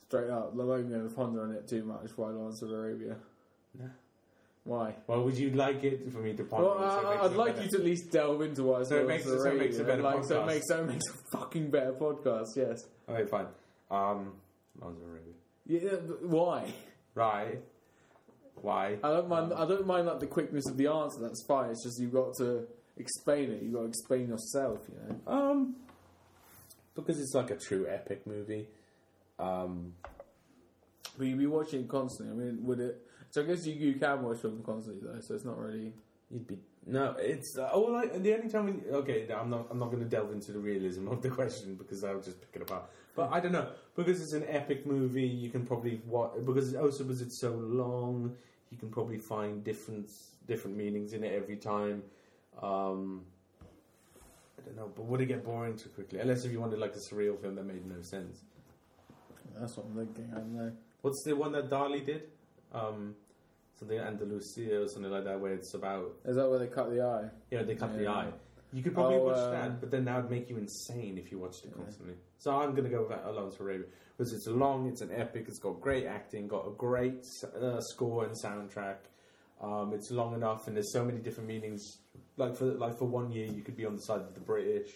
Straight 0.07 0.29
up, 0.29 0.51
I'm 0.53 0.57
not 0.67 0.75
even 0.77 0.89
going 0.89 1.09
to 1.09 1.13
ponder 1.15 1.41
on 1.43 1.51
it 1.51 1.67
too 1.67 1.83
much. 1.83 2.11
Why 2.15 2.29
Lawrence 2.29 2.61
of 2.61 2.71
Arabia? 2.71 3.15
No. 3.77 3.89
Why? 4.67 4.95
Well, 5.07 5.23
would 5.23 5.37
you 5.37 5.51
like 5.51 5.81
it 5.85 6.11
for 6.11 6.19
me 6.19 6.33
to 6.33 6.43
ponder? 6.43 6.67
Well, 6.67 6.77
so 7.01 7.07
I, 7.07 7.11
makes 7.13 7.23
I'd 7.23 7.35
like 7.37 7.53
better? 7.55 7.63
you 7.65 7.71
to 7.71 7.77
at 7.77 7.85
least 7.85 8.11
delve 8.11 8.41
into 8.41 8.63
what 8.63 8.81
I 8.81 8.83
So 8.83 8.97
it 8.97 9.07
makes 9.07 9.25
it- 9.25 9.39
so 9.41 9.49
it 9.49 9.57
makes 9.57 9.77
a 9.79 9.83
better 9.85 10.01
like, 10.01 10.23
So 10.25 10.43
it 10.43 10.45
makes, 10.45 10.67
so 10.67 10.83
it 10.83 10.87
makes 10.87 11.05
a 11.07 11.13
fucking 11.37 11.71
better 11.71 11.93
podcast, 11.93 12.47
yes. 12.57 12.85
Okay, 13.07 13.25
fine. 13.29 13.47
Um, 13.89 14.33
Lawrence 14.79 14.99
of 15.01 15.07
Arabia. 15.09 15.33
Yeah, 15.67 16.15
why? 16.27 16.73
Right. 17.15 17.61
Why? 18.61 18.97
I 19.03 19.09
don't 19.09 19.29
mind. 19.29 19.53
I 19.53 19.65
don't 19.65 19.87
mind 19.87 20.07
like 20.07 20.19
the 20.19 20.27
quickness 20.27 20.67
of 20.69 20.75
the 20.77 20.87
answer. 20.87 21.19
That's 21.21 21.43
fine. 21.47 21.69
It's 21.69 21.83
just 21.83 21.99
you've 22.01 22.11
got 22.13 22.33
to 22.39 22.67
explain 22.97 23.51
it. 23.51 23.61
You've 23.63 23.73
got 23.73 23.81
to 23.81 23.87
explain 23.87 24.27
yourself. 24.27 24.79
You 24.89 24.95
know. 24.99 25.31
Um, 25.31 25.75
because 26.95 27.19
it's 27.21 27.33
like 27.33 27.51
a 27.51 27.55
true 27.55 27.87
epic 27.87 28.25
movie. 28.27 28.67
Um, 29.39 29.93
But 31.17 31.27
you'd 31.27 31.39
be 31.39 31.45
watching 31.47 31.81
it 31.81 31.87
constantly. 31.87 32.33
I 32.33 32.37
mean, 32.51 32.65
would 32.65 32.79
it? 32.79 33.06
So 33.37 33.43
I 33.43 33.45
guess 33.45 33.67
you, 33.67 33.75
you 33.75 33.93
can 33.99 34.23
watch 34.23 34.39
film 34.39 34.63
constantly 34.65 35.07
though. 35.07 35.19
So 35.21 35.35
it's 35.35 35.45
not 35.45 35.59
really. 35.59 35.93
you'd 36.31 36.47
be 36.47 36.57
no. 36.87 37.15
It's 37.19 37.55
uh, 37.55 37.67
all 37.67 37.91
like 37.91 38.23
the 38.23 38.33
only 38.33 38.49
time. 38.49 38.65
We, 38.65 38.91
okay, 38.91 39.27
I'm 39.31 39.51
not. 39.51 39.67
I'm 39.69 39.77
not 39.77 39.91
going 39.91 40.01
to 40.01 40.09
delve 40.09 40.31
into 40.31 40.51
the 40.53 40.57
realism 40.57 41.07
of 41.07 41.21
the 41.21 41.29
question 41.29 41.75
because 41.75 42.03
I'll 42.03 42.19
just 42.19 42.41
pick 42.41 42.49
it 42.55 42.63
apart. 42.63 42.89
But 43.15 43.31
I 43.31 43.39
don't 43.39 43.51
know 43.51 43.69
because 43.95 44.19
it's 44.23 44.33
an 44.33 44.43
epic 44.47 44.87
movie. 44.87 45.27
You 45.27 45.51
can 45.51 45.67
probably 45.67 46.01
watch 46.07 46.31
because 46.47 46.73
also 46.73 47.03
because 47.03 47.21
it's 47.21 47.39
so 47.39 47.51
long. 47.51 48.35
You 48.71 48.77
can 48.79 48.89
probably 48.89 49.19
find 49.19 49.63
different 49.63 50.09
different 50.47 50.75
meanings 50.75 51.13
in 51.13 51.23
it 51.23 51.31
every 51.39 51.57
time. 51.57 52.01
Um, 52.59 53.23
I 54.57 54.65
don't 54.65 54.77
know, 54.77 54.91
but 54.95 55.05
would 55.05 55.21
it 55.21 55.27
get 55.27 55.45
boring 55.45 55.77
too 55.77 55.89
quickly? 55.89 56.17
Unless 56.17 56.43
if 56.43 56.51
you 56.51 56.59
wanted 56.59 56.79
like 56.79 56.95
a 56.95 57.13
surreal 57.13 57.39
film 57.39 57.53
that 57.53 57.65
made 57.67 57.85
no 57.85 58.01
sense. 58.01 58.39
That's 59.59 59.77
what 59.77 59.85
I'm 59.85 60.07
thinking. 60.07 60.27
I 60.33 60.39
don't 60.39 60.55
know. 60.55 60.71
What's 61.03 61.21
the 61.23 61.35
one 61.35 61.51
that 61.51 61.69
Dali 61.69 62.03
did? 62.03 62.23
Um, 62.73 63.15
something 63.77 63.97
Andalusia 63.99 64.81
or 64.81 64.87
something 64.87 65.11
like 65.11 65.23
that, 65.25 65.39
where 65.39 65.53
it's 65.53 65.73
about 65.73 66.13
Is 66.25 66.35
that 66.35 66.49
where 66.49 66.59
they 66.59 66.67
cut 66.67 66.89
the 66.89 67.01
eye? 67.01 67.29
Yeah, 67.51 67.63
they 67.63 67.75
cut 67.75 67.97
the 67.97 68.07
eye. 68.07 68.27
You 68.73 68.83
could 68.83 68.93
probably 68.93 69.15
Oh, 69.17 69.23
watch 69.25 69.37
um, 69.37 69.51
that, 69.51 69.79
but 69.79 69.91
then 69.91 70.05
that 70.05 70.21
would 70.21 70.31
make 70.31 70.49
you 70.49 70.57
insane 70.57 71.17
if 71.17 71.31
you 71.31 71.39
watched 71.39 71.63
it 71.65 71.71
Yeah. 71.75 71.83
constantly. 71.83 72.15
So 72.37 72.51
I'm 72.51 72.75
gonna 72.75 72.89
go 72.89 73.03
with 73.07 73.17
Alone 73.25 73.51
to 73.51 73.63
Arabia 73.63 73.85
because 74.17 74.33
it's 74.33 74.47
long, 74.47 74.87
it's 74.87 75.01
an 75.01 75.11
epic, 75.11 75.45
it's 75.47 75.59
got 75.59 75.79
great 75.79 76.05
acting, 76.05 76.47
got 76.47 76.67
a 76.67 76.71
great 76.71 77.25
uh, 77.61 77.79
score 77.81 78.25
and 78.25 78.33
soundtrack. 78.43 78.97
Um, 79.61 79.93
it's 79.93 80.11
long 80.11 80.35
enough, 80.35 80.67
and 80.67 80.75
there's 80.75 80.91
so 80.91 81.03
many 81.03 81.19
different 81.19 81.47
meanings. 81.47 81.99
Like 82.35 82.55
for 82.55 82.65
like 82.65 82.97
for 82.97 83.05
one 83.05 83.31
year, 83.31 83.47
you 83.47 83.61
could 83.63 83.75
be 83.77 83.85
on 83.85 83.95
the 83.95 84.01
side 84.01 84.21
of 84.21 84.33
the 84.33 84.39
British. 84.41 84.89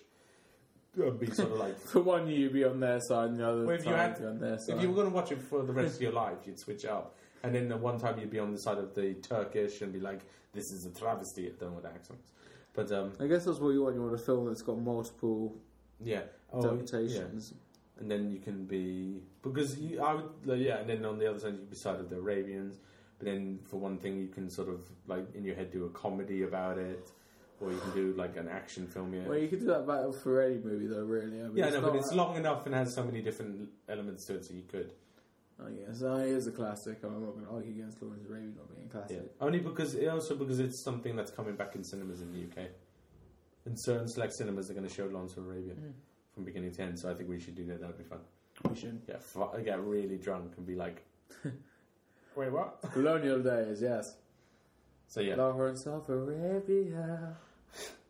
Uh, 1.01 1.09
be 1.11 1.31
sort 1.31 1.51
of 1.51 1.57
like 1.57 1.79
For 1.93 2.01
one 2.01 2.27
year, 2.27 2.37
you'd 2.39 2.53
be 2.53 2.65
on 2.65 2.79
their 2.81 2.99
side, 2.99 3.29
and 3.29 3.39
the 3.39 3.47
other 3.47 3.65
Well, 3.65 3.77
time 3.77 3.95
had- 3.95 4.19
be 4.19 4.25
on 4.25 4.39
their 4.39 4.57
side. 4.59 4.75
If 4.75 4.81
you 4.81 4.89
were 4.89 4.95
going 4.95 5.07
to 5.07 5.13
watch 5.15 5.31
it 5.31 5.41
for 5.41 5.63
the 5.63 5.71
rest 5.71 5.95
of 5.95 6.01
your 6.01 6.11
life, 6.11 6.39
you'd 6.45 6.59
switch 6.59 6.83
up. 6.85 7.15
And 7.43 7.55
then 7.55 7.69
the 7.69 7.77
one 7.77 7.99
time 7.99 8.19
you'd 8.19 8.29
be 8.29 8.39
on 8.39 8.51
the 8.51 8.57
side 8.57 8.77
of 8.77 8.93
the 8.93 9.15
Turkish 9.15 9.81
and 9.81 9.91
be 9.91 9.99
like, 9.99 10.21
this 10.53 10.71
is 10.71 10.85
a 10.85 10.89
travesty. 10.89 11.47
I 11.47 11.51
don't 11.59 11.69
know 11.69 11.75
what 11.81 11.85
accents. 11.85 12.31
But, 12.73 12.91
um, 12.91 13.13
I 13.19 13.27
guess 13.27 13.45
that's 13.45 13.59
what 13.59 13.69
you 13.69 13.83
want. 13.83 13.95
You 13.95 14.01
want 14.01 14.13
a 14.13 14.17
film 14.17 14.45
that's 14.45 14.61
got 14.61 14.77
multiple 14.77 15.55
yeah. 15.99 16.21
Oh, 16.53 16.59
interpretations. 16.59 17.53
yeah. 17.53 18.01
And 18.01 18.09
then 18.09 18.29
you 18.31 18.39
can 18.39 18.65
be... 18.65 19.21
Because, 19.41 19.79
you, 19.79 20.01
I 20.01 20.13
would... 20.15 20.29
like, 20.45 20.59
Yeah, 20.59 20.77
and 20.77 20.89
then 20.89 21.05
on 21.05 21.17
the 21.17 21.29
other 21.29 21.39
side, 21.39 21.53
you'd 21.53 21.69
be 21.69 21.75
side 21.75 21.99
of 21.99 22.09
the 22.09 22.17
Arabians. 22.17 22.79
But 23.17 23.25
then, 23.25 23.59
for 23.65 23.77
one 23.77 23.97
thing, 23.97 24.19
you 24.19 24.27
can 24.27 24.49
sort 24.49 24.69
of, 24.69 24.85
like, 25.07 25.33
in 25.35 25.43
your 25.43 25.55
head 25.55 25.71
do 25.71 25.85
a 25.85 25.89
comedy 25.89 26.43
about 26.43 26.77
it. 26.77 27.11
Or 27.59 27.71
you 27.71 27.77
can 27.77 27.91
do, 27.93 28.13
like, 28.17 28.37
an 28.37 28.47
action 28.47 28.87
film, 28.87 29.13
yeah. 29.13 29.27
Well, 29.27 29.37
you 29.37 29.47
could 29.47 29.59
do 29.59 29.67
that 29.67 29.85
battle 29.85 30.11
for 30.11 30.41
any 30.41 30.57
movie, 30.57 30.87
though. 30.87 31.03
Really, 31.03 31.39
I 31.39 31.43
mean, 31.43 31.57
yeah, 31.57 31.69
no, 31.69 31.81
but 31.81 31.95
it's 31.95 32.11
long 32.11 32.35
enough 32.35 32.65
and 32.65 32.73
has 32.73 32.93
so 32.93 33.03
many 33.03 33.21
different 33.21 33.69
elements 33.87 34.25
to 34.25 34.35
it, 34.35 34.45
so 34.45 34.53
you 34.53 34.63
could. 34.63 34.91
I 35.65 35.69
guess 35.71 36.01
uh, 36.01 36.15
it 36.15 36.29
is 36.29 36.47
a 36.47 36.51
classic. 36.51 36.97
I'm 37.03 37.13
not 37.23 37.33
going 37.33 37.45
to 37.45 37.51
argue 37.51 37.71
against 37.71 38.01
Lawrence 38.01 38.23
of 38.25 38.31
Arabia 38.31 38.49
not 38.57 38.75
being 38.75 38.87
a 38.87 38.91
classic. 38.91 39.17
Yeah. 39.23 39.45
Only 39.45 39.59
because 39.59 39.95
also 40.07 40.35
because 40.35 40.59
it's 40.59 40.83
something 40.83 41.15
that's 41.15 41.31
coming 41.31 41.55
back 41.55 41.75
in 41.75 41.83
cinemas 41.83 42.21
in 42.21 42.31
the 42.33 42.39
UK. 42.61 42.67
And 43.65 43.79
certain 43.79 44.07
select 44.07 44.33
cinemas 44.33 44.67
they're 44.67 44.75
going 44.75 44.87
to 44.87 44.93
show 44.93 45.05
Lawrence 45.05 45.37
of 45.37 45.45
Arabia 45.45 45.73
Mm. 45.73 45.93
from 46.33 46.43
beginning 46.45 46.71
to 46.73 46.81
end. 46.81 46.99
So 46.99 47.11
I 47.11 47.13
think 47.13 47.29
we 47.29 47.39
should 47.39 47.55
do 47.55 47.65
that. 47.65 47.79
That'd 47.81 47.97
be 47.97 48.03
fun. 48.03 48.19
We 48.69 48.75
should. 48.75 49.01
Yeah, 49.07 49.17
fu- 49.19 49.47
get 49.63 49.79
really 49.83 50.17
drunk 50.17 50.53
and 50.57 50.65
be 50.65 50.75
like, 50.75 51.03
Wait, 52.35 52.51
what? 52.51 52.81
Colonial 52.93 53.41
days, 53.43 53.81
yes. 53.81 54.15
So 55.07 55.19
yeah, 55.21 55.35
Lawrence 55.35 55.85
of 55.85 56.07
Arabia. 56.09 57.35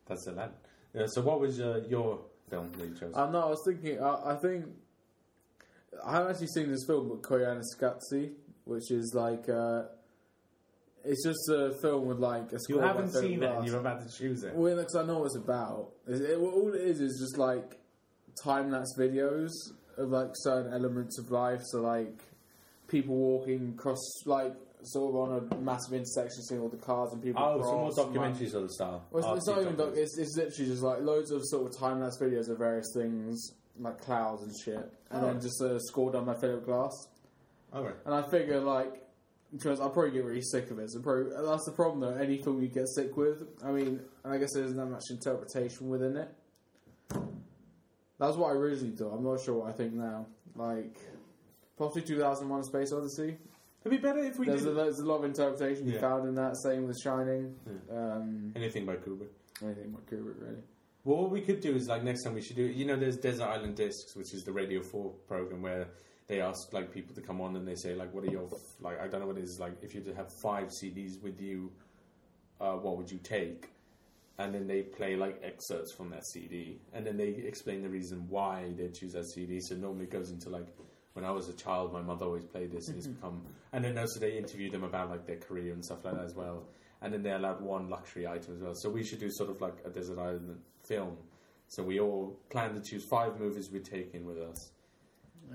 that's 0.07 0.25
the 0.25 0.31
land. 0.33 0.51
Yeah, 0.93 1.05
so 1.07 1.21
what 1.21 1.39
was 1.39 1.59
uh, 1.59 1.81
your 1.89 2.19
film 2.49 2.71
that 2.77 2.87
you 2.87 2.95
chose? 2.95 3.13
I'm 3.15 3.31
not. 3.31 3.47
I 3.47 3.49
was 3.49 3.63
thinking. 3.65 3.99
I, 4.01 4.33
I 4.33 4.35
think 4.35 4.65
I 6.05 6.13
haven't 6.13 6.31
actually 6.31 6.47
seen 6.47 6.71
this 6.71 6.85
film, 6.87 7.09
but 7.09 7.21
Koyaanisqatsi, 7.21 8.31
which 8.65 8.91
is 8.91 9.13
like 9.15 9.47
uh, 9.49 9.83
it's 11.03 11.23
just 11.25 11.49
a 11.49 11.73
film 11.81 12.05
with 12.05 12.19
like 12.19 12.51
a. 12.53 12.57
you 12.69 12.79
haven't 12.79 13.09
seen 13.11 13.43
it, 13.43 13.49
and 13.51 13.65
you're 13.65 13.79
about 13.79 14.07
to 14.07 14.17
choose 14.17 14.43
it. 14.43 14.53
Well, 14.55 14.75
because 14.75 14.95
I 14.95 15.03
know 15.05 15.19
what 15.19 15.25
it's 15.25 15.35
about. 15.37 15.89
It, 16.07 16.21
it- 16.21 16.37
all 16.37 16.73
it 16.73 16.81
is 16.81 17.01
is 17.01 17.19
just 17.19 17.37
like 17.37 17.77
time 18.43 18.71
lapse 18.71 18.95
videos 18.97 19.49
of 19.97 20.09
like 20.09 20.29
certain 20.35 20.73
elements 20.73 21.19
of 21.19 21.31
life. 21.31 21.61
So 21.65 21.81
like 21.81 22.23
people 22.87 23.15
walking 23.15 23.73
across, 23.77 23.99
like 24.25 24.53
sort 24.83 25.13
of 25.13 25.15
on 25.15 25.49
a 25.51 25.55
massive 25.61 25.93
intersection, 25.93 26.41
seeing 26.43 26.61
all 26.61 26.69
the 26.69 26.77
cars 26.77 27.11
and 27.13 27.21
people. 27.21 27.43
Oh, 27.43 27.57
cross, 27.59 27.67
some 27.67 27.77
more 27.77 27.91
documentary 28.13 28.47
sort 28.47 28.63
of 28.63 28.71
style. 28.71 29.03
Well, 29.11 29.33
it's, 29.33 29.39
it's 29.39 29.47
not 29.47 29.61
even. 29.61 29.75
Doc, 29.75 29.93
it's, 29.95 30.17
it's 30.17 30.35
literally 30.37 30.71
just 30.71 30.83
like 30.83 31.01
loads 31.01 31.31
of 31.31 31.41
sort 31.45 31.67
of 31.71 31.77
time 31.77 31.99
lapse 32.01 32.17
videos 32.21 32.49
of 32.49 32.57
various 32.59 32.91
things, 32.95 33.51
like 33.79 33.99
clouds 34.01 34.43
and 34.43 34.53
shit, 34.63 34.75
and 35.09 35.23
Oh. 35.23 35.25
then 35.27 35.41
just 35.41 35.61
a 35.61 35.79
score 35.79 36.11
done 36.11 36.25
by 36.25 36.33
Philip 36.35 36.65
Glass. 36.65 36.91
Right. 37.73 37.95
And 38.05 38.13
I 38.13 38.21
figure 38.29 38.59
like. 38.59 39.07
Because 39.53 39.81
I'll 39.81 39.89
probably 39.89 40.11
get 40.11 40.23
really 40.23 40.41
sick 40.41 40.71
of 40.71 40.79
it. 40.79 40.89
So 40.91 41.01
probably, 41.01 41.29
that's 41.45 41.65
the 41.65 41.73
problem 41.73 41.99
though. 41.99 42.15
Any 42.17 42.41
film 42.41 42.61
you 42.61 42.69
get 42.69 42.87
sick 42.87 43.17
with, 43.17 43.43
I 43.61 43.71
mean, 43.71 43.99
I 44.23 44.37
guess 44.37 44.53
there 44.53 44.63
isn't 44.63 44.77
that 44.77 44.85
much 44.85 45.03
interpretation 45.09 45.89
within 45.89 46.15
it. 46.15 46.29
That's 48.17 48.37
what 48.37 48.51
I 48.51 48.53
originally 48.53 48.95
thought. 48.95 49.13
I'm 49.13 49.23
not 49.25 49.41
sure 49.41 49.55
what 49.55 49.69
I 49.69 49.73
think 49.73 49.93
now. 49.93 50.27
Like, 50.55 50.95
possibly 51.77 52.03
2001: 52.03 52.63
Space 52.63 52.93
Odyssey. 52.93 53.37
It'd 53.83 53.89
be 53.91 53.97
better 53.97 54.19
if 54.23 54.37
we 54.37 54.45
There's 54.45 54.65
a, 54.65 54.71
there's 54.71 54.99
a 54.99 55.05
lot 55.05 55.17
of 55.17 55.25
interpretation 55.25 55.87
Yeah. 55.89 55.99
found 55.99 56.27
in 56.29 56.35
that. 56.35 56.55
Same 56.57 56.87
with 56.87 56.97
Shining. 57.03 57.55
Um, 57.91 58.53
anything 58.55 58.85
by 58.85 58.95
Kubrick. 58.97 59.29
anything 59.63 59.91
by 59.91 59.99
Kubrick, 60.01 60.39
really. 60.39 60.61
Well, 61.03 61.17
what 61.23 61.31
we 61.31 61.41
could 61.41 61.61
do 61.61 61.75
is 61.75 61.87
like 61.87 62.03
next 62.03 62.23
time 62.23 62.35
we 62.35 62.41
should 62.41 62.57
do. 62.57 62.63
You 62.63 62.85
know, 62.85 62.95
there's 62.95 63.17
Desert 63.17 63.45
Island 63.45 63.75
Discs, 63.75 64.15
which 64.15 64.33
is 64.33 64.43
the 64.43 64.51
Radio 64.51 64.81
Four 64.81 65.11
program 65.27 65.63
where 65.63 65.87
they 66.27 66.41
ask 66.41 66.71
like 66.73 66.93
people 66.93 67.15
to 67.15 67.21
come 67.21 67.41
on 67.41 67.55
and 67.55 67.67
they 67.67 67.75
say 67.75 67.95
like, 67.95 68.13
"What 68.13 68.23
are 68.23 68.31
your 68.31 68.47
like?" 68.79 68.99
I 69.01 69.07
don't 69.07 69.21
know 69.21 69.27
what 69.27 69.37
it 69.37 69.43
is 69.43 69.59
like. 69.59 69.73
If 69.81 69.95
you 69.95 70.01
had 70.01 70.09
to 70.11 70.15
have 70.15 70.31
five 70.43 70.69
CDs 70.69 71.19
with 71.21 71.41
you, 71.41 71.71
uh, 72.59 72.73
what 72.73 72.97
would 72.97 73.09
you 73.09 73.17
take? 73.17 73.69
And 74.37 74.53
then 74.53 74.67
they 74.67 74.83
play 74.83 75.15
like 75.15 75.41
excerpts 75.43 75.91
from 75.91 76.11
that 76.11 76.25
CD, 76.27 76.79
and 76.93 77.05
then 77.05 77.17
they 77.17 77.29
explain 77.29 77.81
the 77.81 77.89
reason 77.89 78.27
why 78.29 78.71
they 78.77 78.89
choose 78.89 79.13
that 79.13 79.25
CD. 79.25 79.59
So 79.59 79.75
normally 79.75 80.05
it 80.05 80.11
goes 80.11 80.29
into 80.29 80.49
like, 80.49 80.67
when 81.13 81.25
I 81.25 81.31
was 81.31 81.49
a 81.49 81.53
child, 81.53 81.93
my 81.93 82.01
mother 82.01 82.25
always 82.25 82.45
played 82.45 82.71
this, 82.71 82.89
and 82.89 82.97
it's 82.97 83.07
become. 83.07 83.41
And 83.73 83.83
then 83.83 83.97
also 83.97 84.19
they 84.19 84.37
interview 84.37 84.69
them 84.69 84.83
about 84.83 85.09
like 85.09 85.25
their 85.25 85.37
career 85.37 85.73
and 85.73 85.83
stuff 85.83 86.05
like 86.05 86.15
that 86.15 86.25
as 86.25 86.35
well. 86.35 86.67
And 87.01 87.11
then 87.11 87.23
they're 87.23 87.37
allowed 87.37 87.59
one 87.61 87.89
luxury 87.89 88.27
item 88.27 88.53
as 88.53 88.61
well. 88.61 88.75
So 88.75 88.87
we 88.87 89.03
should 89.03 89.19
do 89.19 89.31
sort 89.31 89.49
of 89.49 89.59
like 89.59 89.77
a 89.83 89.89
desert 89.89 90.19
island 90.19 90.61
film. 90.91 91.17
So 91.67 91.83
we 91.83 91.99
all 91.99 92.37
plan 92.49 92.73
to 92.73 92.81
choose 92.81 93.05
five 93.05 93.39
movies 93.39 93.69
we're 93.71 93.81
taking 93.81 94.25
with 94.25 94.37
us. 94.37 94.71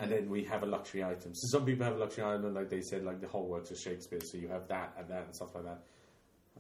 And 0.01 0.11
then 0.11 0.28
we 0.30 0.45
have 0.45 0.62
a 0.62 0.66
luxury 0.66 1.03
item. 1.05 1.34
So 1.34 1.59
some 1.59 1.64
people 1.66 1.84
have 1.84 1.97
a 1.97 1.99
luxury 1.99 2.24
item, 2.24 2.55
like 2.55 2.68
they 2.68 2.80
said, 2.80 3.05
like 3.05 3.20
the 3.20 3.28
whole 3.28 3.47
works 3.47 3.70
of 3.70 3.78
Shakespeare. 3.78 4.20
So 4.22 4.39
you 4.39 4.49
have 4.49 4.66
that 4.68 4.95
and 4.99 5.09
that 5.09 5.24
and 5.26 5.34
stuff 5.34 5.55
like 5.55 5.64
that. 5.64 5.80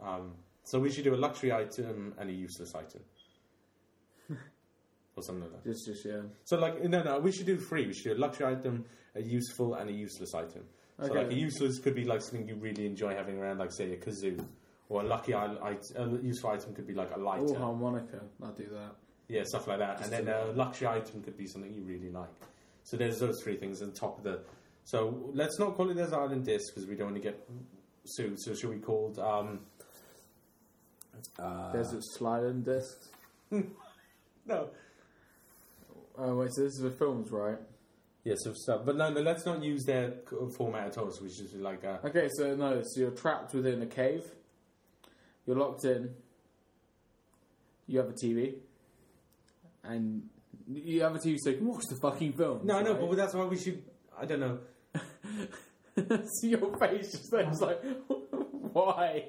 Um, 0.02 0.32
so 0.64 0.78
we 0.78 0.90
should 0.90 1.04
do 1.04 1.14
a 1.14 1.16
luxury 1.26 1.52
item 1.52 2.14
and 2.18 2.28
a 2.28 2.32
useless 2.32 2.74
item, 2.74 3.02
or 5.16 5.22
something 5.22 5.44
like 5.44 5.52
that. 5.52 5.64
Just, 5.70 5.86
just 5.86 6.04
yeah. 6.04 6.22
So 6.44 6.58
like 6.58 6.82
no, 6.84 7.02
no, 7.02 7.18
we 7.18 7.32
should 7.32 7.46
do 7.46 7.56
three. 7.58 7.86
We 7.86 7.94
should 7.94 8.04
do 8.04 8.14
a 8.14 8.20
luxury 8.26 8.46
item, 8.46 8.84
a 9.14 9.22
useful, 9.22 9.74
and 9.74 9.88
a 9.88 9.92
useless 9.92 10.34
item. 10.34 10.64
So 11.00 11.06
Okay. 11.06 11.18
like 11.18 11.30
a 11.30 11.34
useless 11.34 11.78
could 11.78 11.94
be 11.94 12.04
like 12.04 12.22
something 12.22 12.48
you 12.48 12.56
really 12.56 12.86
enjoy 12.86 13.14
having 13.14 13.38
around, 13.38 13.58
like 13.58 13.72
say 13.72 13.92
a 13.92 13.96
kazoo, 13.96 14.44
or 14.88 15.02
a 15.02 15.04
lucky 15.04 15.34
item. 15.34 15.58
A 15.96 16.06
useful 16.22 16.50
item 16.50 16.74
could 16.74 16.86
be 16.86 16.94
like 16.94 17.10
a 17.14 17.18
lighter. 17.18 17.44
Oh, 17.48 17.54
harmonica. 17.54 18.20
I'll 18.42 18.52
do 18.52 18.68
that. 18.72 18.92
Yeah, 19.28 19.42
stuff 19.44 19.66
like 19.66 19.78
that. 19.80 19.98
Just 19.98 20.12
and 20.12 20.26
then 20.28 20.34
a- 20.34 20.50
a 20.50 20.52
luxury 20.52 20.88
item 20.88 21.22
could 21.22 21.36
be 21.36 21.46
something 21.46 21.72
you 21.72 21.82
really 21.82 22.10
like. 22.10 22.28
So 22.84 22.96
there's 22.96 23.18
those 23.18 23.40
three 23.42 23.56
things 23.56 23.82
on 23.82 23.92
top 23.92 24.18
of 24.18 24.24
the. 24.24 24.40
So 24.84 25.30
let's 25.34 25.58
not 25.58 25.74
call 25.74 25.90
it 25.90 25.94
Desert 25.94 26.16
Island 26.16 26.44
Disc 26.44 26.72
because 26.74 26.88
we 26.88 26.94
don't 26.94 27.08
want 27.10 27.16
to 27.16 27.28
get 27.30 27.48
sued. 28.04 28.38
So 28.40 28.54
should 28.54 28.70
we 28.70 28.78
call 28.78 29.10
it? 29.12 29.18
Um, 29.18 29.60
uh, 31.38 31.72
Desert 31.72 32.02
sliding 32.04 32.62
discs. 32.62 33.08
no. 33.50 34.70
Oh 36.18 36.36
wait, 36.36 36.52
so 36.52 36.62
this 36.62 36.74
is 36.74 36.80
the 36.80 36.90
films, 36.90 37.30
right? 37.30 37.58
Yes, 38.24 38.38
yeah, 38.44 38.52
so 38.52 38.54
stuff. 38.54 38.82
But 38.86 38.96
no, 38.96 39.10
no, 39.10 39.20
let's 39.20 39.44
not 39.44 39.62
use 39.62 39.84
their 39.84 40.14
format 40.56 40.86
at 40.88 40.98
all. 40.98 41.10
So 41.10 41.24
we 41.24 41.30
should 41.30 41.48
just 41.50 41.56
like 41.56 41.84
uh, 41.84 41.98
Okay, 42.04 42.28
so 42.32 42.54
no, 42.54 42.80
so 42.82 43.00
you're 43.00 43.10
trapped 43.10 43.54
within 43.54 43.82
a 43.82 43.86
cave. 43.86 44.24
You're 45.46 45.56
locked 45.56 45.84
in. 45.84 46.10
You 47.86 47.98
have 48.00 48.08
a 48.08 48.12
TV, 48.12 48.54
and 49.84 50.28
you 50.68 51.02
have 51.02 51.14
a 51.14 51.18
TV 51.18 51.36
so 51.38 51.50
you 51.50 51.58
can 51.58 51.66
watch 51.68 51.84
the 51.88 51.96
fucking 51.96 52.32
film. 52.32 52.60
no, 52.64 52.80
no. 52.82 52.94
But 52.94 53.16
that's 53.16 53.34
why 53.34 53.44
we 53.44 53.56
should. 53.56 53.82
I 54.18 54.24
don't 54.24 54.40
know. 54.40 54.58
See 56.40 56.48
your 56.48 56.76
face 56.78 57.12
just 57.12 57.30
then. 57.30 57.46
It's 57.48 57.60
like, 57.60 57.80
why? 58.72 59.26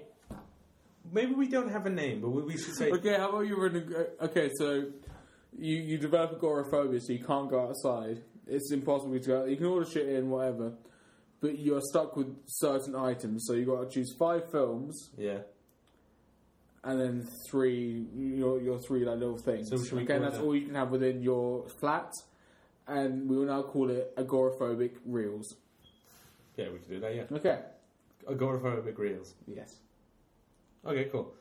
Maybe 1.11 1.33
we 1.33 1.47
don't 1.47 1.71
have 1.71 1.85
a 1.85 1.89
name, 1.89 2.21
but 2.21 2.29
we, 2.29 2.41
we 2.41 2.57
should 2.57 2.75
say. 2.75 2.91
Okay, 2.91 3.15
how 3.15 3.29
about 3.29 3.41
you 3.41 3.55
okay, 4.21 4.49
so 4.57 4.85
you, 5.57 5.75
you 5.77 5.97
develop 5.97 6.33
agoraphobia, 6.33 6.99
so 6.99 7.13
you 7.13 7.23
can't 7.23 7.49
go 7.49 7.67
outside. 7.67 8.23
It's 8.47 8.71
impossible 8.71 9.19
to 9.19 9.25
go. 9.25 9.45
You 9.45 9.55
can 9.57 9.65
order 9.67 9.89
shit 9.89 10.09
in, 10.09 10.29
whatever, 10.29 10.73
but 11.41 11.59
you're 11.59 11.81
stuck 11.81 12.15
with 12.15 12.35
certain 12.47 12.95
items. 12.95 13.45
So 13.47 13.53
you 13.53 13.65
got 13.65 13.89
to 13.89 13.89
choose 13.89 14.13
five 14.17 14.51
films 14.51 15.11
Yeah. 15.17 15.39
And 16.87 16.99
then 17.01 17.27
three 17.51 18.05
your 18.15 18.61
your 18.61 18.79
three 18.79 19.03
like 19.03 19.19
little 19.19 19.37
things. 19.37 19.69
So 19.69 19.75
we 19.95 20.03
okay, 20.03 20.15
and 20.15 20.23
that's 20.23 20.37
it- 20.37 20.41
all 20.41 20.55
you 20.55 20.65
can 20.67 20.75
have 20.75 20.89
within 20.89 21.21
your 21.21 21.67
flat. 21.79 22.09
And 22.87 23.29
we 23.29 23.35
will 23.35 23.45
now 23.45 23.63
call 23.63 23.89
it 23.89 24.15
agoraphobic 24.15 24.93
reels. 25.05 25.53
Yeah, 26.55 26.69
we 26.71 26.79
can 26.79 26.89
do 26.89 26.99
that. 27.01 27.13
Yeah. 27.13 27.23
Okay. 27.29 27.59
Agoraphobic 28.25 28.97
reels. 28.97 29.35
Yes. 29.45 29.75
Okay, 30.85 31.09
cool. 31.11 31.33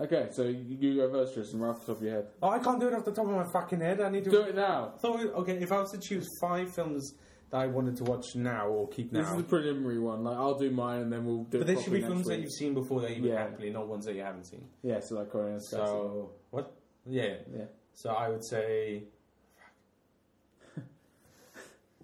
Okay, 0.00 0.28
so 0.32 0.42
you, 0.42 0.76
you 0.80 0.96
go 0.96 1.10
first, 1.10 1.34
Tristan, 1.34 1.60
right 1.60 1.70
off 1.70 1.80
the 1.80 1.86
top 1.86 1.96
of 1.98 2.02
your 2.02 2.14
head. 2.14 2.26
Oh, 2.42 2.50
I 2.50 2.58
can't 2.58 2.80
do 2.80 2.88
it 2.88 2.94
off 2.94 3.04
the 3.04 3.12
top 3.12 3.26
of 3.26 3.30
my 3.32 3.44
fucking 3.52 3.80
head. 3.80 4.00
I 4.00 4.08
need 4.10 4.24
to 4.24 4.30
Do 4.30 4.42
it 4.42 4.56
now. 4.56 4.94
So 5.00 5.16
okay, 5.42 5.58
if 5.58 5.70
I 5.70 5.78
was 5.80 5.92
to 5.92 5.98
choose 5.98 6.26
five 6.40 6.74
films 6.74 7.14
that 7.50 7.58
I 7.58 7.66
wanted 7.66 7.96
to 7.96 8.04
watch 8.04 8.34
now 8.34 8.68
or 8.68 8.88
keep 8.88 9.12
now. 9.12 9.20
This 9.20 9.28
now, 9.30 9.36
is 9.36 9.42
the 9.42 9.48
preliminary 9.48 9.98
one. 9.98 10.24
Like 10.24 10.36
I'll 10.36 10.58
do 10.58 10.70
mine, 10.70 11.02
and 11.02 11.12
then 11.12 11.24
we'll 11.24 11.44
do. 11.44 11.58
but 11.58 11.68
it 11.68 11.74
there 11.74 11.82
should 11.82 11.92
be 11.92 12.00
properly 12.00 12.16
next 12.16 12.26
films 12.26 12.26
that 12.26 12.40
you've 12.40 12.52
seen 12.52 12.74
before 12.74 13.00
that 13.02 13.16
you 13.16 13.22
would 13.22 13.30
Yeah. 13.30 13.38
happily, 13.38 13.70
not 13.70 13.88
ones 13.88 14.04
that 14.04 14.14
you 14.14 14.22
haven't 14.22 14.44
seen. 14.44 14.64
Yeah, 14.82 15.00
so 15.00 15.16
like 15.16 15.30
Korean 15.30 15.60
So 15.60 16.32
what? 16.50 16.74
Yeah. 17.06 17.22
yeah. 17.22 17.58
Yeah. 17.58 17.64
So 17.94 18.10
I 18.10 18.28
would 18.28 18.44
say. 18.44 19.04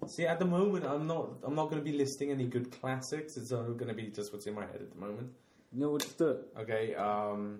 See, 0.07 0.25
at 0.27 0.37
the 0.37 0.45
moment, 0.45 0.85
I'm 0.85 1.07
not. 1.07 1.29
I'm 1.43 1.55
not 1.55 1.69
going 1.69 1.83
to 1.83 1.91
be 1.91 1.97
listing 1.97 2.29
any 2.29 2.45
good 2.45 2.71
classics. 2.71 3.37
It's 3.37 3.51
only 3.51 3.73
going 3.73 3.87
to 3.87 3.93
be 3.93 4.07
just 4.11 4.31
what's 4.31 4.45
in 4.45 4.53
my 4.53 4.65
head 4.65 4.81
at 4.81 4.93
the 4.93 4.99
moment. 4.99 5.31
No, 5.71 5.89
we'll 5.89 5.97
just 5.97 6.17
do 6.17 6.29
it. 6.29 6.47
Okay. 6.59 6.93
Um, 6.95 7.59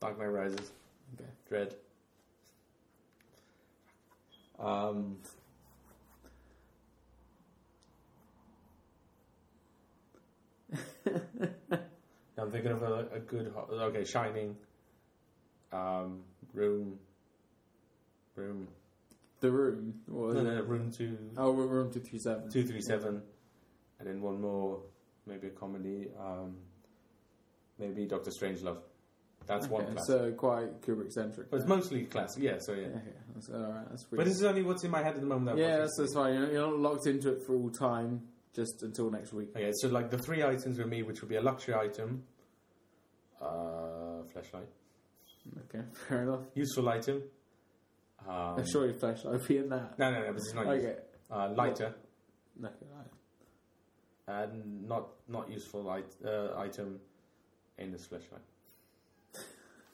Dark 0.00 0.18
Knight 0.18 0.26
Rises. 0.26 0.72
Okay. 1.14 1.30
Dredd. 1.50 1.74
Um, 4.58 5.18
I'm 12.38 12.50
thinking 12.50 12.72
of 12.72 12.82
a, 12.82 13.06
a 13.14 13.20
good. 13.20 13.52
ho- 13.54 13.68
Okay, 13.70 14.04
Shining. 14.04 14.56
Um, 15.72 16.20
Room. 16.54 16.98
Room. 18.36 18.68
The 19.40 19.50
Room. 19.50 19.94
What 20.06 20.26
was 20.28 20.34
No, 20.36 20.40
it? 20.40 20.44
no, 20.54 20.62
Room 20.62 20.90
two, 20.90 21.18
Oh, 21.36 21.52
Room 21.52 21.92
two 21.92 22.00
three 22.00 22.18
seven. 22.18 22.50
two 22.50 22.64
three 22.64 22.80
seven, 22.80 23.22
and 23.98 24.08
then 24.08 24.20
one 24.22 24.40
more, 24.40 24.80
maybe 25.26 25.48
a 25.48 25.50
comedy. 25.50 26.08
Um, 26.18 26.56
maybe 27.78 28.06
Doctor 28.06 28.30
Strangelove. 28.30 28.78
That's 29.46 29.66
one 29.66 29.82
Okay, 29.82 29.92
classic. 29.94 30.06
so 30.06 30.32
quite 30.32 30.80
Kubrick 30.82 31.12
centric. 31.12 31.50
but 31.50 31.56
it's 31.58 31.66
mostly 31.68 32.04
classic, 32.04 32.44
yeah. 32.44 32.58
So 32.60 32.74
yeah. 32.74 32.86
Okay, 32.86 33.00
that's 33.34 33.48
all 33.50 33.60
right. 33.60 33.88
That's 33.90 34.04
But 34.04 34.24
this 34.24 34.36
is 34.36 34.44
only 34.44 34.62
what's 34.62 34.84
in 34.84 34.90
my 34.92 35.02
head 35.02 35.14
at 35.16 35.20
the 35.20 35.26
moment. 35.26 35.56
that 35.56 35.62
yeah, 35.62 35.78
that's, 35.78 35.96
that's 35.98 36.14
fine. 36.14 36.34
You're, 36.34 36.52
you're 36.52 36.66
not 36.70 36.78
locked 36.78 37.06
into 37.08 37.32
it 37.32 37.42
for 37.44 37.56
all 37.56 37.68
time. 37.70 38.22
Just 38.54 38.82
until 38.82 39.10
next 39.10 39.32
week. 39.32 39.48
Okay, 39.56 39.72
so 39.80 39.88
like 39.88 40.10
the 40.10 40.18
three 40.18 40.42
items 40.42 40.78
with 40.78 40.86
me, 40.88 41.02
which 41.02 41.20
would 41.22 41.30
be 41.30 41.36
a 41.36 41.40
luxury 41.40 41.74
item, 41.74 42.22
uh, 43.40 44.22
flashlight, 44.32 44.68
Okay, 45.68 45.84
fair 46.08 46.22
enough. 46.24 46.40
useful 46.54 46.88
item. 46.88 47.22
Um, 48.28 48.34
I'm 48.58 48.66
sure 48.66 48.84
your 48.84 48.94
flashlight 48.94 49.32
will 49.40 49.46
be 49.46 49.56
in 49.58 49.68
that. 49.70 49.98
No, 49.98 50.10
no, 50.10 50.20
no, 50.20 50.26
but 50.28 50.36
it's 50.36 50.54
not 50.54 50.66
Okay. 50.66 50.76
useful. 50.86 51.02
Uh, 51.30 51.48
lighter 51.56 51.94
right. 52.60 52.72
and 54.28 54.86
not 54.86 55.08
not 55.28 55.50
useful 55.50 55.90
it, 55.94 56.14
uh, 56.26 56.58
item, 56.58 57.00
endless 57.78 58.04
flashlight. 58.06 58.42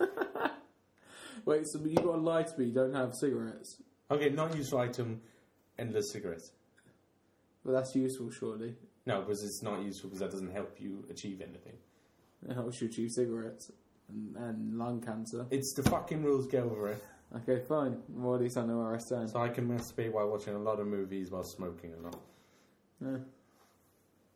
Wait, 1.45 1.63
so 1.67 1.79
you 1.85 1.95
got 1.95 2.17
a 2.17 2.19
light, 2.19 2.49
but 2.57 2.67
you 2.67 2.73
don't 2.73 2.93
have 2.95 3.13
cigarettes. 3.15 3.81
Okay, 4.11 4.31
not 4.31 4.57
useful 4.57 4.81
item, 4.81 5.21
endless 5.79 6.11
cigarettes. 6.13 6.51
But 7.69 7.75
that's 7.75 7.95
useful, 7.95 8.31
surely. 8.31 8.77
No, 9.05 9.21
because 9.21 9.45
it's 9.45 9.63
not 9.63 9.83
useful 9.83 10.09
because 10.09 10.21
that 10.21 10.31
doesn't 10.31 10.53
help 10.53 10.81
you 10.81 11.05
achieve 11.11 11.43
anything. 11.43 11.75
It 12.49 12.55
helps 12.55 12.81
you 12.81 12.89
achieve 12.89 13.11
cigarettes 13.11 13.71
and, 14.09 14.35
and 14.37 14.79
lung 14.79 15.03
cancer. 15.03 15.45
It's 15.51 15.75
the 15.75 15.83
fucking 15.83 16.23
rules. 16.23 16.47
Get 16.47 16.63
over 16.63 16.89
it. 16.89 17.05
Okay, 17.37 17.63
fine. 17.69 17.99
Well, 18.09 18.37
at 18.37 18.41
least 18.41 18.57
I 18.57 18.65
know 18.65 18.79
where 18.79 18.95
I 18.95 18.97
stand. 18.97 19.29
So 19.29 19.41
I 19.41 19.51
can 19.51 19.69
masturbate 19.69 20.13
while 20.13 20.31
watching 20.31 20.55
a 20.55 20.59
lot 20.59 20.81
of 20.81 20.87
movies 20.87 21.31
while 21.31 21.45
smoking 21.45 21.93
a 21.93 22.01
lot. 22.01 22.19
Yeah. 23.05 23.19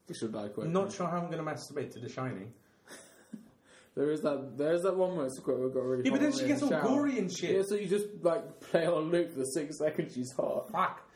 You 0.09 0.15
should 0.15 0.35
die 0.35 0.49
quick. 0.49 0.67
I'm 0.67 0.73
not 0.75 0.93
sure 0.93 1.07
how 1.09 1.17
I'm 1.17 1.31
going 1.31 1.43
to 1.43 1.51
masturbate 1.51 1.91
to 1.95 2.01
The 2.01 2.11
Shining. 2.11 2.53
There 3.95 4.11
is 4.11 4.21
that. 4.23 4.59
There 4.59 4.75
is 4.75 4.83
that 4.83 4.97
one 4.97 5.17
where 5.17 5.27
it's 5.27 5.39
got, 5.39 5.57
got 5.73 5.85
really. 5.85 6.05
Yeah, 6.05 6.13
but 6.13 6.21
then 6.21 6.33
she 6.33 6.47
gets 6.47 6.61
the 6.61 6.67
all 6.67 6.71
shower. 6.73 6.83
gory 6.83 7.19
and 7.19 7.33
shit. 7.33 7.57
Yeah, 7.57 7.63
so 7.63 7.77
you 7.77 7.89
just 7.89 8.07
like 8.23 8.61
play 8.61 8.87
on 8.87 9.11
loop 9.11 9.35
for 9.35 9.45
six 9.45 9.79
seconds. 9.79 10.15
She's 10.15 10.33
hot. 10.33 10.71
Fuck. 10.71 11.07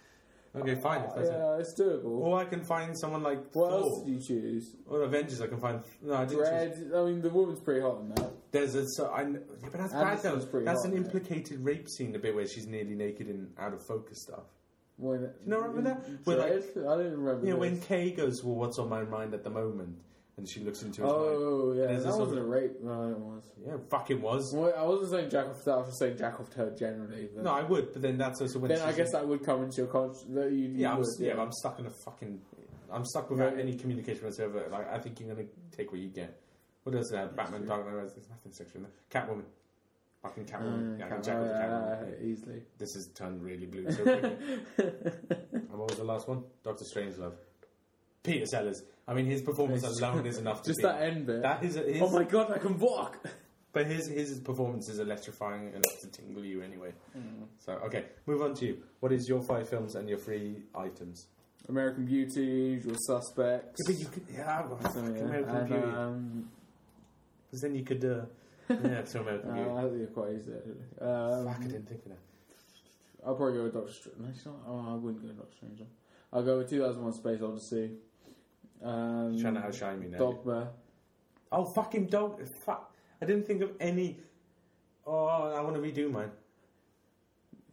Okay, 0.57 0.75
fine. 0.81 1.03
If 1.03 1.15
that's 1.15 1.29
it. 1.29 1.33
yeah, 1.37 1.59
it's 1.59 1.75
doable. 1.81 2.05
Or 2.21 2.39
I 2.39 2.45
can 2.45 2.63
find 2.65 2.99
someone 2.99 3.23
like 3.23 3.39
what 3.55 3.71
Thor. 3.71 3.81
else 3.81 4.05
did 4.05 4.15
you 4.15 4.21
choose? 4.21 4.75
Or 4.89 5.03
Avengers. 5.03 5.41
I 5.41 5.47
can 5.47 5.61
find. 5.61 5.81
No, 6.03 6.15
I 6.15 6.25
didn't 6.25 6.45
choose. 6.45 6.89
Dredd. 6.91 6.95
I 6.95 7.11
mean, 7.11 7.23
the 7.23 7.31
woman's 7.31 7.61
pretty 7.61 7.81
hot 7.81 8.01
in 8.01 8.09
that. 8.11 8.31
There's 8.53 8.75
a. 8.75 8.85
So 8.89 9.07
I, 9.07 9.23
yeah, 9.23 9.39
but 9.63 9.73
that's 9.73 9.93
bad 9.93 10.03
though. 10.23 10.29
Anderson's 10.31 10.45
pretty 10.47 10.67
That's 10.67 10.85
hot, 10.85 10.93
an 10.93 10.93
yeah. 10.93 11.05
implicated 11.05 11.61
rape 11.65 11.89
scene, 11.89 12.15
a 12.15 12.19
bit 12.19 12.35
where 12.35 12.47
she's 12.47 12.67
nearly 12.67 12.95
naked 12.95 13.29
and 13.29 13.51
out 13.59 13.73
of 13.75 13.85
focus 13.87 14.23
stuff. 14.23 14.45
When, 14.99 15.21
you 15.21 15.29
not 15.45 15.69
remember 15.69 15.91
that? 15.91 16.25
Dredd? 16.25 16.39
like- 16.39 16.87
I 16.87 17.03
don't 17.03 17.13
remember. 17.13 17.47
Know, 17.47 17.57
when. 17.57 17.81
Kay 17.81 18.13
goes, 18.13 18.43
"Well, 18.43 18.55
what's 18.55 18.79
on 18.79 18.89
my 18.89 19.03
mind 19.05 19.35
at 19.35 19.45
the 19.45 19.51
moment?" 19.51 19.99
And 20.39 20.49
she 20.49 20.61
looks 20.61 20.83
into 20.83 21.03
his 21.03 21.11
mind. 21.11 21.25
Oh 21.25 21.73
yeah, 21.77 21.87
There's 21.87 22.05
that 22.05 22.17
wasn't 22.19 22.39
a 22.41 22.45
rape. 22.45 22.73
No, 22.83 23.11
it 23.11 23.19
was. 23.19 23.43
Yeah, 23.65 23.75
it 24.11 24.21
was. 24.21 24.53
Well, 24.55 24.73
I 24.77 24.83
wasn't 24.85 25.11
saying 25.11 25.31
jack 25.31 25.47
off 25.47 25.59
to 25.61 25.65
that. 25.67 25.73
I 25.73 25.77
was 25.79 25.87
just 25.89 25.99
saying 25.99 26.17
jack 26.19 26.39
off 26.41 26.51
to 26.51 26.57
her 26.59 26.71
generally. 26.79 27.29
But 27.35 27.45
No, 27.45 27.53
I 27.53 27.63
would, 27.63 27.93
but 27.93 28.03
then 28.03 28.19
that's 28.19 28.41
also 28.41 28.59
when. 28.59 28.71
then 28.71 28.83
I 28.83 28.93
guess 28.93 29.13
that 29.13 29.27
would 29.27 29.43
come 29.45 29.63
into 29.63 29.79
your 29.79 29.87
conscience. 29.87 30.25
That 30.29 30.53
you, 30.53 30.59
you 30.59 30.71
Yeah, 30.77 30.93
I'm, 30.93 30.99
would, 30.99 31.07
s- 31.07 31.17
yeah, 31.21 31.35
but 31.37 31.43
I'm 31.43 31.53
stuck 31.53 31.79
in 31.79 31.87
a 31.87 31.91
fucking. 31.91 32.41
I'm 32.93 33.05
stuck 33.05 33.31
without 33.31 33.57
Yeah. 33.57 33.63
any 33.63 33.75
communication 33.77 34.25
whatsoever. 34.25 34.67
Like, 34.71 34.89
I 34.93 34.99
think 34.99 35.19
you're 35.21 35.35
gonna 35.35 35.49
take 35.77 35.91
what 35.91 36.01
you 36.01 36.09
get. 36.09 36.39
What? 36.85 36.95
Uh, 36.95 37.27
Batman, 37.35 37.61
true. 37.61 37.69
Dark 37.69 37.87
Knight 37.87 37.95
Rises. 37.97 38.15
There's 38.15 38.29
nothing 38.29 38.53
sexual 38.53 38.83
in 38.83 38.89
there. 39.11 39.23
Catwoman. 39.23 39.43
Fucking 40.23 40.45
Catwoman. 40.45 40.97
Mm, 40.97 40.99
yeah, 41.01 41.05
I 41.07 41.09
can 41.09 41.17
Cat- 41.17 41.25
jack 41.25 41.39
with 41.41 41.49
the 41.49 41.55
Catwoman. 41.55 42.21
yeah, 42.21 42.27
easily. 42.27 42.63
This 42.79 42.95
has 42.95 43.09
turned 43.15 43.43
really 43.43 43.67
blue 43.67 43.91
so 43.91 44.05
and 44.79 45.71
what 45.73 45.89
was 45.89 45.99
the 45.99 46.05
last 46.05 46.29
one? 46.29 46.45
Doctor 46.63 46.85
Strangelove. 46.85 47.35
Peter 48.27 48.47
Sellers. 48.47 48.83
I 49.09 49.15
mean, 49.15 49.27
his 49.27 49.41
performance 49.41 49.85
alone 49.85 50.27
is 50.27 50.39
enough 50.39 50.63
to 50.63 50.71
Just 50.71 50.83
that 50.83 51.01
end 51.01 51.27
bit. 51.27 51.43
That 51.43 51.65
is 51.65 51.77
his, 51.77 52.03
oh 52.03 52.11
my 52.11 52.25
god, 52.25 52.53
I 52.53 52.59
can 52.59 52.79
walk. 52.79 53.19
But 53.73 53.89
his 53.89 54.09
his 54.09 54.41
performance 54.41 54.89
is 54.89 55.01
electrifying 55.01 55.69
enough 55.69 56.01
to 56.01 56.07
tingle 56.07 56.43
you 56.43 56.63
anyway. 56.63 56.95
Mm. 57.15 57.45
So 57.59 57.73
okay, 57.85 58.07
move 58.25 58.41
on 58.41 58.55
to 58.55 58.65
you. 58.65 58.79
What 59.01 59.13
is 59.13 59.29
your 59.29 59.43
five 59.43 59.69
films 59.69 59.97
and 59.97 60.09
your 60.09 60.17
three 60.17 60.63
items? 60.75 61.27
American 61.69 62.07
Beauty, 62.07 62.41
Usual 62.41 62.97
Suspects. 63.07 63.79
Yeah, 63.79 63.93
but 63.93 64.01
you 64.01 64.07
could 64.07 64.27
yeah, 64.33 64.67
well, 64.67 64.81
yeah. 64.83 65.01
American 65.25 65.57
and, 65.57 65.69
Beauty. 65.69 65.83
Um, 65.83 66.51
Because 67.45 67.61
then 67.61 67.75
you 67.75 67.85
could 67.85 68.03
uh, 68.03 68.25
yeah, 68.71 69.05
so 69.05 69.21
American 69.21 69.51
uh, 69.51 69.55
Beauty. 69.55 69.71
I 69.71 69.83
think 69.83 69.99
you're 69.99 70.07
quite 70.07 70.33
easy. 70.33 70.53
Um, 71.03 71.45
Fuck, 71.45 71.61
I 71.61 71.65
didn't 71.65 71.89
think 71.91 72.03
of 72.07 72.09
that. 72.13 72.19
I'll 73.27 73.35
probably 73.35 73.59
go 73.59 73.65
with 73.65 73.75
Doctor 73.75 73.93
Strange. 73.93 74.47
No. 74.47 74.57
Oh, 74.67 74.93
I 74.93 74.95
wouldn't 74.95 75.21
go 75.21 75.29
with 75.29 75.37
Doctor 75.37 75.57
Strange. 75.57 75.83
I'll 76.33 76.43
go 76.43 76.59
with 76.59 76.71
2001 76.71 77.13
Space 77.13 77.43
Odyssey. 77.43 77.91
Um, 78.83 79.39
Trying 79.41 79.55
to 79.55 79.61
outshine 79.61 80.01
me 80.01 80.09
now. 80.09 80.19
Dogma. 80.19 80.71
Oh, 81.53 81.65
fucking 81.65 82.07
dog! 82.07 82.47
Fuck! 82.65 82.93
I 83.23 83.27
didn't 83.27 83.47
think 83.47 83.63
of 83.63 83.71
any. 83.81 84.19
Oh, 85.07 85.27
I 85.57 85.61
want 85.61 85.77
to 85.77 85.81
redo 85.83 86.11
mine. 86.11 86.31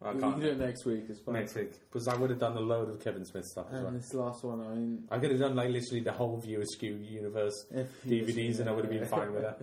I 0.01 0.12
can't 0.12 0.22
can 0.22 0.39
do 0.41 0.47
it 0.47 0.60
next 0.60 0.86
week. 0.86 1.06
It's 1.10 1.20
fine. 1.22 1.36
next 1.36 1.56
week 1.56 1.72
because 1.89 2.08
I 2.10 2.16
would 2.16 2.30
have 2.30 2.39
done 2.39 2.58
a 2.58 2.60
load 2.60 2.89
of 2.89 2.99
Kevin 3.01 3.24
Smith 3.26 3.45
stuff 3.45 3.68
as 3.70 3.76
And 3.76 3.84
well. 3.86 3.93
this 3.93 4.14
last 4.14 4.43
one, 4.43 4.60
I 4.62 4.76
mean, 4.76 5.04
I 5.10 5.18
could 5.18 5.32
have 5.32 5.39
done 5.39 5.56
like 5.56 5.70
literally 5.70 6.01
the 6.01 6.12
whole 6.12 6.38
View 6.38 6.60
Askew 6.62 6.95
universe 6.95 7.66
if 7.72 8.04
DVDs, 8.04 8.60
and 8.60 8.70
I 8.70 8.74
would 8.74 8.84
have 8.86 8.93
been 8.93 9.06
fine 9.06 9.32
with 9.34 9.43
that. 9.43 9.62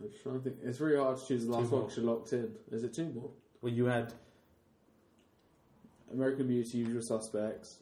I'm 0.00 0.10
trying 0.22 0.34
to 0.38 0.40
think. 0.42 0.56
It's 0.64 0.80
really 0.80 0.98
hard 0.98 1.16
to 1.18 1.26
choose 1.26 1.46
the 1.46 1.52
last 1.52 1.70
Two 1.70 1.76
one 1.76 1.80
more. 1.82 1.90
you're 1.96 2.04
locked 2.04 2.32
in. 2.32 2.52
Is 2.72 2.82
it 2.82 2.92
two 2.92 3.08
more? 3.10 3.30
Well, 3.60 3.72
you 3.72 3.84
had 3.86 4.12
American 6.12 6.48
Beauty, 6.48 6.78
Usual 6.78 7.02
Suspects, 7.02 7.78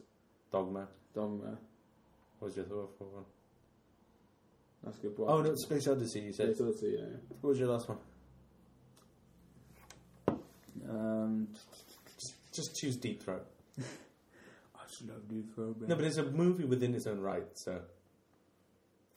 Dogma. 0.51 0.87
Dogma. 1.15 1.57
What 2.41 2.47
was 2.47 2.55
your 2.57 2.65
third 2.65 2.87
one? 2.97 3.23
That's 4.83 4.97
a 4.97 5.01
good 5.01 5.15
one. 5.19 5.29
Oh 5.29 5.41
no, 5.43 5.53
Space 5.53 5.87
Odyssey. 5.87 6.21
You 6.21 6.33
said. 6.33 6.55
Space 6.55 6.61
Odyssey, 6.61 6.95
yeah. 6.97 7.05
What 7.39 7.49
was 7.51 7.59
your 7.59 7.67
last 7.67 7.87
one? 7.87 7.99
Um, 10.89 11.47
Just 12.19 12.33
just 12.51 12.75
choose 12.77 12.97
Deep 12.97 13.21
Throat. 13.21 13.45
I 13.79 13.83
should 14.91 15.09
love 15.09 15.29
New 15.29 15.43
Phobia. 15.55 15.87
No, 15.87 15.95
but 15.95 16.03
it's 16.03 16.17
a 16.17 16.23
movie 16.23 16.65
within 16.65 16.95
its 16.95 17.05
own 17.05 17.19
right. 17.19 17.45
So, 17.53 17.79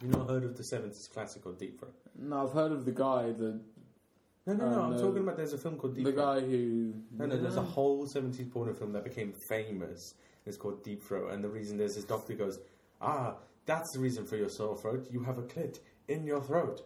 you 0.02 0.08
not 0.08 0.28
heard 0.28 0.44
of 0.44 0.58
the 0.58 0.64
seventies 0.64 1.08
classic 1.10 1.42
called 1.44 1.58
Deep 1.58 1.78
Throat? 1.80 1.94
no, 2.18 2.46
I've 2.46 2.52
heard 2.52 2.72
of 2.72 2.84
the 2.84 2.92
guy, 2.92 3.32
that. 3.32 3.60
No, 4.46 4.52
no, 4.52 4.68
no. 4.68 4.82
Uh, 4.82 4.84
I'm 4.84 4.96
no. 4.96 4.98
talking 5.02 5.22
about. 5.22 5.38
There's 5.38 5.54
a 5.54 5.58
film 5.58 5.78
called 5.78 5.94
Deep 5.94 6.04
the 6.04 6.12
Throat. 6.12 6.40
guy 6.40 6.46
who. 6.46 6.92
No, 7.16 7.24
no. 7.24 7.38
There's 7.38 7.56
a 7.56 7.62
whole 7.62 8.06
seventies 8.06 8.48
porno 8.52 8.74
film 8.74 8.92
that 8.92 9.02
became 9.04 9.32
famous. 9.48 10.12
It's 10.44 10.58
called 10.58 10.84
Deep 10.84 11.02
Throat, 11.02 11.32
and 11.32 11.42
the 11.42 11.48
reason 11.48 11.78
there's 11.78 11.94
this 11.94 12.04
doctor 12.04 12.34
goes, 12.34 12.58
ah, 13.04 13.34
that's 13.66 13.92
the 13.92 14.00
reason 14.00 14.24
for 14.26 14.36
your 14.36 14.48
sore 14.48 14.76
throat. 14.76 15.06
You 15.10 15.22
have 15.22 15.38
a 15.38 15.42
clit 15.42 15.78
in 16.08 16.24
your 16.24 16.40
throat, 16.40 16.82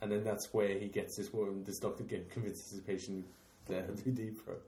and 0.00 0.10
then 0.10 0.24
that's 0.24 0.52
where 0.52 0.78
he 0.78 0.88
gets 0.88 1.16
this 1.16 1.32
woman. 1.32 1.64
This 1.64 1.78
doctor 1.78 2.04
get, 2.04 2.30
convinces 2.30 2.70
his 2.70 2.80
patient 2.80 3.26
to 3.66 3.78
a 3.78 4.10
deep 4.10 4.44
throat. 4.44 4.62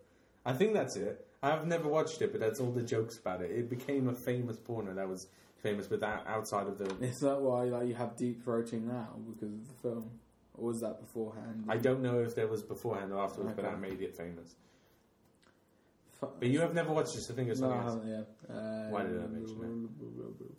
I 0.45 0.53
think 0.53 0.73
that's 0.75 0.97
it. 0.97 1.27
I've 1.43 1.67
never 1.67 1.89
watched 1.89 2.21
it, 2.23 2.33
but 2.33 2.41
that's 2.41 2.61
all 2.61 2.71
the 2.71 2.83
jokes 2.83 3.19
about 3.19 3.41
it. 3.43 3.51
It 3.51 3.71
became 3.71 4.09
a 4.09 4.15
famous 4.15 4.59
porno 4.59 4.95
that 4.95 5.09
was 5.09 5.29
famous 5.63 5.89
without 5.89 6.27
outside 6.27 6.67
of 6.67 6.79
the. 6.79 6.95
Is 7.05 7.21
that 7.21 7.41
why 7.41 7.65
like 7.65 7.89
you 7.89 7.95
have 7.95 8.17
deep 8.17 8.45
throating 8.45 8.83
now 8.87 9.09
because 9.27 9.53
of 9.55 9.67
the 9.69 9.75
film, 9.83 10.11
or 10.55 10.67
was 10.67 10.81
that 10.81 11.01
beforehand? 11.01 11.65
I 11.69 11.77
don't 11.77 12.03
know 12.03 12.21
if 12.21 12.35
there 12.35 12.49
was 12.49 12.63
beforehand 12.63 13.13
or 13.13 13.21
afterwards, 13.23 13.55
but 13.57 13.65
Okay. 13.65 13.75
that 13.75 13.81
made 13.81 14.01
it 14.01 14.17
famous. 14.17 14.57
But 16.21 16.43
you 16.43 16.61
have 16.61 16.75
never 16.75 16.93
watched 16.93 17.15
this. 17.15 17.31
I 17.31 17.35
think 17.35 17.49
it's 17.49 17.61
no, 17.61 17.69
something 17.71 17.81
I 17.81 17.85
else. 17.87 17.95
haven't. 17.95 18.27
Yeah. 18.51 18.85
Um, 18.87 18.91
Why 18.91 19.03
did 19.05 19.23
I 19.23 19.27
mention 19.27 19.89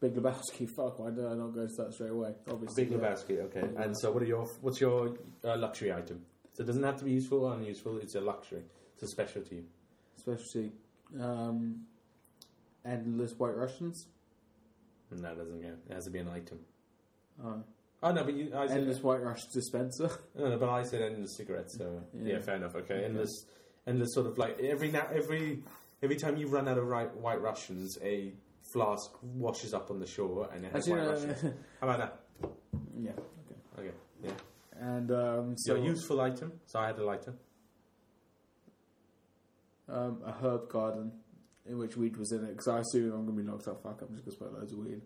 Big 0.00 0.14
Lebowski. 0.14 0.68
Fuck. 0.68 0.98
Why 1.00 1.10
did 1.10 1.24
I 1.26 1.34
not 1.34 1.54
go 1.54 1.66
to 1.66 1.74
that 1.74 1.92
straight 1.92 2.10
away? 2.10 2.32
Obviously. 2.48 2.84
Big 2.84 2.92
yeah. 2.92 2.98
Lebowski, 2.98 3.40
okay. 3.46 3.62
Big 3.62 3.74
And 3.76 3.96
so, 3.98 4.12
what 4.12 4.22
are 4.22 4.26
your 4.26 4.46
what's 4.60 4.80
your 4.80 5.16
uh, 5.44 5.56
luxury 5.56 5.92
item? 5.92 6.24
So 6.52 6.62
it 6.62 6.66
doesn't 6.66 6.82
have 6.84 6.98
to 6.98 7.04
be 7.04 7.12
useful 7.12 7.44
or 7.44 7.54
unuseful. 7.54 7.98
It's 7.98 8.14
a 8.14 8.20
luxury. 8.20 8.62
It's 8.94 9.02
a 9.02 9.08
specialty. 9.08 9.64
Specialty. 10.16 10.72
Um, 11.20 11.86
endless 12.84 13.32
White 13.38 13.56
Russians. 13.56 14.06
No, 15.10 15.20
that 15.22 15.38
doesn't 15.38 15.60
go. 15.62 15.68
It 15.88 15.94
has 15.94 16.04
to 16.04 16.10
be 16.10 16.18
an 16.18 16.28
item. 16.28 16.60
Oh. 17.44 17.62
Oh 18.00 18.12
no, 18.12 18.22
but 18.22 18.34
you, 18.34 18.52
I 18.56 18.68
said 18.68 18.78
Endless 18.78 19.02
White 19.02 19.22
Russian 19.22 19.48
dispenser. 19.52 20.10
no, 20.38 20.50
no, 20.50 20.58
but 20.58 20.68
I 20.68 20.84
said 20.84 21.02
endless 21.02 21.36
cigarettes. 21.36 21.76
So 21.76 22.04
yeah, 22.14 22.34
Yeah. 22.34 22.40
fair 22.40 22.54
enough. 22.56 22.76
Okay, 22.76 22.94
Okay. 22.94 23.06
Endless, 23.86 24.08
endless 24.08 24.14
sort 24.14 24.26
of 24.26 24.38
like 24.38 24.58
every 24.60 24.90
now 24.90 25.06
every 25.12 25.62
every 26.02 26.16
time 26.16 26.36
you 26.36 26.46
run 26.48 26.68
out 26.68 26.78
of 26.78 26.86
right, 26.86 27.14
white 27.16 27.40
Russians, 27.40 27.98
a 28.02 28.32
flask 28.72 29.10
washes 29.22 29.72
up 29.74 29.90
on 29.90 29.98
the 29.98 30.06
shore 30.06 30.48
and 30.52 30.64
it 30.64 30.72
has 30.72 30.88
Actually, 30.88 31.00
white 31.00 31.04
no, 31.06 31.12
Russians. 31.12 31.54
How 31.80 31.88
about 31.88 31.98
that? 31.98 32.50
yeah. 32.98 33.10
Okay, 33.78 33.88
Okay. 33.88 33.90
yeah. 34.22 34.30
And 34.80 35.10
um, 35.10 35.54
So 35.56 35.74
so 35.76 35.82
useful 35.82 36.20
item. 36.20 36.52
So 36.66 36.78
I 36.78 36.86
had 36.88 36.98
a 36.98 37.04
lighter. 37.04 37.34
um, 39.88 40.20
a 40.24 40.32
herb 40.32 40.68
garden 40.68 41.12
in 41.68 41.78
which 41.78 41.96
weed 41.96 42.16
was 42.16 42.32
in 42.32 42.44
it 42.44 42.48
because 42.48 42.68
I 42.68 42.78
assume 42.80 43.12
I'm 43.12 43.24
gonna 43.26 43.36
be 43.36 43.42
locked 43.42 43.68
up. 43.68 43.82
Fuck, 43.82 44.02
I'm 44.02 44.12
just 44.14 44.24
gonna 44.24 44.36
smoke 44.36 44.52
loads 44.58 44.72
of 44.72 44.78
weed. 44.78 45.00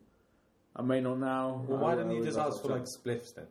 I 0.74 0.82
may 0.82 1.00
not 1.00 1.18
now. 1.18 1.64
Well, 1.68 1.78
why 1.78 1.92
I- 1.92 1.96
didn't 1.96 2.12
you 2.12 2.24
just 2.24 2.38
ask 2.38 2.60
for 2.62 2.68
like 2.68 2.84
spliffs 2.84 3.34
then? 3.34 3.46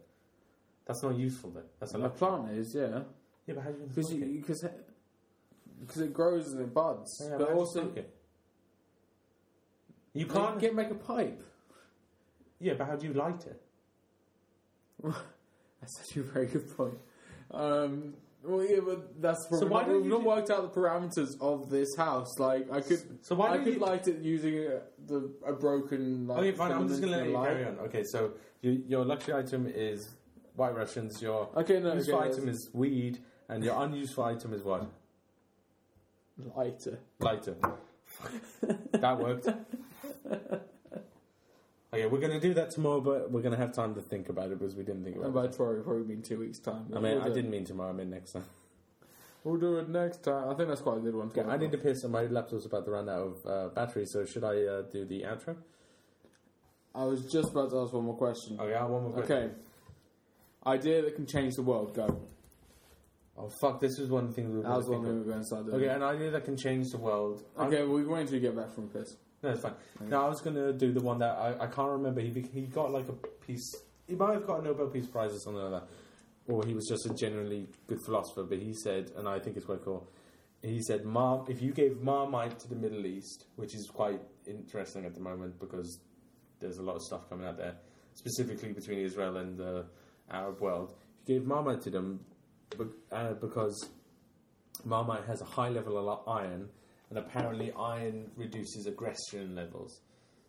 That's 0.85 1.03
not 1.03 1.15
useful 1.15 1.51
then. 1.51 1.63
That's 1.79 1.93
a 1.93 1.97
The 1.99 2.09
plant 2.09 2.51
is 2.51 2.73
yeah 2.75 3.01
Yeah, 3.47 3.55
but 3.55 3.63
how 3.63 3.71
do 3.71 3.77
you 3.81 3.87
because 3.87 4.61
because 4.61 4.65
because 5.81 6.01
it 6.01 6.13
grows 6.13 6.51
and 6.53 6.61
it 6.61 6.73
buds, 6.73 7.19
Yeah, 7.21 7.37
but 7.37 7.39
how 7.39 7.45
do 7.47 7.53
you 7.53 7.59
also? 7.59 7.93
You 10.13 10.25
can't. 10.25 10.59
get 10.59 10.75
make 10.75 10.89
a 10.91 10.95
pipe. 10.95 11.41
yeah, 12.59 12.73
but 12.77 12.87
how 12.87 12.95
do 12.95 13.07
you 13.07 13.13
light 13.13 13.45
it? 13.45 13.61
That's 15.81 15.99
actually 15.99 16.21
a 16.21 16.25
very 16.25 16.45
good 16.47 16.77
point. 16.77 16.97
Um, 17.51 18.13
well, 18.43 18.63
yeah, 18.63 18.79
but 18.85 19.21
that's 19.21 19.47
probably 19.47 19.67
why 19.69 19.81
not, 19.81 19.87
don't 19.89 20.01
we've 20.01 20.11
not 20.11 20.23
worked 20.23 20.49
out 20.49 20.61
the 20.73 20.79
parameters 20.79 21.39
of 21.41 21.69
this 21.69 21.95
house. 21.95 22.39
Like 22.39 22.71
I 22.71 22.81
could, 22.81 23.23
So 23.23 23.35
why 23.35 23.51
I 23.51 23.57
could 23.59 23.73
you? 23.75 23.79
light 23.79 24.07
it 24.07 24.19
using 24.21 24.57
a, 24.57 24.81
the 25.05 25.31
a 25.45 25.53
broken. 25.53 26.27
Like, 26.27 26.39
okay, 26.39 26.51
fine. 26.53 26.71
I'm 26.71 26.87
just 26.87 27.01
gonna 27.01 27.17
let 27.17 27.27
you 27.27 27.33
carry 27.35 27.65
on. 27.65 27.77
Okay, 27.79 28.03
so 28.03 28.33
you, 28.61 28.83
your 28.87 29.05
luxury 29.05 29.35
item 29.35 29.67
is 29.67 30.15
White 30.55 30.75
Russians. 30.75 31.21
Your 31.21 31.49
Okay, 31.55 31.79
no, 31.79 31.93
useful 31.93 32.15
okay, 32.19 32.29
item 32.29 32.49
is 32.49 32.69
weed, 32.73 33.19
and 33.47 33.63
your 33.63 33.81
unuseful 33.83 34.23
item 34.23 34.53
is 34.53 34.63
what? 34.63 34.89
Lighter. 36.55 36.99
Lighter. 37.19 37.55
that 38.93 39.17
worked. 39.19 39.47
Okay, 41.93 42.05
we're 42.05 42.19
gonna 42.21 42.39
do 42.39 42.53
that 42.53 42.71
tomorrow, 42.71 43.01
but 43.01 43.29
we're 43.31 43.41
gonna 43.41 43.57
have 43.57 43.73
time 43.73 43.93
to 43.95 44.01
think 44.01 44.29
about 44.29 44.49
it 44.51 44.59
because 44.59 44.75
we 44.75 44.83
didn't 44.83 45.03
think 45.03 45.17
about 45.17 45.33
by 45.33 45.45
it. 45.45 45.51
tomorrow, 45.51 45.81
probably 45.83 46.03
mean 46.05 46.21
two 46.21 46.39
weeks' 46.39 46.59
time. 46.59 46.85
I 46.95 46.99
mean, 46.99 47.15
We'll 47.15 47.23
I 47.23 47.27
do- 47.27 47.33
didn't 47.33 47.51
mean 47.51 47.65
tomorrow. 47.65 47.89
I 47.89 47.93
meant 47.93 48.09
next 48.09 48.31
time. 48.31 48.45
We'll 49.43 49.57
do 49.57 49.77
it 49.77 49.89
next 49.89 50.23
time. 50.23 50.49
I 50.49 50.53
think 50.53 50.69
that's 50.69 50.81
quite 50.81 50.97
a 50.97 51.01
good 51.01 51.15
one. 51.15 51.29
To 51.31 51.41
Okay, 51.41 51.49
I 51.49 51.57
need 51.57 51.71
to 51.71 51.77
piss 51.77 52.03
and 52.03 52.13
my 52.13 52.23
laptop's 52.27 52.65
about 52.65 52.85
to 52.85 52.91
run 52.91 53.09
out 53.09 53.19
of 53.19 53.45
uh, 53.45 53.67
battery, 53.73 54.05
so 54.05 54.23
should 54.23 54.43
I 54.43 54.63
uh, 54.63 54.81
do 54.83 55.03
the 55.03 55.23
outro? 55.23 55.55
I 56.93 57.03
was 57.05 57.29
just 57.31 57.49
about 57.51 57.71
to 57.71 57.79
ask 57.81 57.91
one 57.91 58.05
more 58.05 58.15
question. 58.17 58.57
Okay, 58.59 58.73
I 58.73 58.79
have 58.81 58.89
one 58.89 59.03
more 59.03 59.11
question. 59.13 59.37
Okay. 59.37 59.53
Idea 60.67 61.01
that 61.01 61.15
can 61.15 61.25
change 61.25 61.55
the 61.55 61.63
world. 61.63 61.93
Go. 61.95 62.21
Oh, 63.37 63.49
fuck, 63.61 63.79
this 63.79 63.97
was 63.97 64.09
one 64.09 64.33
thing 64.33 64.51
we 64.51 64.57
were 64.57 64.63
That 64.63 64.77
was 64.77 64.89
one 64.89 65.03
we 65.03 65.13
were 65.13 65.23
going 65.23 65.39
to 65.39 65.45
start 65.45 65.65
doing. 65.65 65.77
Okay, 65.77 65.87
an 65.87 66.03
idea 66.03 66.31
that 66.31 66.45
can 66.45 66.57
change 66.57 66.89
the 66.91 66.97
world. 66.97 67.43
Okay, 67.57 67.83
we're 67.83 68.03
going 68.03 68.27
to 68.27 68.39
get 68.39 68.55
back 68.55 68.73
from 68.73 68.89
piss. 68.89 69.15
No, 69.41 69.49
it's 69.49 69.61
fine. 69.61 69.73
Now 70.01 70.25
I 70.25 70.29
was 70.29 70.41
going 70.41 70.55
to 70.55 70.73
do 70.73 70.91
the 70.91 71.01
one 71.01 71.19
that 71.19 71.37
I, 71.37 71.63
I 71.63 71.67
can't 71.67 71.89
remember. 71.89 72.21
He 72.21 72.29
he 72.53 72.61
got 72.67 72.91
like 72.91 73.07
a 73.07 73.13
piece. 73.45 73.73
He 74.07 74.15
might 74.15 74.33
have 74.33 74.45
got 74.45 74.59
a 74.59 74.63
Nobel 74.63 74.87
Peace 74.87 75.07
Prize 75.07 75.33
or 75.33 75.39
something 75.39 75.63
like 75.63 75.81
that. 75.81 75.89
Or 76.47 76.65
he 76.65 76.73
was 76.73 76.87
just 76.87 77.05
a 77.05 77.13
genuinely 77.13 77.67
good 77.87 77.99
philosopher. 78.05 78.43
But 78.43 78.59
he 78.59 78.73
said, 78.73 79.11
and 79.17 79.27
I 79.27 79.39
think 79.39 79.57
it's 79.57 79.65
quite 79.65 79.83
cool. 79.83 80.07
He 80.61 80.81
said, 80.81 81.05
"Mar, 81.05 81.43
if 81.47 81.61
you 81.61 81.71
gave 81.71 82.01
Marmite 82.01 82.59
to 82.59 82.67
the 82.67 82.75
Middle 82.75 83.05
East, 83.05 83.45
which 83.55 83.73
is 83.73 83.89
quite 83.91 84.21
interesting 84.45 85.05
at 85.05 85.15
the 85.15 85.21
moment 85.21 85.59
because 85.59 85.99
there's 86.59 86.77
a 86.77 86.83
lot 86.83 86.95
of 86.97 87.01
stuff 87.01 87.27
coming 87.27 87.47
out 87.47 87.57
there, 87.57 87.75
specifically 88.13 88.73
between 88.73 88.99
Israel 88.99 89.37
and 89.37 89.57
the 89.57 89.85
Arab 90.29 90.61
world. 90.61 90.93
If 91.23 91.29
you 91.29 91.39
gave 91.39 91.47
Marmite 91.47 91.81
to 91.83 91.89
them, 91.89 92.19
uh, 93.11 93.33
because 93.33 93.89
Marmite 94.85 95.25
has 95.25 95.41
a 95.41 95.45
high 95.45 95.69
level 95.69 95.97
of 95.97 96.27
iron, 96.27 96.69
and 97.09 97.19
apparently 97.19 97.71
iron 97.77 98.29
reduces 98.35 98.87
aggression 98.87 99.55
levels. 99.55 100.01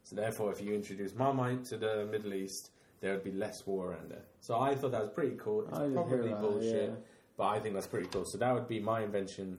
So 0.05 0.17
therefore, 0.17 0.53
if 0.53 0.61
you 0.61 0.75
introduce 0.75 1.15
Marmite 1.15 1.65
to 1.67 1.77
the 1.77 2.07
Middle 2.11 2.35
East, 2.35 2.71
there 3.01 3.13
would 3.13 3.25
be 3.25 3.33
less 3.33 3.67
war 3.67 3.93
around 3.93 4.11
there. 4.11 4.25
So 4.41 4.59
I 4.59 4.75
thought 4.75 4.93
that 4.93 5.03
was 5.03 5.11
pretty 5.11 5.37
cool. 5.37 5.67
It's 5.67 5.79
I 5.79 5.89
probably 5.89 6.31
that, 6.31 6.41
bullshit, 6.41 6.91
yeah. 6.91 6.97
but 7.37 7.45
I 7.45 7.59
think 7.61 7.75
that's 7.75 7.87
pretty 7.87 8.09
cool. 8.09 8.25
So 8.27 8.39
that 8.39 8.53
would 8.55 8.69
be 8.69 8.81
my 8.81 9.03
invention, 9.03 9.59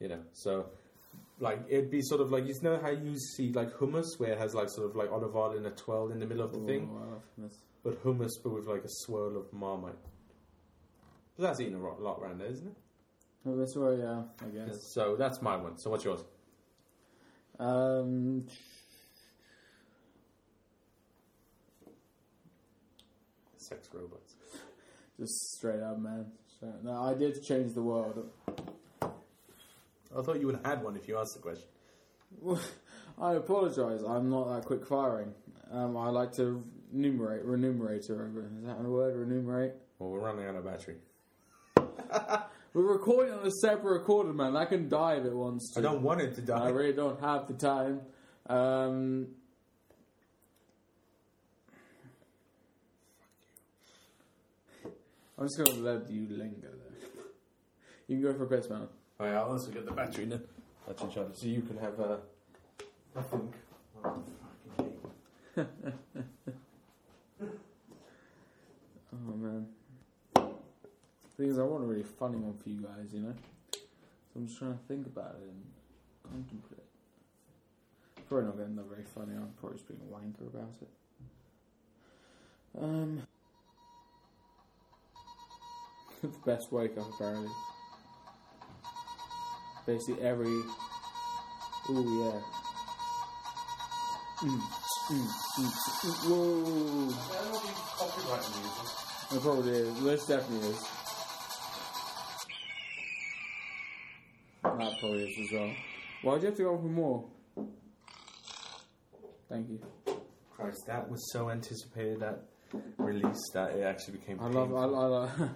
you 0.00 0.08
know. 0.08 0.20
So 0.32 0.66
like 1.40 1.60
it'd 1.68 1.90
be 1.90 2.02
sort 2.02 2.20
of 2.20 2.30
like 2.30 2.46
you 2.46 2.54
know 2.62 2.78
how 2.80 2.90
you 2.90 3.16
see 3.18 3.52
like 3.52 3.72
hummus 3.76 4.18
where 4.18 4.32
it 4.32 4.38
has 4.38 4.54
like 4.54 4.68
sort 4.70 4.88
of 4.90 4.96
like 4.96 5.10
olive 5.10 5.34
oil 5.36 5.56
in 5.56 5.66
a 5.66 5.70
twirl 5.70 6.10
in 6.10 6.18
the 6.18 6.26
middle 6.26 6.44
of 6.44 6.52
the 6.52 6.60
thing, 6.60 6.88
Ooh, 6.92 7.42
this. 7.42 7.58
but 7.84 8.02
hummus 8.04 8.30
but 8.42 8.50
with 8.50 8.66
like 8.66 8.84
a 8.84 8.88
swirl 8.88 9.36
of 9.36 9.52
Marmite. 9.52 9.94
But 11.38 11.44
that's 11.44 11.60
eating 11.60 11.74
a 11.76 11.78
ro- 11.78 11.96
lot 12.00 12.18
around 12.20 12.40
there, 12.40 12.48
isn't 12.48 12.66
it? 12.66 12.76
Well, 13.44 13.56
that's 13.56 13.76
where, 13.76 13.94
yeah, 13.94 14.22
I 14.42 14.48
guess. 14.66 14.82
So 14.82 15.14
that's 15.16 15.40
my 15.40 15.56
one. 15.56 15.78
So 15.78 15.88
what's 15.90 16.04
yours? 16.04 16.24
Um, 17.60 18.44
Sex 23.56 23.88
robots. 23.92 24.34
just 25.18 25.52
straight 25.56 25.80
up, 25.80 25.98
man. 25.98 26.26
Straight 26.56 26.70
up. 26.70 26.84
No, 26.84 27.02
I 27.02 27.14
did 27.14 27.42
change 27.44 27.74
the 27.74 27.82
world. 27.82 28.30
I 29.02 30.22
thought 30.22 30.40
you 30.40 30.46
would 30.46 30.56
have 30.56 30.64
had 30.66 30.82
one 30.82 30.96
if 30.96 31.06
you 31.06 31.18
asked 31.18 31.34
the 31.34 31.40
question. 31.42 31.68
I 33.20 33.34
apologise. 33.34 34.02
I'm 34.06 34.30
not 34.30 34.48
that 34.54 34.64
quick 34.64 34.86
firing. 34.86 35.34
Um, 35.70 35.96
I 35.96 36.08
like 36.08 36.32
to 36.36 36.62
enumerate, 36.92 37.44
renumerate, 37.46 38.08
or 38.10 38.26
is 38.26 38.64
that 38.64 38.76
a 38.80 38.88
word? 38.88 39.14
Renumerate. 39.16 39.72
Well, 39.98 40.10
we're 40.10 40.20
running 40.20 40.46
out 40.46 40.54
of 40.56 40.64
battery. 40.64 40.96
We're 42.74 42.92
recording 42.92 43.34
on 43.34 43.46
a 43.46 43.50
separate 43.50 44.00
recorder, 44.00 44.32
man. 44.32 44.56
I 44.56 44.64
can 44.64 44.88
die 44.88 45.14
if 45.14 45.24
it 45.24 45.34
wants 45.34 45.72
to. 45.72 45.80
I 45.80 45.82
don't 45.82 46.02
want 46.02 46.20
it 46.20 46.34
to 46.36 46.42
die. 46.42 46.66
I 46.66 46.68
really 46.68 46.92
don't 46.92 47.20
have 47.20 47.48
the 47.48 47.54
time. 47.54 48.02
Um, 48.46 49.28
I'm 55.38 55.46
just 55.46 55.58
going 55.58 55.72
to 55.72 55.80
let 55.80 56.10
you 56.10 56.26
linger 56.30 56.56
there. 56.62 57.22
You 58.06 58.16
can 58.16 58.22
go 58.22 58.34
for 58.34 58.44
a 58.44 58.48
piss, 58.58 58.68
man. 58.68 58.88
Oh, 59.20 59.24
yeah, 59.24 59.40
I'll 59.40 59.52
also 59.52 59.70
get 59.70 59.86
the 59.86 59.92
battery 59.92 60.26
then. 60.26 60.42
Battery 60.86 61.08
charger. 61.12 61.34
So 61.34 61.46
you 61.46 61.62
can 61.62 61.78
have 61.78 61.98
a. 62.00 62.20
I 63.16 63.22
think. 63.22 63.54
Oh. 64.04 64.22
Oh, 69.10 69.36
man. 69.36 69.66
Thing 71.38 71.50
is, 71.50 71.58
I 71.58 71.62
want 71.62 71.84
a 71.84 71.86
really 71.86 72.02
funny 72.02 72.36
one 72.36 72.56
for 72.58 72.68
you 72.68 72.80
guys, 72.82 73.12
you 73.12 73.20
know? 73.20 73.34
So 73.72 73.78
I'm 74.36 74.46
just 74.46 74.58
trying 74.58 74.72
to 74.72 74.78
think 74.88 75.06
about 75.06 75.36
it 75.40 75.48
and 75.48 75.64
contemplate. 76.24 76.82
Probably 78.28 78.46
not 78.46 78.58
getting 78.58 78.76
that 78.76 78.88
very 78.90 79.04
funny. 79.14 79.34
I'm 79.34 79.52
probably 79.58 79.78
just 79.78 79.88
being 79.88 80.00
a 80.02 80.12
wanker 80.12 80.48
about 80.48 80.74
it. 80.82 80.88
Um, 82.78 83.22
the 86.22 86.28
best 86.44 86.70
wake 86.72 86.98
up 86.98 87.08
apparently. 87.14 87.48
Basically 89.86 90.20
every. 90.22 90.60
Ooh 91.90 92.04
yeah. 92.20 92.42
Mm, 94.42 94.60
mm, 95.08 95.28
mm, 95.58 95.70
mm, 96.04 96.14
whoa. 96.28 97.08
It 99.36 99.40
probably 99.42 99.72
is. 99.72 100.02
This 100.02 100.26
definitely 100.26 100.68
is. 100.68 100.97
That 105.00 105.14
is 105.14 105.38
as 105.44 105.52
well. 105.52 105.72
Why'd 106.22 106.42
you 106.42 106.46
have 106.48 106.56
to 106.56 106.62
go 106.64 106.76
for 106.78 106.84
more? 106.84 107.24
Thank 109.48 109.68
you. 109.70 109.80
Christ, 110.50 110.82
that 110.86 111.08
was 111.08 111.30
so 111.32 111.50
anticipated 111.50 112.20
that 112.20 112.40
release 112.98 113.40
that 113.54 113.70
it 113.76 113.82
actually 113.82 114.18
became. 114.18 114.40
I 114.40 114.48
love. 114.48 114.74
I, 114.74 114.78
I, 114.82 114.84
love- 114.84 115.40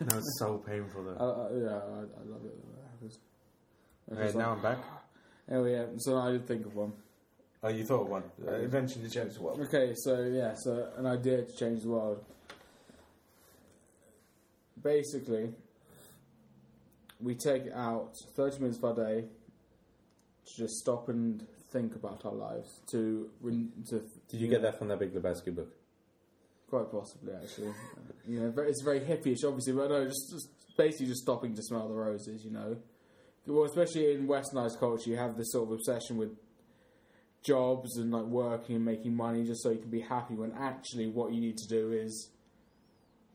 That 0.00 0.14
was 0.14 0.38
so 0.38 0.56
painful 0.56 1.02
I, 1.02 1.04
though. 1.04 1.48
I, 1.50 1.58
yeah, 1.58 1.76
I, 1.76 1.98
I 2.00 2.24
love 2.32 2.44
it. 2.46 2.54
when 2.56 2.74
that 2.76 2.90
happens. 2.90 3.18
It's 4.08 4.12
Okay, 4.16 4.22
just 4.24 4.36
now 4.36 4.48
like- 4.54 4.56
I'm 4.56 4.62
back. 4.62 4.84
Oh 5.50 5.64
yeah. 5.66 5.84
So 5.98 6.16
I 6.16 6.30
did 6.32 6.46
think 6.46 6.64
of 6.64 6.74
one. 6.74 6.92
Oh, 7.62 7.68
you 7.68 7.84
thought 7.84 8.02
of 8.04 8.08
one. 8.08 8.22
Uh, 8.48 8.52
eventually, 8.52 9.04
the 9.04 9.10
changed 9.10 9.36
the 9.36 9.42
world. 9.42 9.60
Okay, 9.60 9.92
so 9.94 10.22
yeah, 10.22 10.54
so 10.56 10.88
an 10.96 11.04
idea 11.06 11.42
to 11.42 11.54
change 11.56 11.82
the 11.82 11.90
world. 11.90 12.24
Basically, 14.82 15.50
we 17.22 17.34
take 17.34 17.64
out 17.74 18.12
30 18.36 18.60
minutes 18.60 18.78
per 18.78 18.94
day 18.94 19.24
to 20.46 20.56
just 20.56 20.74
stop 20.76 21.08
and 21.08 21.46
think 21.72 21.94
about 21.94 22.24
our 22.24 22.34
lives. 22.34 22.80
To, 22.90 23.30
to 23.42 24.02
Did 24.28 24.40
you 24.40 24.48
get 24.48 24.62
that 24.62 24.78
from 24.78 24.88
that 24.88 24.98
Big 24.98 25.14
Lebowski 25.14 25.54
book? 25.54 25.72
Quite 26.68 26.90
possibly, 26.90 27.32
actually. 27.34 27.72
you 28.28 28.40
know, 28.40 28.50
very, 28.50 28.70
it's 28.70 28.82
very 28.82 29.00
hippie-ish, 29.00 29.44
obviously, 29.44 29.72
but 29.72 29.90
no, 29.90 30.04
just, 30.04 30.30
just 30.30 30.48
basically 30.76 31.06
just 31.06 31.22
stopping 31.22 31.54
to 31.54 31.62
smell 31.62 31.88
the 31.88 31.94
roses. 31.94 32.44
You 32.44 32.52
know, 32.52 32.76
well, 33.46 33.64
especially 33.64 34.12
in 34.14 34.28
westernized 34.28 34.78
culture, 34.78 35.10
you 35.10 35.16
have 35.16 35.36
this 35.36 35.52
sort 35.52 35.68
of 35.68 35.72
obsession 35.72 36.16
with 36.16 36.30
jobs 37.42 37.96
and 37.96 38.12
like 38.12 38.24
working 38.24 38.76
and 38.76 38.84
making 38.84 39.16
money 39.16 39.44
just 39.44 39.62
so 39.62 39.70
you 39.70 39.78
can 39.78 39.90
be 39.90 40.00
happy. 40.00 40.34
When 40.34 40.52
actually, 40.52 41.08
what 41.08 41.32
you 41.32 41.40
need 41.40 41.56
to 41.58 41.68
do 41.68 41.92
is 41.92 42.30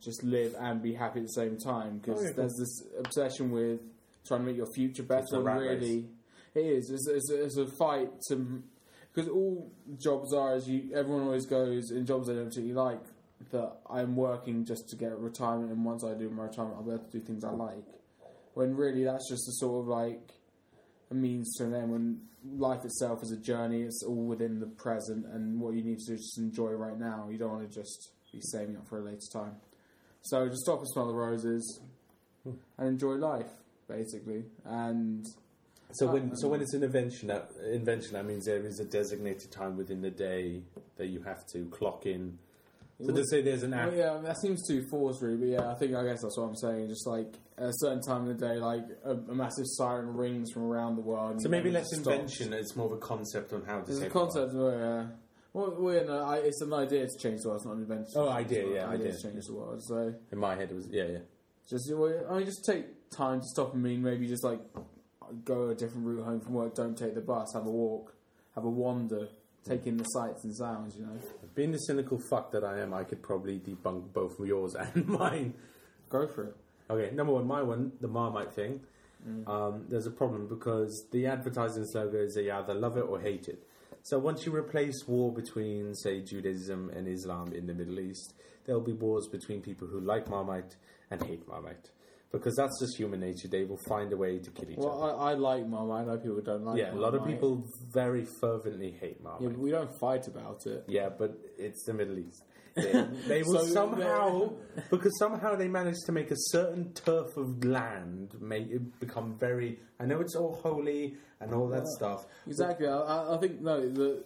just 0.06 0.24
live 0.24 0.56
and 0.60 0.82
be 0.82 0.94
happy 0.94 1.20
at 1.20 1.26
the 1.26 1.32
same 1.34 1.58
time. 1.58 1.98
Because 1.98 2.22
Oh, 2.22 2.26
yeah, 2.28 2.34
there's 2.36 2.56
this 2.58 2.84
obsession 3.00 3.52
with 3.52 3.82
trying 4.26 4.42
to 4.42 4.46
make 4.46 4.58
your 4.58 4.72
future 4.74 5.04
better. 5.04 5.22
It's 5.22 5.34
a 5.34 5.38
and 5.38 5.46
rat 5.46 5.60
race. 5.60 5.82
really, 5.82 6.10
it 6.54 6.66
is. 6.66 6.90
It's, 6.92 7.08
it's, 7.08 7.32
it's 7.32 7.58
a 7.58 7.66
fight 7.66 8.10
to 8.30 8.64
because 9.14 9.30
all 9.30 9.72
jobs 9.98 10.34
are 10.34 10.56
is 10.56 10.68
you. 10.68 10.92
Everyone 10.94 11.24
always 11.24 11.46
goes 11.46 11.92
in 11.92 12.06
jobs 12.06 12.28
they 12.28 12.36
don't 12.36 12.46
particularly 12.46 12.74
like. 12.74 13.04
That 13.52 13.74
I'm 13.90 14.16
working 14.16 14.64
just 14.66 14.88
to 14.90 14.96
get 14.96 15.18
retirement, 15.18 15.72
and 15.72 15.84
once 15.84 16.04
I 16.06 16.14
do 16.14 16.30
my 16.30 16.44
retirement, 16.44 16.78
I'll 16.78 16.84
be 16.84 16.92
able 16.92 17.04
to 17.04 17.12
do 17.12 17.20
things 17.20 17.44
I 17.44 17.52
like. 17.52 17.84
When 18.54 18.76
really, 18.76 19.04
that's 19.04 19.30
just 19.30 19.48
a 19.50 19.52
sort 19.54 19.82
of 19.82 19.88
like 19.88 20.32
a 21.12 21.14
means 21.14 21.54
to 21.58 21.66
an 21.66 21.74
end. 21.74 21.92
When 21.92 22.22
life 22.58 22.86
itself 22.86 23.22
is 23.24 23.32
a 23.32 23.38
journey, 23.38 23.82
it's 23.82 24.04
all 24.04 24.26
within 24.26 24.60
the 24.60 24.68
present, 24.68 25.26
and 25.26 25.60
what 25.60 25.74
you 25.76 25.84
need 25.84 26.00
to 26.00 26.06
do 26.08 26.14
is 26.14 26.22
just 26.22 26.38
enjoy 26.38 26.72
right 26.72 26.98
now. 26.98 27.28
You 27.30 27.38
don't 27.38 27.52
want 27.52 27.70
to 27.70 27.76
just 27.76 28.12
be 28.32 28.40
saving 28.42 28.78
up 28.78 28.88
for 28.88 29.00
a 29.00 29.04
later 29.04 29.20
time. 29.32 29.58
So 30.26 30.50
just 30.50 30.64
stop 30.64 30.80
and 30.80 30.88
smell 30.88 31.08
the 31.08 31.14
roses, 31.14 31.82
and 32.44 32.56
enjoy 32.80 33.14
life, 33.14 33.52
basically. 33.88 34.44
And 34.66 35.24
So 35.92 36.08
when 36.08 36.24
um, 36.24 36.36
so 36.36 36.48
when 36.48 36.62
it's 36.62 36.74
an 36.74 36.84
invention, 36.84 37.28
that 37.28 37.52
invention 37.72 38.14
that 38.14 38.26
means 38.26 38.46
there 38.46 38.66
is 38.66 38.80
a 38.80 38.86
designated 38.86 39.52
time 39.52 39.78
within 39.78 40.02
the 40.02 40.10
day 40.10 40.64
that 40.98 41.08
you 41.08 41.22
have 41.22 41.46
to 41.54 41.66
clock 41.66 42.08
in. 42.08 42.40
So 43.06 43.14
to 43.14 43.24
say 43.26 43.42
there's 43.44 43.64
an 43.64 43.74
app. 43.74 43.90
Well, 43.90 43.98
yeah, 43.98 44.20
that 44.24 44.38
seems 44.40 44.66
too 44.68 44.84
forced, 44.90 45.22
really. 45.22 45.38
But 45.38 45.48
yeah, 45.48 45.70
I 45.70 45.76
think 45.76 45.94
I 45.94 46.04
guess 46.04 46.22
that's 46.24 46.38
what 46.38 46.46
I'm 46.46 46.56
saying. 46.56 46.88
Just 46.88 47.06
like 47.06 47.34
at 47.58 47.66
a 47.66 47.74
certain 47.74 48.02
time 48.02 48.28
of 48.28 48.40
the 48.40 48.48
day, 48.48 48.56
like 48.56 48.84
a, 49.04 49.12
a 49.12 49.36
massive 49.36 49.66
siren 49.68 50.16
rings 50.16 50.52
from 50.52 50.64
around 50.64 50.96
the 50.96 51.02
world. 51.02 51.40
So 51.42 51.50
maybe 51.50 51.70
less 51.70 51.92
just 51.92 52.08
invention. 52.08 52.52
It's 52.52 52.76
more 52.76 52.88
of 52.88 52.94
a 52.94 52.98
concept 52.98 53.54
on 53.54 53.64
how 53.64 53.82
to. 53.82 53.86
There's 53.86 54.02
a 54.02 54.10
concept 54.10 54.54
yeah. 54.56 55.06
Well, 55.56 55.74
well, 55.80 55.94
yeah, 55.96 56.04
no, 56.04 56.20
I, 56.26 56.36
it's 56.40 56.60
an 56.62 56.74
idea 56.74 57.08
to 57.08 57.18
change 57.18 57.42
the 57.44 57.48
world. 57.48 57.60
It's 57.62 57.66
not 57.66 57.76
an 57.78 57.82
invention. 57.84 58.12
Oh, 58.18 58.28
idea, 58.28 58.64
yeah, 58.68 58.90
idea 58.90 59.08
idea. 59.08 59.12
to 59.14 59.22
change 59.22 59.46
the 59.46 59.54
world. 59.54 59.82
So 59.82 60.14
In 60.34 60.38
my 60.38 60.54
head, 60.54 60.70
it 60.70 60.76
was 60.76 60.88
yeah, 60.92 61.06
yeah. 61.06 61.18
just, 61.70 61.90
well, 61.96 62.14
I 62.30 62.38
mean, 62.38 62.46
just 62.46 62.66
take 62.66 63.10
time 63.10 63.40
to 63.40 63.48
stop 63.48 63.74
and 63.74 63.82
mean 63.82 64.04
maybe 64.04 64.28
just 64.28 64.44
like 64.44 64.60
go 65.46 65.70
a 65.70 65.76
different 65.76 66.06
route 66.06 66.26
home 66.26 66.42
from 66.42 66.56
work. 66.56 66.76
Don't 66.76 66.98
take 66.98 67.16
the 67.16 67.22
bus. 67.22 67.54
Have 67.54 67.66
a 67.68 67.72
walk. 67.72 68.14
Have 68.56 68.66
a 68.66 68.70
wander. 68.70 69.30
Take 69.64 69.88
in 69.88 69.96
the 69.96 70.04
sights 70.04 70.44
and 70.44 70.54
sounds. 70.54 70.98
You 70.98 71.06
know, 71.06 71.18
Being 71.56 71.72
the 71.72 71.78
cynical 71.80 72.20
fuck 72.30 72.52
that 72.52 72.66
I 72.66 72.80
am, 72.82 72.94
I 72.94 73.06
could 73.06 73.24
probably 73.24 73.58
debunk 73.60 74.12
both 74.12 74.38
yours 74.40 74.76
and 74.94 75.08
mine. 75.08 75.54
go 76.10 76.28
for 76.28 76.44
it. 76.50 76.56
Okay, 76.90 77.16
number 77.16 77.32
one, 77.32 77.48
my 77.48 77.62
one, 77.64 77.94
the 78.02 78.10
Marmite 78.10 78.54
thing. 78.54 78.82
um, 79.48 79.86
there's 79.88 80.06
a 80.06 80.12
problem 80.12 80.48
because 80.48 81.08
the 81.12 81.26
advertising 81.26 81.86
slogan 81.86 82.20
is 82.20 82.38
either 82.38 82.74
love 82.74 82.98
it 82.98 83.06
or 83.08 83.22
hate 83.22 83.48
it. 83.48 83.64
So 84.06 84.20
once 84.20 84.46
you 84.46 84.56
replace 84.56 85.08
war 85.08 85.34
between, 85.34 85.96
say, 85.96 86.22
Judaism 86.22 86.92
and 86.96 87.08
Islam 87.08 87.52
in 87.54 87.66
the 87.66 87.74
Middle 87.74 88.00
East, 88.00 88.36
there'll 88.64 88.80
be 88.80 88.94
wars 88.94 89.28
between 89.32 89.62
people 89.64 89.88
who 89.88 90.00
like 90.00 90.30
Marmite 90.30 90.76
and 91.10 91.24
hate 91.24 91.48
Marmite. 91.48 91.90
Because 92.32 92.54
that's 92.56 92.80
just 92.80 92.98
human 93.00 93.22
nature. 93.22 93.48
They 93.48 93.64
will 93.64 93.80
find 93.88 94.14
a 94.14 94.18
way 94.18 94.38
to 94.38 94.52
kill 94.52 94.70
each 94.70 94.78
Well, 94.78 95.02
other. 95.02 95.18
I, 95.18 95.32
I 95.32 95.34
like 95.34 95.66
Marmite. 95.66 96.08
I 96.08 96.12
know 96.12 96.18
people 96.20 96.40
don't 96.42 96.66
like 96.66 96.78
yeah, 96.78 96.94
a 96.94 96.96
lot 96.96 97.16
of 97.16 97.26
people 97.26 97.64
very 97.96 98.28
fervently 98.40 98.92
hate 98.92 99.18
Yeah, 99.20 99.24
Marmite. 99.24 99.50
but 99.54 99.60
we 99.60 99.72
don't 99.72 100.00
fight 100.00 100.28
about 100.28 100.68
it. 100.68 100.84
Yeah, 100.88 101.10
but 101.10 101.36
it's 101.58 101.84
the 101.86 101.94
Middle 101.96 102.20
East. 102.20 102.44
They, 102.76 102.92
they 103.28 103.44
will 103.44 103.60
So 103.60 103.74
somehow, 103.74 104.52
because 104.90 105.18
somehow 105.18 105.56
they 105.56 105.68
managed 105.68 106.06
to 106.08 106.12
make 106.12 106.32
a 106.32 106.36
certain 106.38 106.92
turf 106.94 107.38
of 107.38 107.64
land 107.64 108.34
make 108.40 108.70
it 108.70 109.00
become 109.00 109.36
very. 109.40 109.80
I 110.00 110.06
know 110.06 110.20
it's 110.22 110.36
all 110.36 110.60
holy 110.62 111.16
and 111.40 111.54
all 111.54 111.68
that 111.70 111.88
stuff. 111.88 112.26
Exactly. 112.48 112.88
I- 112.88 112.98
I, 112.98 113.36
I 113.36 113.38
think 113.40 113.62
no 113.62 113.82
the 113.90 114.24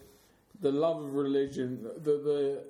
the 0.61 0.71
love 0.71 1.03
of 1.03 1.13
religion, 1.13 1.84
the 2.03 2.11
the 2.11 2.63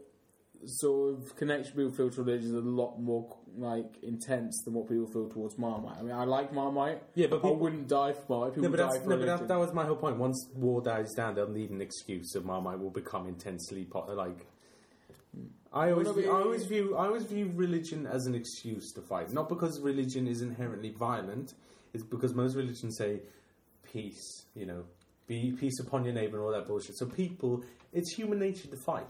sort 0.65 1.13
of 1.17 1.35
connection 1.37 1.73
people 1.73 1.91
feel 1.93 2.09
to 2.09 2.21
religion 2.21 2.47
is 2.49 2.53
a 2.53 2.59
lot 2.59 2.99
more 2.99 3.37
like 3.57 3.97
intense 4.03 4.61
than 4.65 4.73
what 4.73 4.89
people 4.89 5.07
feel 5.07 5.29
towards 5.29 5.57
Marmite. 5.57 5.95
I 5.97 6.01
mean, 6.03 6.11
I 6.11 6.25
like 6.25 6.51
Marmite. 6.53 7.01
Yeah, 7.15 7.27
but 7.27 7.37
I 7.37 7.39
people- 7.39 7.55
wouldn't 7.55 7.87
die 7.87 8.11
for 8.11 8.25
Marmite. 8.29 8.55
People 8.55 8.69
No, 8.69 8.75
but, 8.75 8.83
die 8.83 8.91
that's, 8.91 9.03
for 9.05 9.09
no, 9.11 9.17
but 9.17 9.25
that, 9.39 9.47
that 9.47 9.57
was 9.59 9.73
my 9.73 9.85
whole 9.85 9.95
point. 9.95 10.17
Once 10.17 10.49
war 10.55 10.81
dies 10.81 11.13
down, 11.13 11.35
they'll 11.35 11.47
need 11.49 11.69
an 11.69 11.81
excuse. 11.81 12.33
So 12.33 12.41
Marmite 12.41 12.79
will 12.79 12.89
become 12.91 13.27
intensely 13.27 13.85
po- 13.85 14.05
like. 14.13 14.45
I 15.71 15.91
always, 15.91 16.09
view, 16.09 16.31
I 16.31 16.41
always 16.41 16.65
view, 16.65 16.95
I 16.95 17.05
always 17.05 17.23
view 17.23 17.51
religion 17.55 18.07
as 18.07 18.25
an 18.25 18.33
excuse 18.33 18.91
to 18.93 19.01
fight. 19.01 19.31
Not 19.31 19.49
because 19.49 19.79
religion 19.79 20.27
is 20.27 20.41
inherently 20.41 20.89
violent. 20.89 21.53
It's 21.93 22.03
because 22.03 22.33
most 22.33 22.55
religions 22.55 22.97
say 22.97 23.21
peace. 23.91 24.45
You 24.55 24.65
know, 24.65 24.83
be 25.27 25.51
peace 25.51 25.79
upon 25.79 26.05
your 26.05 26.13
neighbor 26.13 26.37
and 26.37 26.45
all 26.45 26.51
that 26.51 26.67
bullshit. 26.67 26.97
So 26.97 27.05
people, 27.05 27.63
it's 27.93 28.13
human 28.15 28.39
nature 28.39 28.67
to 28.67 28.77
fight. 28.77 29.05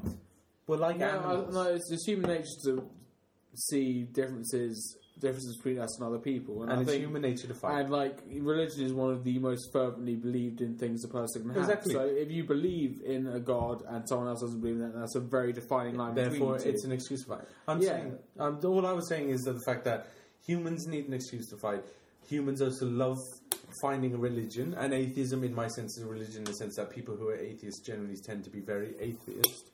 We're 0.67 0.77
like 0.77 0.97
no, 0.97 1.07
I, 1.07 1.09
animals. 1.09 1.53
no, 1.53 1.63
it's 1.63 1.89
just 1.89 2.07
human 2.07 2.29
nature 2.29 2.45
to 2.65 2.89
see 3.55 4.03
differences 4.03 4.97
differences 5.19 5.57
between 5.57 5.79
us 5.79 5.99
and 5.99 6.07
other 6.07 6.17
people, 6.19 6.63
and, 6.63 6.71
and 6.71 6.79
I 6.79 6.81
it's 6.83 6.91
think. 6.91 7.03
human 7.03 7.21
nature 7.21 7.47
to 7.47 7.53
fight. 7.53 7.79
And 7.81 7.89
like 7.89 8.19
religion 8.39 8.83
is 8.83 8.93
one 8.93 9.11
of 9.11 9.23
the 9.23 9.37
most 9.39 9.69
fervently 9.71 10.15
believed 10.15 10.61
in 10.61 10.77
things 10.77 11.03
a 11.05 11.07
person 11.07 11.43
can 11.43 11.51
have. 11.51 11.57
Exactly. 11.63 11.93
So 11.93 12.01
if 12.05 12.31
you 12.31 12.43
believe 12.43 13.01
in 13.05 13.27
a 13.27 13.39
god 13.39 13.83
and 13.87 14.07
someone 14.07 14.27
else 14.27 14.41
doesn't 14.41 14.61
believe 14.61 14.75
in 14.77 14.81
that, 14.81 14.97
that's 14.97 15.15
a 15.15 15.19
very 15.19 15.53
defining 15.53 15.95
line. 15.95 16.15
Therefore, 16.15 16.55
between 16.55 16.73
it's 16.73 16.85
an 16.85 16.91
excuse 16.91 17.23
to 17.23 17.29
fight. 17.29 17.45
I'm 17.67 17.81
Yeah. 17.81 17.89
saying, 17.89 18.17
um, 18.39 18.59
all 18.63 18.85
I 18.85 18.93
was 18.93 19.07
saying 19.07 19.29
is 19.29 19.41
that 19.41 19.53
the 19.53 19.63
fact 19.65 19.83
that 19.85 20.07
humans 20.45 20.87
need 20.87 21.07
an 21.07 21.13
excuse 21.13 21.47
to 21.49 21.57
fight. 21.57 21.83
Humans 22.29 22.61
also 22.61 22.85
love 22.85 23.17
finding 23.81 24.13
a 24.13 24.17
religion, 24.17 24.73
and 24.75 24.93
atheism, 24.93 25.43
in 25.43 25.53
my 25.53 25.67
sense, 25.67 25.97
is 25.97 26.03
a 26.03 26.07
religion 26.07 26.37
in 26.37 26.43
the 26.45 26.53
sense 26.53 26.75
that 26.75 26.89
people 26.91 27.15
who 27.15 27.27
are 27.29 27.35
atheists 27.35 27.81
generally 27.85 28.17
tend 28.17 28.43
to 28.43 28.49
be 28.49 28.59
very 28.59 28.93
atheist. 28.99 29.71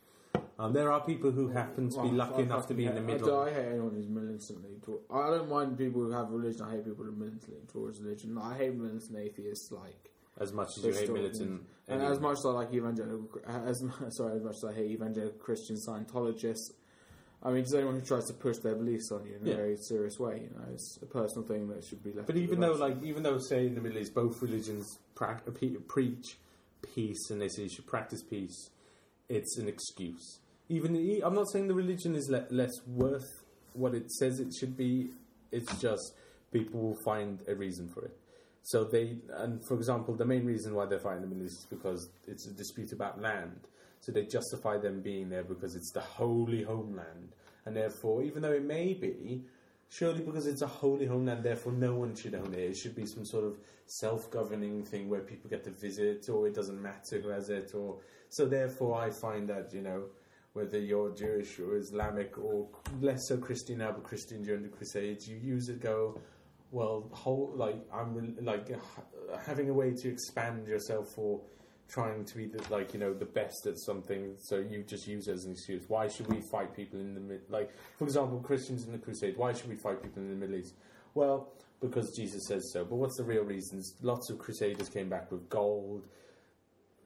Um, 0.57 0.71
there 0.71 0.89
are 0.91 1.01
people 1.03 1.31
who 1.31 1.49
happen 1.49 1.89
to 1.89 1.95
be 2.01 2.07
Well, 2.07 2.13
lucky 2.13 2.35
I 2.35 2.45
enough 2.45 2.67
to 2.67 2.73
be 2.73 2.85
in 2.85 2.95
the 2.95 3.01
fucking 3.01 3.09
hate- 3.09 3.21
middle. 3.21 3.39
I, 3.41 3.53
hate 3.53 3.65
anyone 3.65 3.93
who's 3.93 4.07
militantly. 4.07 4.77
Toward, 4.83 5.01
I 5.11 5.29
don't 5.31 5.49
mind 5.49 5.77
people 5.77 6.01
who 6.01 6.11
have 6.11 6.29
religion. 6.29 6.61
I 6.61 6.71
hate 6.75 6.85
people 6.85 7.03
who 7.03 7.09
are 7.11 7.15
militantly 7.15 7.59
towards 7.71 7.99
religion. 8.01 8.37
I 8.37 8.55
hate 8.57 8.73
militant 8.75 9.17
atheists. 9.17 9.69
Like 9.71 10.11
As 10.39 10.53
much 10.53 10.77
as 10.77 10.85
you 10.85 10.93
hate 10.93 11.11
militant, 11.11 11.61
And 11.89 12.01
as 12.01 12.19
much 12.21 12.37
as 12.37 12.45
I 12.45 12.49
like 12.51 12.73
evangelical, 12.73 13.27
as 13.47 13.83
sorry, 14.15 14.37
as 14.37 14.43
much 14.43 14.55
as 14.55 14.63
I 14.63 14.73
hate 14.73 14.91
evangelical 14.91 15.37
Christian 15.39 15.75
Scientologists, 15.75 16.71
I 17.43 17.51
mean, 17.51 17.63
just 17.63 17.75
anyone 17.75 17.95
who 17.95 18.01
tries 18.01 18.25
to 18.27 18.33
push 18.33 18.57
their 18.59 18.75
beliefs 18.75 19.11
on 19.11 19.25
you 19.25 19.35
in 19.35 19.45
a 19.45 19.49
Yeah. 19.49 19.55
very 19.57 19.75
serious 19.75 20.17
way, 20.17 20.47
you 20.49 20.57
know, 20.57 20.65
it's 20.73 20.97
a 21.01 21.05
personal 21.05 21.45
thing 21.45 21.67
that 21.67 21.83
should 21.83 22.01
be 22.01 22.11
left. 22.13 22.27
But 22.27 22.33
to 22.33 22.39
the 22.39 22.43
even 22.45 22.59
though, 22.61 22.71
like, 22.71 23.03
even 23.03 23.21
though, 23.23 23.37
say, 23.39 23.67
in 23.67 23.75
the 23.75 23.81
Middle 23.81 23.97
East, 23.99 24.15
both 24.15 24.41
religions 24.41 24.99
pra- 25.15 25.41
pe- 25.53 25.75
preach 25.87 26.37
peace 26.81 27.29
and 27.29 27.41
they 27.41 27.49
say 27.49 27.63
you 27.63 27.69
should 27.69 27.85
practice 27.85 28.23
peace, 28.23 28.69
it's 29.29 29.57
an 29.57 29.67
excuse. 29.67 30.39
Even 30.69 31.21
I'm 31.23 31.35
not 31.35 31.49
saying 31.51 31.67
the 31.67 31.73
religion 31.73 32.15
is 32.15 32.29
le- 32.29 32.47
less 32.49 32.73
worth 32.87 33.43
what 33.73 33.93
it 33.93 34.11
says 34.11 34.39
it 34.39 34.53
should 34.53 34.75
be. 34.75 35.11
It's 35.51 35.79
just 35.79 36.13
people 36.51 36.81
will 36.81 36.97
find 37.05 37.41
a 37.47 37.55
reason 37.55 37.89
for 37.89 38.05
it. 38.05 38.17
So 38.63 38.83
they, 38.83 39.17
and 39.35 39.63
for 39.67 39.75
example, 39.75 40.15
the 40.15 40.25
main 40.25 40.45
reason 40.45 40.73
why 40.73 40.85
they're 40.85 40.99
fighting 40.99 41.21
the 41.21 41.27
Middle 41.27 41.45
is 41.45 41.67
because 41.69 42.09
it's 42.27 42.47
a 42.47 42.51
dispute 42.51 42.93
about 42.93 43.21
land. 43.21 43.59
So 43.99 44.11
they 44.11 44.23
justify 44.25 44.77
them 44.77 45.01
being 45.01 45.29
there 45.29 45.43
because 45.43 45.75
it's 45.75 45.91
the 45.91 46.01
holy 46.01 46.63
homeland, 46.63 47.29
and 47.65 47.75
therefore, 47.75 48.23
even 48.23 48.41
though 48.41 48.51
it 48.51 48.63
may 48.63 48.93
be, 48.93 49.41
surely 49.89 50.21
because 50.21 50.45
it's 50.45 50.61
a 50.61 50.67
holy 50.67 51.05
homeland, 51.05 51.43
therefore 51.43 51.73
no 51.73 51.95
one 51.95 52.15
should 52.15 52.35
own 52.35 52.53
it. 52.53 52.59
It 52.59 52.77
should 52.77 52.95
be 52.95 53.05
some 53.05 53.25
sort 53.25 53.45
of 53.45 53.57
self-governing 53.87 54.83
thing 54.83 55.09
where 55.09 55.21
people 55.21 55.49
get 55.49 55.63
to 55.63 55.71
visit, 55.71 56.27
or 56.29 56.47
it 56.47 56.53
doesn't 56.53 56.81
matter 56.81 57.19
who 57.19 57.29
has 57.29 57.49
it, 57.49 57.71
or 57.73 57.97
so. 58.29 58.45
Therefore, 58.45 58.99
I 58.99 59.09
find 59.09 59.47
that 59.49 59.73
you 59.73 59.81
know 59.81 60.05
whether 60.55 60.79
you're 60.79 61.13
Jewish 61.13 61.59
or 61.59 61.75
Islamic 61.75 62.37
or 62.37 62.65
less 63.01 63.27
so 63.27 63.35
Christian 63.37 63.79
now, 63.79 63.91
but 63.91 64.03
Christian 64.03 64.41
during 64.41 64.63
the 64.63 64.69
Crusades, 64.69 65.27
you 65.27 65.35
use 65.35 65.67
it 65.67 65.81
go. 65.81 66.17
Well, 66.71 67.09
whole 67.11 67.51
like 67.55 67.75
I'm 67.93 68.37
like 68.41 68.69
having 69.45 69.69
a 69.69 69.73
way 69.73 69.91
to 69.91 70.09
expand 70.09 70.65
yourself 70.65 71.17
or 71.17 71.41
trying 71.89 72.23
to 72.23 72.37
be 72.37 72.45
the, 72.45 72.63
like 72.71 72.93
you 72.93 73.01
know 73.01 73.13
the 73.13 73.25
best 73.25 73.67
at 73.67 73.77
something. 73.77 74.37
So 74.39 74.57
you 74.57 74.83
just 74.83 75.05
use 75.07 75.27
it 75.27 75.33
as 75.33 75.43
an 75.43 75.51
excuse. 75.51 75.83
Why 75.89 76.07
should 76.07 76.27
we 76.33 76.41
fight 76.49 76.73
people 76.73 77.01
in 77.01 77.13
the? 77.13 77.39
Like 77.49 77.71
for 77.97 78.05
example, 78.05 78.39
Christians 78.39 78.85
in 78.85 78.93
the 78.93 78.97
Crusade. 78.97 79.35
Why 79.35 79.51
should 79.51 79.67
we 79.67 79.75
fight 79.75 80.01
people 80.01 80.21
in 80.21 80.29
the 80.29 80.35
Middle 80.35 80.55
East? 80.55 80.75
Well, 81.15 81.51
because 81.81 82.15
Jesus 82.15 82.47
says 82.47 82.71
so. 82.71 82.85
But 82.85 82.95
what's 82.95 83.17
the 83.17 83.25
real 83.25 83.43
reasons? 83.43 83.93
Lots 84.01 84.29
of 84.29 84.39
Crusaders 84.39 84.87
came 84.87 85.09
back 85.09 85.33
with 85.33 85.49
gold, 85.49 86.05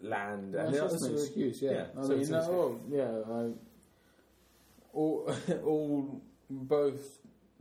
land, 0.01 0.53
That's 0.53 0.65
and 0.67 0.73
they 0.75 0.79
just 0.79 1.05
an 1.05 1.13
excuse, 1.13 1.61
yeah. 1.61 1.71
yeah, 1.71 1.85
I 1.97 2.01
so 2.03 2.15
mean, 2.17 2.29
no, 2.29 2.49
well, 2.51 2.79
yeah, 2.89 3.33
I, 3.35 3.51
all, 4.93 5.31
all, 5.65 6.21
both 6.49 6.99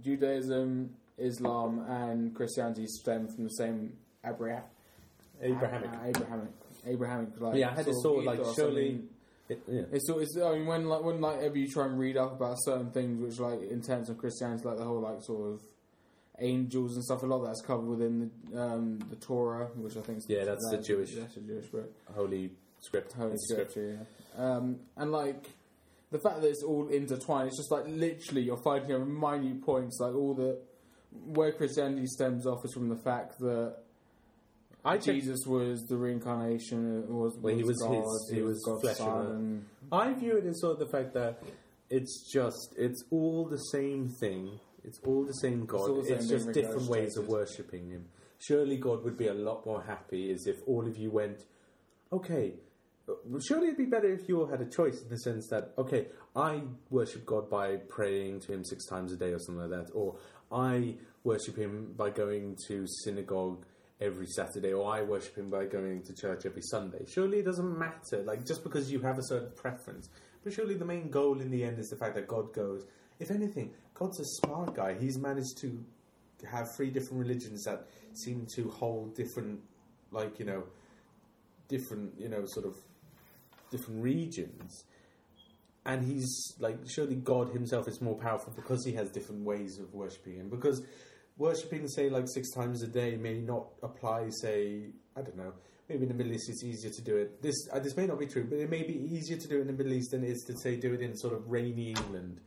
Judaism, 0.01 0.95
Islam, 1.19 1.85
and 1.89 2.35
Christianity 2.35 2.87
stem 2.87 3.29
from 3.29 3.45
the 3.45 3.51
same 3.51 3.93
Abraham, 4.25 4.63
Abrahamic. 5.43 5.91
Abrahamic, 6.05 6.49
Abrahamic. 6.87 7.41
Like, 7.41 7.57
Yeah, 7.57 7.71
I 7.71 7.75
had 7.75 7.85
this 7.87 8.03
sort 8.03 8.25
thought, 8.25 8.39
like, 8.39 8.55
surely- 8.57 8.89
I 8.89 8.93
mean, 8.93 9.09
It- 9.49 9.63
yeah. 9.67 9.83
It's, 9.93 10.09
it's 10.09 10.37
I 10.37 10.53
mean 10.59 10.67
when 10.67 10.87
like 10.89 11.03
when 11.03 11.21
like 11.23 11.39
ever 11.41 11.57
you 11.57 11.69
try 11.69 11.87
and 11.87 11.99
read 11.99 12.19
up 12.19 12.33
about 12.35 12.57
certain 12.65 12.91
things 12.91 13.19
which 13.19 13.39
like 13.41 13.63
in 13.71 13.81
terms 13.81 14.11
of 14.11 14.19
Christianity 14.19 14.63
like 14.69 14.77
the 14.77 14.85
whole 14.85 15.01
like 15.01 15.23
sort 15.23 15.55
of 15.55 15.63
angels 16.41 16.95
and 16.95 17.05
stuff 17.05 17.23
a 17.23 17.27
lot 17.27 17.41
of 17.41 17.47
that's 17.47 17.61
covered 17.63 17.87
within 17.87 18.31
the 18.53 18.61
um, 18.63 18.99
the 19.11 19.17
Torah 19.17 19.67
which 19.77 19.97
I 19.97 20.01
think 20.01 20.19
is 20.19 20.27
Yeah, 20.29 20.45
that's 20.45 20.69
the 20.71 20.79
Jewish- 20.79 21.15
that's 21.15 21.37
a 21.37 21.41
Jewish 21.41 21.67
book 21.67 21.93
Holy 22.15 22.51
script. 22.81 23.13
Holy 23.13 23.37
script. 23.39 23.71
Scripture 23.73 24.07
yeah 24.37 24.45
um, 24.57 24.77
and 24.97 25.11
like 25.13 25.49
the 26.11 26.19
fact 26.19 26.41
that 26.41 26.49
it's 26.49 26.63
all 26.63 26.89
intertwined 26.89 27.49
it's 27.49 27.57
just 27.59 27.71
like 27.71 27.85
literally 27.89 28.43
you're 28.43 28.63
finding 28.63 28.93
over 28.93 29.05
minute 29.05 29.63
points 29.65 29.99
like 30.01 30.15
all 30.15 30.35
the 30.35 30.59
where 31.27 31.53
Christianity 31.53 32.07
stems 32.07 32.47
off 32.47 32.65
is 32.65 32.73
from 32.75 32.89
the 32.89 32.97
fact 32.97 33.39
that 33.41 33.77
I 34.85 34.95
checked- 34.95 35.07
Jesus 35.07 35.41
was 35.47 35.83
the 35.89 35.97
reincarnation 35.97 37.05
uh, 37.09 37.13
was, 37.13 37.37
Well, 37.41 37.55
he 37.57 37.65
was 37.65 37.79
God, 37.79 37.95
his- 37.95 38.31
he 38.33 38.43
was 38.43 38.63
God's 38.65 38.81
flesh 38.83 39.01
and 39.01 39.07
son 39.07 39.27
and 39.27 39.65
I 39.91 40.13
view 40.15 40.37
it 40.37 40.45
as 40.47 40.61
sort 40.61 40.75
of 40.75 40.79
the 40.79 40.87
fact 40.97 41.15
that 41.15 41.43
it's 41.91 42.31
just 42.33 42.75
it's 42.77 43.03
all 43.11 43.47
the 43.47 43.57
same 43.73 44.09
thing. 44.21 44.61
It's 44.89 45.01
all 45.05 45.25
the 45.25 45.35
same 45.35 45.67
God. 45.67 45.99
It's, 45.99 46.09
same 46.09 46.29
just 46.29 46.53
different 46.53 46.89
ways 46.89 47.17
of 47.19 47.29
worshipping 47.29 47.91
Him. 47.91 48.07
Surely 48.39 48.79
God 48.79 49.05
would 49.05 49.19
be 49.19 49.27
a 49.27 49.35
lot 49.35 49.67
more 49.67 49.83
happy 49.83 50.31
as 50.33 50.47
if 50.47 50.57
all 50.67 50.87
of 50.87 50.97
you 50.97 51.11
went, 51.11 51.45
okay. 52.11 52.55
uh, 53.09 53.13
Surely 53.47 53.67
it'd 53.67 53.77
be 53.77 53.85
better 53.85 54.11
if 54.11 54.29
you 54.29 54.41
all 54.41 54.47
had 54.47 54.63
a 54.63 54.71
choice 54.71 55.03
in 55.03 55.09
the 55.11 55.19
sense 55.19 55.49
that, 55.51 55.75
okay, 55.77 56.07
I 56.35 56.63
worship 56.89 57.27
God 57.27 57.51
by 57.51 57.77
praying 57.89 58.41
to 58.41 58.53
Him 58.53 58.65
six 58.65 58.87
times 58.87 59.13
a 59.13 59.17
day 59.17 59.33
or 59.33 59.39
something 59.39 59.69
like 59.69 59.79
that, 59.79 59.91
or 59.93 60.17
I 60.51 60.95
worship 61.23 61.57
Him 61.57 61.93
by 61.97 62.11
going 62.11 62.57
to 62.69 62.87
synagogue 63.05 63.67
every 64.01 64.27
Saturday, 64.27 64.73
or 64.73 64.91
I 64.91 65.03
worship 65.03 65.37
Him 65.37 65.51
by 65.51 65.67
going 65.67 66.03
to 66.05 66.15
church 66.15 66.47
every 66.47 66.63
Sunday. 66.63 67.05
Surely 67.07 67.41
it 67.41 67.45
doesn't 67.45 67.79
matter, 67.79 68.23
like 68.25 68.47
just 68.47 68.63
because 68.63 68.91
you 68.91 69.01
have 69.01 69.19
a 69.19 69.25
certain 69.25 69.51
preference. 69.55 70.09
But 70.45 70.53
surely 70.53 70.75
the 70.75 70.85
main 70.85 71.11
goal 71.11 71.41
in 71.41 71.51
the 71.51 71.65
end 71.65 71.79
is 71.79 71.89
the 71.89 71.97
fact 71.97 72.15
that 72.15 72.29
God 72.29 72.55
goes. 72.55 72.87
If 73.19 73.33
anything, 73.33 73.75
God's 73.99 74.21
a 74.21 74.25
smart 74.25 74.75
guy. 74.75 74.95
He's 74.99 75.19
managed 75.19 75.59
to 75.59 75.85
have 76.51 76.69
three 76.77 76.91
different 76.91 77.19
religions 77.19 77.65
that 77.65 77.89
seem 78.15 78.47
to 78.55 78.71
hold 78.71 79.17
different, 79.17 79.61
like 80.13 80.39
you 80.39 80.45
know, 80.45 80.65
different 81.69 82.13
you 82.19 82.29
know 82.29 82.45
sort 82.47 82.67
of 82.67 82.77
different 83.71 84.03
regions. 84.03 84.85
And 85.85 86.05
he's 86.05 86.55
like, 86.59 86.77
surely 86.87 87.15
God 87.15 87.49
Himself 87.51 87.89
is 87.89 88.03
more 88.03 88.15
powerful 88.15 88.53
because 88.55 88.85
He 88.85 88.93
has 88.93 89.11
different 89.11 89.45
ways 89.45 89.79
of 89.79 89.95
worshipping 89.95 90.35
Him. 90.35 90.51
Because 90.51 90.83
worshipping, 91.39 91.89
say, 91.89 92.11
like 92.11 92.27
six 92.29 92.51
times 92.51 92.83
a 92.83 92.87
day 92.87 93.17
may 93.17 93.41
not 93.41 93.69
apply, 93.83 94.29
say, 94.43 94.91
I 95.17 95.23
don't 95.23 95.37
know, 95.37 95.55
maybe 95.89 96.03
in 96.03 96.09
the 96.09 96.15
Middle 96.15 96.33
East 96.33 96.51
it's 96.51 96.63
easier 96.63 96.91
to 96.91 97.03
do 97.03 97.17
it. 97.17 97.41
This 97.43 97.57
uh, 97.73 97.79
this 97.79 97.97
may 97.97 98.07
not 98.07 98.19
be 98.19 98.27
true, 98.27 98.45
but 98.45 98.59
it 98.59 98.71
may 98.71 98.83
be 98.83 98.95
easier 98.95 99.39
to 99.39 99.49
do 99.49 99.59
it 99.59 99.61
in 99.63 99.67
the 99.67 99.73
Middle 99.73 99.95
East 99.95 100.11
than 100.11 100.25
it 100.25 100.31
is 100.31 100.45
to 100.47 100.59
say 100.59 100.77
do 100.77 100.93
it 100.93 101.01
in 101.01 101.17
sort 101.17 101.33
of 101.33 101.49
rainy 101.51 101.91
England, 101.91 102.41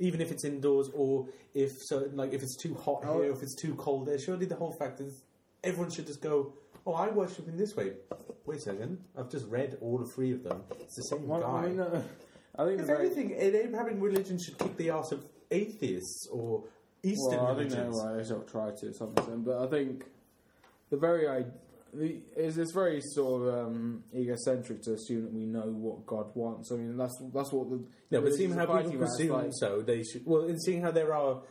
even 0.00 0.20
if 0.20 0.32
it's 0.32 0.44
indoors 0.44 0.90
or 0.94 1.28
if 1.54 1.70
certain 1.82 2.16
like 2.16 2.32
if 2.32 2.42
it's 2.42 2.56
too 2.56 2.74
hot 2.74 3.02
Oh. 3.06 3.20
here, 3.22 3.30
if 3.30 3.42
it's 3.42 3.54
too 3.54 3.74
cold 3.76 4.06
there. 4.06 4.18
Surely 4.18 4.46
the 4.46 4.56
whole 4.56 4.72
fact 4.72 5.00
is 5.00 5.22
everyone 5.62 5.90
should 5.92 6.06
just 6.08 6.20
go. 6.20 6.54
Oh, 6.86 6.94
I 6.94 7.10
worship 7.10 7.46
in 7.46 7.56
this 7.56 7.76
way. 7.76 7.92
Wait 8.46 8.58
a 8.58 8.60
second. 8.60 8.98
I've 9.16 9.30
just 9.30 9.46
read 9.46 9.76
all 9.82 9.98
the 9.98 10.06
three 10.06 10.32
of 10.32 10.42
them. 10.42 10.64
It's 10.80 10.96
the 10.96 11.02
same 11.02 11.28
Well, 11.28 11.40
guy. 11.42 11.46
I 11.46 11.66
mean, 11.68 11.78
uh, 11.80 12.02
I 12.58 12.64
think 12.66 12.80
if 12.80 12.86
very- 12.86 13.06
anything, 13.06 13.32
an 13.34 13.54
Abrahamic 13.54 13.96
religion 14.02 14.38
should 14.38 14.58
kick 14.58 14.76
the 14.78 14.90
ass 14.90 15.12
of 15.12 15.24
atheists 15.50 16.26
or 16.32 16.64
Eastern 17.02 17.36
well, 17.38 17.46
I 17.46 17.54
think 17.58 17.70
religions. 17.70 18.02
they're 18.02 18.14
right. 18.16 18.26
They'll 18.26 18.42
try 18.42 18.70
to 18.70 18.76
to 18.88 18.94
some 18.94 19.12
extent, 19.16 19.44
but 19.44 19.58
I 19.62 19.66
think 19.68 20.06
the 20.88 20.96
very 20.96 21.28
I 21.28 21.44
is 21.94 22.58
it's 22.58 22.72
very 22.72 23.00
sort 23.00 23.48
of 23.48 23.66
um, 23.66 24.04
egocentric 24.14 24.82
to 24.82 24.94
assume 24.94 25.22
that 25.22 25.32
we 25.32 25.46
know 25.46 25.66
what 25.66 26.06
God 26.06 26.26
wants. 26.34 26.70
I 26.72 26.76
mean, 26.76 26.96
that's 26.96 27.16
that's 27.32 27.52
what 27.52 27.70
the 27.70 27.84
no, 28.10 28.20
but 28.20 28.34
seeing 28.34 28.52
how 28.52 28.66
people 28.66 28.98
presume 28.98 29.32
like. 29.32 29.50
so, 29.52 29.82
they 29.82 30.02
should. 30.02 30.22
Well, 30.24 30.44
in 30.44 30.58
seeing 30.58 30.82
how 30.82 30.90
there 30.90 31.14
are, 31.14 31.42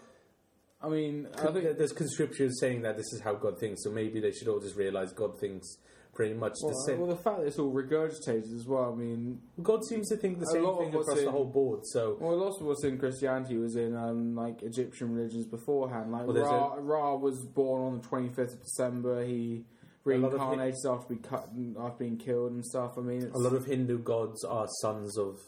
I 0.82 0.90
mean, 0.90 1.28
I 1.38 1.52
think 1.52 1.78
there's 1.78 1.94
conscriptions 1.94 2.57
saying 2.60 2.82
that 2.84 2.98
this 2.98 3.11
is 3.14 3.22
how 3.22 3.34
God 3.36 3.60
thinks, 3.60 3.84
so 3.84 3.91
maybe 3.91 4.20
they 4.20 4.32
should 4.32 4.48
all 4.48 4.60
just 4.60 4.76
realize 4.76 5.11
God 5.14 5.40
thinks 5.40 5.78
pretty 6.20 6.34
much 6.34 6.56
well, 6.61 6.74
the 6.74 6.84
same. 6.86 6.99
well, 6.99 7.07
the 7.07 7.16
fact 7.16 7.40
that 7.40 7.48
it's 7.48 7.60
all 7.60 7.72
regurgitated 7.72 8.53
as 8.53 8.66
well. 8.68 8.91
I 8.91 8.95
mean, 8.95 9.40
God 9.64 9.86
seems 9.86 10.10
to 10.10 10.18
think 10.18 10.40
the 10.40 10.45
a 10.45 10.53
same 10.53 10.64
lot 10.64 10.80
thing 10.80 10.90
across 10.90 11.18
the 11.18 11.32
whole 11.32 11.45
board. 11.45 11.82
So 11.86 12.18
well, 12.20 12.38
lots 12.38 12.60
of 12.60 12.68
what's 12.68 12.84
in 12.84 12.98
Christianity 12.98 13.57
was 13.57 13.78
in 13.78 13.95
um, 13.95 14.36
like 14.36 14.61
Egyptian 14.61 15.14
religions 15.14 15.45
beforehand. 15.45 16.11
Like 16.11 16.28
Well, 16.28 16.44
Ra, 16.44 16.76
Ra 16.78 17.16
was 17.16 17.45
born 17.45 17.82
on 17.84 18.02
the 18.02 18.07
twenty 18.07 18.30
fifth 18.30 18.53
of 18.53 18.64
December. 18.64 19.24
He 19.26 19.64
A 20.06 20.18
lot 20.18 20.34
of 20.34 20.40
reincarnated 20.40 20.86
after 20.86 21.08
being 21.10 21.22
cut, 21.22 21.50
after 21.80 21.98
being 22.00 22.18
killed 22.18 22.52
and 22.52 22.66
stuff. 22.66 22.98
I 22.98 23.02
mean, 23.02 23.24
it's, 23.24 23.36
a 23.36 23.40
lot 23.40 23.54
of 23.54 23.66
Hindu 23.66 24.00
gods 24.00 24.44
are 24.44 24.68
sons 24.82 25.18
of. 25.18 25.40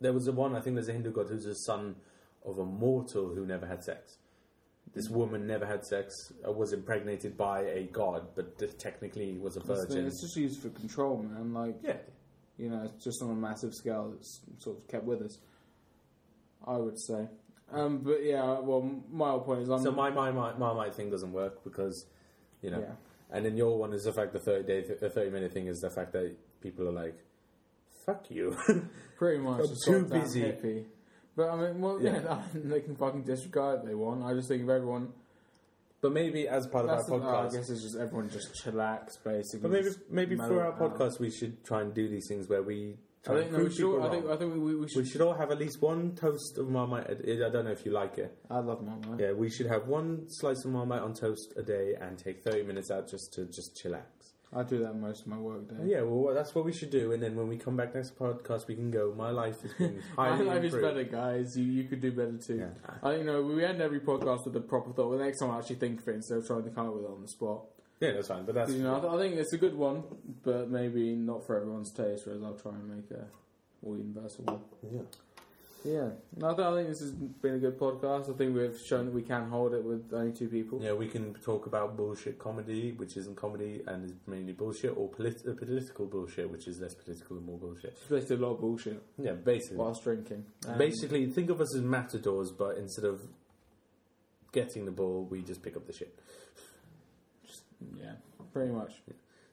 There 0.00 0.12
was 0.12 0.28
a 0.28 0.32
one. 0.32 0.54
I 0.54 0.60
think 0.60 0.76
there's 0.76 0.88
a 0.88 0.92
Hindu 0.92 1.12
god 1.12 1.28
who's 1.28 1.46
a 1.46 1.54
son 1.54 1.96
of 2.44 2.58
a 2.58 2.64
mortal 2.64 3.34
who 3.34 3.46
never 3.46 3.66
had 3.66 3.82
sex. 3.82 4.18
This 4.94 5.08
woman 5.08 5.46
never 5.46 5.66
had 5.66 5.84
sex. 5.84 6.14
Uh, 6.46 6.52
was 6.52 6.72
impregnated 6.72 7.36
by 7.36 7.60
a 7.62 7.84
god, 7.84 8.28
but 8.34 8.58
t- 8.58 8.66
technically 8.78 9.36
was 9.38 9.56
a 9.56 9.60
It's, 9.60 9.68
virgin. 9.68 10.06
it's 10.06 10.20
just 10.20 10.36
used 10.36 10.60
for 10.60 10.68
control, 10.70 11.22
man. 11.22 11.52
Like, 11.52 11.76
Yeah, 11.82 11.96
you 12.58 12.70
know, 12.70 12.84
it's 12.94 13.02
just 13.04 13.22
on 13.22 13.30
a 13.30 13.34
massive 13.34 13.74
scale 13.74 14.10
that's 14.14 14.40
sort 14.58 14.78
of 14.78 14.88
kept 14.88 15.04
with 15.04 15.22
us. 15.22 15.38
I 16.66 16.76
would 16.76 16.98
say. 17.00 17.28
Um, 17.72 17.98
but 17.98 18.22
yeah, 18.22 18.58
well, 18.60 18.88
my 19.10 19.30
whole 19.30 19.40
point 19.40 19.62
is, 19.62 19.68
I'm, 19.70 19.82
So 19.82 19.90
my 19.92 20.10
my 20.10 20.30
my 20.30 20.52
Marmite 20.56 20.94
thing 20.94 21.10
doesn't 21.10 21.32
work 21.32 21.64
because, 21.64 22.06
you 22.62 22.70
know, 22.70 22.78
yeah, 22.80 22.92
and 23.30 23.44
then 23.44 23.56
your 23.56 23.78
one 23.78 23.92
is 23.92 24.04
the 24.04 24.12
fact 24.12 24.32
the 24.32 24.38
thirty 24.40 24.64
day 24.66 24.82
th- 24.82 25.00
the 25.00 25.10
thirty 25.10 25.30
minute 25.30 25.52
thing 25.52 25.66
is 25.66 25.80
the 25.80 25.90
fact 25.90 26.12
that 26.12 26.36
people 26.60 26.88
are 26.88 26.92
like, 26.92 27.16
"Fuck 28.04 28.30
you." 28.30 28.56
pretty 29.18 29.38
much. 29.38 29.60
I'm 29.60 29.76
too 29.84 30.04
busy. 30.04 30.42
Hippie. 30.42 30.84
But 31.36 31.50
I 31.50 31.56
mean, 31.56 31.80
well, 31.80 32.00
Yeah. 32.00 32.20
yeah, 32.22 32.42
they 32.54 32.80
can 32.80 32.96
fucking 32.96 33.22
disregard 33.24 33.80
if 33.80 33.86
they 33.86 33.94
want. 33.94 34.22
I 34.24 34.32
just 34.34 34.48
think 34.48 34.62
if 34.62 34.68
everyone, 34.68 35.12
but 36.00 36.12
maybe 36.12 36.48
as 36.48 36.66
part 36.66 36.84
of 36.84 36.90
our 36.90 37.02
the, 37.04 37.12
oh, 37.26 37.36
I 37.36 37.50
guess 37.50 37.68
it's 37.68 37.82
just 37.82 37.96
everyone 37.96 38.30
just 38.30 38.54
chillax, 38.64 39.22
basically. 39.22 39.60
but 39.60 39.70
maybe 39.70 39.88
maybe 40.10 40.36
for 40.36 40.62
our 40.62 40.72
out. 40.72 40.78
podcast 40.78 41.18
we 41.20 41.30
should 41.30 41.62
try 41.64 41.82
and 41.82 41.92
do 41.94 42.08
these 42.08 42.26
things 42.28 42.48
where 42.48 42.62
we. 42.62 42.96
I 43.28 43.40
think 43.40 43.52
no, 43.52 43.58
we 43.58 43.70
should. 43.70 43.76
people 43.76 44.02
I 44.02 44.10
think. 44.10 44.26
I 44.26 44.36
think 44.36 44.54
we, 44.54 44.76
we 44.76 44.88
should. 44.88 45.02
We 45.02 45.08
should 45.08 45.20
all 45.20 45.34
have 45.34 45.50
at 45.50 45.58
least 45.58 45.82
one 45.82 46.14
toast 46.14 46.58
of 46.58 46.68
Marmite. 46.68 47.06
I 47.10 47.50
don't 47.50 47.64
know 47.64 47.70
if 47.70 47.84
you 47.84 47.92
like 47.92 48.18
it. 48.18 48.36
I 48.50 48.58
love 48.58 48.82
Marmite. 48.82 49.20
Yeah, 49.20 49.32
we 49.32 49.50
should 49.50 49.66
have 49.66 49.86
one 49.86 50.26
slice 50.28 50.64
of 50.64 50.70
Marmite 50.70 51.02
on 51.02 51.14
toast 51.14 51.54
a 51.56 51.62
day 51.62 51.94
and 52.00 52.18
take 52.18 52.42
30 52.44 52.62
minutes 52.64 52.90
out 52.90 53.08
just 53.08 53.32
to 53.34 53.46
just 53.46 53.80
chillax. 53.82 54.04
I 54.54 54.62
do 54.62 54.78
that 54.78 54.94
most 54.94 55.22
of 55.22 55.26
my 55.26 55.38
work 55.38 55.68
day. 55.68 55.76
Yeah, 55.84 56.02
well, 56.02 56.32
that's 56.32 56.54
what 56.54 56.64
we 56.64 56.72
should 56.72 56.90
do. 56.90 57.12
And 57.12 57.22
then 57.22 57.34
when 57.34 57.48
we 57.48 57.58
come 57.58 57.76
back 57.76 57.94
next 57.94 58.16
podcast, 58.16 58.68
we 58.68 58.76
can 58.76 58.90
go, 58.90 59.12
my 59.16 59.30
life 59.30 59.60
has 59.62 59.72
been 59.74 60.00
My 60.16 60.30
highly 60.30 60.44
life 60.44 60.64
is 60.64 60.74
better, 60.74 61.04
guys. 61.04 61.56
You 61.56 61.64
you 61.64 61.84
could 61.84 62.00
do 62.00 62.12
better 62.12 62.38
too. 62.38 62.58
Yeah. 62.58 62.94
I 63.02 63.16
you 63.16 63.24
know 63.24 63.42
we 63.42 63.64
end 63.64 63.80
every 63.80 64.00
podcast 64.00 64.46
with 64.46 64.56
a 64.56 64.60
proper 64.60 64.92
thought. 64.92 65.10
The 65.18 65.24
next 65.24 65.40
time 65.40 65.50
I 65.50 65.58
actually 65.58 65.76
think 65.76 66.00
of 66.00 66.08
it 66.08 66.14
instead 66.14 66.38
of 66.38 66.46
trying 66.46 66.64
to 66.64 66.70
come 66.70 66.86
up 66.88 66.94
with 66.94 67.04
it 67.04 67.10
on 67.10 67.22
the 67.22 67.28
spot. 67.28 67.64
Yeah, 68.00 68.12
that's 68.12 68.28
fine. 68.28 68.44
But 68.44 68.54
that's. 68.56 68.72
You 68.72 68.82
know, 68.82 68.96
I, 68.96 69.00
th- 69.00 69.12
I 69.12 69.18
think 69.18 69.34
it's 69.36 69.52
a 69.52 69.58
good 69.58 69.74
one, 69.74 70.02
but 70.42 70.70
maybe 70.70 71.14
not 71.14 71.46
for 71.46 71.56
everyone's 71.56 71.92
taste. 71.92 72.26
Whereas 72.26 72.42
I'll 72.42 72.54
try 72.54 72.72
and 72.72 72.88
make 72.88 73.10
a 73.10 73.24
more 73.84 73.96
universal 73.96 74.44
one. 74.44 74.60
yeah. 74.92 75.02
Yeah, 75.84 76.08
no, 76.36 76.50
I, 76.50 76.54
th- 76.56 76.66
I 76.66 76.74
think 76.74 76.88
this 76.88 76.98
has 77.00 77.12
been 77.12 77.54
a 77.54 77.58
good 77.58 77.78
podcast. 77.78 78.28
I 78.28 78.36
think 78.36 78.56
we've 78.56 78.76
shown 78.88 79.04
that 79.04 79.14
we 79.14 79.22
can 79.22 79.48
hold 79.48 79.72
it 79.72 79.84
with 79.84 80.12
only 80.12 80.32
two 80.32 80.48
people. 80.48 80.82
Yeah, 80.82 80.94
we 80.94 81.06
can 81.06 81.32
talk 81.34 81.66
about 81.66 81.96
bullshit 81.96 82.40
comedy, 82.40 82.90
which 82.90 83.16
isn't 83.16 83.36
comedy 83.36 83.82
and 83.86 84.04
is 84.04 84.12
mainly 84.26 84.52
bullshit, 84.52 84.96
or 84.96 85.08
polit- 85.08 85.46
uh, 85.48 85.52
political 85.54 86.06
bullshit, 86.06 86.50
which 86.50 86.66
is 86.66 86.80
less 86.80 86.94
political 86.94 87.36
and 87.36 87.46
more 87.46 87.58
bullshit. 87.58 87.90
It's 88.00 88.08
basically 88.10 88.36
a 88.36 88.38
lot 88.40 88.54
of 88.54 88.60
bullshit 88.62 89.00
Yeah, 89.16 89.32
basically. 89.34 89.76
whilst 89.76 90.02
drinking. 90.02 90.46
Um, 90.66 90.76
basically, 90.76 91.24
think 91.30 91.50
of 91.50 91.60
us 91.60 91.76
as 91.76 91.82
matadors, 91.82 92.50
but 92.50 92.78
instead 92.78 93.04
of 93.04 93.20
getting 94.52 94.86
the 94.86 94.90
ball, 94.90 95.24
we 95.30 95.42
just 95.42 95.62
pick 95.62 95.76
up 95.76 95.86
the 95.86 95.92
shit. 95.92 96.18
Yeah, 97.98 98.12
pretty 98.52 98.72
much. 98.72 99.02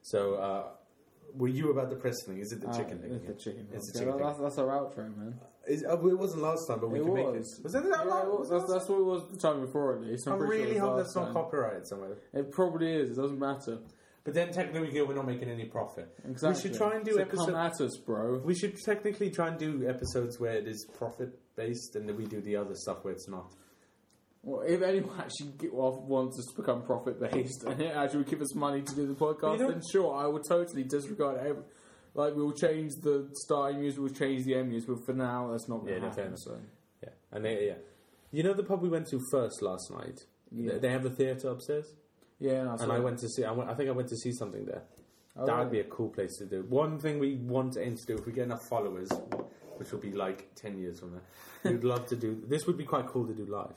So, 0.02 0.34
uh, 0.34 0.64
were 1.34 1.48
you 1.48 1.70
about 1.70 1.90
the 1.90 1.96
press 1.96 2.22
thing? 2.26 2.38
Is 2.38 2.52
it 2.52 2.60
the 2.60 2.68
Uh, 2.68 2.76
chicken 2.76 2.98
thing? 3.00 3.12
It's 3.12 3.26
the 3.26 3.34
chicken. 3.34 3.66
It's 3.72 3.92
the 3.92 3.98
chicken 4.00 4.18
That's, 4.18 4.38
that's 4.38 4.58
our 4.58 4.68
outro, 4.68 5.16
man. 5.16 5.40
Is, 5.66 5.82
uh, 5.84 5.94
it 6.06 6.18
wasn't 6.18 6.42
last 6.42 6.66
time, 6.68 6.78
but 6.80 6.90
we 6.90 7.00
It 7.00 7.04
can 7.04 7.14
make 7.14 7.26
was. 7.26 7.58
it. 7.58 7.64
Was 7.64 7.72
that, 7.72 7.84
Yeah, 7.84 8.22
it 8.22 8.38
was- 8.38 8.50
that's, 8.50 8.70
that's 8.70 8.88
what 8.88 8.98
it 9.00 9.04
was 9.04 9.28
the 9.30 9.38
time 9.38 9.60
before, 9.62 9.94
at 9.94 10.02
least. 10.02 10.26
I'm 10.26 10.34
I 10.34 10.36
sure 10.38 10.46
really 10.46 10.72
was 10.72 10.78
hope 10.80 10.96
last 10.96 11.14
that's 11.14 11.16
not 11.16 11.32
copyrighted 11.32 11.86
somewhere. 11.86 12.16
It 12.34 12.50
probably 12.50 12.92
is. 12.92 13.10
It 13.16 13.20
doesn't 13.20 13.38
matter. 13.38 13.78
But 14.24 14.32
then 14.34 14.52
technically, 14.52 15.02
we're 15.02 15.14
not 15.14 15.26
making 15.26 15.48
any 15.50 15.66
profit. 15.66 16.08
Exactly. 16.24 16.48
We 16.48 16.60
should 16.68 16.78
try 16.78 16.94
and 16.96 17.04
do 17.04 17.12
so 17.14 17.20
episode- 17.20 17.46
Come 17.46 17.54
at 17.56 17.80
us, 17.80 17.96
bro. 17.98 18.38
We 18.38 18.54
should 18.54 18.76
technically 18.76 19.30
try 19.30 19.48
and 19.48 19.58
do 19.58 19.86
episodes 19.88 20.38
where 20.40 20.54
it 20.54 20.66
is 20.68 20.86
profit 20.94 21.38
based, 21.56 21.96
and 21.96 22.08
then 22.08 22.16
we 22.16 22.26
do 22.26 22.40
the 22.40 22.56
other 22.56 22.74
stuff 22.74 23.04
where 23.04 23.12
it's 23.12 23.28
not. 23.28 23.52
Well, 24.44 24.60
if 24.60 24.82
anyone 24.82 25.18
actually 25.18 25.52
get, 25.58 25.72
well, 25.72 26.04
wants 26.06 26.38
us 26.38 26.44
to 26.54 26.60
become 26.60 26.82
profit 26.82 27.18
based 27.18 27.64
and 27.64 27.80
it 27.80 27.96
actually 27.96 28.18
would 28.18 28.28
give 28.28 28.42
us 28.42 28.54
money 28.54 28.82
to 28.82 28.94
do 28.94 29.06
the 29.06 29.14
podcast, 29.14 29.58
then 29.58 29.80
sure, 29.90 30.14
I 30.14 30.26
would 30.26 30.42
totally 30.46 30.84
disregard 30.84 31.38
every. 31.38 31.62
Like 32.16 32.34
we'll 32.36 32.52
change 32.52 32.92
the 33.02 33.28
starting 33.32 33.80
music, 33.80 34.00
we'll 34.00 34.12
change 34.12 34.44
the 34.44 34.54
end 34.54 34.68
music, 34.68 34.88
but 34.88 35.04
for 35.04 35.14
now 35.14 35.50
that's 35.50 35.68
not 35.68 35.80
going 35.80 35.94
to 35.94 36.00
no, 36.00 36.10
fair 36.10 36.24
happen. 36.24 36.26
enough. 36.26 36.38
So 36.38 36.58
Yeah, 37.02 37.08
and 37.32 37.44
they, 37.44 37.66
yeah, 37.66 37.74
you 38.30 38.42
know 38.42 38.52
the 38.52 38.62
pub 38.62 38.82
we 38.82 38.88
went 38.88 39.08
to 39.08 39.20
first 39.32 39.62
last 39.62 39.90
night. 39.90 40.20
Yeah. 40.52 40.78
They 40.78 40.90
have 40.90 41.04
a 41.04 41.10
theatre 41.10 41.48
upstairs, 41.48 41.92
yeah, 42.38 42.64
no, 42.64 42.76
and 42.78 42.92
I 42.92 42.98
went 42.98 43.18
to 43.20 43.28
see. 43.28 43.44
I, 43.44 43.50
went, 43.50 43.70
I 43.70 43.74
think 43.74 43.88
I 43.88 43.92
went 43.92 44.08
to 44.10 44.16
see 44.16 44.30
something 44.32 44.66
there. 44.66 44.82
Oh, 45.36 45.46
that 45.46 45.58
would 45.58 45.72
be 45.72 45.80
a 45.80 45.84
cool 45.84 46.10
place 46.10 46.36
to 46.36 46.46
do. 46.46 46.64
One 46.68 47.00
thing 47.00 47.18
we 47.18 47.36
want 47.36 47.72
to 47.72 47.82
aim 47.82 47.96
to 47.96 48.06
do 48.06 48.14
if 48.14 48.26
we 48.26 48.32
get 48.32 48.44
enough 48.44 48.62
followers, 48.68 49.08
which 49.76 49.90
will 49.90 49.98
be 49.98 50.12
like 50.12 50.54
ten 50.54 50.78
years 50.78 51.00
from 51.00 51.14
now, 51.14 51.20
we'd 51.70 51.82
love 51.82 52.06
to 52.06 52.16
do. 52.16 52.44
This 52.46 52.66
would 52.66 52.76
be 52.76 52.84
quite 52.84 53.06
cool 53.06 53.26
to 53.26 53.34
do 53.34 53.46
live. 53.46 53.74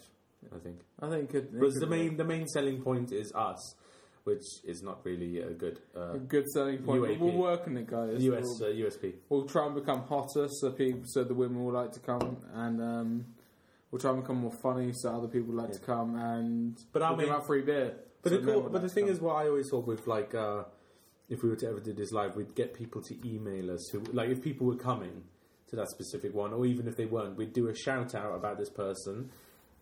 I 0.55 0.59
think. 0.59 0.79
I 1.01 1.09
think 1.09 1.23
it 1.23 1.29
could. 1.29 1.43
it 1.45 1.53
Because 1.53 1.73
could 1.73 1.83
the 1.83 1.87
main 1.87 2.17
the 2.17 2.23
main 2.23 2.47
selling 2.47 2.81
point 2.81 3.11
is 3.11 3.31
us, 3.33 3.75
which 4.23 4.43
is 4.65 4.81
not 4.83 5.03
really 5.05 5.39
a 5.41 5.51
good 5.51 5.79
uh, 5.95 6.13
a 6.13 6.19
good 6.19 6.47
selling 6.53 6.79
point. 6.79 7.01
But 7.01 7.09
UAP. 7.11 7.19
We'll 7.19 7.31
work 7.33 7.67
on 7.67 7.77
it, 7.77 7.87
guys. 7.87 8.23
US 8.23 8.43
We'll, 8.59 8.69
uh, 8.69 8.73
USP. 8.89 9.13
we'll 9.29 9.45
try 9.45 9.65
and 9.65 9.75
become 9.75 10.01
hotter, 10.03 10.47
so 10.49 10.71
people, 10.71 11.01
so 11.05 11.23
the 11.23 11.33
women 11.33 11.63
will 11.63 11.73
like 11.73 11.91
to 11.93 11.99
come, 11.99 12.37
and 12.53 12.81
um, 12.81 13.25
we'll 13.91 13.99
try 13.99 14.11
and 14.11 14.21
become 14.21 14.37
more 14.37 14.53
funny, 14.61 14.91
so 14.93 15.15
other 15.15 15.27
people 15.27 15.53
like 15.53 15.71
to 15.71 15.79
come, 15.79 16.15
and 16.15 16.77
But 16.93 17.01
I 17.03 17.09
we'll 17.09 17.19
give 17.19 17.27
mean- 17.29 17.35
out 17.35 17.45
free 17.47 17.61
beer. 17.61 17.95
But 18.23 18.29
so 18.31 18.37
the 18.37 18.41
men 18.43 18.53
cool, 18.55 18.63
would 18.63 18.71
but 18.73 18.79
the 18.79 18.87
like 18.87 18.89
to 18.91 18.95
thing 18.95 19.05
come. 19.05 19.13
is, 19.13 19.21
what 19.21 19.35
I 19.35 19.47
always 19.47 19.69
thought 19.69 19.85
with 19.85 20.07
like, 20.07 20.33
uh, 20.33 20.63
if 21.29 21.43
we 21.43 21.49
were 21.49 21.55
to 21.57 21.67
ever 21.67 21.79
do 21.79 21.93
this 21.93 22.11
live, 22.11 22.35
we'd 22.35 22.55
get 22.55 22.73
people 22.73 23.01
to 23.03 23.15
email 23.27 23.69
us. 23.71 23.87
Who 23.91 23.99
like 24.11 24.29
if 24.29 24.41
people 24.41 24.65
were 24.67 24.75
coming 24.75 25.23
to 25.69 25.75
that 25.75 25.87
specific 25.89 26.33
one, 26.33 26.51
or 26.53 26.65
even 26.65 26.87
if 26.87 26.95
they 26.95 27.05
weren't, 27.05 27.37
we'd 27.37 27.53
do 27.53 27.67
a 27.67 27.75
shout 27.75 28.15
out 28.15 28.33
about 28.35 28.57
this 28.57 28.69
person. 28.69 29.29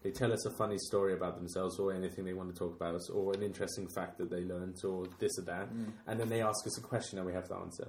They 0.06 0.12
tell 0.12 0.32
us 0.32 0.46
a 0.46 0.52
funny 0.52 0.78
story 0.78 1.14
about 1.14 1.36
themselves, 1.36 1.80
or 1.80 1.92
anything 1.92 2.26
they 2.26 2.34
want 2.36 2.54
to 2.54 2.60
talk 2.60 2.76
about, 2.76 3.02
or 3.12 3.34
an 3.34 3.42
interesting 3.42 3.88
fact 3.88 4.20
that 4.20 4.30
they 4.30 4.42
learned, 4.44 4.76
or 4.86 5.08
this 5.18 5.40
or 5.40 5.46
that, 5.46 5.74
Mm. 5.74 5.94
and 6.06 6.20
then 6.20 6.30
they 6.30 6.44
ask 6.44 6.68
us 6.68 6.78
a 6.78 6.82
question 6.82 7.18
and 7.18 7.26
we 7.26 7.34
have 7.34 7.48
to 7.48 7.56
answer. 7.56 7.88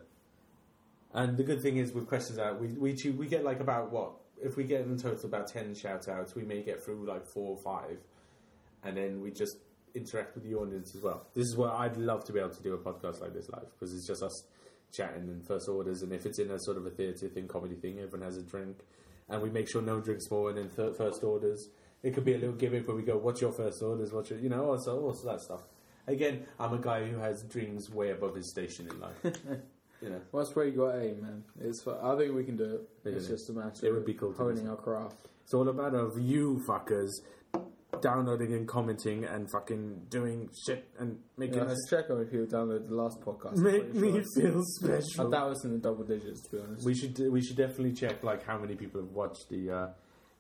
And 1.12 1.36
the 1.36 1.44
good 1.44 1.60
thing 1.60 1.76
is 1.76 1.93
with 1.93 2.06
questions 2.09 2.38
out, 2.38 2.59
we 2.59 2.68
we 2.68 2.94
we 3.18 3.26
get 3.26 3.44
like 3.44 3.60
about 3.60 3.93
what 3.93 4.12
if 4.43 4.56
we 4.56 4.64
get 4.64 4.80
in 4.86 4.97
total 4.97 5.26
about 5.26 5.48
ten 5.48 5.74
shout 5.74 6.09
outs, 6.09 6.34
we 6.34 6.43
may 6.43 6.62
get 6.62 6.82
through 6.82 7.05
like 7.06 7.26
four 7.34 7.51
or 7.55 7.62
five, 7.62 7.98
and 8.82 8.97
then 8.97 9.20
we 9.20 9.30
just 9.30 9.59
interact 9.94 10.34
with 10.34 10.44
the 10.44 10.55
audience 10.55 10.94
as 10.97 11.02
well. 11.02 11.26
This 11.34 11.44
is 11.48 11.55
what 11.55 11.74
I'd 11.74 11.98
love 11.98 12.24
to 12.24 12.32
be 12.32 12.38
able 12.40 12.51
to 12.51 12.62
do 12.62 12.72
a 12.72 12.78
podcast 12.78 13.20
like 13.20 13.34
this 13.34 13.51
live 13.51 13.68
because 13.72 13.94
it's 13.94 14.06
just 14.06 14.22
us 14.22 14.43
chatting 14.90 15.28
and 15.28 15.47
first 15.47 15.68
orders, 15.68 16.01
and 16.01 16.14
if 16.14 16.24
it's 16.24 16.38
in 16.38 16.51
a 16.51 16.59
sort 16.60 16.78
of 16.78 16.86
a 16.86 16.90
theatre 16.90 17.28
thing, 17.28 17.47
comedy 17.47 17.74
thing, 17.74 17.98
everyone 17.98 18.22
has 18.26 18.38
a 18.38 18.43
drink, 18.43 18.78
and 19.28 19.43
we 19.43 19.51
make 19.51 19.68
sure 19.68 19.82
no 19.82 19.94
one 19.97 20.02
drinks 20.02 20.30
more, 20.30 20.48
and 20.48 20.56
then 20.56 20.70
th- 20.70 20.97
first 20.97 21.22
orders. 21.22 21.68
It 22.06 22.14
could 22.14 22.24
be 22.24 22.34
a 22.34 22.38
little 22.38 22.54
gimmick 22.54 22.86
where 22.86 22.96
we 22.96 23.02
go, 23.02 23.16
"What's 23.18 23.40
your 23.40 23.52
first 23.52 23.82
orders? 23.82 24.12
What's 24.12 24.30
your, 24.30 24.38
you 24.38 24.48
know, 24.48 24.64
also 24.70 25.00
also 25.00 25.26
that 25.30 25.40
stuff." 25.40 25.62
Again, 26.06 26.46
I'm 26.60 26.72
a 26.72 26.78
guy 26.78 27.04
who 27.04 27.18
has 27.18 27.42
dreams 27.42 27.90
way 27.90 28.10
above 28.10 28.36
his 28.36 28.48
station 28.50 28.88
in 28.88 29.00
life. 29.00 29.18
you 30.02 30.10
know, 30.10 30.20
Well, 30.30 30.44
that's 30.44 30.54
where 30.54 30.66
you 30.66 30.72
got 30.76 30.94
aim, 31.02 31.20
man. 31.20 31.42
It's. 31.60 31.82
fu- 31.82 31.98
I 32.00 32.16
think 32.16 32.34
we 32.34 32.44
can 32.44 32.56
do 32.56 32.64
it. 32.76 32.80
Maybe 33.04 33.16
it's 33.16 33.28
not. 33.28 33.34
just 33.36 33.50
a 33.50 33.52
matter. 33.54 33.86
It 33.86 33.90
would 33.90 33.98
of 34.00 34.06
be 34.06 34.14
cool 34.14 34.32
to 34.32 34.38
honing 34.38 34.68
our 34.68 34.76
craft. 34.76 35.16
it's 35.42 35.52
all 35.54 35.68
about 35.68 35.94
of 35.94 36.12
you 36.20 36.62
fuckers 36.68 37.10
downloading 38.02 38.52
and 38.52 38.68
commenting 38.68 39.24
and 39.24 39.50
fucking 39.50 40.02
doing 40.10 40.50
shit 40.66 40.86
and 40.98 41.18
making 41.38 41.56
Yeah, 41.56 41.62
us 41.62 41.68
let's 41.70 41.90
check 41.90 42.08
how 42.08 42.14
many 42.16 42.26
people 42.28 42.46
downloaded 42.46 42.88
the 42.88 42.94
last 42.94 43.20
podcast. 43.20 43.56
I'm 43.56 43.62
make 43.64 43.90
pretty 43.90 44.12
me 44.12 44.22
sure 44.34 44.42
feel 44.42 44.58
I 44.58 44.62
special. 45.00 45.30
doubt 45.30 45.52
it's 45.52 45.64
in 45.64 45.72
the 45.72 45.78
double 45.78 46.04
digits, 46.04 46.42
to 46.42 46.56
be 46.56 46.62
honest. 46.62 46.84
We 46.84 46.94
should 46.94 47.18
we 47.32 47.40
should 47.42 47.56
definitely 47.56 47.92
check 47.94 48.22
like 48.22 48.44
how 48.44 48.58
many 48.58 48.74
people 48.76 49.00
have 49.00 49.10
watched 49.10 49.48
the 49.48 49.70
uh, 49.70 49.86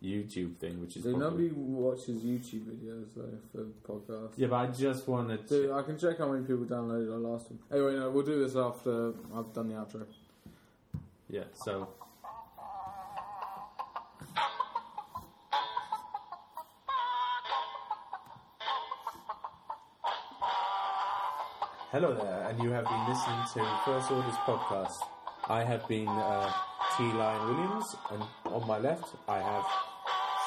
YouTube 0.02 0.56
thing, 0.58 0.80
which 0.80 0.96
is 0.96 1.02
Dude, 1.04 1.16
probably- 1.18 1.44
nobody 1.48 1.60
watches 1.60 2.22
YouTube 2.22 2.64
videos 2.66 3.06
though 3.16 3.38
for 3.52 3.64
podcasts. 3.90 4.32
Yeah, 4.36 4.48
but 4.48 4.56
I 4.56 4.66
just 4.68 5.08
wanted 5.08 5.46
Dude, 5.46 5.68
to. 5.68 5.72
I 5.74 5.82
can 5.82 5.98
check 5.98 6.18
how 6.18 6.28
many 6.30 6.44
people 6.44 6.64
downloaded 6.64 7.10
our 7.12 7.18
last 7.18 7.50
one. 7.50 7.58
Anyway, 7.72 7.94
no, 7.96 8.10
we'll 8.10 8.24
do 8.24 8.38
this 8.42 8.54
after 8.56 9.14
I've 9.34 9.52
done 9.52 9.68
the 9.68 9.74
outro. 9.74 10.06
Yeah, 11.28 11.44
so. 11.54 11.88
Hello 21.92 22.14
there, 22.14 22.48
and 22.50 22.62
you 22.62 22.70
have 22.70 22.84
been 22.84 23.08
listening 23.08 23.38
to 23.54 23.78
First 23.84 24.10
Orders 24.10 24.34
podcast. 24.44 24.96
I 25.48 25.62
have 25.62 25.86
been 25.88 26.08
uh, 26.08 26.52
T. 26.96 27.02
Lion 27.12 27.46
Williams, 27.48 27.96
and 28.10 28.22
on 28.46 28.66
my 28.66 28.78
left 28.78 29.14
I 29.28 29.38
have 29.38 29.64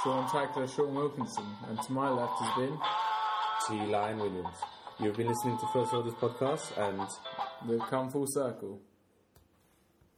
Sean 0.03 0.27
Tackler, 0.29 0.67
Sean 0.67 0.95
Wilkinson, 0.95 1.45
and 1.67 1.79
to 1.81 1.91
my 1.91 2.09
left 2.09 2.33
has 2.41 2.55
been 2.57 2.77
T. 3.67 3.85
Lion 3.91 4.17
Williams. 4.19 4.55
You've 4.99 5.15
been 5.15 5.27
listening 5.27 5.57
to 5.59 5.67
First 5.71 5.93
Orders 5.93 6.13
podcast, 6.13 6.75
and 6.77 7.07
the 7.69 7.77
Come 7.85 8.09
Full 8.09 8.25
Circle. 8.27 8.79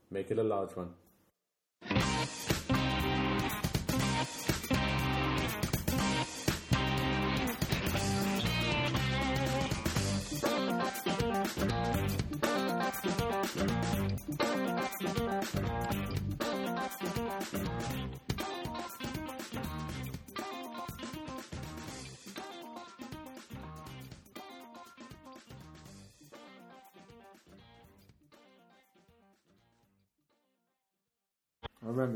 make 0.09 0.31
it 0.31 0.39
a 0.39 0.43
large 0.43 0.71
one. 0.75 0.93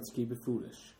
To 0.05 0.11
keep 0.11 0.31
it 0.31 0.37
foolish. 0.37 0.93